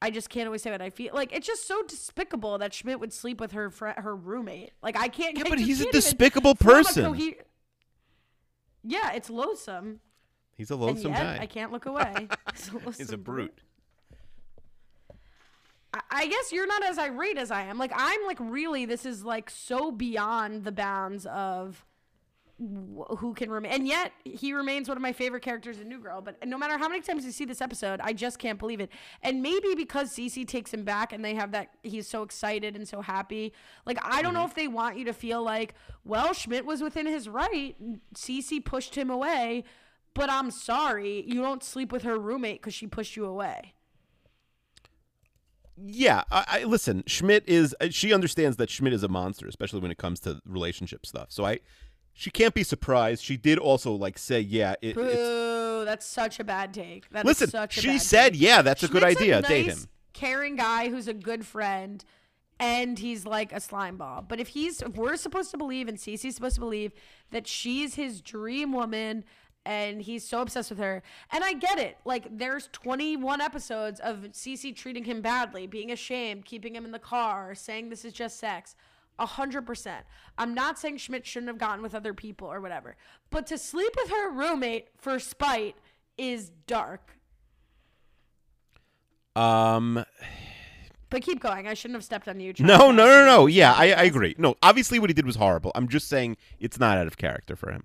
I 0.01 0.11
just 0.11 0.29
can't 0.29 0.45
always 0.45 0.61
say 0.61 0.71
what 0.71 0.81
I 0.81 0.91
feel. 0.91 1.13
Like 1.13 1.33
it's 1.33 1.47
just 1.47 1.67
so 1.67 1.81
despicable 1.83 2.57
that 2.59 2.73
Schmidt 2.73 2.99
would 2.99 3.11
sleep 3.11 3.41
with 3.41 3.53
her 3.53 3.69
fr- 3.69 3.87
her 3.97 4.15
roommate. 4.15 4.71
Like 4.83 4.97
I 4.97 5.07
can't. 5.07 5.35
Yeah, 5.37 5.45
I 5.47 5.49
but 5.49 5.59
he's 5.59 5.79
a 5.79 5.83
even 5.83 5.91
despicable 5.91 6.55
person. 6.55 7.05
cohe- 7.13 7.37
yeah, 8.83 9.11
it's 9.13 9.29
loathsome. 9.29 9.99
He's 10.59 10.71
a 10.71 10.73
And 10.73 10.83
loathsome 10.83 11.13
yet, 11.13 11.37
guy. 11.37 11.39
I 11.41 11.45
can't 11.45 11.71
look 11.71 11.85
away. 11.85 12.27
He's 12.53 12.69
a, 12.73 12.91
He's 12.91 13.11
a 13.13 13.17
brute. 13.17 13.61
I- 16.11 16.27
guess 16.27 16.51
you're 16.51 16.67
not 16.67 16.83
as 16.83 16.99
irate 16.99 17.37
as 17.37 17.49
I 17.49 17.61
am. 17.63 17.77
Like 17.77 17.93
I'm 17.95 18.25
like 18.27 18.37
really 18.41 18.85
this 18.85 19.05
is 19.05 19.23
like 19.23 19.49
so 19.49 19.89
beyond 19.89 20.65
the 20.65 20.73
bounds 20.73 21.25
of 21.27 21.85
wh- 22.59 23.15
who 23.19 23.33
can 23.33 23.49
remain. 23.49 23.71
And 23.71 23.87
yet 23.87 24.11
he 24.25 24.51
remains 24.51 24.89
one 24.89 24.97
of 24.97 25.01
my 25.01 25.13
favorite 25.13 25.43
characters 25.43 25.79
in 25.79 25.87
New 25.87 25.99
Girl. 25.99 26.19
But 26.19 26.45
no 26.45 26.57
matter 26.57 26.77
how 26.77 26.89
many 26.89 26.99
times 26.99 27.23
you 27.23 27.31
see 27.31 27.45
this 27.45 27.61
episode, 27.61 28.01
I 28.03 28.11
just 28.11 28.37
can't 28.37 28.59
believe 28.59 28.81
it. 28.81 28.89
And 29.23 29.41
maybe 29.41 29.75
because 29.75 30.13
Cece 30.13 30.45
takes 30.45 30.73
him 30.73 30.83
back 30.83 31.13
and 31.13 31.23
they 31.23 31.35
have 31.35 31.53
that 31.53 31.69
he's 31.83 32.09
so 32.09 32.21
excited 32.23 32.75
and 32.75 32.85
so 32.85 32.99
happy. 32.99 33.53
Like 33.85 33.97
I 34.03 34.21
don't 34.21 34.33
know 34.33 34.41
mm-hmm. 34.41 34.49
if 34.49 34.55
they 34.55 34.67
want 34.67 34.97
you 34.97 35.05
to 35.05 35.13
feel 35.13 35.41
like, 35.41 35.73
well, 36.03 36.33
Schmidt 36.33 36.65
was 36.65 36.81
within 36.81 37.05
his 37.05 37.29
right. 37.29 37.77
Cece 38.13 38.63
pushed 38.65 38.95
him 38.95 39.09
away. 39.09 39.63
But 40.13 40.29
I'm 40.29 40.51
sorry, 40.51 41.23
you 41.27 41.41
don't 41.41 41.63
sleep 41.63 41.91
with 41.91 42.03
her 42.03 42.17
roommate 42.17 42.61
because 42.61 42.73
she 42.73 42.87
pushed 42.87 43.15
you 43.15 43.25
away. 43.25 43.73
Yeah, 45.81 46.23
I, 46.29 46.45
I 46.47 46.63
listen. 46.65 47.03
Schmidt 47.07 47.43
is 47.47 47.73
uh, 47.79 47.87
she 47.89 48.13
understands 48.13 48.57
that 48.57 48.69
Schmidt 48.69 48.91
is 48.91 49.03
a 49.03 49.07
monster, 49.07 49.47
especially 49.47 49.79
when 49.79 49.91
it 49.91 49.97
comes 49.97 50.19
to 50.21 50.41
relationship 50.45 51.05
stuff. 51.05 51.27
So 51.29 51.45
I, 51.45 51.59
she 52.13 52.29
can't 52.31 52.53
be 52.53 52.63
surprised. 52.63 53.23
She 53.23 53.37
did 53.37 53.57
also 53.57 53.93
like 53.93 54.17
say, 54.17 54.41
yeah, 54.41 54.73
it, 54.81 54.97
it's. 54.97 55.15
Boo! 55.15 55.85
That's 55.85 56.05
such 56.05 56.39
a 56.41 56.43
bad 56.43 56.73
take. 56.73 57.09
That 57.11 57.21
is 57.21 57.25
Listen, 57.25 57.49
such 57.49 57.77
a 57.77 57.81
she 57.81 57.87
bad 57.87 58.01
said, 58.01 58.33
take. 58.33 58.41
yeah, 58.41 58.61
that's 58.61 58.83
a 58.83 58.89
good 58.89 59.05
idea. 59.05 59.39
nice, 59.39 59.47
Date 59.49 59.65
him. 59.67 59.77
caring 60.11 60.57
guy 60.57 60.89
who's 60.89 61.07
a 61.07 61.13
good 61.13 61.45
friend, 61.45 62.03
and 62.59 62.99
he's 62.99 63.25
like 63.25 63.53
a 63.53 63.61
slime 63.61 63.95
ball. 63.95 64.21
But 64.27 64.41
if 64.41 64.49
he's, 64.49 64.81
if 64.81 64.97
we're 64.97 65.15
supposed 65.15 65.49
to 65.51 65.57
believe, 65.57 65.87
and 65.87 65.97
Cece's 65.97 66.35
supposed 66.35 66.55
to 66.55 66.61
believe 66.61 66.91
that 67.31 67.47
she's 67.47 67.95
his 67.95 68.19
dream 68.19 68.73
woman. 68.73 69.23
And 69.69 70.01
he's 70.01 70.27
so 70.27 70.41
obsessed 70.41 70.71
with 70.71 70.79
her. 70.79 71.03
And 71.31 71.43
I 71.43 71.53
get 71.53 71.77
it. 71.77 71.97
Like, 72.03 72.25
there's 72.35 72.69
21 72.71 73.39
episodes 73.39 73.99
of 73.99 74.21
Cece 74.33 74.75
treating 74.75 75.03
him 75.03 75.21
badly, 75.21 75.67
being 75.67 75.91
ashamed, 75.91 76.45
keeping 76.45 76.73
him 76.75 76.85
in 76.85 76.91
the 76.91 76.97
car, 76.97 77.53
saying 77.53 77.89
this 77.89 78.03
is 78.03 78.11
just 78.11 78.39
sex. 78.39 78.75
A 79.19 79.25
hundred 79.27 79.67
percent. 79.67 80.05
I'm 80.37 80.55
not 80.55 80.79
saying 80.79 80.97
Schmidt 80.97 81.23
shouldn't 81.27 81.49
have 81.49 81.57
gotten 81.59 81.83
with 81.83 81.93
other 81.93 82.13
people 82.15 82.47
or 82.47 82.61
whatever, 82.61 82.95
but 83.29 83.45
to 83.47 83.57
sleep 83.59 83.91
with 83.95 84.09
her 84.09 84.31
roommate 84.31 84.87
for 84.97 85.19
spite 85.19 85.75
is 86.17 86.49
dark. 86.65 87.17
Um, 89.35 90.03
But 91.09 91.21
keep 91.21 91.41
going. 91.41 91.67
I 91.67 91.73
shouldn't 91.73 91.95
have 91.97 92.03
stepped 92.03 92.27
on 92.27 92.39
you. 92.39 92.53
no, 92.59 92.91
no, 92.91 93.05
no, 93.05 93.25
no. 93.25 93.45
Yeah, 93.45 93.73
I, 93.73 93.91
I 93.91 94.03
agree. 94.03 94.35
No, 94.37 94.55
obviously 94.63 94.99
what 94.99 95.09
he 95.09 95.13
did 95.13 95.25
was 95.25 95.35
horrible. 95.35 95.71
I'm 95.75 95.87
just 95.89 96.07
saying 96.07 96.37
it's 96.59 96.79
not 96.79 96.97
out 96.97 97.05
of 97.07 97.17
character 97.17 97.55
for 97.55 97.71
him. 97.71 97.83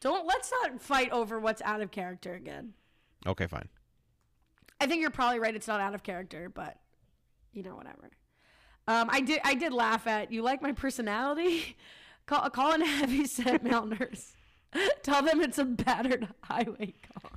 Don't 0.00 0.26
let's 0.26 0.50
not 0.62 0.80
fight 0.80 1.10
over 1.12 1.38
what's 1.40 1.62
out 1.62 1.80
of 1.80 1.90
character 1.90 2.34
again. 2.34 2.74
Okay, 3.26 3.46
fine. 3.46 3.68
I 4.80 4.86
think 4.86 5.00
you're 5.00 5.10
probably 5.10 5.40
right. 5.40 5.54
It's 5.54 5.66
not 5.68 5.80
out 5.80 5.94
of 5.94 6.02
character, 6.02 6.48
but 6.48 6.76
you 7.52 7.62
know, 7.62 7.74
whatever. 7.76 8.10
Um, 8.88 9.08
I 9.10 9.20
did. 9.20 9.40
I 9.44 9.54
did 9.54 9.72
laugh 9.72 10.06
at 10.06 10.30
you. 10.30 10.42
Like 10.42 10.62
my 10.62 10.72
personality. 10.72 11.76
Call, 12.26 12.50
call 12.50 12.72
in 12.74 12.82
a 12.82 12.86
heavy 12.98 13.24
set 13.24 13.62
male 13.62 13.86
nurse. 13.86 14.32
Tell 15.04 15.22
them 15.22 15.40
it's 15.40 15.58
a 15.58 15.64
battered 15.64 16.26
highway 16.42 16.92
car. 17.22 17.30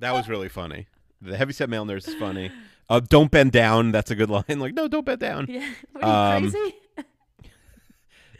That 0.00 0.12
was 0.14 0.28
really 0.28 0.48
funny. 0.48 0.88
The 1.20 1.36
heavyset 1.36 1.70
male 1.70 1.84
nurse 1.84 2.08
is 2.08 2.16
funny. 2.16 2.50
Uh, 2.88 2.98
don't 2.98 3.30
bend 3.30 3.52
down. 3.52 3.92
That's 3.92 4.10
a 4.10 4.16
good 4.16 4.28
line. 4.30 4.58
Like, 4.58 4.74
no, 4.74 4.88
don't 4.88 5.06
bend 5.06 5.20
down. 5.20 5.46
Yeah. 5.48 5.70
What 5.92 6.02
are 6.02 6.08
you 6.40 6.46
Um, 6.46 6.50
crazy? 6.50 6.74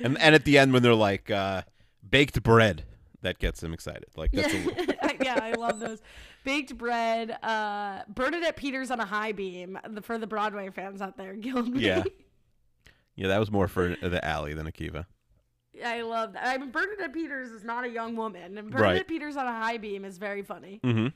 And 0.01 0.19
and 0.19 0.35
at 0.35 0.45
the 0.45 0.59
end 0.59 0.73
when 0.73 0.83
they're 0.83 0.93
like 0.95 1.31
uh, 1.31 1.63
baked 2.09 2.43
bread, 2.43 2.83
that 3.23 3.39
gets 3.39 3.61
them 3.61 3.73
excited. 3.73 4.07
Like 4.17 4.33
that's 4.33 4.53
yeah. 4.53 4.71
a, 4.77 4.95
I- 5.07 5.17
yeah, 5.23 5.39
I 5.43 5.53
love 5.53 5.81
those. 5.81 6.01
Baked 6.45 6.77
bread, 6.77 7.31
uh, 7.43 8.03
Bernadette 8.09 8.57
Peters 8.57 8.91
on 8.91 9.01
a 9.01 9.05
high 9.05 9.33
beam 9.33 9.79
the, 9.89 10.03
for 10.03 10.19
the 10.19 10.27
Broadway 10.27 10.71
fans 10.71 11.01
out 11.01 11.17
there. 11.17 11.35
Me. 11.35 11.81
Yeah. 11.81 12.03
yeah. 13.15 13.29
That 13.29 13.39
was 13.39 13.51
more 13.51 13.69
for 13.69 13.97
the 14.01 14.25
Allie 14.25 14.55
than 14.55 14.67
Akiva. 14.67 15.07
I 15.85 16.03
love 16.03 16.35
that. 16.35 16.47
I 16.47 16.59
mean, 16.59 16.71
Bernadette 16.71 17.15
Peters 17.15 17.51
is 17.51 17.65
not 17.65 17.85
a 17.85 17.89
young 17.89 18.15
woman, 18.15 18.59
and 18.59 18.75
Right. 18.75 18.81
Bernadette 18.83 19.09
Peters 19.09 19.37
on 19.37 19.47
a 19.47 19.53
high 19.53 19.79
beam 19.79 20.05
is 20.05 20.19
very 20.19 20.43
funny. 20.43 20.81
Mm-hmm. 20.85 21.09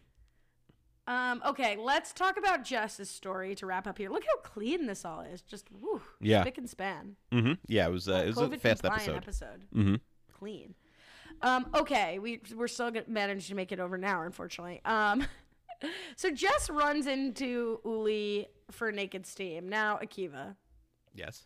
Um, 1.12 1.40
okay, 1.46 1.76
let's 1.78 2.12
talk 2.12 2.36
about 2.36 2.64
Jess's 2.64 3.08
story 3.08 3.54
to 3.56 3.66
wrap 3.66 3.86
up 3.86 3.98
here. 3.98 4.10
Look 4.10 4.24
how 4.24 4.40
clean 4.42 4.86
this 4.86 5.04
all 5.04 5.20
is. 5.20 5.42
Just 5.42 5.68
Yeah. 6.20 6.40
spick 6.40 6.58
and 6.58 6.68
span. 6.68 7.16
Mm-hmm. 7.32 7.52
Yeah. 7.68 7.86
It 7.86 7.90
was. 7.92 8.08
Uh, 8.08 8.24
it 8.24 8.28
was 8.28 8.38
a 8.38 8.48
COVID 8.48 8.60
fast 8.60 8.84
episode. 8.84 9.16
episode. 9.16 9.62
Mm-hmm. 9.74 9.94
Clean. 10.36 10.74
Um, 11.42 11.66
okay, 11.74 12.18
we 12.18 12.40
we're 12.54 12.68
still 12.68 12.90
gonna 12.90 13.04
manage 13.08 13.48
to 13.48 13.54
make 13.54 13.72
it 13.72 13.80
over 13.80 13.94
an 13.96 14.04
hour, 14.04 14.24
unfortunately. 14.24 14.80
Um, 14.84 15.26
so 16.16 16.30
Jess 16.30 16.70
runs 16.70 17.06
into 17.06 17.80
Uli 17.84 18.48
for 18.70 18.90
naked 18.92 19.26
steam. 19.26 19.68
Now, 19.68 19.98
Akiva, 20.02 20.56
Yes. 21.14 21.44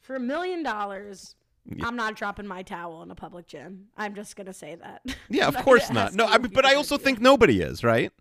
for 0.00 0.16
a 0.16 0.20
million 0.20 0.62
dollars, 0.62 1.34
Yeah. 1.66 1.86
I'm 1.86 1.96
not 1.96 2.14
dropping 2.16 2.46
my 2.46 2.62
towel 2.62 3.02
in 3.02 3.10
a 3.10 3.14
public 3.14 3.46
gym. 3.46 3.88
I'm 3.96 4.14
just 4.14 4.36
gonna 4.36 4.52
say 4.54 4.76
that. 4.76 5.02
Yeah. 5.28 5.48
Of 5.48 5.56
course 5.56 5.90
not. 5.90 6.14
No. 6.14 6.24
I, 6.26 6.36
if 6.36 6.52
but 6.52 6.64
I 6.64 6.74
also 6.74 6.96
do 6.96 7.04
think 7.04 7.20
nobody 7.20 7.60
is 7.60 7.84
right. 7.84 8.12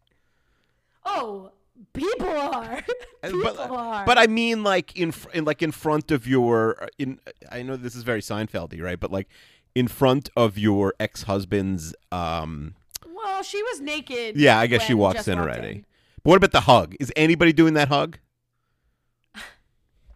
Oh, 1.06 1.52
people 1.94 2.28
are. 2.28 2.84
Uh, 3.24 3.30
people 3.32 3.42
but, 3.56 3.58
are. 3.72 4.06
but 4.06 4.18
I 4.20 4.28
mean, 4.28 4.64
like 4.64 4.96
in, 4.96 5.12
fr- 5.12 5.32
in 5.32 5.44
like 5.44 5.64
in 5.64 5.72
front 5.72 6.12
of 6.12 6.28
your 6.28 6.84
uh, 6.84 6.88
in. 7.00 7.20
I 7.52 7.64
know 7.64 7.76
this 7.76 7.96
is 7.96 8.04
very 8.04 8.22
Seinfeldy, 8.22 8.80
right? 8.80 9.00
But 9.00 9.12
like 9.12 9.28
in 9.78 9.88
front 9.88 10.28
of 10.36 10.58
your 10.58 10.96
ex 11.00 11.24
husband's. 11.24 11.94
Um. 12.12 12.74
well, 13.14 13.44
she 13.44 13.62
was 13.62 13.80
naked. 13.80 14.36
Yeah, 14.36 14.58
I 14.58 14.66
guess 14.66 14.82
she 14.82 14.96
walks 14.96 15.28
in 15.28 15.38
already. 15.38 15.86
But 16.24 16.32
what 16.32 16.38
about 16.38 16.52
the 16.52 16.62
hug? 16.62 16.96
Is 17.00 17.14
anybody 17.16 17.54
doing 17.54 17.76
that 17.76 17.88
hug? 17.88 18.18
I 19.36 19.42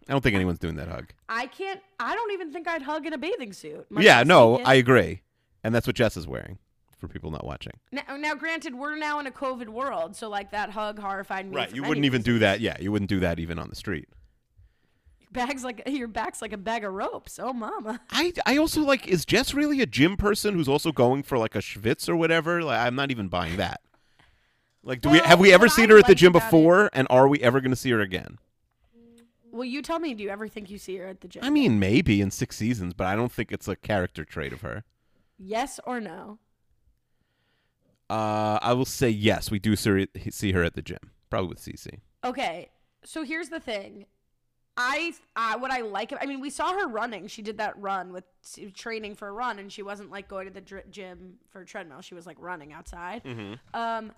don't 0.08 0.20
think 0.20 0.34
anyone's 0.34 0.58
doing 0.58 0.74
that 0.76 0.88
hug. 0.88 1.12
I 1.28 1.46
can't. 1.46 1.80
I 2.00 2.16
don't 2.16 2.32
even 2.32 2.52
think 2.52 2.66
I'd 2.66 2.82
hug 2.82 3.06
in 3.06 3.12
a 3.12 3.18
bathing 3.18 3.52
suit. 3.52 3.86
yeah, 3.98 4.24
no, 4.24 4.54
naked. 4.54 4.66
I 4.66 4.74
agree, 4.74 5.22
and 5.62 5.72
that's 5.72 5.86
what 5.86 5.94
Jess 5.94 6.16
is 6.16 6.26
wearing. 6.26 6.58
For 6.98 7.08
people 7.08 7.32
not 7.32 7.44
watching, 7.44 7.72
Now, 7.90 8.02
now, 8.16 8.34
granted, 8.36 8.76
we're 8.76 8.94
now 8.96 9.18
in 9.18 9.26
a 9.26 9.32
COVID 9.32 9.68
world, 9.68 10.14
so 10.14 10.28
like 10.28 10.52
that 10.52 10.70
hug 10.70 11.00
horrified 11.00 11.50
me. 11.50 11.56
right? 11.56 11.74
You 11.74 11.82
wouldn't 11.82 12.06
even 12.06 12.22
do 12.22 12.38
that. 12.38 12.60
Yeah, 12.60 12.76
you 12.78 12.92
wouldn't 12.92 13.08
do 13.08 13.18
that 13.20 13.40
even 13.40 13.58
on 13.58 13.68
the 13.68 13.74
street. 13.74 14.08
Bags 15.32 15.64
like 15.64 15.82
your 15.86 16.08
back's 16.08 16.42
like 16.42 16.52
a 16.52 16.58
bag 16.58 16.84
of 16.84 16.92
ropes. 16.92 17.38
Oh, 17.42 17.52
mama. 17.54 18.00
I 18.10 18.32
I 18.44 18.58
also 18.58 18.82
like 18.82 19.08
is 19.08 19.24
Jess 19.24 19.54
really 19.54 19.80
a 19.80 19.86
gym 19.86 20.16
person 20.16 20.54
who's 20.54 20.68
also 20.68 20.92
going 20.92 21.22
for 21.22 21.38
like 21.38 21.54
a 21.54 21.60
schwitz 21.60 22.08
or 22.08 22.16
whatever? 22.16 22.62
Like 22.62 22.78
I'm 22.78 22.94
not 22.94 23.10
even 23.10 23.28
buying 23.28 23.56
that. 23.56 23.80
Like 24.82 25.00
do 25.00 25.08
we 25.10 25.18
have 25.20 25.40
we 25.40 25.52
ever 25.52 25.68
seen 25.68 25.86
I 25.90 25.94
her 25.94 25.98
at 25.98 26.06
the 26.06 26.14
gym 26.14 26.32
about 26.32 26.42
it- 26.42 26.46
before 26.50 26.90
and 26.92 27.06
are 27.08 27.28
we 27.28 27.40
ever 27.40 27.60
going 27.60 27.70
to 27.70 27.76
see 27.76 27.90
her 27.90 28.00
again? 28.00 28.38
Well, 29.50 29.64
you 29.64 29.82
tell 29.82 29.98
me. 29.98 30.14
Do 30.14 30.22
you 30.22 30.30
ever 30.30 30.48
think 30.48 30.70
you 30.70 30.78
see 30.78 30.96
her 30.96 31.06
at 31.06 31.20
the 31.20 31.28
gym? 31.28 31.44
I 31.44 31.50
mean 31.50 31.78
maybe 31.78 32.20
in 32.20 32.30
6 32.30 32.54
seasons, 32.56 32.92
but 32.94 33.06
I 33.06 33.16
don't 33.16 33.32
think 33.32 33.52
it's 33.52 33.68
a 33.68 33.76
character 33.76 34.24
trait 34.24 34.52
of 34.52 34.60
her. 34.62 34.84
yes 35.38 35.80
or 35.86 36.00
no? 36.00 36.38
Uh 38.10 38.58
I 38.60 38.72
will 38.74 38.84
say 38.84 39.08
yes, 39.08 39.50
we 39.50 39.58
do 39.58 39.76
see 39.76 39.90
her, 39.90 40.06
see 40.30 40.52
her 40.52 40.62
at 40.62 40.74
the 40.74 40.82
gym. 40.82 40.98
Probably 41.30 41.48
with 41.48 41.60
Cece. 41.60 42.00
Okay, 42.24 42.70
so 43.04 43.22
here's 43.24 43.48
the 43.48 43.60
thing. 43.60 44.04
I, 44.76 45.12
I 45.36 45.56
what 45.56 45.70
I 45.70 45.82
like. 45.82 46.12
I 46.18 46.26
mean, 46.26 46.40
we 46.40 46.48
saw 46.50 46.72
her 46.72 46.88
running. 46.88 47.26
She 47.26 47.42
did 47.42 47.58
that 47.58 47.78
run 47.78 48.12
with 48.12 48.24
training 48.74 49.14
for 49.16 49.28
a 49.28 49.32
run, 49.32 49.58
and 49.58 49.70
she 49.70 49.82
wasn't 49.82 50.10
like 50.10 50.28
going 50.28 50.46
to 50.46 50.52
the 50.52 50.82
gym 50.90 51.34
for 51.50 51.60
a 51.60 51.66
treadmill. 51.66 52.00
She 52.00 52.14
was 52.14 52.26
like 52.26 52.36
running 52.40 52.72
outside. 52.72 53.22
Um, 53.74 54.12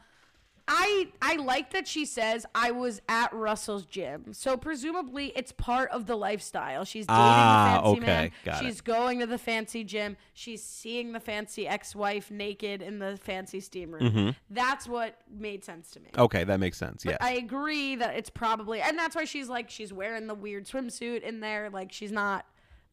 I 0.67 1.09
I 1.21 1.37
like 1.37 1.73
that 1.73 1.87
she 1.87 2.07
says 2.07 2.47
I 2.55 2.71
was 2.71 3.03
at 3.09 3.33
Russell's 3.35 3.85
gym. 3.85 4.33
So 4.33 4.57
presumably 4.57 5.31
it's 5.37 5.53
part 5.53 5.91
of 5.91 6.07
the 6.07 6.17
lifestyle. 6.17 6.85
She's 6.87 7.07
dating 7.07 7.17
Ah, 7.21 7.81
the 7.83 7.83
fancy 7.83 7.99
okay, 8.01 8.07
man. 8.07 8.31
got 8.45 8.63
it. 8.63 8.67
She's 8.67 8.81
going 8.81 9.21
to 9.21 9.27
the 9.27 9.37
fancy 9.37 9.85
gym. 9.85 10.17
She's 10.33 10.63
seeing 10.63 11.13
the 11.13 11.21
fancy 11.21 11.69
ex-wife 11.69 12.31
naked 12.31 12.81
in 12.81 12.99
the 12.99 13.19
fancy 13.23 13.61
steam 13.61 13.93
room. 13.93 14.35
That's 14.49 14.89
what 14.89 15.19
made 15.31 15.65
sense 15.65 15.91
to 15.93 16.01
me. 16.01 16.09
Okay, 16.17 16.45
that 16.45 16.59
makes 16.61 16.79
sense. 16.79 17.05
Yes. 17.05 17.19
I 17.21 17.33
agree 17.33 17.97
that 17.97 18.17
it's 18.17 18.31
probably, 18.31 18.81
and 18.81 18.99
that's 18.99 19.15
why 19.15 19.25
she's 19.25 19.51
like, 19.51 19.69
she's 19.69 19.93
wearing 19.93 20.27
the 20.29 20.35
weird 20.35 20.67
swimsuit 20.67 21.23
in 21.23 21.41
there. 21.41 21.69
Like, 21.69 21.93
she's 21.93 22.13
not 22.13 22.47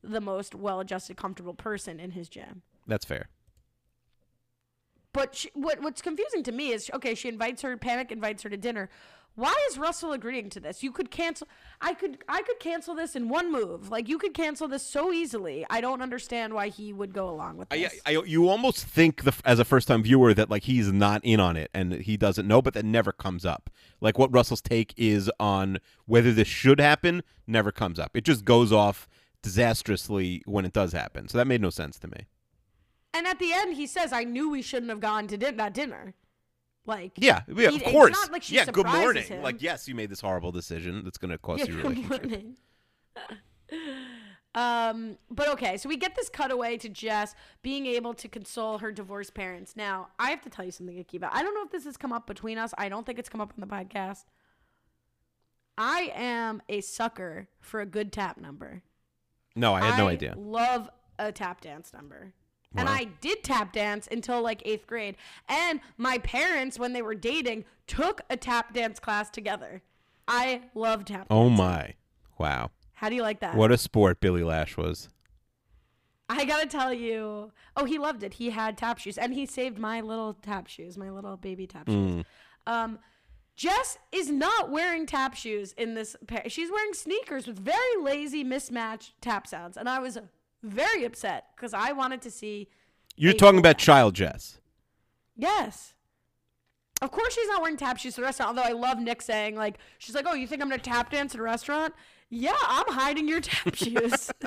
the 0.03 0.19
most 0.19 0.55
well 0.55 0.81
adjusted, 0.81 1.15
comfortable 1.15 1.53
person 1.53 1.99
in 2.01 2.11
his 2.11 2.27
gym. 2.27 2.63
That's 2.85 3.05
fair. 3.05 3.29
But 5.13 5.35
she, 5.35 5.49
what 5.53 5.81
what's 5.81 6.01
confusing 6.01 6.43
to 6.43 6.51
me 6.51 6.71
is, 6.71 6.89
okay, 6.93 7.15
she 7.15 7.27
invites 7.29 7.61
her, 7.61 7.75
Panic 7.77 8.11
invites 8.11 8.43
her 8.43 8.49
to 8.49 8.57
dinner. 8.57 8.89
Why 9.35 9.55
is 9.69 9.77
Russell 9.77 10.11
agreeing 10.11 10.49
to 10.51 10.59
this? 10.59 10.83
You 10.83 10.91
could 10.91 11.09
cancel. 11.09 11.47
I 11.79 11.93
could 11.93 12.17
I 12.27 12.41
could 12.41 12.59
cancel 12.59 12.93
this 12.93 13.15
in 13.15 13.29
one 13.29 13.49
move. 13.49 13.89
Like 13.89 14.09
you 14.09 14.17
could 14.17 14.33
cancel 14.33 14.67
this 14.67 14.83
so 14.85 15.13
easily. 15.13 15.65
I 15.69 15.79
don't 15.79 16.01
understand 16.01 16.53
why 16.53 16.67
he 16.67 16.91
would 16.91 17.13
go 17.13 17.29
along 17.29 17.57
with 17.57 17.69
I, 17.71 17.77
this. 17.77 18.01
I, 18.05 18.11
you 18.25 18.49
almost 18.49 18.85
think 18.85 19.23
the, 19.23 19.33
as 19.45 19.57
a 19.57 19.65
first 19.65 19.87
time 19.87 20.03
viewer 20.03 20.33
that 20.33 20.49
like 20.49 20.63
he's 20.63 20.91
not 20.91 21.21
in 21.23 21.39
on 21.39 21.55
it 21.55 21.71
and 21.73 21.93
he 21.93 22.17
doesn't 22.17 22.45
know, 22.45 22.61
but 22.61 22.73
that 22.73 22.83
never 22.83 23.13
comes 23.13 23.45
up. 23.45 23.69
Like 24.01 24.19
what 24.19 24.33
Russell's 24.33 24.61
take 24.61 24.93
is 24.97 25.31
on 25.39 25.79
whether 26.05 26.33
this 26.33 26.49
should 26.49 26.81
happen 26.81 27.23
never 27.47 27.71
comes 27.71 27.99
up. 27.99 28.17
It 28.17 28.25
just 28.25 28.43
goes 28.43 28.73
off 28.73 29.07
disastrously 29.41 30.43
when 30.45 30.65
it 30.65 30.73
does 30.73 30.91
happen. 30.91 31.29
So 31.29 31.37
that 31.37 31.47
made 31.47 31.61
no 31.61 31.69
sense 31.69 31.97
to 31.99 32.07
me. 32.09 32.25
And 33.13 33.27
at 33.27 33.39
the 33.39 33.51
end, 33.53 33.75
he 33.75 33.87
says, 33.87 34.11
"I 34.13 34.23
knew 34.23 34.49
we 34.49 34.61
shouldn't 34.61 34.89
have 34.89 34.99
gone 34.99 35.27
to 35.27 35.37
din- 35.37 35.57
that 35.57 35.73
dinner." 35.73 36.13
Like 36.85 37.11
Yeah, 37.17 37.41
yeah, 37.47 37.69
He- 37.69 37.75
of 37.77 37.81
it's 37.83 37.91
course. 37.91 38.11
not 38.11 38.31
like 38.31 38.49
yeah, 38.51 38.65
good 38.65 38.87
morning. 38.87 39.23
him. 39.23 39.43
Like 39.43 39.61
yes, 39.61 39.87
you 39.87 39.95
made 39.95 40.09
this 40.09 40.21
horrible 40.21 40.51
decision 40.51 41.03
that's 41.03 41.17
going 41.19 41.31
to 41.31 41.37
cost 41.37 41.59
Yeah, 41.59 41.65
you 41.65 41.81
good 41.81 41.83
relationship. 41.97 42.23
morning. 42.23 42.57
Um, 44.53 45.17
but 45.29 45.47
okay, 45.47 45.77
so 45.77 45.87
we 45.87 45.95
get 45.95 46.13
this 46.15 46.27
cutaway 46.27 46.75
to 46.79 46.89
Jess 46.89 47.35
being 47.61 47.85
able 47.85 48.13
to 48.15 48.27
console 48.27 48.79
her 48.79 48.91
divorced 48.91 49.33
parents. 49.33 49.77
Now, 49.77 50.09
I 50.19 50.29
have 50.29 50.41
to 50.41 50.49
tell 50.49 50.65
you 50.65 50.71
something, 50.71 50.97
Akiva. 51.01 51.29
I 51.31 51.41
don't 51.41 51.53
know 51.55 51.63
if 51.63 51.71
this 51.71 51.85
has 51.85 51.95
come 51.95 52.11
up 52.11 52.27
between 52.27 52.57
us. 52.57 52.73
I 52.77 52.89
don't 52.89 53.05
think 53.05 53.17
it's 53.17 53.29
come 53.29 53.39
up 53.39 53.53
on 53.57 53.61
the 53.61 53.73
podcast. 53.73 54.25
I 55.77 56.11
am 56.13 56.61
a 56.67 56.81
sucker 56.81 57.47
for 57.61 57.79
a 57.79 57.85
good 57.85 58.11
tap 58.11 58.37
number. 58.37 58.83
No, 59.55 59.73
I 59.73 59.85
had 59.85 59.97
no 59.97 60.09
idea. 60.09 60.35
Love 60.37 60.89
a 61.17 61.31
tap 61.31 61.61
dance 61.61 61.93
number. 61.93 62.33
And 62.75 62.87
I 62.87 63.05
did 63.19 63.43
tap 63.43 63.73
dance 63.73 64.07
until 64.11 64.41
like 64.41 64.61
eighth 64.65 64.87
grade. 64.87 65.17
And 65.49 65.81
my 65.97 66.19
parents, 66.19 66.79
when 66.79 66.93
they 66.93 67.01
were 67.01 67.15
dating, 67.15 67.65
took 67.85 68.21
a 68.29 68.37
tap 68.37 68.73
dance 68.73 68.99
class 68.99 69.29
together. 69.29 69.81
I 70.27 70.61
love 70.73 71.03
tap 71.05 71.27
Oh 71.29 71.49
dancing. 71.49 71.57
my. 71.57 71.93
Wow. 72.37 72.71
How 72.93 73.09
do 73.09 73.15
you 73.15 73.23
like 73.23 73.41
that? 73.41 73.55
What 73.55 73.71
a 73.71 73.77
sport 73.77 74.21
Billy 74.21 74.43
Lash 74.43 74.77
was. 74.77 75.09
I 76.29 76.45
gotta 76.45 76.67
tell 76.67 76.93
you. 76.93 77.51
Oh, 77.75 77.83
he 77.83 77.97
loved 77.99 78.23
it. 78.23 78.35
He 78.35 78.51
had 78.51 78.77
tap 78.77 78.99
shoes, 78.99 79.17
and 79.17 79.33
he 79.33 79.45
saved 79.45 79.77
my 79.77 79.99
little 79.99 80.33
tap 80.33 80.67
shoes, 80.67 80.97
my 80.97 81.09
little 81.09 81.35
baby 81.35 81.67
tap 81.67 81.89
shoes. 81.89 82.23
Um, 82.65 82.99
Jess 83.57 83.97
is 84.13 84.29
not 84.29 84.71
wearing 84.71 85.05
tap 85.05 85.35
shoes 85.35 85.73
in 85.73 85.93
this 85.93 86.15
pair. 86.27 86.43
She's 86.47 86.71
wearing 86.71 86.93
sneakers 86.93 87.47
with 87.47 87.59
very 87.59 87.97
lazy, 88.01 88.45
mismatched 88.45 89.21
tap 89.21 89.45
sounds, 89.45 89.75
and 89.75 89.89
I 89.89 89.99
was 89.99 90.17
very 90.63 91.03
upset 91.05 91.45
because 91.55 91.73
I 91.73 91.91
wanted 91.91 92.21
to 92.23 92.31
see. 92.31 92.69
You're 93.15 93.33
talking 93.33 93.59
about 93.59 93.77
child 93.77 94.15
Jess. 94.15 94.59
Yes. 95.35 95.93
Of 97.01 97.09
course 97.11 97.33
she's 97.33 97.47
not 97.47 97.61
wearing 97.61 97.77
tap 97.77 97.97
shoes 97.97 98.15
to 98.15 98.21
the 98.21 98.25
restaurant, 98.25 98.49
although 98.57 98.69
I 98.69 98.73
love 98.73 98.99
Nick 98.99 99.23
saying, 99.23 99.55
like, 99.55 99.79
she's 99.97 100.13
like, 100.13 100.25
oh, 100.27 100.33
you 100.33 100.45
think 100.45 100.61
I'm 100.61 100.69
going 100.69 100.79
to 100.79 100.89
tap 100.89 101.09
dance 101.11 101.33
at 101.33 101.39
a 101.39 101.43
restaurant? 101.43 101.95
Yeah, 102.29 102.53
I'm 102.61 102.93
hiding 102.93 103.27
your 103.27 103.41
tap 103.41 103.75
shoes. 103.75 104.31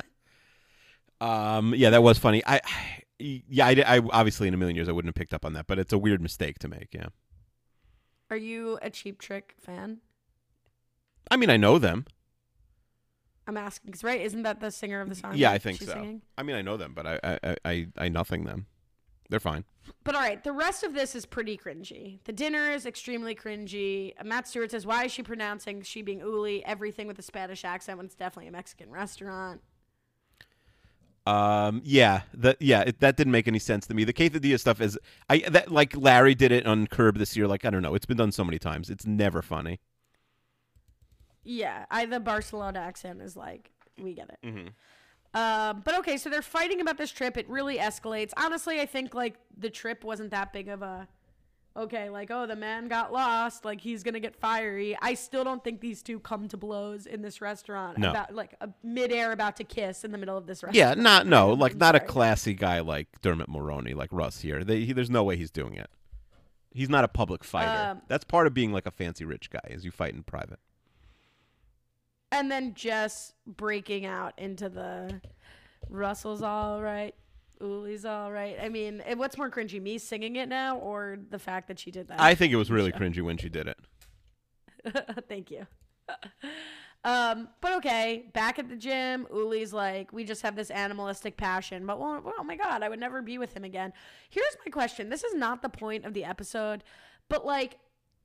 Um, 1.20 1.74
yeah, 1.74 1.90
that 1.90 2.02
was 2.02 2.18
funny. 2.18 2.42
I, 2.44 2.60
yeah, 3.18 3.66
I, 3.66 3.82
I 3.86 3.98
obviously 4.10 4.48
in 4.48 4.52
a 4.52 4.56
million 4.58 4.76
years 4.76 4.88
I 4.88 4.92
wouldn't 4.92 5.08
have 5.08 5.14
picked 5.14 5.32
up 5.32 5.46
on 5.46 5.54
that, 5.54 5.66
but 5.66 5.78
it's 5.78 5.92
a 5.92 5.96
weird 5.96 6.20
mistake 6.20 6.58
to 6.58 6.68
make. 6.68 6.88
Yeah. 6.92 7.06
Are 8.30 8.36
you 8.36 8.78
a 8.82 8.90
Cheap 8.90 9.20
Trick 9.20 9.54
fan? 9.58 9.98
I 11.30 11.36
mean, 11.36 11.48
I 11.48 11.56
know 11.56 11.78
them. 11.78 12.04
I'm 13.46 13.56
asking, 13.56 13.92
'cause, 13.92 14.02
right? 14.04 14.20
Isn't 14.20 14.42
that 14.42 14.60
the 14.60 14.70
singer 14.70 15.00
of 15.00 15.08
the 15.08 15.14
song? 15.14 15.32
Yeah, 15.36 15.50
I 15.50 15.58
think 15.58 15.78
so. 15.80 15.92
singing? 15.92 16.22
I 16.38 16.42
mean, 16.42 16.56
I 16.56 16.62
know 16.62 16.76
them, 16.76 16.94
but 16.94 17.06
I, 17.06 17.20
I, 17.22 17.38
I, 17.42 17.56
I, 17.64 17.86
I 17.98 18.08
nothing 18.08 18.44
them. 18.44 18.66
They're 19.30 19.40
fine. 19.40 19.64
But 20.02 20.14
all 20.14 20.20
right, 20.20 20.42
the 20.42 20.52
rest 20.52 20.82
of 20.82 20.94
this 20.94 21.14
is 21.14 21.26
pretty 21.26 21.56
cringy. 21.58 22.20
The 22.24 22.32
dinner 22.32 22.70
is 22.70 22.86
extremely 22.86 23.34
cringy. 23.34 24.12
Matt 24.22 24.46
Stewart 24.48 24.70
says, 24.70 24.86
"Why 24.86 25.04
is 25.04 25.12
she 25.12 25.22
pronouncing 25.22 25.82
she 25.82 26.02
being 26.02 26.20
Uli 26.20 26.64
everything 26.64 27.06
with 27.06 27.18
a 27.18 27.22
Spanish 27.22 27.64
accent 27.64 27.98
when 27.98 28.06
it's 28.06 28.14
definitely 28.14 28.48
a 28.48 28.52
Mexican 28.52 28.90
restaurant?" 28.90 29.60
Um, 31.26 31.80
yeah, 31.84 32.22
that 32.34 32.60
yeah, 32.60 32.82
it, 32.82 33.00
that 33.00 33.16
didn't 33.16 33.32
make 33.32 33.48
any 33.48 33.58
sense 33.58 33.86
to 33.86 33.94
me. 33.94 34.04
The 34.04 34.12
quesadilla 34.12 34.60
stuff 34.60 34.80
is, 34.80 34.98
I 35.30 35.38
that 35.48 35.72
like 35.72 35.96
Larry 35.96 36.34
did 36.34 36.52
it 36.52 36.66
on 36.66 36.86
Curb 36.86 37.16
this 37.16 37.34
year. 37.34 37.46
Like 37.48 37.64
I 37.64 37.70
don't 37.70 37.82
know, 37.82 37.94
it's 37.94 38.06
been 38.06 38.18
done 38.18 38.30
so 38.32 38.44
many 38.44 38.58
times. 38.58 38.90
It's 38.90 39.06
never 39.06 39.40
funny. 39.40 39.80
Yeah, 41.44 41.84
I 41.90 42.06
the 42.06 42.20
Barcelona 42.20 42.80
accent 42.80 43.22
is 43.22 43.36
like 43.36 43.70
we 44.00 44.14
get 44.14 44.30
it. 44.30 44.46
Mm-hmm. 44.46 44.68
Um, 45.38 45.82
but 45.84 45.98
okay, 45.98 46.16
so 46.16 46.30
they're 46.30 46.42
fighting 46.42 46.80
about 46.80 46.96
this 46.96 47.10
trip. 47.10 47.36
It 47.36 47.48
really 47.48 47.78
escalates. 47.78 48.32
Honestly, 48.36 48.80
I 48.80 48.86
think 48.86 49.14
like 49.14 49.34
the 49.56 49.68
trip 49.70 50.04
wasn't 50.04 50.30
that 50.30 50.52
big 50.52 50.68
of 50.68 50.82
a 50.82 51.08
okay, 51.76 52.08
like 52.08 52.30
oh 52.30 52.46
the 52.46 52.54
man 52.54 52.86
got 52.86 53.12
lost, 53.12 53.64
like 53.64 53.80
he's 53.80 54.04
gonna 54.04 54.20
get 54.20 54.36
fiery. 54.36 54.96
I 55.02 55.14
still 55.14 55.42
don't 55.42 55.62
think 55.62 55.80
these 55.80 56.02
two 56.02 56.20
come 56.20 56.46
to 56.48 56.56
blows 56.56 57.06
in 57.06 57.20
this 57.20 57.40
restaurant 57.40 57.98
No. 57.98 58.10
about 58.10 58.32
like 58.34 58.54
a 58.60 58.68
midair 58.84 59.32
about 59.32 59.56
to 59.56 59.64
kiss 59.64 60.04
in 60.04 60.12
the 60.12 60.18
middle 60.18 60.36
of 60.36 60.46
this 60.46 60.62
restaurant. 60.62 60.76
Yeah, 60.98 61.02
not 61.02 61.26
no, 61.26 61.52
like 61.52 61.72
I'm 61.72 61.78
not 61.78 61.96
a 61.96 62.00
classy 62.00 62.54
guy 62.54 62.80
like 62.80 63.08
Dermot 63.20 63.48
Mulroney, 63.50 63.94
like 63.94 64.10
Russ 64.12 64.40
here. 64.40 64.62
They, 64.62 64.84
he, 64.84 64.92
there's 64.92 65.10
no 65.10 65.24
way 65.24 65.36
he's 65.36 65.50
doing 65.50 65.74
it. 65.74 65.90
He's 66.70 66.88
not 66.88 67.04
a 67.04 67.08
public 67.08 67.44
fighter. 67.44 67.90
Um, 67.92 68.02
That's 68.08 68.24
part 68.24 68.46
of 68.48 68.54
being 68.54 68.72
like 68.72 68.84
a 68.86 68.90
fancy 68.90 69.24
rich 69.24 69.48
guy, 69.50 69.60
is 69.70 69.84
you 69.84 69.92
fight 69.92 70.12
in 70.14 70.24
private. 70.24 70.58
And 72.34 72.50
then 72.50 72.74
Jess 72.74 73.32
breaking 73.46 74.06
out 74.06 74.34
into 74.38 74.68
the 74.68 75.20
Russell's 75.88 76.42
all 76.42 76.82
right, 76.82 77.14
Uli's 77.60 78.04
all 78.04 78.32
right. 78.32 78.56
I 78.60 78.68
mean, 78.68 79.02
what's 79.14 79.38
more 79.38 79.48
cringy, 79.48 79.80
me 79.80 79.98
singing 79.98 80.34
it 80.34 80.48
now 80.48 80.78
or 80.78 81.16
the 81.30 81.38
fact 81.38 81.68
that 81.68 81.78
she 81.78 81.92
did 81.92 82.08
that? 82.08 82.20
I 82.20 82.34
think 82.34 82.52
it 82.52 82.56
was 82.56 82.72
really 82.72 82.90
cringy 82.90 83.22
when 83.22 83.36
she 83.36 83.48
did 83.48 83.68
it. 83.68 83.78
Thank 85.28 85.52
you. 85.52 85.64
um, 87.04 87.48
but 87.60 87.74
okay, 87.74 88.24
back 88.34 88.58
at 88.58 88.68
the 88.68 88.76
gym, 88.76 89.28
Uli's 89.32 89.72
like, 89.72 90.12
we 90.12 90.24
just 90.24 90.42
have 90.42 90.56
this 90.56 90.72
animalistic 90.72 91.36
passion, 91.36 91.86
but 91.86 92.00
well, 92.00 92.20
well, 92.20 92.34
oh 92.36 92.42
my 92.42 92.56
god, 92.56 92.82
I 92.82 92.88
would 92.88 92.98
never 93.00 93.22
be 93.22 93.38
with 93.38 93.56
him 93.56 93.62
again. 93.62 93.92
Here's 94.28 94.56
my 94.66 94.70
question: 94.72 95.08
This 95.08 95.22
is 95.22 95.34
not 95.34 95.62
the 95.62 95.68
point 95.68 96.04
of 96.04 96.14
the 96.14 96.24
episode, 96.24 96.82
but 97.28 97.46
like. 97.46 97.78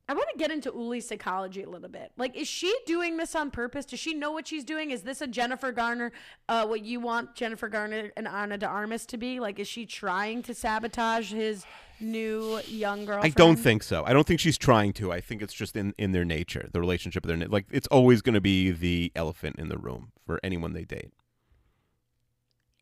I 0.09 0.13
want 0.13 0.27
to 0.31 0.39
get 0.39 0.49
into 0.49 0.71
Uli's 0.71 1.07
psychology 1.07 1.61
a 1.61 1.69
little 1.69 1.87
bit. 1.87 2.11
Like, 2.17 2.35
is 2.35 2.47
she 2.47 2.75
doing 2.87 3.17
this 3.17 3.35
on 3.35 3.51
purpose? 3.51 3.85
Does 3.85 3.99
she 3.99 4.15
know 4.15 4.31
what 4.31 4.47
she's 4.47 4.63
doing? 4.63 4.89
Is 4.89 5.03
this 5.03 5.21
a 5.21 5.27
Jennifer 5.27 5.71
Garner, 5.71 6.11
uh, 6.47 6.65
what 6.65 6.81
you 6.81 6.99
want 6.99 7.35
Jennifer 7.35 7.67
Garner 7.69 8.11
and 8.17 8.27
Ana 8.27 8.57
de 8.57 8.65
Armas 8.65 9.05
to 9.05 9.17
be? 9.17 9.39
Like, 9.39 9.59
is 9.59 9.67
she 9.67 9.85
trying 9.85 10.41
to 10.43 10.55
sabotage 10.55 11.31
his 11.31 11.63
new 11.99 12.59
young 12.67 13.05
girl? 13.05 13.19
I 13.21 13.29
don't 13.29 13.57
think 13.57 13.83
so. 13.83 14.03
I 14.03 14.13
don't 14.13 14.25
think 14.25 14.39
she's 14.39 14.57
trying 14.57 14.93
to. 14.93 15.11
I 15.11 15.21
think 15.21 15.43
it's 15.43 15.53
just 15.53 15.75
in, 15.75 15.93
in 15.99 16.11
their 16.11 16.25
nature, 16.25 16.67
the 16.73 16.79
relationship 16.79 17.23
of 17.23 17.27
their 17.27 17.37
na- 17.37 17.45
like. 17.47 17.67
It's 17.69 17.87
always 17.87 18.23
going 18.23 18.33
to 18.33 18.41
be 18.41 18.71
the 18.71 19.11
elephant 19.15 19.57
in 19.59 19.69
the 19.69 19.77
room 19.77 20.11
for 20.25 20.39
anyone 20.43 20.73
they 20.73 20.85
date. 20.85 21.11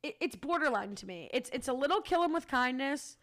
it, 0.02 0.16
it's 0.22 0.38
borderline 0.38 0.96
to 0.96 1.06
me. 1.06 1.30
It's 1.34 1.50
it's 1.52 1.68
a 1.68 1.74
little 1.74 2.00
kill 2.00 2.24
him 2.24 2.32
with 2.32 2.48
kindness. 2.48 3.18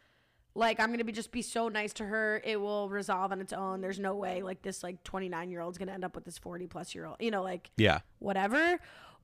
Like 0.57 0.78
I'm 0.78 0.90
gonna 0.90 1.05
be 1.05 1.11
just 1.12 1.32
be 1.32 1.42
so 1.42 1.68
nice 1.68 1.92
to 1.94 2.05
her, 2.07 2.40
it 2.44 2.61
will 2.61 2.88
resolve 2.88 3.32
on 3.32 3.40
its 3.40 3.52
own. 3.52 3.80
There's 3.80 3.98
no 3.98 4.14
way 4.14 4.42
like 4.42 4.62
this 4.62 4.82
like 4.84 5.02
29 5.02 5.50
year 5.50 5.61
old's 5.61 5.78
gonna 5.78 5.92
end 5.92 6.05
up 6.05 6.14
with 6.14 6.24
this 6.24 6.38
40 6.38 6.66
plus 6.68 6.94
year 6.94 7.07
old. 7.07 7.16
You 7.18 7.30
know, 7.32 7.42
like 7.42 7.70
Yeah. 7.76 8.00
whatever. 8.20 8.78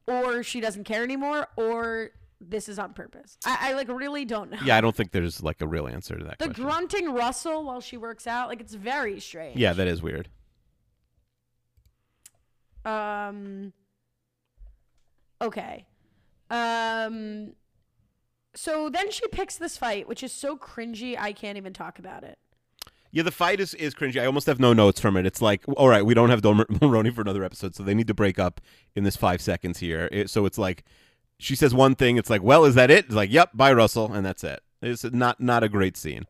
Or 0.09 0.43
she 0.43 0.61
doesn't 0.61 0.85
care 0.85 1.05
anymore, 1.05 1.47
or 1.57 2.11
this 2.41 2.69
is 2.69 2.79
on 2.81 2.95
purpose. 2.95 3.37
I, 3.45 3.71
I 3.71 3.73
like 3.75 3.87
really 3.89 4.25
don't 4.25 4.51
know. 4.51 4.59
Yeah, 4.65 4.77
I 4.77 4.81
don't 4.81 4.97
think 4.97 5.13
there's 5.13 5.41
like 5.43 5.61
a 5.61 5.69
real 5.69 5.87
answer 5.87 6.17
to 6.17 6.25
that 6.25 6.39
The 6.39 6.47
question. 6.47 6.65
grunting 6.65 7.13
Russell 7.13 7.63
while 7.65 7.81
she 7.81 7.97
works 7.97 8.27
out, 8.27 8.49
like 8.49 8.61
it's 8.61 8.75
very 8.75 9.21
strange. 9.21 9.57
yeah, 9.57 9.73
that 9.75 9.87
is 9.87 10.03
weird. 10.03 10.29
Um. 12.85 13.73
Okay. 15.41 15.87
Um. 16.49 17.53
So 18.55 18.89
then 18.89 19.11
she 19.11 19.27
picks 19.29 19.57
this 19.57 19.77
fight, 19.77 20.09
which 20.09 20.23
is 20.23 20.33
so 20.33 20.57
cringy, 20.57 21.17
I 21.19 21.33
can't 21.33 21.57
even 21.57 21.73
talk 21.73 21.99
about 21.99 22.25
it. 22.25 22.39
Yeah, 23.13 23.25
the 23.25 23.33
fight 23.33 23.61
is, 23.61 23.75
is 23.75 23.95
cringy. 23.95 24.21
I 24.21 24.27
almost 24.27 24.47
have 24.47 24.61
no 24.61 24.73
notes 24.73 25.01
from 25.01 25.17
it. 25.17 25.27
It's 25.27 25.43
like, 25.43 25.63
all 25.77 25.89
right, 25.89 26.05
we 26.05 26.15
don't 26.15 26.31
have 26.31 26.43
Dermot 26.43 26.69
Mulroney 26.69 27.13
for 27.15 27.23
another 27.23 27.43
episode, 27.45 27.75
so 27.75 27.83
they 27.83 27.95
need 27.95 28.07
to 28.07 28.15
break 28.15 28.39
up 28.39 28.61
in 28.95 29.05
this 29.05 29.17
five 29.17 29.41
seconds 29.41 29.79
here. 29.79 30.09
It, 30.13 30.31
so 30.31 30.47
it's 30.47 30.59
like, 30.59 30.85
she 31.39 31.57
says 31.57 31.75
one 31.75 31.95
thing. 31.95 32.19
It's 32.19 32.31
like, 32.31 32.43
well, 32.43 32.65
is 32.65 32.75
that 32.77 32.91
it? 32.91 33.07
It's 33.07 33.15
like, 33.15 33.33
yep, 33.33 33.51
bye, 33.55 33.73
Russell, 33.73 34.13
and 34.13 34.25
that's 34.25 34.45
it. 34.45 34.63
It's 34.83 35.05
not 35.05 35.41
not 35.41 35.63
a 35.63 35.69
great 35.69 35.97
scene. 35.97 36.27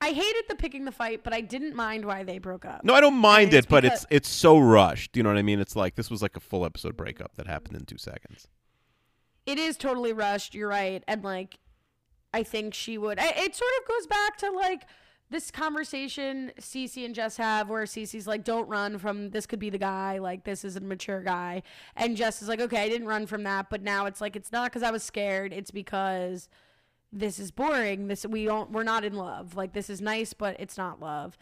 I 0.00 0.10
hated 0.10 0.44
the 0.48 0.56
picking 0.56 0.84
the 0.84 0.92
fight, 0.92 1.22
but 1.22 1.32
I 1.32 1.40
didn't 1.40 1.76
mind 1.76 2.04
why 2.04 2.24
they 2.24 2.38
broke 2.38 2.64
up. 2.64 2.82
No, 2.82 2.94
I 2.94 3.00
don't 3.00 3.16
mind 3.16 3.54
it, 3.54 3.68
but 3.68 3.84
it's 3.84 4.06
it's 4.10 4.28
so 4.28 4.58
rushed. 4.58 5.16
You 5.16 5.22
know 5.22 5.28
what 5.28 5.38
I 5.38 5.42
mean? 5.42 5.60
It's 5.60 5.76
like 5.76 5.94
this 5.94 6.10
was 6.10 6.22
like 6.22 6.36
a 6.36 6.40
full 6.40 6.64
episode 6.64 6.96
breakup 6.96 7.34
that 7.36 7.46
happened 7.46 7.76
in 7.76 7.84
two 7.84 7.98
seconds. 7.98 8.48
It 9.46 9.58
is 9.58 9.76
totally 9.76 10.12
rushed. 10.12 10.54
You're 10.54 10.68
right, 10.68 11.02
and 11.08 11.22
like, 11.24 11.58
I 12.32 12.42
think 12.42 12.74
she 12.74 12.98
would. 12.98 13.18
It 13.20 13.54
sort 13.54 13.70
of 13.80 13.88
goes 13.88 14.06
back 14.06 14.36
to 14.38 14.50
like 14.50 14.86
this 15.30 15.50
conversation 15.50 16.52
Cece 16.60 17.04
and 17.04 17.14
Jess 17.14 17.36
have, 17.38 17.68
where 17.68 17.84
Cece's 17.84 18.26
like, 18.26 18.44
"Don't 18.44 18.68
run 18.68 18.98
from 18.98 19.30
this. 19.30 19.46
Could 19.46 19.58
be 19.58 19.70
the 19.70 19.78
guy. 19.78 20.18
Like, 20.18 20.44
this 20.44 20.64
is 20.64 20.76
a 20.76 20.80
mature 20.80 21.22
guy," 21.22 21.62
and 21.96 22.16
Jess 22.16 22.42
is 22.42 22.48
like, 22.48 22.60
"Okay, 22.60 22.82
I 22.82 22.88
didn't 22.88 23.08
run 23.08 23.26
from 23.26 23.42
that, 23.44 23.70
but 23.70 23.82
now 23.82 24.06
it's 24.06 24.20
like 24.20 24.36
it's 24.36 24.52
not 24.52 24.70
because 24.70 24.82
I 24.82 24.90
was 24.90 25.02
scared. 25.02 25.52
It's 25.52 25.70
because." 25.70 26.48
this 27.12 27.38
is 27.38 27.50
boring 27.50 28.08
this 28.08 28.24
we 28.26 28.46
don't 28.46 28.72
we're 28.72 28.82
not 28.82 29.04
in 29.04 29.14
love 29.14 29.54
like 29.54 29.74
this 29.74 29.90
is 29.90 30.00
nice 30.00 30.32
but 30.32 30.56
it's 30.58 30.78
not 30.78 30.98
love 30.98 31.36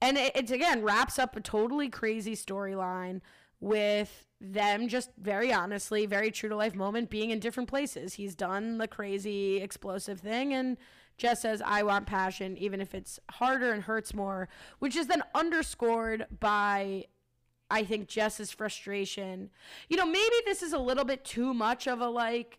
and 0.00 0.16
it, 0.16 0.32
it's 0.36 0.52
again 0.52 0.82
wraps 0.82 1.18
up 1.18 1.34
a 1.34 1.40
totally 1.40 1.88
crazy 1.88 2.36
storyline 2.36 3.20
with 3.60 4.25
them 4.40 4.88
just 4.88 5.10
very 5.18 5.52
honestly 5.52 6.04
very 6.06 6.30
true 6.30 6.48
to 6.48 6.56
life 6.56 6.74
moment 6.74 7.10
being 7.10 7.30
in 7.30 7.40
different 7.40 7.68
places. 7.68 8.14
He's 8.14 8.34
done 8.34 8.78
the 8.78 8.88
crazy 8.88 9.58
explosive 9.58 10.20
thing 10.20 10.52
and 10.52 10.76
Jess 11.18 11.40
says 11.40 11.62
i 11.64 11.82
want 11.82 12.06
passion 12.06 12.58
even 12.58 12.78
if 12.78 12.94
it's 12.94 13.18
harder 13.30 13.72
and 13.72 13.82
hurts 13.82 14.12
more 14.12 14.50
which 14.80 14.94
is 14.94 15.06
then 15.06 15.22
underscored 15.34 16.26
by 16.40 17.06
I 17.70 17.84
think 17.84 18.08
Jess's 18.08 18.52
frustration. 18.52 19.50
You 19.88 19.96
know, 19.96 20.06
maybe 20.06 20.34
this 20.44 20.62
is 20.62 20.72
a 20.72 20.78
little 20.78 21.04
bit 21.04 21.24
too 21.24 21.52
much 21.52 21.88
of 21.88 22.00
a 22.00 22.08
like 22.08 22.58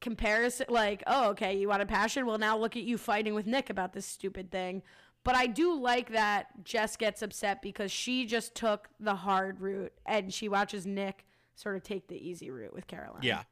comparison 0.00 0.66
like 0.68 1.02
oh 1.08 1.30
okay 1.30 1.58
you 1.58 1.68
want 1.68 1.82
a 1.82 1.86
passion? 1.86 2.24
Well 2.24 2.38
now 2.38 2.56
look 2.56 2.76
at 2.76 2.84
you 2.84 2.96
fighting 2.98 3.34
with 3.34 3.46
nick 3.46 3.68
about 3.68 3.92
this 3.92 4.06
stupid 4.06 4.50
thing 4.50 4.82
but 5.24 5.34
i 5.34 5.46
do 5.46 5.78
like 5.78 6.10
that 6.12 6.46
jess 6.64 6.96
gets 6.96 7.22
upset 7.22 7.60
because 7.62 7.90
she 7.92 8.24
just 8.26 8.54
took 8.54 8.88
the 8.98 9.14
hard 9.14 9.60
route 9.60 9.92
and 10.06 10.32
she 10.32 10.48
watches 10.48 10.86
nick 10.86 11.24
sort 11.54 11.76
of 11.76 11.82
take 11.82 12.06
the 12.08 12.14
easy 12.16 12.50
route 12.50 12.72
with 12.72 12.86
Caroline. 12.86 13.22
Yeah. 13.22 13.42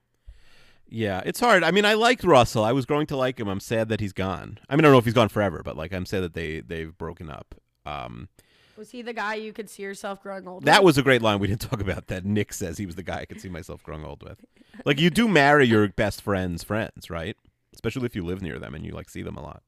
Yeah, 0.89 1.21
it's 1.27 1.41
hard. 1.41 1.65
I 1.65 1.73
mean, 1.73 1.85
I 1.85 1.95
liked 1.95 2.23
Russell. 2.23 2.63
I 2.63 2.71
was 2.71 2.87
growing 2.87 3.09
to 3.09 3.17
like 3.17 3.41
him. 3.41 3.49
I'm 3.49 3.59
sad 3.59 3.89
that 3.89 3.99
he's 3.99 4.13
gone. 4.13 4.59
I 4.71 4.77
mean, 4.77 4.81
I 4.81 4.83
don't 4.83 4.93
know 4.93 4.99
if 4.99 5.05
he's 5.05 5.15
gone 5.15 5.29
forever, 5.29 5.61
but 5.65 5.77
like 5.77 5.93
I'm 5.93 6.07
sad 6.07 6.23
that 6.23 6.35
they 6.35 6.61
they've 6.61 6.97
broken 6.97 7.29
up. 7.29 7.57
Um, 7.85 8.29
Was 8.77 8.93
he 8.93 9.03
the 9.03 9.13
guy 9.13 9.35
you 9.35 9.53
could 9.53 9.69
see 9.69 9.83
yourself 9.83 10.23
growing 10.23 10.47
old? 10.47 10.63
With? 10.63 10.67
That 10.67 10.83
with? 10.83 10.91
was 10.91 10.99
a 10.99 11.03
great 11.03 11.23
line 11.23 11.41
we 11.41 11.49
didn't 11.49 11.63
talk 11.63 11.81
about. 11.81 12.07
That 12.07 12.25
Nick 12.25 12.53
says 12.53 12.79
he 12.79 12.87
was 12.87 12.95
the 12.95 13.03
guy 13.03 13.19
I 13.19 13.25
could 13.25 13.41
see 13.41 13.49
myself 13.49 13.83
growing 13.83 14.05
old 14.05 14.23
with. 14.23 14.45
Like 14.85 15.01
you 15.01 15.11
do 15.11 15.27
marry 15.27 15.67
your 15.67 15.89
best 15.89 16.23
friend's 16.23 16.63
friends, 16.63 17.11
right? 17.11 17.37
Especially 17.75 18.07
if 18.07 18.15
you 18.15 18.25
live 18.25 18.41
near 18.41 18.61
them 18.61 18.73
and 18.77 18.87
you 18.87 18.93
like 18.93 19.11
see 19.11 19.23
them 19.23 19.37
a 19.37 19.43
lot. 19.43 19.65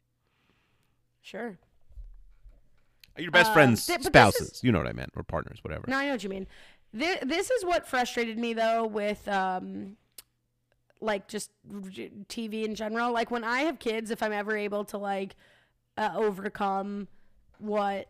sure. 1.21 1.59
Your 3.19 3.31
best 3.31 3.49
Um, 3.49 3.55
friends' 3.55 3.87
th- 3.87 4.03
spouses. 4.03 4.51
is- 4.53 4.65
You 4.65 4.73
know 4.73 4.79
what 4.79 4.87
I 4.89 4.93
meant, 4.93 5.11
or 5.17 5.23
partners, 5.23 5.59
whatever. 5.63 5.85
No, 5.89 5.97
I 5.97 6.07
know 6.07 6.13
what 6.13 6.23
you 6.23 6.31
mean. 6.31 6.47
This, 6.93 7.19
this 7.23 7.51
is 7.51 7.65
what 7.65 7.87
frustrated 7.87 8.39
me 8.39 8.55
though 8.55 8.87
with 8.87 9.27
um 9.29 9.97
like 11.01 11.29
just 11.29 11.51
TV 12.29 12.65
in 12.65 12.75
general. 12.75 13.13
Like 13.13 13.31
when 13.31 13.45
I 13.45 13.61
have 13.61 13.79
kids, 13.79 14.11
if 14.11 14.23
I'm 14.23 14.33
ever 14.33 14.57
able 14.57 14.85
to 14.87 14.99
like 14.99 15.37
uh, 15.97 16.11
overcome 16.15 17.09
what 17.59 18.09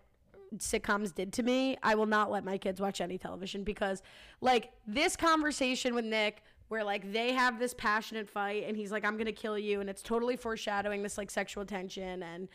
sitcoms 0.57 1.15
did 1.15 1.33
to 1.35 1.43
me, 1.43 1.77
I 1.83 1.95
will 1.95 2.07
not 2.07 2.31
let 2.31 2.45
my 2.45 2.57
kids 2.57 2.81
watch 2.81 3.01
any 3.03 3.19
television 3.19 3.65
because 3.65 4.03
like 4.41 4.71
this 4.87 5.17
conversation 5.17 5.95
with 5.95 6.05
Nick 6.07 6.43
where 6.69 6.85
like 6.85 7.13
they 7.13 7.33
have 7.33 7.59
this 7.59 7.75
passionate 7.75 8.29
fight 8.29 8.65
and 8.67 8.77
he's 8.77 8.91
like 8.91 9.05
I'm 9.05 9.15
going 9.15 9.27
to 9.27 9.33
kill 9.33 9.59
you 9.59 9.81
and 9.81 9.91
it's 9.91 10.03
totally 10.03 10.37
foreshadowing 10.37 11.03
this 11.03 11.19
like 11.19 11.31
sexual 11.31 11.65
tension 11.67 12.23
and 12.23 12.49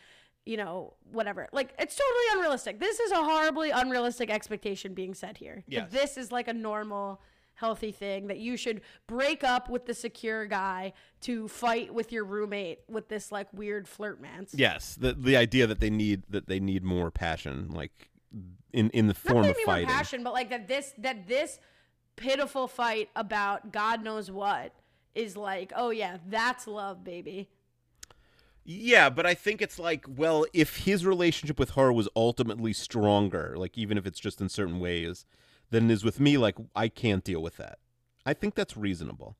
you 0.46 0.56
know 0.56 0.94
whatever. 1.10 1.48
Like 1.52 1.74
it's 1.78 1.96
totally 1.96 2.38
unrealistic. 2.38 2.80
This 2.80 3.00
is 3.00 3.12
a 3.12 3.22
horribly 3.22 3.70
unrealistic 3.70 4.30
expectation 4.30 4.94
being 4.94 5.14
set 5.14 5.38
here. 5.38 5.64
Yes. 5.66 5.90
This 5.90 6.16
is 6.16 6.32
like 6.32 6.48
a 6.48 6.52
normal 6.52 7.20
healthy 7.54 7.92
thing 7.92 8.26
that 8.26 8.38
you 8.38 8.56
should 8.56 8.80
break 9.06 9.44
up 9.44 9.70
with 9.70 9.86
the 9.86 9.94
secure 9.94 10.44
guy 10.46 10.92
to 11.20 11.46
fight 11.48 11.94
with 11.94 12.12
your 12.12 12.24
roommate 12.24 12.80
with 12.88 13.08
this 13.08 13.30
like 13.30 13.46
weird 13.52 13.88
flirt 13.88 14.20
mance. 14.20 14.54
Yes, 14.56 14.96
the 14.96 15.12
the 15.12 15.36
idea 15.36 15.66
that 15.66 15.80
they 15.80 15.90
need 15.90 16.24
that 16.28 16.46
they 16.46 16.60
need 16.60 16.84
more 16.84 17.10
passion, 17.10 17.70
like 17.70 18.10
in 18.72 18.90
in 18.90 19.06
the 19.06 19.14
form 19.14 19.38
of 19.38 19.46
maybe 19.46 19.58
more 19.66 19.74
fighting. 19.74 19.88
passion, 19.88 20.24
but 20.24 20.32
like 20.32 20.50
that 20.50 20.68
this 20.68 20.92
that 20.98 21.26
this 21.28 21.58
pitiful 22.16 22.68
fight 22.68 23.08
about 23.16 23.72
God 23.72 24.02
knows 24.02 24.30
what 24.30 24.72
is 25.14 25.36
like, 25.36 25.72
oh 25.76 25.90
yeah, 25.90 26.18
that's 26.26 26.66
love, 26.66 27.04
baby. 27.04 27.48
Yeah, 28.64 29.10
but 29.10 29.26
I 29.26 29.34
think 29.34 29.60
it's 29.60 29.78
like, 29.78 30.06
well, 30.08 30.46
if 30.54 30.78
his 30.84 31.04
relationship 31.04 31.58
with 31.58 31.70
her 31.70 31.92
was 31.92 32.08
ultimately 32.16 32.72
stronger, 32.72 33.54
like 33.56 33.76
even 33.76 33.98
if 33.98 34.06
it's 34.06 34.18
just 34.18 34.40
in 34.40 34.48
certain 34.48 34.80
ways, 34.80 35.26
than 35.70 35.90
it 35.90 35.92
is 35.92 36.04
with 36.04 36.18
me, 36.18 36.38
like 36.38 36.56
I 36.74 36.88
can't 36.88 37.22
deal 37.22 37.42
with 37.42 37.58
that. 37.58 37.78
I 38.24 38.32
think 38.32 38.54
that's 38.54 38.76
reasonable. 38.76 39.36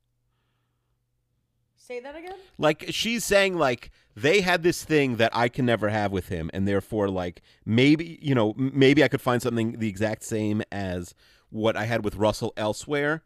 Say 1.75 2.01
that 2.01 2.16
again. 2.16 2.37
Like 2.59 2.87
she's 2.91 3.25
saying 3.25 3.57
like 3.57 3.91
they 4.14 4.41
had 4.41 4.62
this 4.62 4.85
thing 4.85 5.16
that 5.16 5.35
I 5.35 5.49
can 5.49 5.66
never 5.66 5.89
have 5.89 6.12
with 6.12 6.29
him 6.29 6.51
and 6.53 6.66
therefore 6.66 7.09
like 7.09 7.43
maybe, 7.64 8.18
you 8.22 8.35
know, 8.35 8.55
maybe 8.57 9.05
I 9.05 9.09
could 9.09 9.20
find 9.20 9.43
something 9.43 9.79
the 9.79 9.89
exact 9.89 10.22
same 10.22 10.62
as 10.72 11.14
what 11.51 11.77
I 11.77 11.85
had 11.85 12.05
with 12.05 12.16
Russell 12.16 12.53
elsewhere, 12.57 13.22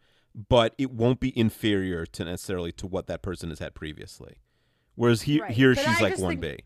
but 0.49 0.75
it 0.77 0.91
won't 0.91 1.21
be 1.21 1.37
inferior 1.39 2.05
to 2.07 2.25
necessarily 2.25 2.73
to 2.73 2.87
what 2.87 3.07
that 3.07 3.23
person 3.23 3.49
has 3.51 3.59
had 3.61 3.75
previously. 3.75 4.39
Whereas 4.99 5.23
he, 5.23 5.41
Right. 5.41 5.53
here 5.53 5.75
But 5.75 5.85
she's 5.85 5.99
I 6.01 6.03
like 6.03 6.19
one 6.19 6.41
think- 6.41 6.59
B. 6.59 6.65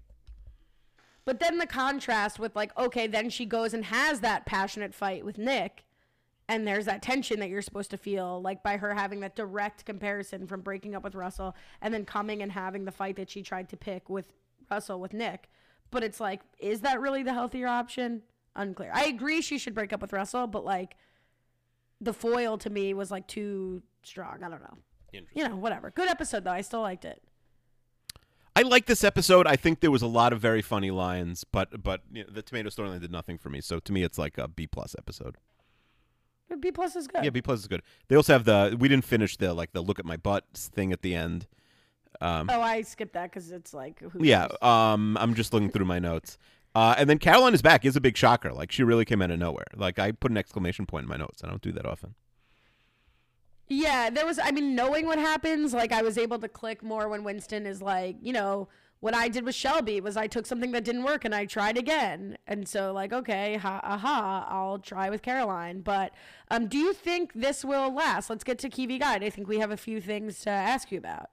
But 1.24 1.39
then 1.39 1.59
the 1.59 1.66
contrast 1.66 2.39
with 2.41 2.57
like, 2.57 2.76
okay, 2.76 3.07
then 3.07 3.30
she 3.30 3.47
goes 3.47 3.74
and 3.74 3.85
has 3.85 4.20
that 4.20 4.45
passionate 4.47 4.93
fight 4.95 5.24
with 5.24 5.39
Nick, 5.39 5.85
and 6.49 6.66
there's 6.66 6.87
that 6.87 7.03
tension 7.03 7.39
that 7.41 7.49
you're 7.49 7.62
supposed 7.62 7.91
to 7.91 7.97
feel, 7.97 8.41
like 8.43 8.62
by 8.64 8.76
her 8.78 8.95
having 8.95 9.20
that 9.20 9.37
direct 9.37 9.85
comparison 9.85 10.47
from 10.47 10.62
breaking 10.62 10.95
up 10.97 11.05
with 11.05 11.14
Russell 11.14 11.55
and 11.80 11.93
then 11.95 12.05
coming 12.05 12.43
and 12.43 12.51
having 12.51 12.85
the 12.87 12.91
fight 12.91 13.16
that 13.16 13.30
she 13.30 13.43
tried 13.43 13.68
to 13.68 13.76
pick 13.76 14.09
with 14.09 14.33
Russell 14.70 14.99
with 14.99 15.12
Nick. 15.12 15.49
But 15.93 16.03
it's 16.03 16.18
like, 16.18 16.41
is 16.59 16.80
that 16.80 17.01
really 17.01 17.22
the 17.22 17.35
healthier 17.35 17.68
option? 17.68 18.22
Unclear. 18.57 18.91
I 18.93 19.05
agree 19.05 19.43
she 19.43 19.59
should 19.59 19.74
break 19.74 19.93
up 19.93 20.01
with 20.03 20.12
Russell, 20.12 20.47
but 20.47 20.64
like 20.64 20.97
the 22.01 22.12
foil 22.12 22.59
to 22.59 22.70
me 22.70 22.95
was 22.95 23.11
like 23.11 23.28
too 23.28 23.83
strong. 24.03 24.43
I 24.43 24.49
don't 24.49 24.61
know. 24.62 24.78
You 25.35 25.47
know, 25.49 25.57
whatever. 25.57 25.91
Good 25.91 26.09
episode 26.09 26.43
though. 26.45 26.51
I 26.51 26.62
still 26.62 26.80
liked 26.80 27.05
it. 27.05 27.22
I 28.55 28.62
like 28.62 28.86
this 28.86 29.03
episode. 29.03 29.46
I 29.46 29.57
think 29.57 29.80
there 29.80 29.90
was 29.90 30.03
a 30.03 30.07
lot 30.07 30.32
of 30.32 30.40
very 30.40 30.62
funny 30.62 30.90
lines, 30.90 31.44
but 31.44 31.82
but 31.82 32.03
you 32.12 32.24
know, 32.24 32.30
the 32.30 32.42
tomato 32.42 32.68
storyline 32.68 33.00
did 33.00 33.11
nothing 33.11 33.38
for 33.38 33.48
me. 33.50 33.61
So 33.61 33.78
to 33.80 33.92
me, 33.92 34.03
it's 34.03 34.18
like 34.18 34.36
a 34.38 34.48
B 34.48 34.66
plus 34.66 34.94
episode. 34.98 35.36
B 36.61 36.70
plus 36.70 36.96
is 36.96 37.09
good. 37.09 37.24
Yeah, 37.24 37.30
B 37.30 37.40
plus 37.40 37.61
is 37.61 37.66
good. 37.66 37.82
They 38.09 38.16
also 38.16 38.34
have 38.34 38.44
the 38.44 38.76
we 38.78 38.88
didn't 38.88 39.07
finish 39.07 39.36
the 39.38 39.55
like 39.55 39.72
the 39.72 39.80
look 39.80 39.98
at 39.98 40.05
my 40.05 40.16
butt 40.18 40.44
thing 40.55 40.92
at 40.92 41.00
the 41.03 41.14
end. 41.14 41.46
Um, 42.20 42.50
Oh, 42.53 42.61
I 42.61 42.82
skipped 42.82 43.14
that 43.14 43.30
because 43.30 43.50
it's 43.50 43.72
like 43.72 44.00
who 44.00 44.22
yeah, 44.22 44.48
um, 44.61 45.16
I'm 45.18 45.34
just 45.34 45.55
looking 45.55 45.70
through 45.70 45.86
my 45.86 45.98
notes. 45.98 46.36
Uh, 46.74 46.94
and 46.96 47.09
then 47.09 47.18
Caroline 47.18 47.55
is 47.55 47.62
back 47.62 47.84
is 47.84 47.96
a 47.96 48.00
big 48.00 48.16
shocker. 48.16 48.53
Like 48.53 48.70
she 48.70 48.82
really 48.82 49.05
came 49.07 49.22
out 49.22 49.30
of 49.30 49.38
nowhere. 49.38 49.66
Like 49.74 49.98
I 49.98 50.12
put 50.12 50.30
an 50.30 50.36
exclamation 50.36 50.84
point 50.84 51.05
in 51.05 51.09
my 51.09 51.16
notes. 51.16 51.42
I 51.42 51.48
don't 51.48 51.62
do 51.62 51.72
that 51.72 51.86
often. 51.86 52.14
Yeah, 53.75 54.11
there 54.11 54.27
was. 54.27 54.39
I 54.39 54.51
mean, 54.51 54.75
knowing 54.75 55.07
what 55.07 55.18
happens, 55.18 55.73
like 55.73 55.93
I 55.93 56.03
was 56.03 56.18
able 56.18 56.39
to 56.41 56.49
click 56.49 56.83
more 56.83 57.09
when 57.09 57.25
Winston 57.25 57.64
is 57.64 57.81
like, 57.81 58.16
you 58.20 58.31
know, 58.31 58.68
what 59.01 59.14
I 59.14 59.29
did 59.29 59.47
with 59.47 59.55
Shelby 59.55 59.99
was 59.99 60.14
I 60.14 60.27
took 60.27 60.45
something 60.45 60.73
that 60.73 60.85
didn't 60.85 61.05
work 61.05 61.25
and 61.25 61.35
I 61.35 61.47
tried 61.47 61.79
again, 61.79 62.37
and 62.47 62.68
so 62.68 62.93
like, 62.93 63.14
okay, 63.14 63.57
ha, 63.57 63.81
aha, 63.83 64.47
I'll 64.47 64.79
try 64.79 65.09
with 65.09 65.23
Caroline. 65.23 65.81
But 65.81 66.12
um, 66.51 66.66
do 66.68 66.77
you 66.77 66.93
think 66.93 67.33
this 67.33 67.64
will 67.64 67.91
last? 67.95 68.29
Let's 68.29 68.45
get 68.45 68.59
to 68.59 68.68
Kiwi 68.68 68.99
Guide. 68.99 69.25
I 69.25 69.31
think 69.31 69.49
we 69.49 69.59
have 69.61 69.70
a 69.70 69.79
few 69.79 70.03
things 70.03 70.41
to 70.41 70.51
ask 70.51 70.93
you 70.93 70.99
about. 70.99 71.31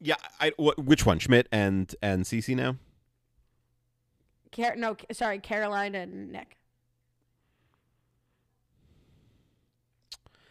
Yeah, 0.00 0.14
I 0.38 0.52
wh- 0.60 0.78
which 0.78 1.04
one? 1.04 1.18
Schmidt 1.18 1.48
and 1.50 1.92
and 2.00 2.24
Cece 2.24 2.54
now. 2.54 2.76
Car- 4.54 4.76
no, 4.76 4.96
sorry, 5.10 5.40
Caroline 5.40 5.96
and 5.96 6.30
Nick. 6.30 6.56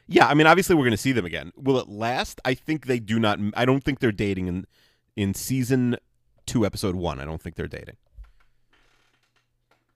Yeah, 0.08 0.28
I 0.28 0.34
mean, 0.36 0.46
obviously 0.48 0.76
we're 0.76 0.84
going 0.84 0.92
to 0.92 0.98
see 0.98 1.12
them 1.14 1.26
again. 1.26 1.52
Will 1.56 1.80
it 1.80 1.90
last? 1.90 2.40
I 2.46 2.54
think 2.54 2.86
they 2.86 3.00
do 3.00 3.20
not. 3.20 3.40
I 3.56 3.66
don't 3.66 3.84
think 3.84 4.00
they're 4.00 4.12
dating 4.12 4.48
in 4.48 4.68
in 5.16 5.34
season 5.34 5.96
two, 6.46 6.66
episode 6.66 6.96
one. 6.96 7.20
I 7.20 7.26
don't 7.26 7.42
think 7.42 7.56
they're 7.56 7.68
dating. 7.68 7.96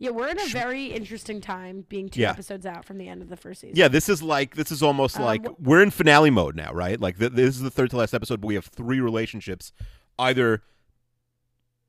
Yeah, 0.02 0.12
we're 0.12 0.30
in 0.30 0.40
a 0.40 0.48
very 0.48 0.86
interesting 0.86 1.42
time, 1.42 1.86
being 1.90 2.08
two 2.08 2.22
Yeah. 2.22 2.30
episodes 2.32 2.66
out 2.66 2.86
from 2.86 2.98
the 2.98 3.10
end 3.10 3.22
of 3.22 3.28
the 3.28 3.36
first 3.36 3.60
season. 3.62 3.76
Yeah, 3.76 3.90
this 3.90 4.08
is 4.08 4.24
like 4.24 4.56
this 4.56 4.72
is 4.72 4.82
almost 4.82 5.18
Um, 5.18 5.24
like 5.26 5.46
we're 5.60 5.84
in 5.84 5.92
finale 5.92 6.30
mode 6.30 6.56
now, 6.56 6.72
right? 6.72 7.00
Like 7.00 7.20
th- 7.20 7.34
this 7.34 7.56
is 7.56 7.62
the 7.62 7.70
third 7.70 7.90
to 7.92 7.98
last 7.98 8.14
episode, 8.14 8.40
but 8.40 8.48
we 8.48 8.56
have 8.56 8.66
three 8.66 9.02
relationships, 9.02 9.74
either 10.18 10.64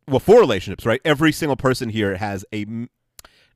well, 0.09 0.19
four 0.19 0.41
relationships, 0.41 0.85
right? 0.85 1.01
Every 1.05 1.31
single 1.31 1.57
person 1.57 1.89
here 1.91 2.17
has 2.17 2.45
a 2.53 2.67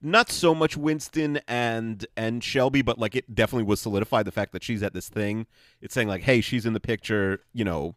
not 0.05 0.31
so 0.31 0.55
much 0.55 0.77
Winston 0.77 1.41
and 1.49 2.07
and 2.17 2.45
Shelby, 2.45 2.83
but 2.83 2.99
like 2.99 3.17
it 3.17 3.35
definitely 3.35 3.65
was 3.65 3.81
solidified 3.81 4.27
the 4.27 4.33
fact 4.33 4.53
that 4.53 4.63
she's 4.63 4.83
at 4.83 4.93
this 4.93 5.09
thing. 5.09 5.47
It's 5.81 5.95
saying 5.95 6.09
like, 6.09 6.23
hey, 6.23 6.41
she's 6.41 6.67
in 6.67 6.75
the 6.75 6.81
picture, 6.81 7.41
you 7.53 7.65
know, 7.65 7.95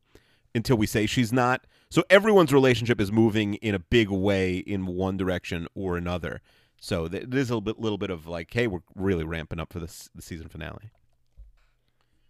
until 0.55 0.77
we 0.77 0.87
say 0.87 1.05
she's 1.05 1.33
not. 1.33 1.67
So 1.89 2.03
everyone's 2.09 2.53
relationship 2.53 2.99
is 2.99 3.11
moving 3.11 3.55
in 3.55 3.75
a 3.75 3.79
big 3.79 4.09
way 4.09 4.57
in 4.57 4.85
one 4.85 5.17
direction 5.17 5.67
or 5.75 5.97
another. 5.97 6.41
So 6.79 7.07
th- 7.07 7.25
there's 7.27 7.49
a 7.49 7.55
little 7.55 7.61
bit, 7.61 7.79
little 7.79 7.97
bit 7.97 8.09
of 8.09 8.27
like, 8.27 8.53
hey, 8.53 8.67
we're 8.67 8.81
really 8.95 9.23
ramping 9.23 9.59
up 9.59 9.73
for 9.73 9.79
this 9.79 10.09
the 10.15 10.21
season 10.21 10.47
finale. 10.47 10.91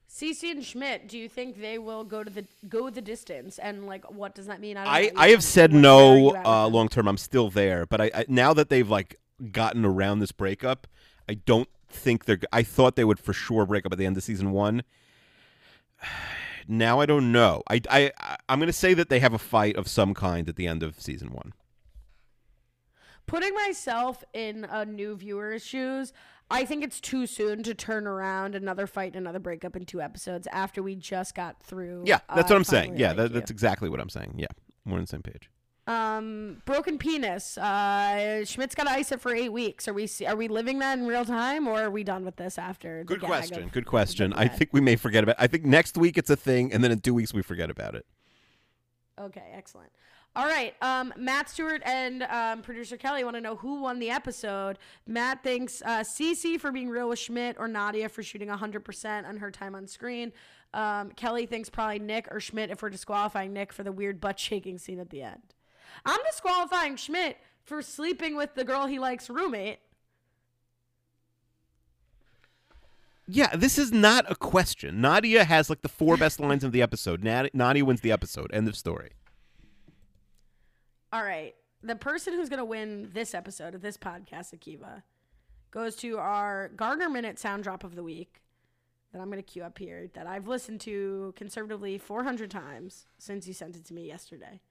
Cece 0.10 0.50
and 0.50 0.66
Schmidt, 0.66 1.08
do 1.08 1.18
you 1.18 1.30
think 1.30 1.62
they 1.62 1.78
will 1.78 2.04
go 2.04 2.24
to 2.24 2.32
the 2.32 2.46
go 2.68 2.90
the 2.90 3.02
distance? 3.02 3.60
And 3.60 3.86
like, 3.86 4.10
what 4.10 4.34
does 4.34 4.48
that 4.48 4.60
mean? 4.60 4.78
I 4.78 4.86
I. 4.86 5.12
I 5.16 5.30
have 5.30 5.44
said 5.44 5.72
Where 5.72 5.80
are 5.80 6.18
you 6.18 6.34
no 6.34 6.44
uh, 6.44 6.68
long 6.68 6.90
term. 6.90 7.08
I'm 7.08 7.18
still 7.18 7.52
there, 7.52 7.86
but 7.86 8.02
I, 8.02 8.12
I 8.16 8.26
now 8.28 8.54
that 8.54 8.70
they've 8.70 8.90
like 8.90 9.18
gotten 9.52 9.86
around 9.86 10.20
this 10.20 10.32
breakup, 10.32 10.88
I 11.30 11.36
don't 11.36 11.70
think 11.90 12.26
they're. 12.26 12.40
I 12.52 12.64
thought 12.64 12.96
they 12.96 13.04
would 13.04 13.20
for 13.20 13.34
sure 13.34 13.66
break 13.66 13.86
up 13.86 13.92
at 13.92 13.98
the 13.98 14.06
end 14.06 14.18
of 14.18 14.24
season 14.24 14.52
one. 14.52 14.84
Now 16.70 17.00
I 17.00 17.06
don't 17.06 17.32
know. 17.32 17.64
I 17.70 17.80
I 17.90 18.12
I'm 18.50 18.60
gonna 18.60 18.74
say 18.74 18.94
that 18.94 19.08
they 19.08 19.22
have 19.22 19.34
a 19.34 19.38
fight 19.38 19.78
of 19.78 19.88
some 19.88 20.14
kind 20.14 20.50
at 20.50 20.58
the 20.58 20.68
end 20.68 20.84
of 20.84 21.00
season 21.00 21.30
one. 21.32 21.54
Putting 23.26 23.54
myself 23.54 24.22
in 24.34 24.66
a 24.66 24.84
new 24.84 25.16
viewer's 25.16 25.66
shoes, 25.66 26.12
I 26.50 26.66
think 26.66 26.84
it's 26.84 27.00
too 27.00 27.26
soon 27.26 27.64
to 27.64 27.74
turn 27.74 28.06
around 28.06 28.56
another 28.56 28.86
fight 28.86 29.16
and 29.16 29.26
another 29.26 29.40
breakup 29.40 29.78
in 29.78 29.86
two 29.86 30.02
episodes 30.02 30.46
after 30.52 30.84
we 30.84 30.96
just 30.96 31.36
got 31.36 31.62
through. 31.62 32.04
Yeah, 32.06 32.20
that's 32.36 32.52
uh, 32.52 32.56
what 32.56 32.58
I'm 32.58 32.64
saying. 32.66 32.98
Yeah, 32.98 33.14
that, 33.14 33.32
that's 33.32 33.52
exactly 33.52 33.90
what 33.90 34.02
I'm 34.02 34.10
saying. 34.10 34.36
Yeah, 34.38 34.48
we're 34.86 34.96
on 34.96 35.02
the 35.02 35.08
same 35.08 35.22
page. 35.22 35.50
Um, 35.88 36.62
broken 36.66 36.98
penis. 36.98 37.58
Uh, 37.58 38.44
Schmidt's 38.44 38.76
got 38.76 38.84
to 38.84 38.92
ice 38.92 39.14
it 39.14 39.22
for 39.22 39.34
eight 39.34 39.54
weeks. 39.54 39.88
Are 39.88 39.94
we 39.94 40.10
are 40.28 40.36
we 40.36 40.50
living 40.50 40.80
that 40.80 41.00
in 41.00 41.08
real 41.08 41.24
time, 41.24 41.66
or 41.66 41.82
are 41.82 41.90
we 41.90 42.04
done 42.04 42.26
with 42.26 42.36
this 42.36 42.58
after? 42.58 43.06
Good 43.06 43.22
question. 43.22 43.64
of 43.64 43.72
Good 43.72 43.86
question. 43.86 44.34
I 44.34 44.50
think 44.50 44.72
we 44.74 44.82
may 44.82 44.98
forget 44.98 45.24
about. 45.24 45.38
It. 45.40 45.44
I 45.44 45.48
think 45.48 45.64
next 45.64 45.98
week 45.98 46.18
it's 46.18 46.30
a 46.30 46.36
thing, 46.36 46.74
and 46.74 46.84
then 46.84 46.92
in 46.92 47.00
two 47.00 47.14
weeks 47.14 47.34
we 47.34 47.42
forget 47.42 47.70
about 47.70 47.96
it. 47.96 48.06
Okay, 49.20 49.50
excellent. 49.54 49.92
All 50.36 50.46
right. 50.46 50.76
Um, 50.84 51.14
Matt 51.18 51.50
Stewart 51.50 51.82
and 51.84 52.22
um, 52.24 52.62
producer 52.62 52.96
Kelly 52.96 53.24
want 53.24 53.36
to 53.36 53.42
know 53.42 53.56
who 53.56 53.82
won 53.82 53.98
the 53.98 54.12
episode. 54.12 54.78
Matt 55.08 55.42
thinks 55.42 55.82
uh, 55.84 56.02
Cece 56.02 56.60
for 56.60 56.72
being 56.72 56.90
real 56.90 57.10
with 57.10 57.18
Schmidt 57.18 57.56
or 57.58 57.68
Nadia 57.68 58.08
for 58.08 58.22
shooting 58.22 58.50
100% 58.50 59.28
on 59.28 59.38
her 59.38 59.50
time 59.50 59.74
on 59.74 59.88
screen. 59.88 60.32
Um, 60.76 61.10
Kelly 61.12 61.48
thinks 61.48 61.72
probably 61.72 61.98
Nick 61.98 62.28
or 62.30 62.40
Schmidt 62.40 62.70
if 62.70 62.84
we're 62.84 62.92
disqualifying 62.92 63.52
Nick 63.52 63.74
for 63.74 63.84
the 63.84 63.92
weird 63.92 64.22
butt 64.22 64.40
shaking 64.40 64.78
scene 64.78 65.00
at 65.00 65.10
the 65.10 65.24
end. 65.24 65.56
I'm 66.06 66.20
disqualifying 66.30 66.96
Schmidt 66.96 67.38
for 67.64 67.82
sleeping 67.82 68.36
with 68.36 68.56
the 68.56 68.64
girl 68.64 68.86
he 68.86 69.00
likes 69.00 69.30
roommate. 69.30 69.80
Yeah, 73.28 73.56
this 73.56 73.78
is 73.78 73.92
not 73.92 74.30
a 74.32 74.36
question. 74.36 75.02
Nadia 75.02 75.44
has 75.44 75.70
like 75.70 75.82
the 75.82 75.90
four 75.90 76.16
best 76.16 76.40
lines 76.40 76.64
of 76.64 76.72
the 76.72 76.82
episode. 76.82 77.24
Nadia 77.24 77.84
wins 77.84 78.00
the 78.00 78.12
episode. 78.12 78.50
End 78.54 78.70
of 78.70 78.76
story. 78.78 79.12
All 81.12 81.24
right. 81.24 81.54
The 81.84 81.96
person 81.96 82.34
who's 82.34 82.50
going 82.50 82.60
to 82.60 82.66
win 82.66 83.10
this 83.14 83.36
episode 83.36 83.76
of 83.76 83.82
this 83.82 83.98
podcast, 83.98 84.56
Akiva, 84.56 85.04
goes 85.72 85.96
to 85.98 86.18
our 86.18 86.70
Garner 86.70 87.10
Minute 87.10 87.38
sound 87.38 87.64
drop 87.64 87.84
of 87.84 87.96
the 87.96 88.04
week 88.04 88.42
that 89.12 89.22
I'm 89.22 89.30
going 89.30 89.44
to 89.44 89.44
cue 89.44 89.64
up 89.64 89.78
here 89.78 90.10
that 90.14 90.26
I've 90.26 90.48
listened 90.48 90.80
to 90.82 91.34
conservatively 91.36 91.98
400 91.98 92.50
times 92.50 93.08
since 93.18 93.48
you 93.48 93.54
sent 93.54 93.76
it 93.76 93.86
to 93.86 93.94
me 93.94 94.08
yesterday. 94.08 94.62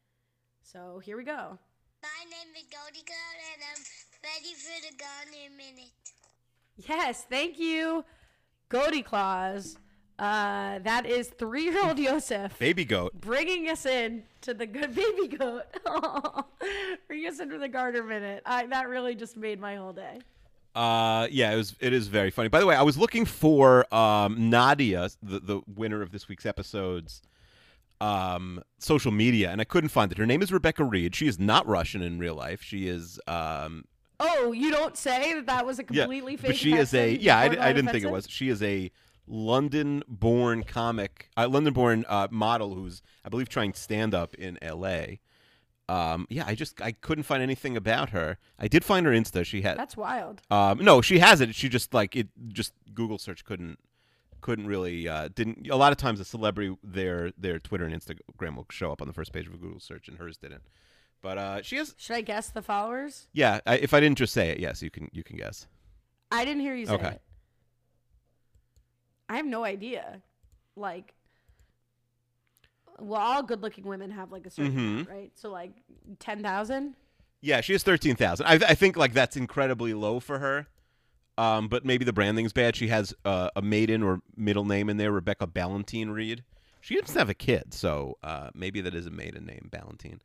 So 0.73 0.99
here 0.99 1.17
we 1.17 1.23
go. 1.23 1.59
My 2.03 2.25
name 2.29 2.53
is 2.57 2.65
Goldie 2.65 3.05
Girl 3.07 3.37
and 3.53 3.63
I'm 3.73 3.83
ready 4.25 4.53
for 4.55 4.81
the 4.83 4.97
Garner 4.97 5.57
Minute. 5.57 5.93
Yes, 6.77 7.25
thank 7.31 7.57
you, 7.57 8.05
Goldie 8.69 9.03
Claus. 9.03 9.79
Uh, 10.19 10.81
that 10.81 11.07
is 11.07 11.29
three 11.29 11.65
year 11.65 11.87
old 11.87 11.99
Yosef. 12.01 12.59
Baby 12.59 12.85
goat. 12.85 13.13
bringing 13.21 13.69
us 13.71 13.87
in 13.87 14.25
to 14.41 14.55
the 14.55 14.67
good 14.67 14.93
baby 14.97 15.29
goat. 15.37 15.63
bringing 17.07 17.29
us 17.29 17.39
into 17.39 17.59
the 17.59 17.69
Garner 17.69 18.03
minute. 18.03 18.43
I, 18.45 18.67
that 18.67 18.89
really 18.89 19.15
just 19.15 19.37
made 19.37 19.61
my 19.61 19.77
whole 19.77 19.93
day. 19.93 20.19
Uh, 20.75 21.29
yeah, 21.31 21.53
it 21.53 21.57
was. 21.57 21.77
It 21.81 21.93
is 21.95 22.09
very 22.09 22.31
funny. 22.31 22.49
By 22.49 22.59
the 22.61 22.67
way, 22.67 22.75
I 22.75 22.83
was 22.83 22.99
looking 22.99 23.25
for 23.25 23.87
um, 23.95 24.51
Nadia, 24.51 25.09
the 25.23 25.39
the 25.39 25.61
winner 25.75 26.03
of 26.03 26.11
this 26.11 26.29
week's 26.29 26.45
episodes, 26.45 27.23
um, 28.01 28.63
social 28.79 29.13
media, 29.13 29.51
and 29.51 29.61
I 29.61 29.65
couldn't 29.65 29.91
find 29.91 30.11
it. 30.13 30.19
Her 30.19 30.27
name 30.27 30.43
is 30.43 30.53
Rebecca 30.53 30.85
Reed. 30.85 31.15
She 31.15 31.27
is 31.27 31.39
not 31.39 31.67
Russian 31.67 32.03
in 32.03 32.19
real 32.19 32.35
life. 32.35 32.63
She 32.63 32.89
is. 32.89 33.21
Um, 33.27 33.85
Oh, 34.19 34.53
you 34.53 34.71
don't 34.71 34.97
say 34.97 35.35
that 35.35 35.45
that 35.47 35.67
was 35.67 35.79
a 35.79 35.85
yeah, 35.91 36.05
completely 36.05 36.37
fake. 36.37 36.53
but 36.53 36.57
she 36.57 36.75
is 36.75 36.95
a. 36.95 37.15
Yeah, 37.17 37.39
I, 37.39 37.45
I 37.69 37.73
didn't 37.73 37.91
think 37.91 38.05
it 38.05 38.11
was. 38.11 38.27
She 38.29 38.49
is 38.49 38.63
a 38.63 38.91
London-born 39.27 40.63
comic, 40.65 41.29
uh, 41.37 41.49
London-born 41.49 42.05
uh, 42.09 42.29
model 42.31 42.75
who's, 42.75 43.03
I 43.25 43.29
believe, 43.29 43.49
trying 43.49 43.75
stand 43.75 44.15
up 44.15 44.35
in 44.35 44.59
L.A. 44.63 45.21
Um, 45.89 46.27
yeah, 46.31 46.45
I 46.47 46.55
just 46.55 46.81
I 46.81 46.93
couldn't 46.93 47.25
find 47.25 47.43
anything 47.43 47.77
about 47.77 48.11
her. 48.11 48.39
I 48.59 48.69
did 48.69 48.85
find 48.85 49.07
her 49.07 49.13
Insta. 49.13 49.45
She 49.45 49.63
had 49.63 49.79
That's 49.79 49.97
wild. 49.97 50.43
Um, 50.51 50.79
no, 50.83 51.01
she 51.01 51.19
has 51.21 51.41
it. 51.41 51.55
She 51.55 51.69
just 51.69 51.95
like 51.95 52.17
it. 52.17 52.29
Just 52.49 52.73
Google 52.93 53.19
search 53.19 53.45
couldn't 53.45 53.79
couldn't 54.47 54.69
really 54.69 55.09
uh, 55.09 55.29
didn't. 55.35 55.67
A 55.69 55.75
lot 55.77 55.91
of 55.91 55.99
times, 55.99 56.21
a 56.21 56.25
celebrity 56.25 56.77
their 56.85 57.33
their 57.37 57.59
Twitter 57.59 57.85
and 57.85 57.93
Instagram 57.93 58.55
will 58.55 58.67
show 58.71 58.93
up 58.93 59.03
on 59.03 59.09
the 59.09 59.13
first 59.13 59.33
page 59.33 59.47
of 59.49 59.53
a 59.55 59.57
Google 59.57 59.81
search, 59.81 60.07
and 60.09 60.19
hers 60.19 60.37
didn't. 60.37 60.63
But 61.21 61.37
uh, 61.39 61.63
she 61.63 61.77
has. 61.77 61.95
Should 61.99 62.15
I 62.17 62.21
guess 62.21 62.51
the 62.51 62.63
followers? 62.63 63.27
Yeah, 63.33 63.59
I, 63.67 63.77
if 63.79 63.93
I 63.93 63.99
didn't 64.01 64.19
just 64.19 64.33
say 64.33 64.51
it, 64.51 64.61
yes, 64.61 64.83
you 64.83 64.91
can 64.91 65.09
you 65.13 65.25
can 65.25 65.37
guess. 65.37 65.67
I 66.31 66.45
didn't 66.45 66.61
hear 66.63 66.75
you 66.77 66.87
say 66.87 66.93
Okay. 66.93 67.09
it. 67.09 67.21
I 69.29 69.37
have 69.37 69.47
no 69.47 69.65
idea. 69.65 70.23
Like, 70.77 71.15
well, 73.01 73.21
all 73.21 73.43
good-looking 73.43 73.85
women 73.85 74.11
have 74.13 74.31
like 74.31 74.47
a 74.47 74.51
certain 74.51 74.73
Mhm. 74.73 74.79
amount, 74.79 75.09
right? 75.11 75.33
So 75.35 75.51
like 75.51 75.73
ten 76.21 76.43
thousand. 76.43 76.95
Yeah, 77.41 77.61
she 77.63 77.73
has 77.73 77.83
thirteen 77.83 78.15
thousand. 78.15 78.47
I, 78.47 78.53
I 78.55 78.75
think 78.75 78.97
like 78.97 79.13
that's 79.13 79.37
incredibly 79.37 79.93
low 79.95 80.21
for 80.21 80.39
her. 80.39 80.69
Um, 81.39 81.69
but 81.69 81.85
maybe 81.85 82.05
the 82.05 82.13
branding's 82.13 82.53
bad. 82.53 82.77
She 82.77 82.89
has 82.89 83.13
uh, 83.25 83.51
a 83.55 83.63
maiden 83.63 84.03
or 84.03 84.21
middle 84.37 84.65
name 84.65 84.89
in 84.89 84.97
there, 84.97 85.13
Rebecca 85.13 85.47
Ballantine 85.47 86.11
Reed. 86.11 86.45
She 86.81 86.99
doesn't 86.99 87.19
have 87.19 87.29
a 87.29 87.35
kid, 87.35 87.75
so 87.75 88.17
uh, 88.23 88.51
maybe 88.55 88.81
that 88.81 88.95
is 88.95 89.07
a 89.07 89.11
maiden 89.11 89.45
name, 89.45 89.69
Ballantine. 89.71 90.23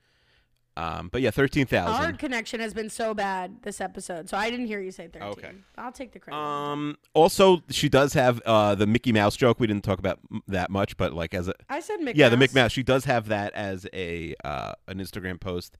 Um, 0.77 1.09
but 1.11 1.21
yeah, 1.21 1.31
thirteen 1.31 1.65
thousand. 1.65 2.05
Our 2.05 2.13
connection 2.13 2.61
has 2.61 2.73
been 2.73 2.89
so 2.89 3.13
bad 3.13 3.61
this 3.63 3.81
episode, 3.81 4.29
so 4.29 4.37
I 4.37 4.49
didn't 4.49 4.67
hear 4.67 4.79
you 4.79 4.91
say 4.91 5.09
thirteen. 5.09 5.29
Okay. 5.31 5.51
I'll 5.77 5.91
take 5.91 6.13
the 6.13 6.19
credit. 6.19 6.39
Um. 6.39 6.97
Also, 7.13 7.61
she 7.69 7.89
does 7.89 8.13
have 8.13 8.39
uh 8.45 8.75
the 8.75 8.87
Mickey 8.87 9.11
Mouse 9.11 9.35
joke. 9.35 9.59
We 9.59 9.67
didn't 9.67 9.83
talk 9.83 9.99
about 9.99 10.19
m- 10.31 10.41
that 10.47 10.69
much, 10.69 10.95
but 10.95 11.11
like 11.13 11.33
as 11.33 11.49
a 11.49 11.55
I 11.67 11.81
said 11.81 11.97
Mickey 11.99 12.19
yeah, 12.19 12.29
the 12.29 12.37
Mickey 12.37 12.55
Mouse. 12.55 12.71
She 12.71 12.83
does 12.83 13.03
have 13.03 13.27
that 13.27 13.53
as 13.53 13.85
a 13.91 14.33
uh 14.45 14.73
an 14.87 14.99
Instagram 14.99 15.41
post, 15.41 15.77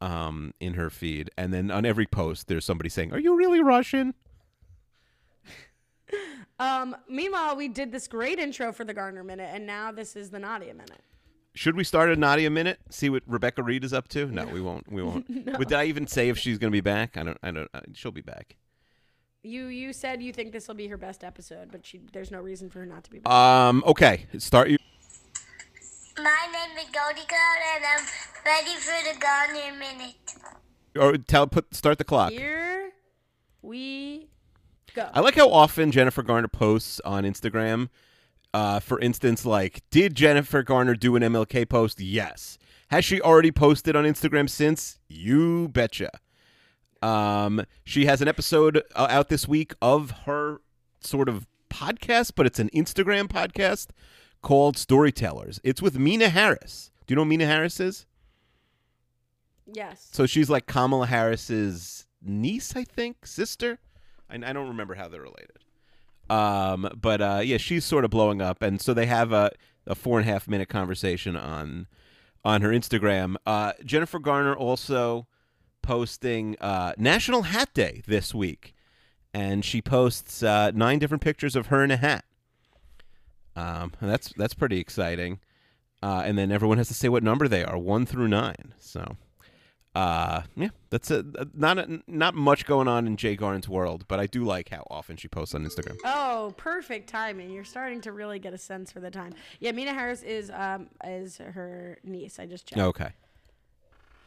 um, 0.00 0.54
in 0.60 0.74
her 0.74 0.88
feed, 0.88 1.30
and 1.36 1.52
then 1.52 1.70
on 1.70 1.84
every 1.84 2.06
post 2.06 2.48
there's 2.48 2.64
somebody 2.64 2.88
saying, 2.88 3.12
"Are 3.12 3.18
you 3.20 3.36
really 3.36 3.60
Russian?" 3.60 4.14
Um. 6.58 6.96
Meanwhile, 7.06 7.56
we 7.56 7.68
did 7.68 7.92
this 7.92 8.08
great 8.08 8.38
intro 8.38 8.72
for 8.72 8.82
the 8.82 8.94
Garner 8.94 9.22
minute, 9.22 9.50
and 9.52 9.66
now 9.66 9.92
this 9.92 10.16
is 10.16 10.30
the 10.30 10.38
Nadia 10.38 10.72
minute. 10.72 11.02
Should 11.56 11.74
we 11.74 11.84
start 11.84 12.10
a 12.10 12.16
Nadia 12.16 12.50
minute? 12.50 12.78
See 12.90 13.08
what 13.08 13.22
Rebecca 13.26 13.62
Reed 13.62 13.82
is 13.82 13.94
up 13.94 14.08
to? 14.08 14.26
No, 14.26 14.46
we 14.46 14.60
won't. 14.60 14.92
We 14.92 15.02
won't. 15.02 15.26
But 15.44 15.68
did 15.68 15.78
I 15.78 15.84
even 15.84 16.06
say 16.06 16.28
if 16.28 16.38
she's 16.38 16.58
going 16.58 16.70
to 16.70 16.76
be 16.76 16.82
back? 16.82 17.16
I 17.16 17.22
don't. 17.22 17.38
I 17.42 17.50
don't. 17.50 17.70
Uh, 17.72 17.80
she'll 17.94 18.10
be 18.10 18.20
back. 18.20 18.56
You 19.42 19.66
you 19.66 19.92
said 19.92 20.22
you 20.22 20.32
think 20.32 20.52
this 20.52 20.68
will 20.68 20.74
be 20.74 20.86
her 20.88 20.96
best 20.96 21.24
episode, 21.24 21.70
but 21.70 21.86
she 21.86 22.00
there's 22.12 22.30
no 22.30 22.40
reason 22.40 22.68
for 22.68 22.80
her 22.80 22.86
not 22.86 23.04
to 23.04 23.10
be. 23.10 23.20
Back. 23.20 23.32
Um. 23.32 23.82
Okay. 23.86 24.26
Start 24.38 24.68
you. 24.68 24.78
My 26.18 26.48
name 26.52 26.76
is 26.78 26.86
Goldie 26.90 27.26
Girl 27.26 27.56
and 27.74 27.84
I'm 27.84 28.06
ready 28.44 28.76
for 28.76 29.14
the 29.14 29.20
Garner 29.20 29.78
Minute. 29.78 30.14
Or 30.98 31.16
tell. 31.16 31.46
Put. 31.46 31.74
Start 31.74 31.98
the 31.98 32.04
clock. 32.04 32.32
Here 32.32 32.92
we 33.62 34.28
go. 34.96 35.08
I 35.12 35.20
like 35.20 35.34
how 35.34 35.50
often 35.50 35.92
Jennifer 35.92 36.22
Garner 36.22 36.48
posts 36.48 37.00
on 37.04 37.24
Instagram. 37.24 37.88
Uh, 38.52 38.80
for 38.80 38.98
instance, 39.00 39.44
like, 39.44 39.82
did 39.90 40.14
Jennifer 40.14 40.62
Garner 40.62 40.94
do 40.94 41.14
an 41.16 41.22
MLK 41.22 41.68
post? 41.68 42.00
Yes. 42.00 42.58
Has 42.88 43.04
she 43.04 43.20
already 43.20 43.52
posted 43.52 43.94
on 43.94 44.04
Instagram 44.04 44.48
since? 44.48 44.98
You 45.08 45.68
betcha. 45.68 46.10
Um, 47.02 47.64
she 47.84 48.06
has 48.06 48.22
an 48.22 48.28
episode 48.28 48.82
uh, 48.94 49.06
out 49.10 49.28
this 49.28 49.46
week 49.46 49.74
of 49.82 50.10
her 50.24 50.60
sort 51.00 51.28
of 51.28 51.46
podcast, 51.68 52.32
but 52.34 52.46
it's 52.46 52.58
an 52.58 52.70
Instagram 52.74 53.28
podcast 53.28 53.88
called 54.40 54.78
Storytellers. 54.78 55.60
It's 55.62 55.82
with 55.82 55.98
Meena 55.98 56.28
Harris. 56.28 56.90
Do 57.06 57.12
you 57.12 57.16
know 57.16 57.24
who 57.24 57.30
Meena 57.30 57.46
Harris 57.46 57.78
is? 57.80 58.06
yes. 59.70 60.08
So 60.12 60.26
she's 60.26 60.48
like 60.48 60.66
Kamala 60.66 61.06
Harris's 61.06 62.06
niece, 62.22 62.74
I 62.76 62.84
think, 62.84 63.26
sister. 63.26 63.78
I, 64.30 64.36
I 64.36 64.52
don't 64.52 64.68
remember 64.68 64.94
how 64.94 65.08
they're 65.08 65.22
related. 65.22 65.58
Um, 66.28 66.88
but 67.00 67.20
uh, 67.20 67.40
yeah, 67.44 67.56
she's 67.56 67.84
sort 67.84 68.04
of 68.04 68.10
blowing 68.10 68.42
up, 68.42 68.62
and 68.62 68.80
so 68.80 68.92
they 68.92 69.06
have 69.06 69.32
a, 69.32 69.50
a 69.86 69.94
four 69.94 70.18
and 70.18 70.28
a 70.28 70.32
half 70.32 70.48
minute 70.48 70.68
conversation 70.68 71.36
on 71.36 71.86
on 72.44 72.62
her 72.62 72.70
Instagram. 72.70 73.36
Uh, 73.44 73.72
Jennifer 73.84 74.18
Garner 74.18 74.54
also 74.54 75.26
posting 75.82 76.56
uh, 76.60 76.92
National 76.96 77.42
Hat 77.42 77.72
Day 77.74 78.02
this 78.06 78.34
week, 78.34 78.74
and 79.32 79.64
she 79.64 79.80
posts 79.80 80.42
uh, 80.42 80.72
nine 80.74 80.98
different 80.98 81.22
pictures 81.22 81.54
of 81.54 81.66
her 81.66 81.84
in 81.84 81.90
a 81.90 81.96
hat. 81.96 82.24
Um, 83.54 83.92
that's 84.00 84.32
that's 84.36 84.54
pretty 84.54 84.78
exciting. 84.78 85.40
Uh, 86.02 86.22
and 86.24 86.36
then 86.36 86.52
everyone 86.52 86.78
has 86.78 86.88
to 86.88 86.94
say 86.94 87.08
what 87.08 87.22
number 87.22 87.48
they 87.48 87.64
are, 87.64 87.78
one 87.78 88.04
through 88.04 88.28
nine. 88.28 88.74
So, 88.78 89.16
uh, 89.96 90.42
yeah, 90.56 90.68
that's 90.90 91.10
a, 91.10 91.24
not 91.54 91.78
a, 91.78 92.02
not 92.06 92.34
much 92.34 92.66
going 92.66 92.86
on 92.86 93.06
in 93.06 93.16
Jay 93.16 93.34
Garn's 93.34 93.66
world, 93.66 94.04
but 94.08 94.20
I 94.20 94.26
do 94.26 94.44
like 94.44 94.68
how 94.68 94.86
often 94.90 95.16
she 95.16 95.26
posts 95.26 95.54
on 95.54 95.64
Instagram. 95.64 95.96
Oh, 96.04 96.52
perfect 96.58 97.08
timing. 97.08 97.50
You're 97.50 97.64
starting 97.64 98.02
to 98.02 98.12
really 98.12 98.38
get 98.38 98.52
a 98.52 98.58
sense 98.58 98.92
for 98.92 99.00
the 99.00 99.10
time. 99.10 99.32
Yeah, 99.58 99.72
Meena 99.72 99.94
Harris 99.94 100.22
is 100.22 100.50
um 100.50 100.88
is 101.02 101.38
her 101.38 101.96
niece. 102.04 102.38
I 102.38 102.44
just 102.44 102.66
checked. 102.66 102.78
Okay. 102.78 103.08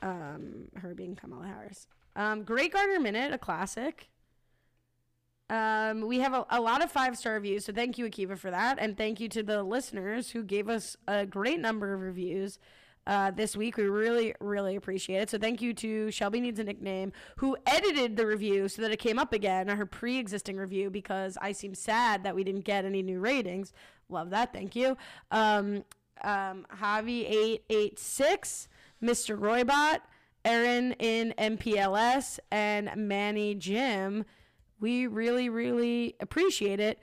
Um, 0.01 0.69
her 0.73 0.95
being 0.95 1.15
Kamala 1.15 1.45
Harris. 1.45 1.85
Um, 2.15 2.41
great 2.41 2.73
Garner 2.73 2.99
minute, 2.99 3.31
a 3.31 3.37
classic. 3.37 4.09
Um, 5.51 6.07
we 6.07 6.17
have 6.19 6.33
a, 6.33 6.47
a 6.49 6.61
lot 6.61 6.83
of 6.83 6.91
five 6.91 7.15
star 7.15 7.33
reviews, 7.33 7.65
so 7.65 7.73
thank 7.73 7.99
you, 7.99 8.05
Akiva, 8.05 8.39
for 8.39 8.49
that, 8.49 8.79
and 8.79 8.97
thank 8.97 9.19
you 9.19 9.29
to 9.29 9.43
the 9.43 9.61
listeners 9.61 10.31
who 10.31 10.41
gave 10.41 10.67
us 10.67 10.97
a 11.07 11.27
great 11.27 11.59
number 11.59 11.93
of 11.93 12.01
reviews 12.01 12.57
uh, 13.09 13.31
this 13.31 13.57
week. 13.57 13.75
We 13.75 13.85
really, 13.85 14.35
really 14.39 14.75
appreciate 14.75 15.23
it. 15.23 15.29
So 15.31 15.39
thank 15.39 15.63
you 15.63 15.73
to 15.73 16.11
Shelby 16.11 16.39
Needs 16.39 16.59
a 16.59 16.63
Nickname, 16.63 17.11
who 17.37 17.57
edited 17.65 18.15
the 18.15 18.27
review 18.27 18.67
so 18.67 18.83
that 18.83 18.91
it 18.91 18.99
came 18.99 19.17
up 19.17 19.33
again, 19.33 19.67
her 19.67 19.87
pre 19.87 20.19
existing 20.19 20.57
review, 20.57 20.91
because 20.91 21.35
I 21.41 21.51
seem 21.51 21.73
sad 21.73 22.23
that 22.23 22.35
we 22.35 22.43
didn't 22.43 22.65
get 22.65 22.85
any 22.85 23.01
new 23.01 23.19
ratings. 23.19 23.73
Love 24.09 24.29
that. 24.29 24.53
Thank 24.53 24.75
you. 24.75 24.95
Um, 25.31 25.83
um, 26.23 26.67
Javi886, 26.79 28.67
Mr. 29.01 29.39
Roybot, 29.39 30.01
Aaron 30.45 30.91
in 30.93 31.33
MPLS, 31.39 32.37
and 32.51 32.91
Manny 32.95 33.55
Jim. 33.55 34.23
We 34.79 35.07
really, 35.07 35.49
really 35.49 36.15
appreciate 36.19 36.79
it. 36.79 36.99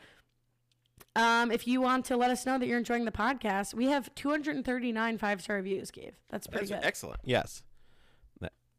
Um, 1.17 1.51
if 1.51 1.67
you 1.67 1.81
want 1.81 2.05
to 2.07 2.17
let 2.17 2.31
us 2.31 2.45
know 2.45 2.59
that 2.59 2.67
you're 2.67 2.79
enjoying 2.79 3.07
the 3.07 3.11
podcast, 3.11 3.73
we 3.75 3.87
have 3.87 4.15
239 4.15 5.19
five 5.19 5.41
star 5.43 5.57
reviews, 5.57 5.91
Gabe. 5.91 6.13
That's 6.29 6.47
pretty 6.47 6.67
That's 6.67 6.81
good. 6.83 6.87
excellent. 6.87 7.21
Yes. 7.25 7.63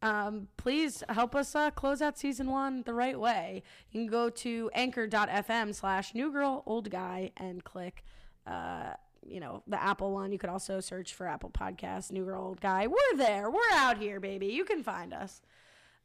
um, 0.04 0.48
please 0.58 1.04
help 1.10 1.34
us 1.36 1.56
uh, 1.56 1.72
close 1.72 2.02
out 2.04 2.18
season 2.20 2.52
one 2.52 2.84
the 2.84 2.94
right 2.94 3.20
way. 3.20 3.64
You 3.92 4.02
can 4.02 4.08
go 4.12 4.30
to 4.30 4.70
anchor.fm 4.76 5.74
slash 5.74 6.14
new 6.14 6.32
girl 6.32 6.62
old 6.68 6.92
guy 6.92 7.32
and 7.38 7.64
click, 7.64 8.04
uh, 8.46 8.92
you 9.26 9.40
know, 9.40 9.64
the 9.66 9.82
Apple 9.82 10.12
one. 10.14 10.32
You 10.32 10.38
could 10.38 10.52
also 10.52 10.80
search 10.80 11.16
for 11.16 11.28
Apple 11.28 11.50
Podcasts, 11.50 12.12
new 12.12 12.24
girl 12.24 12.44
old 12.44 12.62
guy. 12.62 12.86
We're 12.86 13.18
there. 13.18 13.50
We're 13.50 13.60
out 13.74 13.98
here, 13.98 14.20
baby. 14.20 14.48
You 14.48 14.64
can 14.66 14.84
find 14.84 15.12
us. 15.14 15.42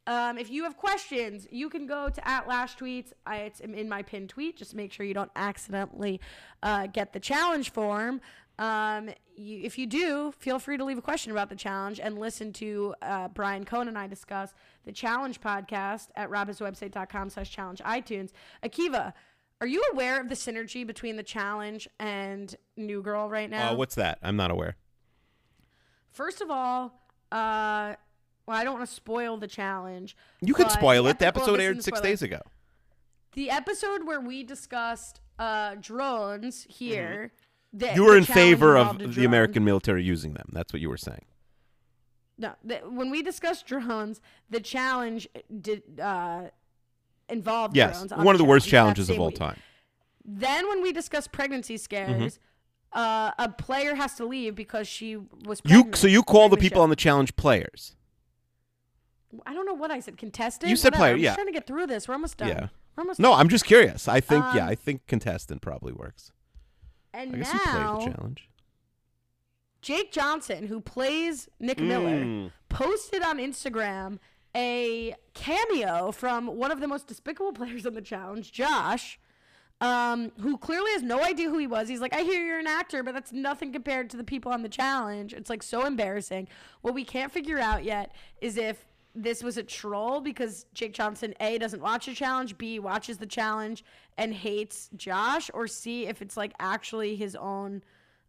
Um, 0.06 0.36
if 0.36 0.50
you 0.50 0.64
have 0.64 0.76
questions, 0.76 1.46
you 1.50 1.68
can 1.68 1.86
go 1.86 2.08
to 2.08 2.28
at 2.28 2.48
Lash 2.48 2.76
Tweets. 2.76 3.12
I, 3.24 3.36
it's 3.38 3.60
in 3.60 3.88
my 3.88 4.02
pinned 4.02 4.30
tweet. 4.30 4.56
Just 4.56 4.74
make 4.74 4.92
sure 4.92 5.06
you 5.06 5.14
don't 5.14 5.30
accidentally 5.36 6.20
uh, 6.62 6.88
get 6.88 7.12
the 7.12 7.20
challenge 7.20 7.70
form. 7.70 8.20
Um, 8.58 9.10
you, 9.36 9.60
if 9.62 9.78
you 9.78 9.86
do, 9.86 10.32
feel 10.38 10.58
free 10.58 10.76
to 10.76 10.84
leave 10.84 10.98
a 10.98 11.02
question 11.02 11.32
about 11.32 11.48
the 11.48 11.56
challenge 11.56 12.00
and 12.00 12.18
listen 12.18 12.52
to 12.54 12.94
uh, 13.00 13.28
Brian 13.28 13.64
Cohn 13.64 13.88
and 13.88 13.98
I 13.98 14.06
discuss 14.06 14.52
the 14.84 14.92
challenge 14.92 15.40
podcast 15.40 16.08
at 16.16 16.30
robhasawebsite.com 16.30 17.30
slash 17.30 17.50
challenge 17.50 17.80
iTunes. 17.80 18.30
Akiva, 18.62 19.12
are 19.60 19.66
you 19.66 19.82
aware 19.92 20.20
of 20.20 20.28
the 20.28 20.34
synergy 20.34 20.86
between 20.86 21.16
the 21.16 21.22
challenge 21.22 21.88
and 22.00 22.54
New 22.76 23.02
Girl 23.02 23.28
right 23.28 23.48
now? 23.48 23.72
Uh, 23.72 23.76
what's 23.76 23.94
that? 23.94 24.18
I'm 24.22 24.36
not 24.36 24.50
aware. 24.50 24.76
First 26.10 26.40
of 26.40 26.50
all, 26.50 27.00
uh, 27.30 27.94
well, 28.46 28.56
I 28.56 28.64
don't 28.64 28.74
want 28.74 28.88
to 28.88 28.94
spoil 28.94 29.36
the 29.36 29.46
challenge. 29.48 30.16
You 30.40 30.54
can 30.54 30.68
spoil 30.70 31.06
it. 31.06 31.18
The 31.18 31.26
episode 31.26 31.60
aired 31.60 31.82
six 31.82 32.00
days 32.00 32.22
ago. 32.22 32.40
The 33.34 33.50
episode 33.50 34.06
where 34.06 34.20
we 34.20 34.42
discussed 34.42 35.20
uh, 35.38 35.76
drones 35.80 36.66
here. 36.68 37.32
the- 37.72 37.86
Mm-hmm. 37.86 37.96
You 37.96 38.04
were 38.04 38.10
the 38.12 38.16
in 38.18 38.24
favor 38.24 38.76
of 38.76 38.98
the. 39.14 39.24
American 39.24 39.64
military 39.64 40.02
using 40.04 40.34
them. 40.34 40.48
That's 40.52 40.72
what 40.74 40.82
you 40.82 40.90
were 40.90 40.98
saying. 40.98 41.24
No, 42.36 42.54
the, 42.64 42.76
when 42.78 43.10
we 43.10 43.22
discussed 43.22 43.66
drones, 43.66 44.20
the 44.50 44.60
challenge 44.60 45.28
did 45.60 45.82
uh, 46.00 46.48
involve 47.28 47.72
drones. 47.72 47.76
Yes, 47.76 48.04
drones. 48.08 48.24
one 48.24 48.34
of 48.34 48.38
the 48.38 48.44
worst 48.44 48.68
challenges 48.68 49.08
of 49.08 49.18
all 49.18 49.28
week. 49.28 49.36
time. 49.36 49.58
Then 50.24 50.68
when 50.68 50.82
we 50.82 50.92
discussed 50.92 51.32
pregnancy 51.32 51.76
scares, 51.76 52.38
uh, 52.92 53.30
a 53.38 53.48
player 53.48 53.94
has 53.94 54.14
to 54.16 54.24
leave 54.26 54.54
because 54.54 54.86
she 54.86 55.16
was 55.16 55.60
You 55.64 55.90
so 55.94 56.06
you 56.06 56.22
call 56.22 56.48
the 56.48 56.56
people 56.56 56.82
on 56.82 56.90
the 56.90 56.96
challenge 56.96 57.36
players. 57.36 57.96
I 59.46 59.54
don't 59.54 59.66
know 59.66 59.74
what 59.74 59.90
I 59.90 60.00
said. 60.00 60.16
Contestant. 60.18 60.68
You 60.70 60.76
said 60.76 60.88
Whatever. 60.92 61.00
player, 61.02 61.12
I'm 61.14 61.18
yeah. 61.20 61.28
just 61.28 61.36
trying 61.36 61.46
to 61.46 61.52
get 61.52 61.66
through 61.66 61.86
this. 61.86 62.06
We're 62.08 62.14
almost 62.14 62.36
done. 62.38 62.48
Yeah. 62.48 62.68
We're 62.96 63.02
almost 63.02 63.18
No, 63.20 63.30
done. 63.30 63.40
I'm 63.40 63.48
just 63.48 63.64
curious. 63.64 64.08
I 64.08 64.20
think 64.20 64.44
yeah, 64.54 64.64
Um, 64.64 64.68
I 64.68 64.74
think 64.74 65.06
contestant 65.06 65.62
probably 65.62 65.92
works. 65.92 66.32
And 67.14 67.34
I 67.34 67.38
guess 67.38 67.52
now 67.52 67.60
you 67.60 67.96
played 67.98 68.08
the 68.08 68.14
challenge. 68.16 68.48
Jake 69.80 70.12
Johnson, 70.12 70.66
who 70.68 70.80
plays 70.80 71.48
Nick 71.58 71.80
Miller, 71.80 72.20
Mm. 72.24 72.52
posted 72.68 73.22
on 73.22 73.38
Instagram 73.38 74.18
a 74.54 75.14
cameo 75.34 76.12
from 76.12 76.46
one 76.46 76.70
of 76.70 76.80
the 76.80 76.86
most 76.86 77.06
despicable 77.06 77.52
players 77.54 77.84
on 77.86 77.94
the 77.94 78.02
challenge, 78.02 78.52
Josh, 78.52 79.18
um, 79.80 80.30
who 80.40 80.56
clearly 80.58 80.92
has 80.92 81.02
no 81.02 81.24
idea 81.24 81.48
who 81.50 81.58
he 81.58 81.66
was. 81.66 81.88
He's 81.88 82.00
like, 82.00 82.14
I 82.14 82.20
hear 82.22 82.44
you're 82.44 82.60
an 82.60 82.66
actor, 82.68 83.02
but 83.02 83.12
that's 83.14 83.32
nothing 83.32 83.72
compared 83.72 84.08
to 84.10 84.16
the 84.16 84.22
people 84.24 84.52
on 84.52 84.62
the 84.62 84.68
challenge. 84.68 85.32
It's 85.32 85.50
like 85.50 85.62
so 85.62 85.84
embarrassing. 85.84 86.46
What 86.82 86.94
we 86.94 87.04
can't 87.04 87.32
figure 87.32 87.58
out 87.58 87.82
yet 87.82 88.12
is 88.40 88.56
if 88.56 88.84
this 89.14 89.42
was 89.42 89.56
a 89.56 89.62
troll 89.62 90.20
because 90.20 90.66
Jake 90.74 90.94
Johnson 90.94 91.34
A 91.40 91.58
doesn't 91.58 91.80
watch 91.80 92.06
the 92.06 92.14
challenge, 92.14 92.56
B 92.56 92.78
watches 92.78 93.18
the 93.18 93.26
challenge 93.26 93.84
and 94.16 94.32
hates 94.32 94.88
Josh, 94.96 95.50
or 95.52 95.66
C 95.66 96.06
if 96.06 96.22
it's 96.22 96.36
like 96.36 96.52
actually 96.58 97.16
his 97.16 97.36
own 97.36 97.82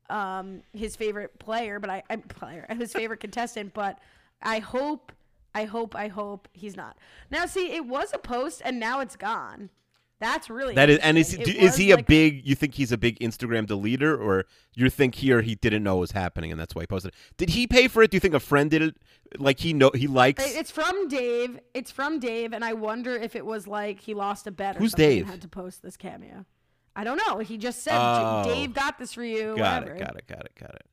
um 0.10 0.62
his 0.74 0.96
favorite 0.96 1.40
player, 1.40 1.80
but 1.80 1.90
I 1.90 2.04
I'm 2.10 2.22
player 2.24 2.66
his 2.78 2.94
favorite 2.94 3.20
contestant, 3.20 3.74
but 3.74 4.00
I 4.42 4.60
hope 4.60 5.12
I 5.56 5.66
hope 5.66 5.96
I 5.96 6.08
hope 6.10 6.48
he's 6.54 6.76
not. 6.76 6.98
Now 7.32 7.46
see, 7.46 7.72
it 7.72 7.86
was 7.86 8.14
a 8.14 8.18
post 8.18 8.62
and 8.66 8.80
now 8.80 9.00
it's 9.00 9.16
gone. 9.16 9.70
That's 10.24 10.50
really 10.50 10.74
That 10.76 10.90
is, 10.90 11.00
and 11.00 11.18
is 11.18 11.34
It 11.34 11.48
is 11.50 11.76
he 11.76 11.92
a 11.92 11.96
like- 11.98 12.08
big? 12.08 12.48
You 12.48 12.56
think 12.56 12.76
he's 12.76 12.92
a 12.92 12.98
big 12.98 13.20
Instagram 13.20 13.68
deleter, 13.68 14.18
or 14.18 14.46
you 14.74 14.90
think 14.90 15.16
here 15.16 15.42
he 15.42 15.56
didn't 15.56 15.84
know 15.84 15.98
it 15.98 16.00
was 16.00 16.12
happening 16.12 16.50
and 16.52 16.60
that's 16.60 16.74
why 16.74 16.84
he 16.84 16.88
posted 16.88 17.14
it? 17.14 17.16
Did 17.38 17.50
he 17.50 17.68
pay 17.68 17.88
for 17.90 18.02
it? 18.04 18.10
Do 18.12 18.16
you 18.16 18.20
think 18.22 18.34
a 18.34 18.40
friend 18.40 18.72
did 18.72 18.82
it? 18.82 18.96
Like 19.38 19.60
he 19.60 19.74
know 19.74 19.92
he 19.94 20.08
likes? 20.08 20.44
It's 20.56 20.72
from 20.72 21.08
Dave. 21.10 21.60
It's 21.74 21.92
from 21.92 22.20
Dave, 22.20 22.54
and 22.54 22.64
I 22.64 22.74
wonder 22.74 23.16
if 23.16 23.36
it 23.36 23.46
was 23.46 23.68
like 23.68 24.00
he 24.00 24.14
lost 24.14 24.48
a 24.48 24.52
bet 24.52 24.78
or 24.78 24.80
Who's 24.80 24.94
Dave? 24.94 25.24
and 25.24 25.32
had 25.32 25.42
to 25.42 25.48
post 25.50 25.82
this 25.82 25.98
cameo. 25.98 26.46
I 26.96 27.04
don't 27.04 27.20
know. 27.28 27.40
He 27.40 27.58
just 27.58 27.82
said, 27.84 27.98
Oh. 28.00 28.44
"Dave 28.46 28.74
got 28.74 28.98
this 29.00 29.14
for 29.14 29.24
you." 29.24 29.56
got 29.58 29.82
whatever. 29.84 29.96
it, 29.96 30.00
got 30.00 30.16
it, 30.18 30.28
got 30.28 30.46
it, 30.46 30.52
got 30.60 30.76
it. 30.76 30.86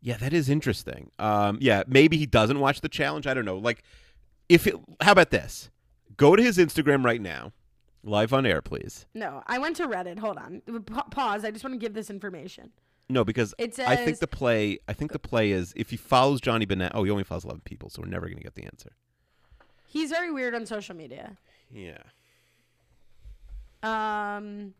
Yeah, 0.00 0.16
that 0.16 0.32
is 0.32 0.48
interesting. 0.48 1.10
Um, 1.18 1.58
yeah, 1.60 1.82
maybe 1.86 2.16
he 2.16 2.26
doesn't 2.26 2.58
watch 2.58 2.80
the 2.80 2.88
challenge. 2.88 3.26
I 3.26 3.34
don't 3.34 3.44
know. 3.44 3.56
Like, 3.58 3.82
if 4.48 4.66
it, 4.66 4.74
how 5.00 5.12
about 5.12 5.30
this? 5.30 5.70
Go 6.16 6.34
to 6.36 6.42
his 6.42 6.58
Instagram 6.58 7.04
right 7.04 7.20
now, 7.20 7.52
live 8.04 8.32
on 8.32 8.46
air, 8.46 8.62
please. 8.62 9.06
No, 9.14 9.42
I 9.46 9.58
went 9.58 9.76
to 9.76 9.86
Reddit. 9.88 10.18
Hold 10.18 10.38
on. 10.38 10.62
Pa- 10.86 11.04
pause. 11.10 11.44
I 11.44 11.50
just 11.50 11.64
want 11.64 11.74
to 11.74 11.78
give 11.78 11.94
this 11.94 12.10
information. 12.10 12.70
No, 13.08 13.24
because 13.24 13.54
It 13.58 13.78
I 13.80 13.96
think 13.96 14.18
the 14.18 14.26
play. 14.26 14.78
I 14.88 14.92
think 14.92 15.12
the 15.12 15.18
play 15.18 15.50
is 15.50 15.72
if 15.76 15.90
he 15.90 15.96
follows 15.96 16.40
Johnny 16.40 16.64
Bananas. 16.64 16.92
Oh, 16.94 17.04
he 17.04 17.10
only 17.10 17.24
follows 17.24 17.44
eleven 17.44 17.60
people, 17.64 17.90
so 17.90 18.00
we're 18.02 18.08
never 18.08 18.28
gonna 18.28 18.40
get 18.40 18.54
the 18.54 18.64
answer. 18.64 18.92
He's 19.86 20.10
very 20.10 20.30
weird 20.32 20.54
on 20.54 20.66
social 20.66 20.96
media. 20.96 21.36
Yeah. 21.70 21.98
Um, 23.82 24.74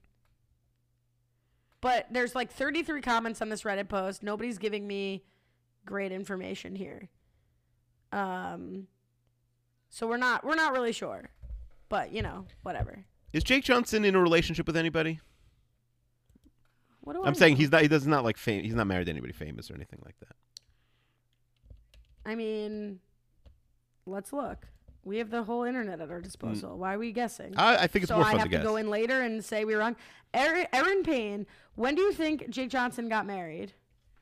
but 1.83 2.07
there's 2.11 2.35
like 2.35 2.51
33 2.51 3.03
comments 3.03 3.43
on 3.43 3.51
this 3.51 3.63
Reddit 3.63 3.89
post. 3.89 4.23
Nobody's 4.23 4.57
giving 4.57 4.87
me 4.87 5.23
great 5.85 6.11
information 6.13 6.75
here. 6.75 7.11
Um, 8.11 8.87
so 9.91 10.07
we're 10.07 10.17
not 10.17 10.45
we're 10.45 10.55
not 10.55 10.73
really 10.73 10.93
sure, 10.93 11.29
but 11.89 12.13
you 12.13 12.23
know 12.23 12.47
whatever. 12.63 13.05
Is 13.35 13.43
Jake 13.43 13.65
Johnson 13.65 14.05
in 14.05 14.15
a 14.15 14.21
relationship 14.21 14.65
with 14.65 14.77
anybody? 14.77 15.19
What 17.01 17.15
do 17.15 17.25
I 17.25 17.27
I'm 17.27 17.35
saying 17.35 17.55
know? 17.55 17.59
he's 17.59 17.73
not. 17.73 17.83
He 17.83 17.89
does 17.89 18.07
not 18.07 18.23
like 18.23 18.37
fame. 18.37 18.63
He's 18.63 18.77
not 18.77 18.87
married 18.87 19.07
to 19.07 19.11
anybody 19.11 19.33
famous 19.33 19.71
or 19.71 19.75
anything 19.75 19.99
like 20.05 20.15
that. 20.21 20.37
I 22.25 22.37
mean, 22.37 23.01
let's 24.07 24.33
look. 24.33 24.69
We 25.05 25.19
have 25.19 25.31
the 25.31 25.43
whole 25.43 25.65
internet 25.65 26.01
at 26.01 26.11
our 26.11 26.21
mm. 26.21 26.23
disposal. 26.23 26.79
Why 26.79 26.95
are 26.95 26.99
we 26.99 27.11
guessing? 27.11 27.55
I, 27.57 27.77
I 27.77 27.87
think 27.89 28.05
it's 28.05 28.09
so 28.09 28.17
more 28.17 28.25
I 28.25 28.31
fun 28.31 28.39
have 28.39 28.51
to 28.51 28.59
to, 28.59 28.63
go 28.63 28.77
in 28.77 28.89
later 28.89 29.21
and 29.21 29.45
say 29.45 29.65
we 29.65 29.75
were 29.75 29.81
wrong. 29.81 29.97
Erin, 30.33 30.69
Erin 30.73 31.03
Payne. 31.03 31.47
When 31.75 31.97
do 31.97 32.03
you 32.03 32.13
think 32.13 32.49
Jake 32.51 32.71
Johnson 32.71 33.09
got 33.09 33.27
married 33.27 33.73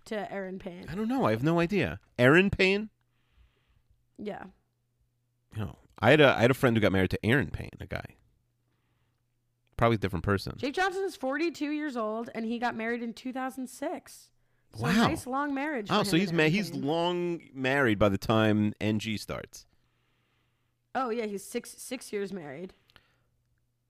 to 0.07 0.33
Erin 0.33 0.59
Payne? 0.59 0.87
I 0.91 0.95
don't 0.95 1.07
know. 1.07 1.27
I 1.27 1.33
have 1.33 1.45
no 1.45 1.61
idea. 1.61 2.01
Aaron 2.19 2.49
Payne. 2.49 2.89
Yeah. 4.17 4.45
No, 5.55 5.77
I 5.99 6.11
had 6.11 6.21
a 6.23 6.35
I 6.35 6.41
had 6.41 6.51
a 6.51 6.55
friend 6.55 6.75
who 6.75 6.81
got 6.81 6.93
married 6.93 7.11
to 7.11 7.27
Aaron 7.27 7.51
Payne, 7.51 7.73
a 7.79 7.87
guy. 7.87 8.17
Probably 9.83 9.97
a 9.97 9.99
different 9.99 10.25
person. 10.25 10.55
Jake 10.59 10.75
Johnson 10.75 11.03
is 11.03 11.17
42 11.17 11.73
years 11.73 11.97
old 11.97 12.31
and 12.37 12.45
he 12.45 12.61
got 12.61 12.77
married 12.77 13.03
in 13.03 13.13
2006. 13.13 14.29
So 14.75 14.79
a 14.79 14.89
Wow. 14.89 14.93
nice 15.09 15.27
long 15.27 15.53
marriage. 15.55 15.89
Oh, 15.91 16.05
so 16.05 16.17
he's 16.17 16.33
ma- 16.33 16.45
he's 16.45 16.73
long 16.73 17.41
married 17.53 17.99
by 17.99 18.09
the 18.09 18.17
time 18.17 18.75
NG 18.81 19.17
starts. 19.19 19.67
Oh 20.95 21.11
yeah, 21.11 21.27
he's 21.27 21.43
six 21.43 21.75
six 21.79 22.13
years 22.13 22.33
married. 22.33 22.75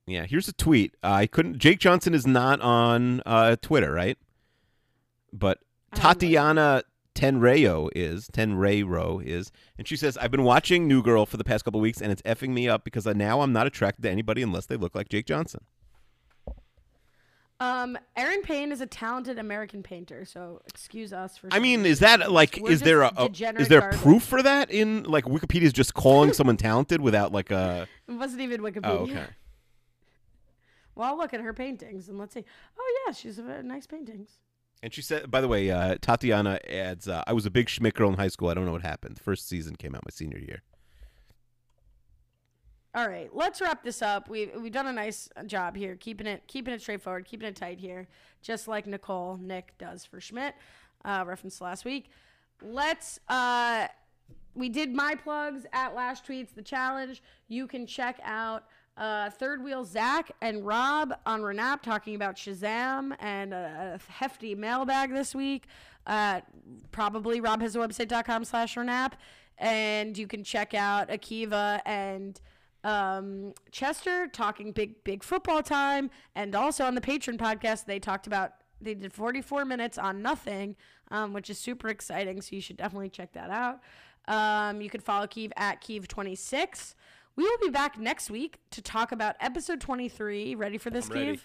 Yeah, 0.07 0.24
here's 0.24 0.49
a 0.49 0.55
tweet. 0.55 0.95
Uh, 1.05 1.09
I 1.12 1.26
couldn't. 1.26 1.59
Jake 1.59 1.78
Johnson 1.78 2.14
is 2.14 2.26
not 2.26 2.62
on 2.62 3.20
uh, 3.26 3.57
Twitter, 3.61 3.93
right? 3.93 4.16
But 5.30 5.59
I 5.93 5.97
don't 5.97 6.05
know. 6.05 6.09
Tatiana 6.14 6.82
Tenreyo 7.14 7.90
is 7.95 8.28
Tenreyo 8.28 9.22
is, 9.22 9.53
and 9.76 9.86
she 9.86 9.97
says, 9.97 10.16
"I've 10.16 10.30
been 10.30 10.43
watching 10.45 10.88
New 10.88 11.03
Girl 11.03 11.26
for 11.26 11.36
the 11.36 11.45
past 11.45 11.66
couple 11.66 11.80
of 11.80 11.82
weeks, 11.82 12.01
and 12.01 12.11
it's 12.11 12.22
effing 12.22 12.55
me 12.55 12.66
up 12.66 12.82
because 12.82 13.05
now 13.05 13.43
I'm 13.43 13.53
not 13.53 13.66
attracted 13.66 14.01
to 14.05 14.11
anybody 14.11 14.40
unless 14.43 14.64
they 14.64 14.76
look 14.76 14.95
like 14.95 15.11
Jake 15.11 15.26
Johnson." 15.26 15.66
Um, 17.63 17.99
Erin 18.17 18.43
Payne 18.43 18.73
is 18.73 18.81
a 18.81 18.86
talented 18.86 19.39
American 19.39 19.82
painter, 19.82 20.24
so 20.24 20.61
excuse 20.66 21.12
us 21.12 21.36
for. 21.39 21.49
I 21.53 21.59
mean, 21.61 21.86
is 21.86 22.01
that 22.01 22.32
like 22.32 22.59
We're 22.61 22.70
is 22.73 22.81
there 22.81 23.03
a, 23.03 23.12
a- 23.16 23.31
is 23.31 23.69
there 23.69 23.81
garbage. 23.81 24.01
proof 24.01 24.23
for 24.24 24.43
that 24.43 24.70
in 24.70 25.05
like 25.05 25.24
Wikipedia's 25.27 25.73
just 25.73 25.95
calling 25.95 26.32
someone 26.39 26.57
talented 26.57 27.01
without 27.01 27.31
like 27.32 27.51
a 27.51 27.86
It 28.09 28.12
wasn't 28.15 28.41
even 28.43 28.61
Wikipedia. 28.62 28.85
oh 28.85 28.99
okay 29.05 29.27
Well, 30.95 31.09
I'll 31.09 31.16
look 31.16 31.32
at 31.32 31.41
her 31.41 31.55
paintings 31.55 32.09
and 32.09 32.19
let's 32.19 32.35
see. 32.35 32.45
Oh 32.78 33.03
yeah, 33.07 33.12
she's 33.12 33.39
a 33.39 33.62
nice 33.62 33.86
paintings. 33.86 34.31
and 34.82 34.93
she 34.93 35.01
said 35.01 35.31
by 35.31 35.41
the 35.41 35.49
way 35.49 35.70
uh, 35.70 35.97
Tatiana 36.01 36.59
adds 36.69 37.07
uh, 37.09 37.23
I 37.27 37.32
was 37.32 37.47
a 37.47 37.51
big 37.51 37.69
Schmidt 37.69 37.95
girl 37.95 38.09
in 38.11 38.16
high 38.16 38.28
school 38.28 38.49
I 38.49 38.55
don't 38.55 38.66
know 38.66 38.73
what 38.73 38.82
happened 38.82 39.19
first 39.20 39.49
season 39.49 39.77
came 39.77 39.95
out 39.95 40.03
my 40.05 40.11
senior 40.12 40.39
year 40.39 40.62
All 42.94 43.09
right, 43.09 43.31
let's 43.32 43.60
wrap 43.60 43.82
this 43.82 44.02
up. 44.02 44.28
We've 44.28 44.51
we've 44.60 44.73
done 44.73 44.86
a 44.86 44.93
nice 44.93 45.28
job 45.47 45.77
here, 45.77 45.97
keeping 45.97 46.27
it 46.27 46.43
keeping 46.47 46.74
it 46.74 46.82
straightforward, 46.82 47.24
keeping 47.24 47.48
it 47.48 47.56
tight 47.56 47.81
here, 47.81 48.06
just 48.43 48.69
like 48.69 48.86
Nicole 48.86 49.39
Nick 49.40 49.73
does 49.78 50.05
for 50.05 50.20
Schmidt. 50.20 50.55
Uh, 51.05 51.24
reference 51.27 51.60
last 51.60 51.85
week. 51.85 52.10
Let's. 52.62 53.19
Uh, 53.28 53.89
we 54.55 54.69
did 54.69 54.94
my 54.94 55.14
plugs 55.14 55.64
at 55.73 55.94
Last 55.94 56.27
Tweets, 56.27 56.55
the 56.55 56.62
challenge. 56.62 57.23
You 57.48 57.66
can 57.66 57.86
check 57.86 58.20
out 58.23 58.64
Uh, 58.94 59.31
third 59.31 59.64
wheel 59.64 59.85
Zach 59.85 60.31
and 60.43 60.66
Rob 60.66 61.14
on 61.24 61.40
Renap 61.40 61.81
talking 61.81 62.14
about 62.14 62.36
Shazam 62.36 63.16
and 63.20 63.55
a, 63.55 63.98
a 63.98 64.12
hefty 64.12 64.55
mailbag 64.55 65.14
this 65.14 65.35
week. 65.35 65.64
Uh, 66.06 66.43
probably 66.90 67.40
Rob 67.40 67.62
has 67.62 67.74
a 67.74 67.78
website.com 67.78 68.44
slash 68.44 68.74
Renap. 68.74 69.12
And 69.56 70.19
you 70.19 70.27
can 70.27 70.44
check 70.44 70.74
out 70.74 71.09
Akiva 71.09 71.81
and 71.86 72.39
um, 72.85 73.53
Chester 73.71 74.27
talking 74.27 74.73
big, 74.73 75.03
big 75.05 75.23
football 75.23 75.63
time. 75.63 76.11
And 76.35 76.55
also 76.55 76.85
on 76.85 76.95
the 76.95 77.01
Patreon 77.01 77.39
podcast, 77.39 77.87
they 77.87 77.99
talked 77.99 78.27
about, 78.27 78.55
they 78.81 78.95
did 78.95 79.13
44 79.13 79.65
minutes 79.65 79.99
on 79.99 80.23
nothing, 80.23 80.77
um, 81.11 81.33
which 81.33 81.51
is 81.51 81.59
super 81.59 81.89
exciting. 81.89 82.41
So 82.41 82.57
you 82.57 82.63
should 82.63 82.77
definitely 82.77 83.11
check 83.11 83.33
that 83.33 83.51
out. 83.51 83.81
Um, 84.29 84.81
you 84.81 84.91
can 84.91 85.01
follow 85.01 85.27
Keeve 85.27 85.53
at 85.57 85.83
Keeve26. 85.83 86.95
We 87.35 87.45
will 87.45 87.59
be 87.63 87.71
back 87.71 87.99
next 87.99 88.31
week 88.31 88.59
to 88.71 88.83
talk 88.83 89.13
about 89.13 89.37
episode 89.41 89.81
23. 89.81 90.55
Ready 90.55 90.79
for 90.79 90.91
this. 90.91 91.09
Keeve? 91.09 91.41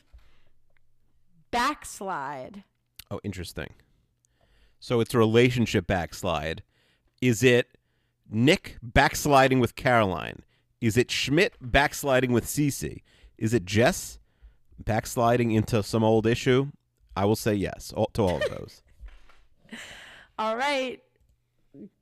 Backslide. 1.51 2.63
Oh, 3.09 3.19
interesting. 3.23 3.73
So 4.79 4.99
it's 4.99 5.13
a 5.13 5.17
relationship 5.17 5.87
backslide. 5.87 6.61
Is 7.21 7.41
it 7.41 7.77
Nick 8.29 8.77
backsliding 8.83 9.59
with 9.59 9.75
Caroline? 9.75 10.43
Is 10.81 10.97
it 10.97 11.09
Schmidt 11.11 11.55
backsliding 11.59 12.31
with 12.31 12.45
Cece? 12.45 13.01
Is 13.37 13.53
it 13.53 13.65
Jess 13.65 14.19
backsliding 14.79 15.51
into 15.51 15.81
some 15.83 16.03
old 16.03 16.27
issue? 16.27 16.67
I 17.15 17.25
will 17.25 17.35
say 17.35 17.55
yes 17.55 17.93
all, 17.95 18.07
to 18.13 18.21
all 18.21 18.37
of 18.37 18.49
those. 18.49 18.83
All 20.39 20.55
right. 20.55 21.01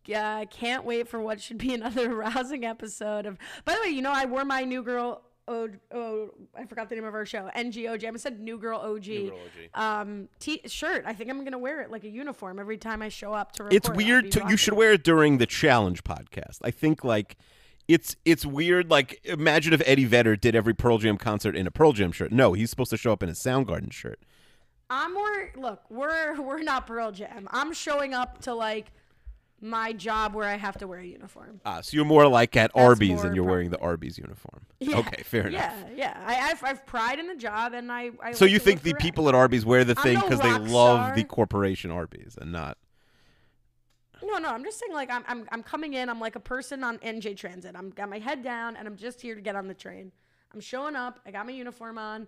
Yeah, 0.05 0.35
I 0.35 0.45
can't 0.45 0.83
wait 0.83 1.07
for 1.07 1.21
what 1.21 1.39
should 1.39 1.57
be 1.57 1.73
another 1.73 2.13
rousing 2.13 2.65
episode 2.65 3.25
of. 3.25 3.37
By 3.63 3.75
the 3.75 3.81
way, 3.81 3.89
you 3.89 4.01
know 4.01 4.11
I 4.11 4.25
wore 4.25 4.43
my 4.43 4.63
new 4.65 4.83
girl. 4.83 5.21
Oh, 5.47 5.69
oh, 5.93 6.31
I 6.53 6.65
forgot 6.65 6.89
the 6.89 6.95
name 6.95 7.05
of 7.05 7.13
our 7.13 7.25
show. 7.25 7.49
NGOG. 7.55 8.03
I 8.03 8.17
said 8.17 8.39
New 8.39 8.57
Girl 8.57 8.79
OG. 8.79 9.31
Um, 9.75 10.27
t- 10.39 10.61
shirt. 10.65 11.03
I 11.05 11.13
think 11.13 11.29
I'm 11.29 11.43
gonna 11.43 11.59
wear 11.59 11.81
it 11.81 11.91
like 11.91 12.03
a 12.03 12.09
uniform 12.09 12.59
every 12.59 12.77
time 12.77 13.01
I 13.01 13.09
show 13.09 13.31
up 13.31 13.51
to 13.53 13.63
record. 13.63 13.75
it's 13.75 13.89
weird 13.89 14.31
to 14.31 14.45
you 14.49 14.57
should 14.57 14.73
wear 14.73 14.93
it 14.93 15.03
during 15.03 15.37
the 15.37 15.45
challenge 15.45 16.03
podcast. 16.03 16.57
I 16.63 16.71
think 16.71 17.03
like 17.03 17.37
it's 17.87 18.15
it's 18.25 18.45
weird. 18.45 18.89
Like 18.89 19.19
imagine 19.23 19.73
if 19.73 19.81
Eddie 19.85 20.05
Vedder 20.05 20.35
did 20.35 20.55
every 20.55 20.73
Pearl 20.73 20.97
Jam 20.97 21.17
concert 21.17 21.55
in 21.55 21.67
a 21.67 21.71
Pearl 21.71 21.91
Jam 21.93 22.11
shirt. 22.11 22.31
No, 22.31 22.53
he's 22.53 22.69
supposed 22.69 22.89
to 22.91 22.97
show 22.97 23.11
up 23.11 23.21
in 23.23 23.29
a 23.29 23.33
Soundgarden 23.33 23.91
shirt. 23.91 24.19
I'm 24.89 25.13
more. 25.13 25.51
Look, 25.55 25.81
we're 25.89 26.39
we're 26.41 26.61
not 26.61 26.87
Pearl 26.87 27.11
Jam. 27.11 27.47
I'm 27.51 27.73
showing 27.73 28.13
up 28.13 28.41
to 28.41 28.53
like 28.53 28.91
my 29.61 29.93
job 29.93 30.35
where 30.35 30.47
I 30.47 30.57
have 30.57 30.77
to 30.79 30.87
wear 30.87 30.99
a 30.99 31.05
uniform. 31.05 31.61
Ah, 31.65 31.81
so 31.81 31.95
you're 31.95 32.05
more 32.05 32.27
like 32.27 32.55
at 32.57 32.69
Arby's 32.75 33.23
and 33.23 33.35
you're 33.35 33.45
wearing 33.45 33.69
the 33.71 33.79
Arby's 33.79 34.17
uniform. 34.17 34.65
Yeah, 34.79 34.97
Okay, 34.97 35.23
fair 35.23 35.47
enough. 35.47 35.73
Yeah, 35.95 36.13
yeah. 36.17 36.23
I, 36.25 36.51
I've, 36.51 36.63
I've 36.63 36.85
pride 36.85 37.19
in 37.19 37.27
the 37.27 37.35
job, 37.35 37.73
and 37.73 37.91
I. 37.91 38.11
I 38.21 38.33
So 38.33 38.45
like 38.45 38.51
you 38.51 38.59
think 38.59 38.81
the 38.83 38.91
correct. 38.91 39.01
people 39.01 39.29
at 39.29 39.33
Arby's 39.33 39.65
wear 39.65 39.83
the 39.83 39.95
thing 39.95 40.15
no 40.15 40.21
because 40.21 40.41
they 40.41 40.51
love 40.51 40.67
star. 40.99 41.15
the 41.15 41.23
corporation 41.23 41.89
Arby's 41.89 42.37
and 42.39 42.51
not 42.51 42.77
No, 44.25 44.37
no. 44.37 44.49
I'm 44.49 44.63
just 44.63 44.79
saying, 44.79 44.93
like, 44.93 45.11
I'm, 45.11 45.23
I'm, 45.27 45.47
I'm 45.51 45.63
coming 45.63 45.93
in. 45.93 46.09
I'm 46.09 46.19
like 46.19 46.35
a 46.35 46.39
person 46.39 46.83
on 46.83 46.97
NJ 46.99 47.37
Transit. 47.37 47.75
I'm 47.75 47.89
got 47.91 48.09
my 48.09 48.19
head 48.19 48.43
down, 48.43 48.75
and 48.75 48.87
I'm 48.87 48.95
just 48.95 49.21
here 49.21 49.35
to 49.35 49.41
get 49.41 49.55
on 49.55 49.67
the 49.67 49.73
train. 49.73 50.11
I'm 50.53 50.59
showing 50.59 50.95
up. 50.95 51.19
I 51.25 51.31
got 51.31 51.45
my 51.45 51.51
uniform 51.51 51.97
on, 51.97 52.27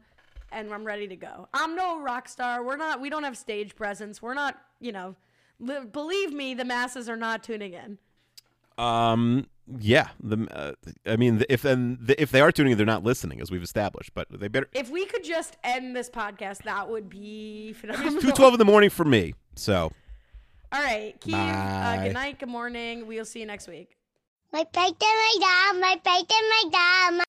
and 0.52 0.72
I'm 0.74 0.84
ready 0.84 1.08
to 1.08 1.16
go. 1.16 1.48
I'm 1.54 1.76
no 1.76 2.00
rock 2.02 2.28
star. 2.30 2.64
We're 2.64 2.78
not. 2.78 3.02
We 3.02 3.10
don't 3.10 3.24
have 3.24 3.38
stage 3.38 3.76
presence. 3.76 4.22
We're 4.22 4.34
not. 4.34 4.58
You 4.80 4.92
know, 4.92 5.16
li- 5.60 5.86
believe 5.92 6.34
me, 6.34 6.54
the 6.54 6.66
masses 6.66 7.10
are 7.10 7.18
not 7.18 7.44
tuning 7.44 7.74
in. 7.74 7.98
Um. 8.78 9.48
Yeah. 9.80 10.10
The. 10.22 10.48
Uh, 10.52 10.74
I 11.12 11.16
mean, 11.16 11.44
if 11.50 11.62
then 11.64 12.00
if 12.18 12.32
they 12.32 12.42
are 12.42 12.52
tuning, 12.52 12.74
in, 12.74 12.78
they're 12.78 12.86
not 12.86 13.04
listening, 13.04 13.42
as 13.42 13.50
we've 13.50 13.64
established. 13.64 14.12
But 14.14 14.28
they 14.30 14.50
better. 14.50 14.70
If 14.74 14.90
we 14.90 15.06
could 15.06 15.24
just 15.24 15.58
end 15.64 15.96
this 15.96 16.10
podcast, 16.10 16.64
that 16.64 16.90
would 16.90 17.10
be 17.10 17.74
phenomenal. 17.74 18.22
Two 18.22 18.32
twelve 18.32 18.54
in 18.54 18.60
the 18.60 18.66
morning 18.66 18.90
for 18.90 19.06
me. 19.06 19.34
So 19.56 19.92
All 20.72 20.82
right, 20.84 21.16
Keith. 21.22 21.34
Uh, 21.34 22.04
good 22.04 22.14
night. 22.14 22.40
Good 22.40 22.50
morning. 22.50 23.08
We'll 23.08 23.26
see 23.26 23.40
you 23.40 23.46
next 23.46 23.68
week. 23.68 23.96
My 24.52 24.64
pet 24.66 24.88
and 24.90 24.96
my 25.00 25.36
dog, 25.40 25.82
my 25.82 25.96
pet 26.04 26.26
and 26.30 26.50
my 26.50 26.64
dog, 26.72 27.26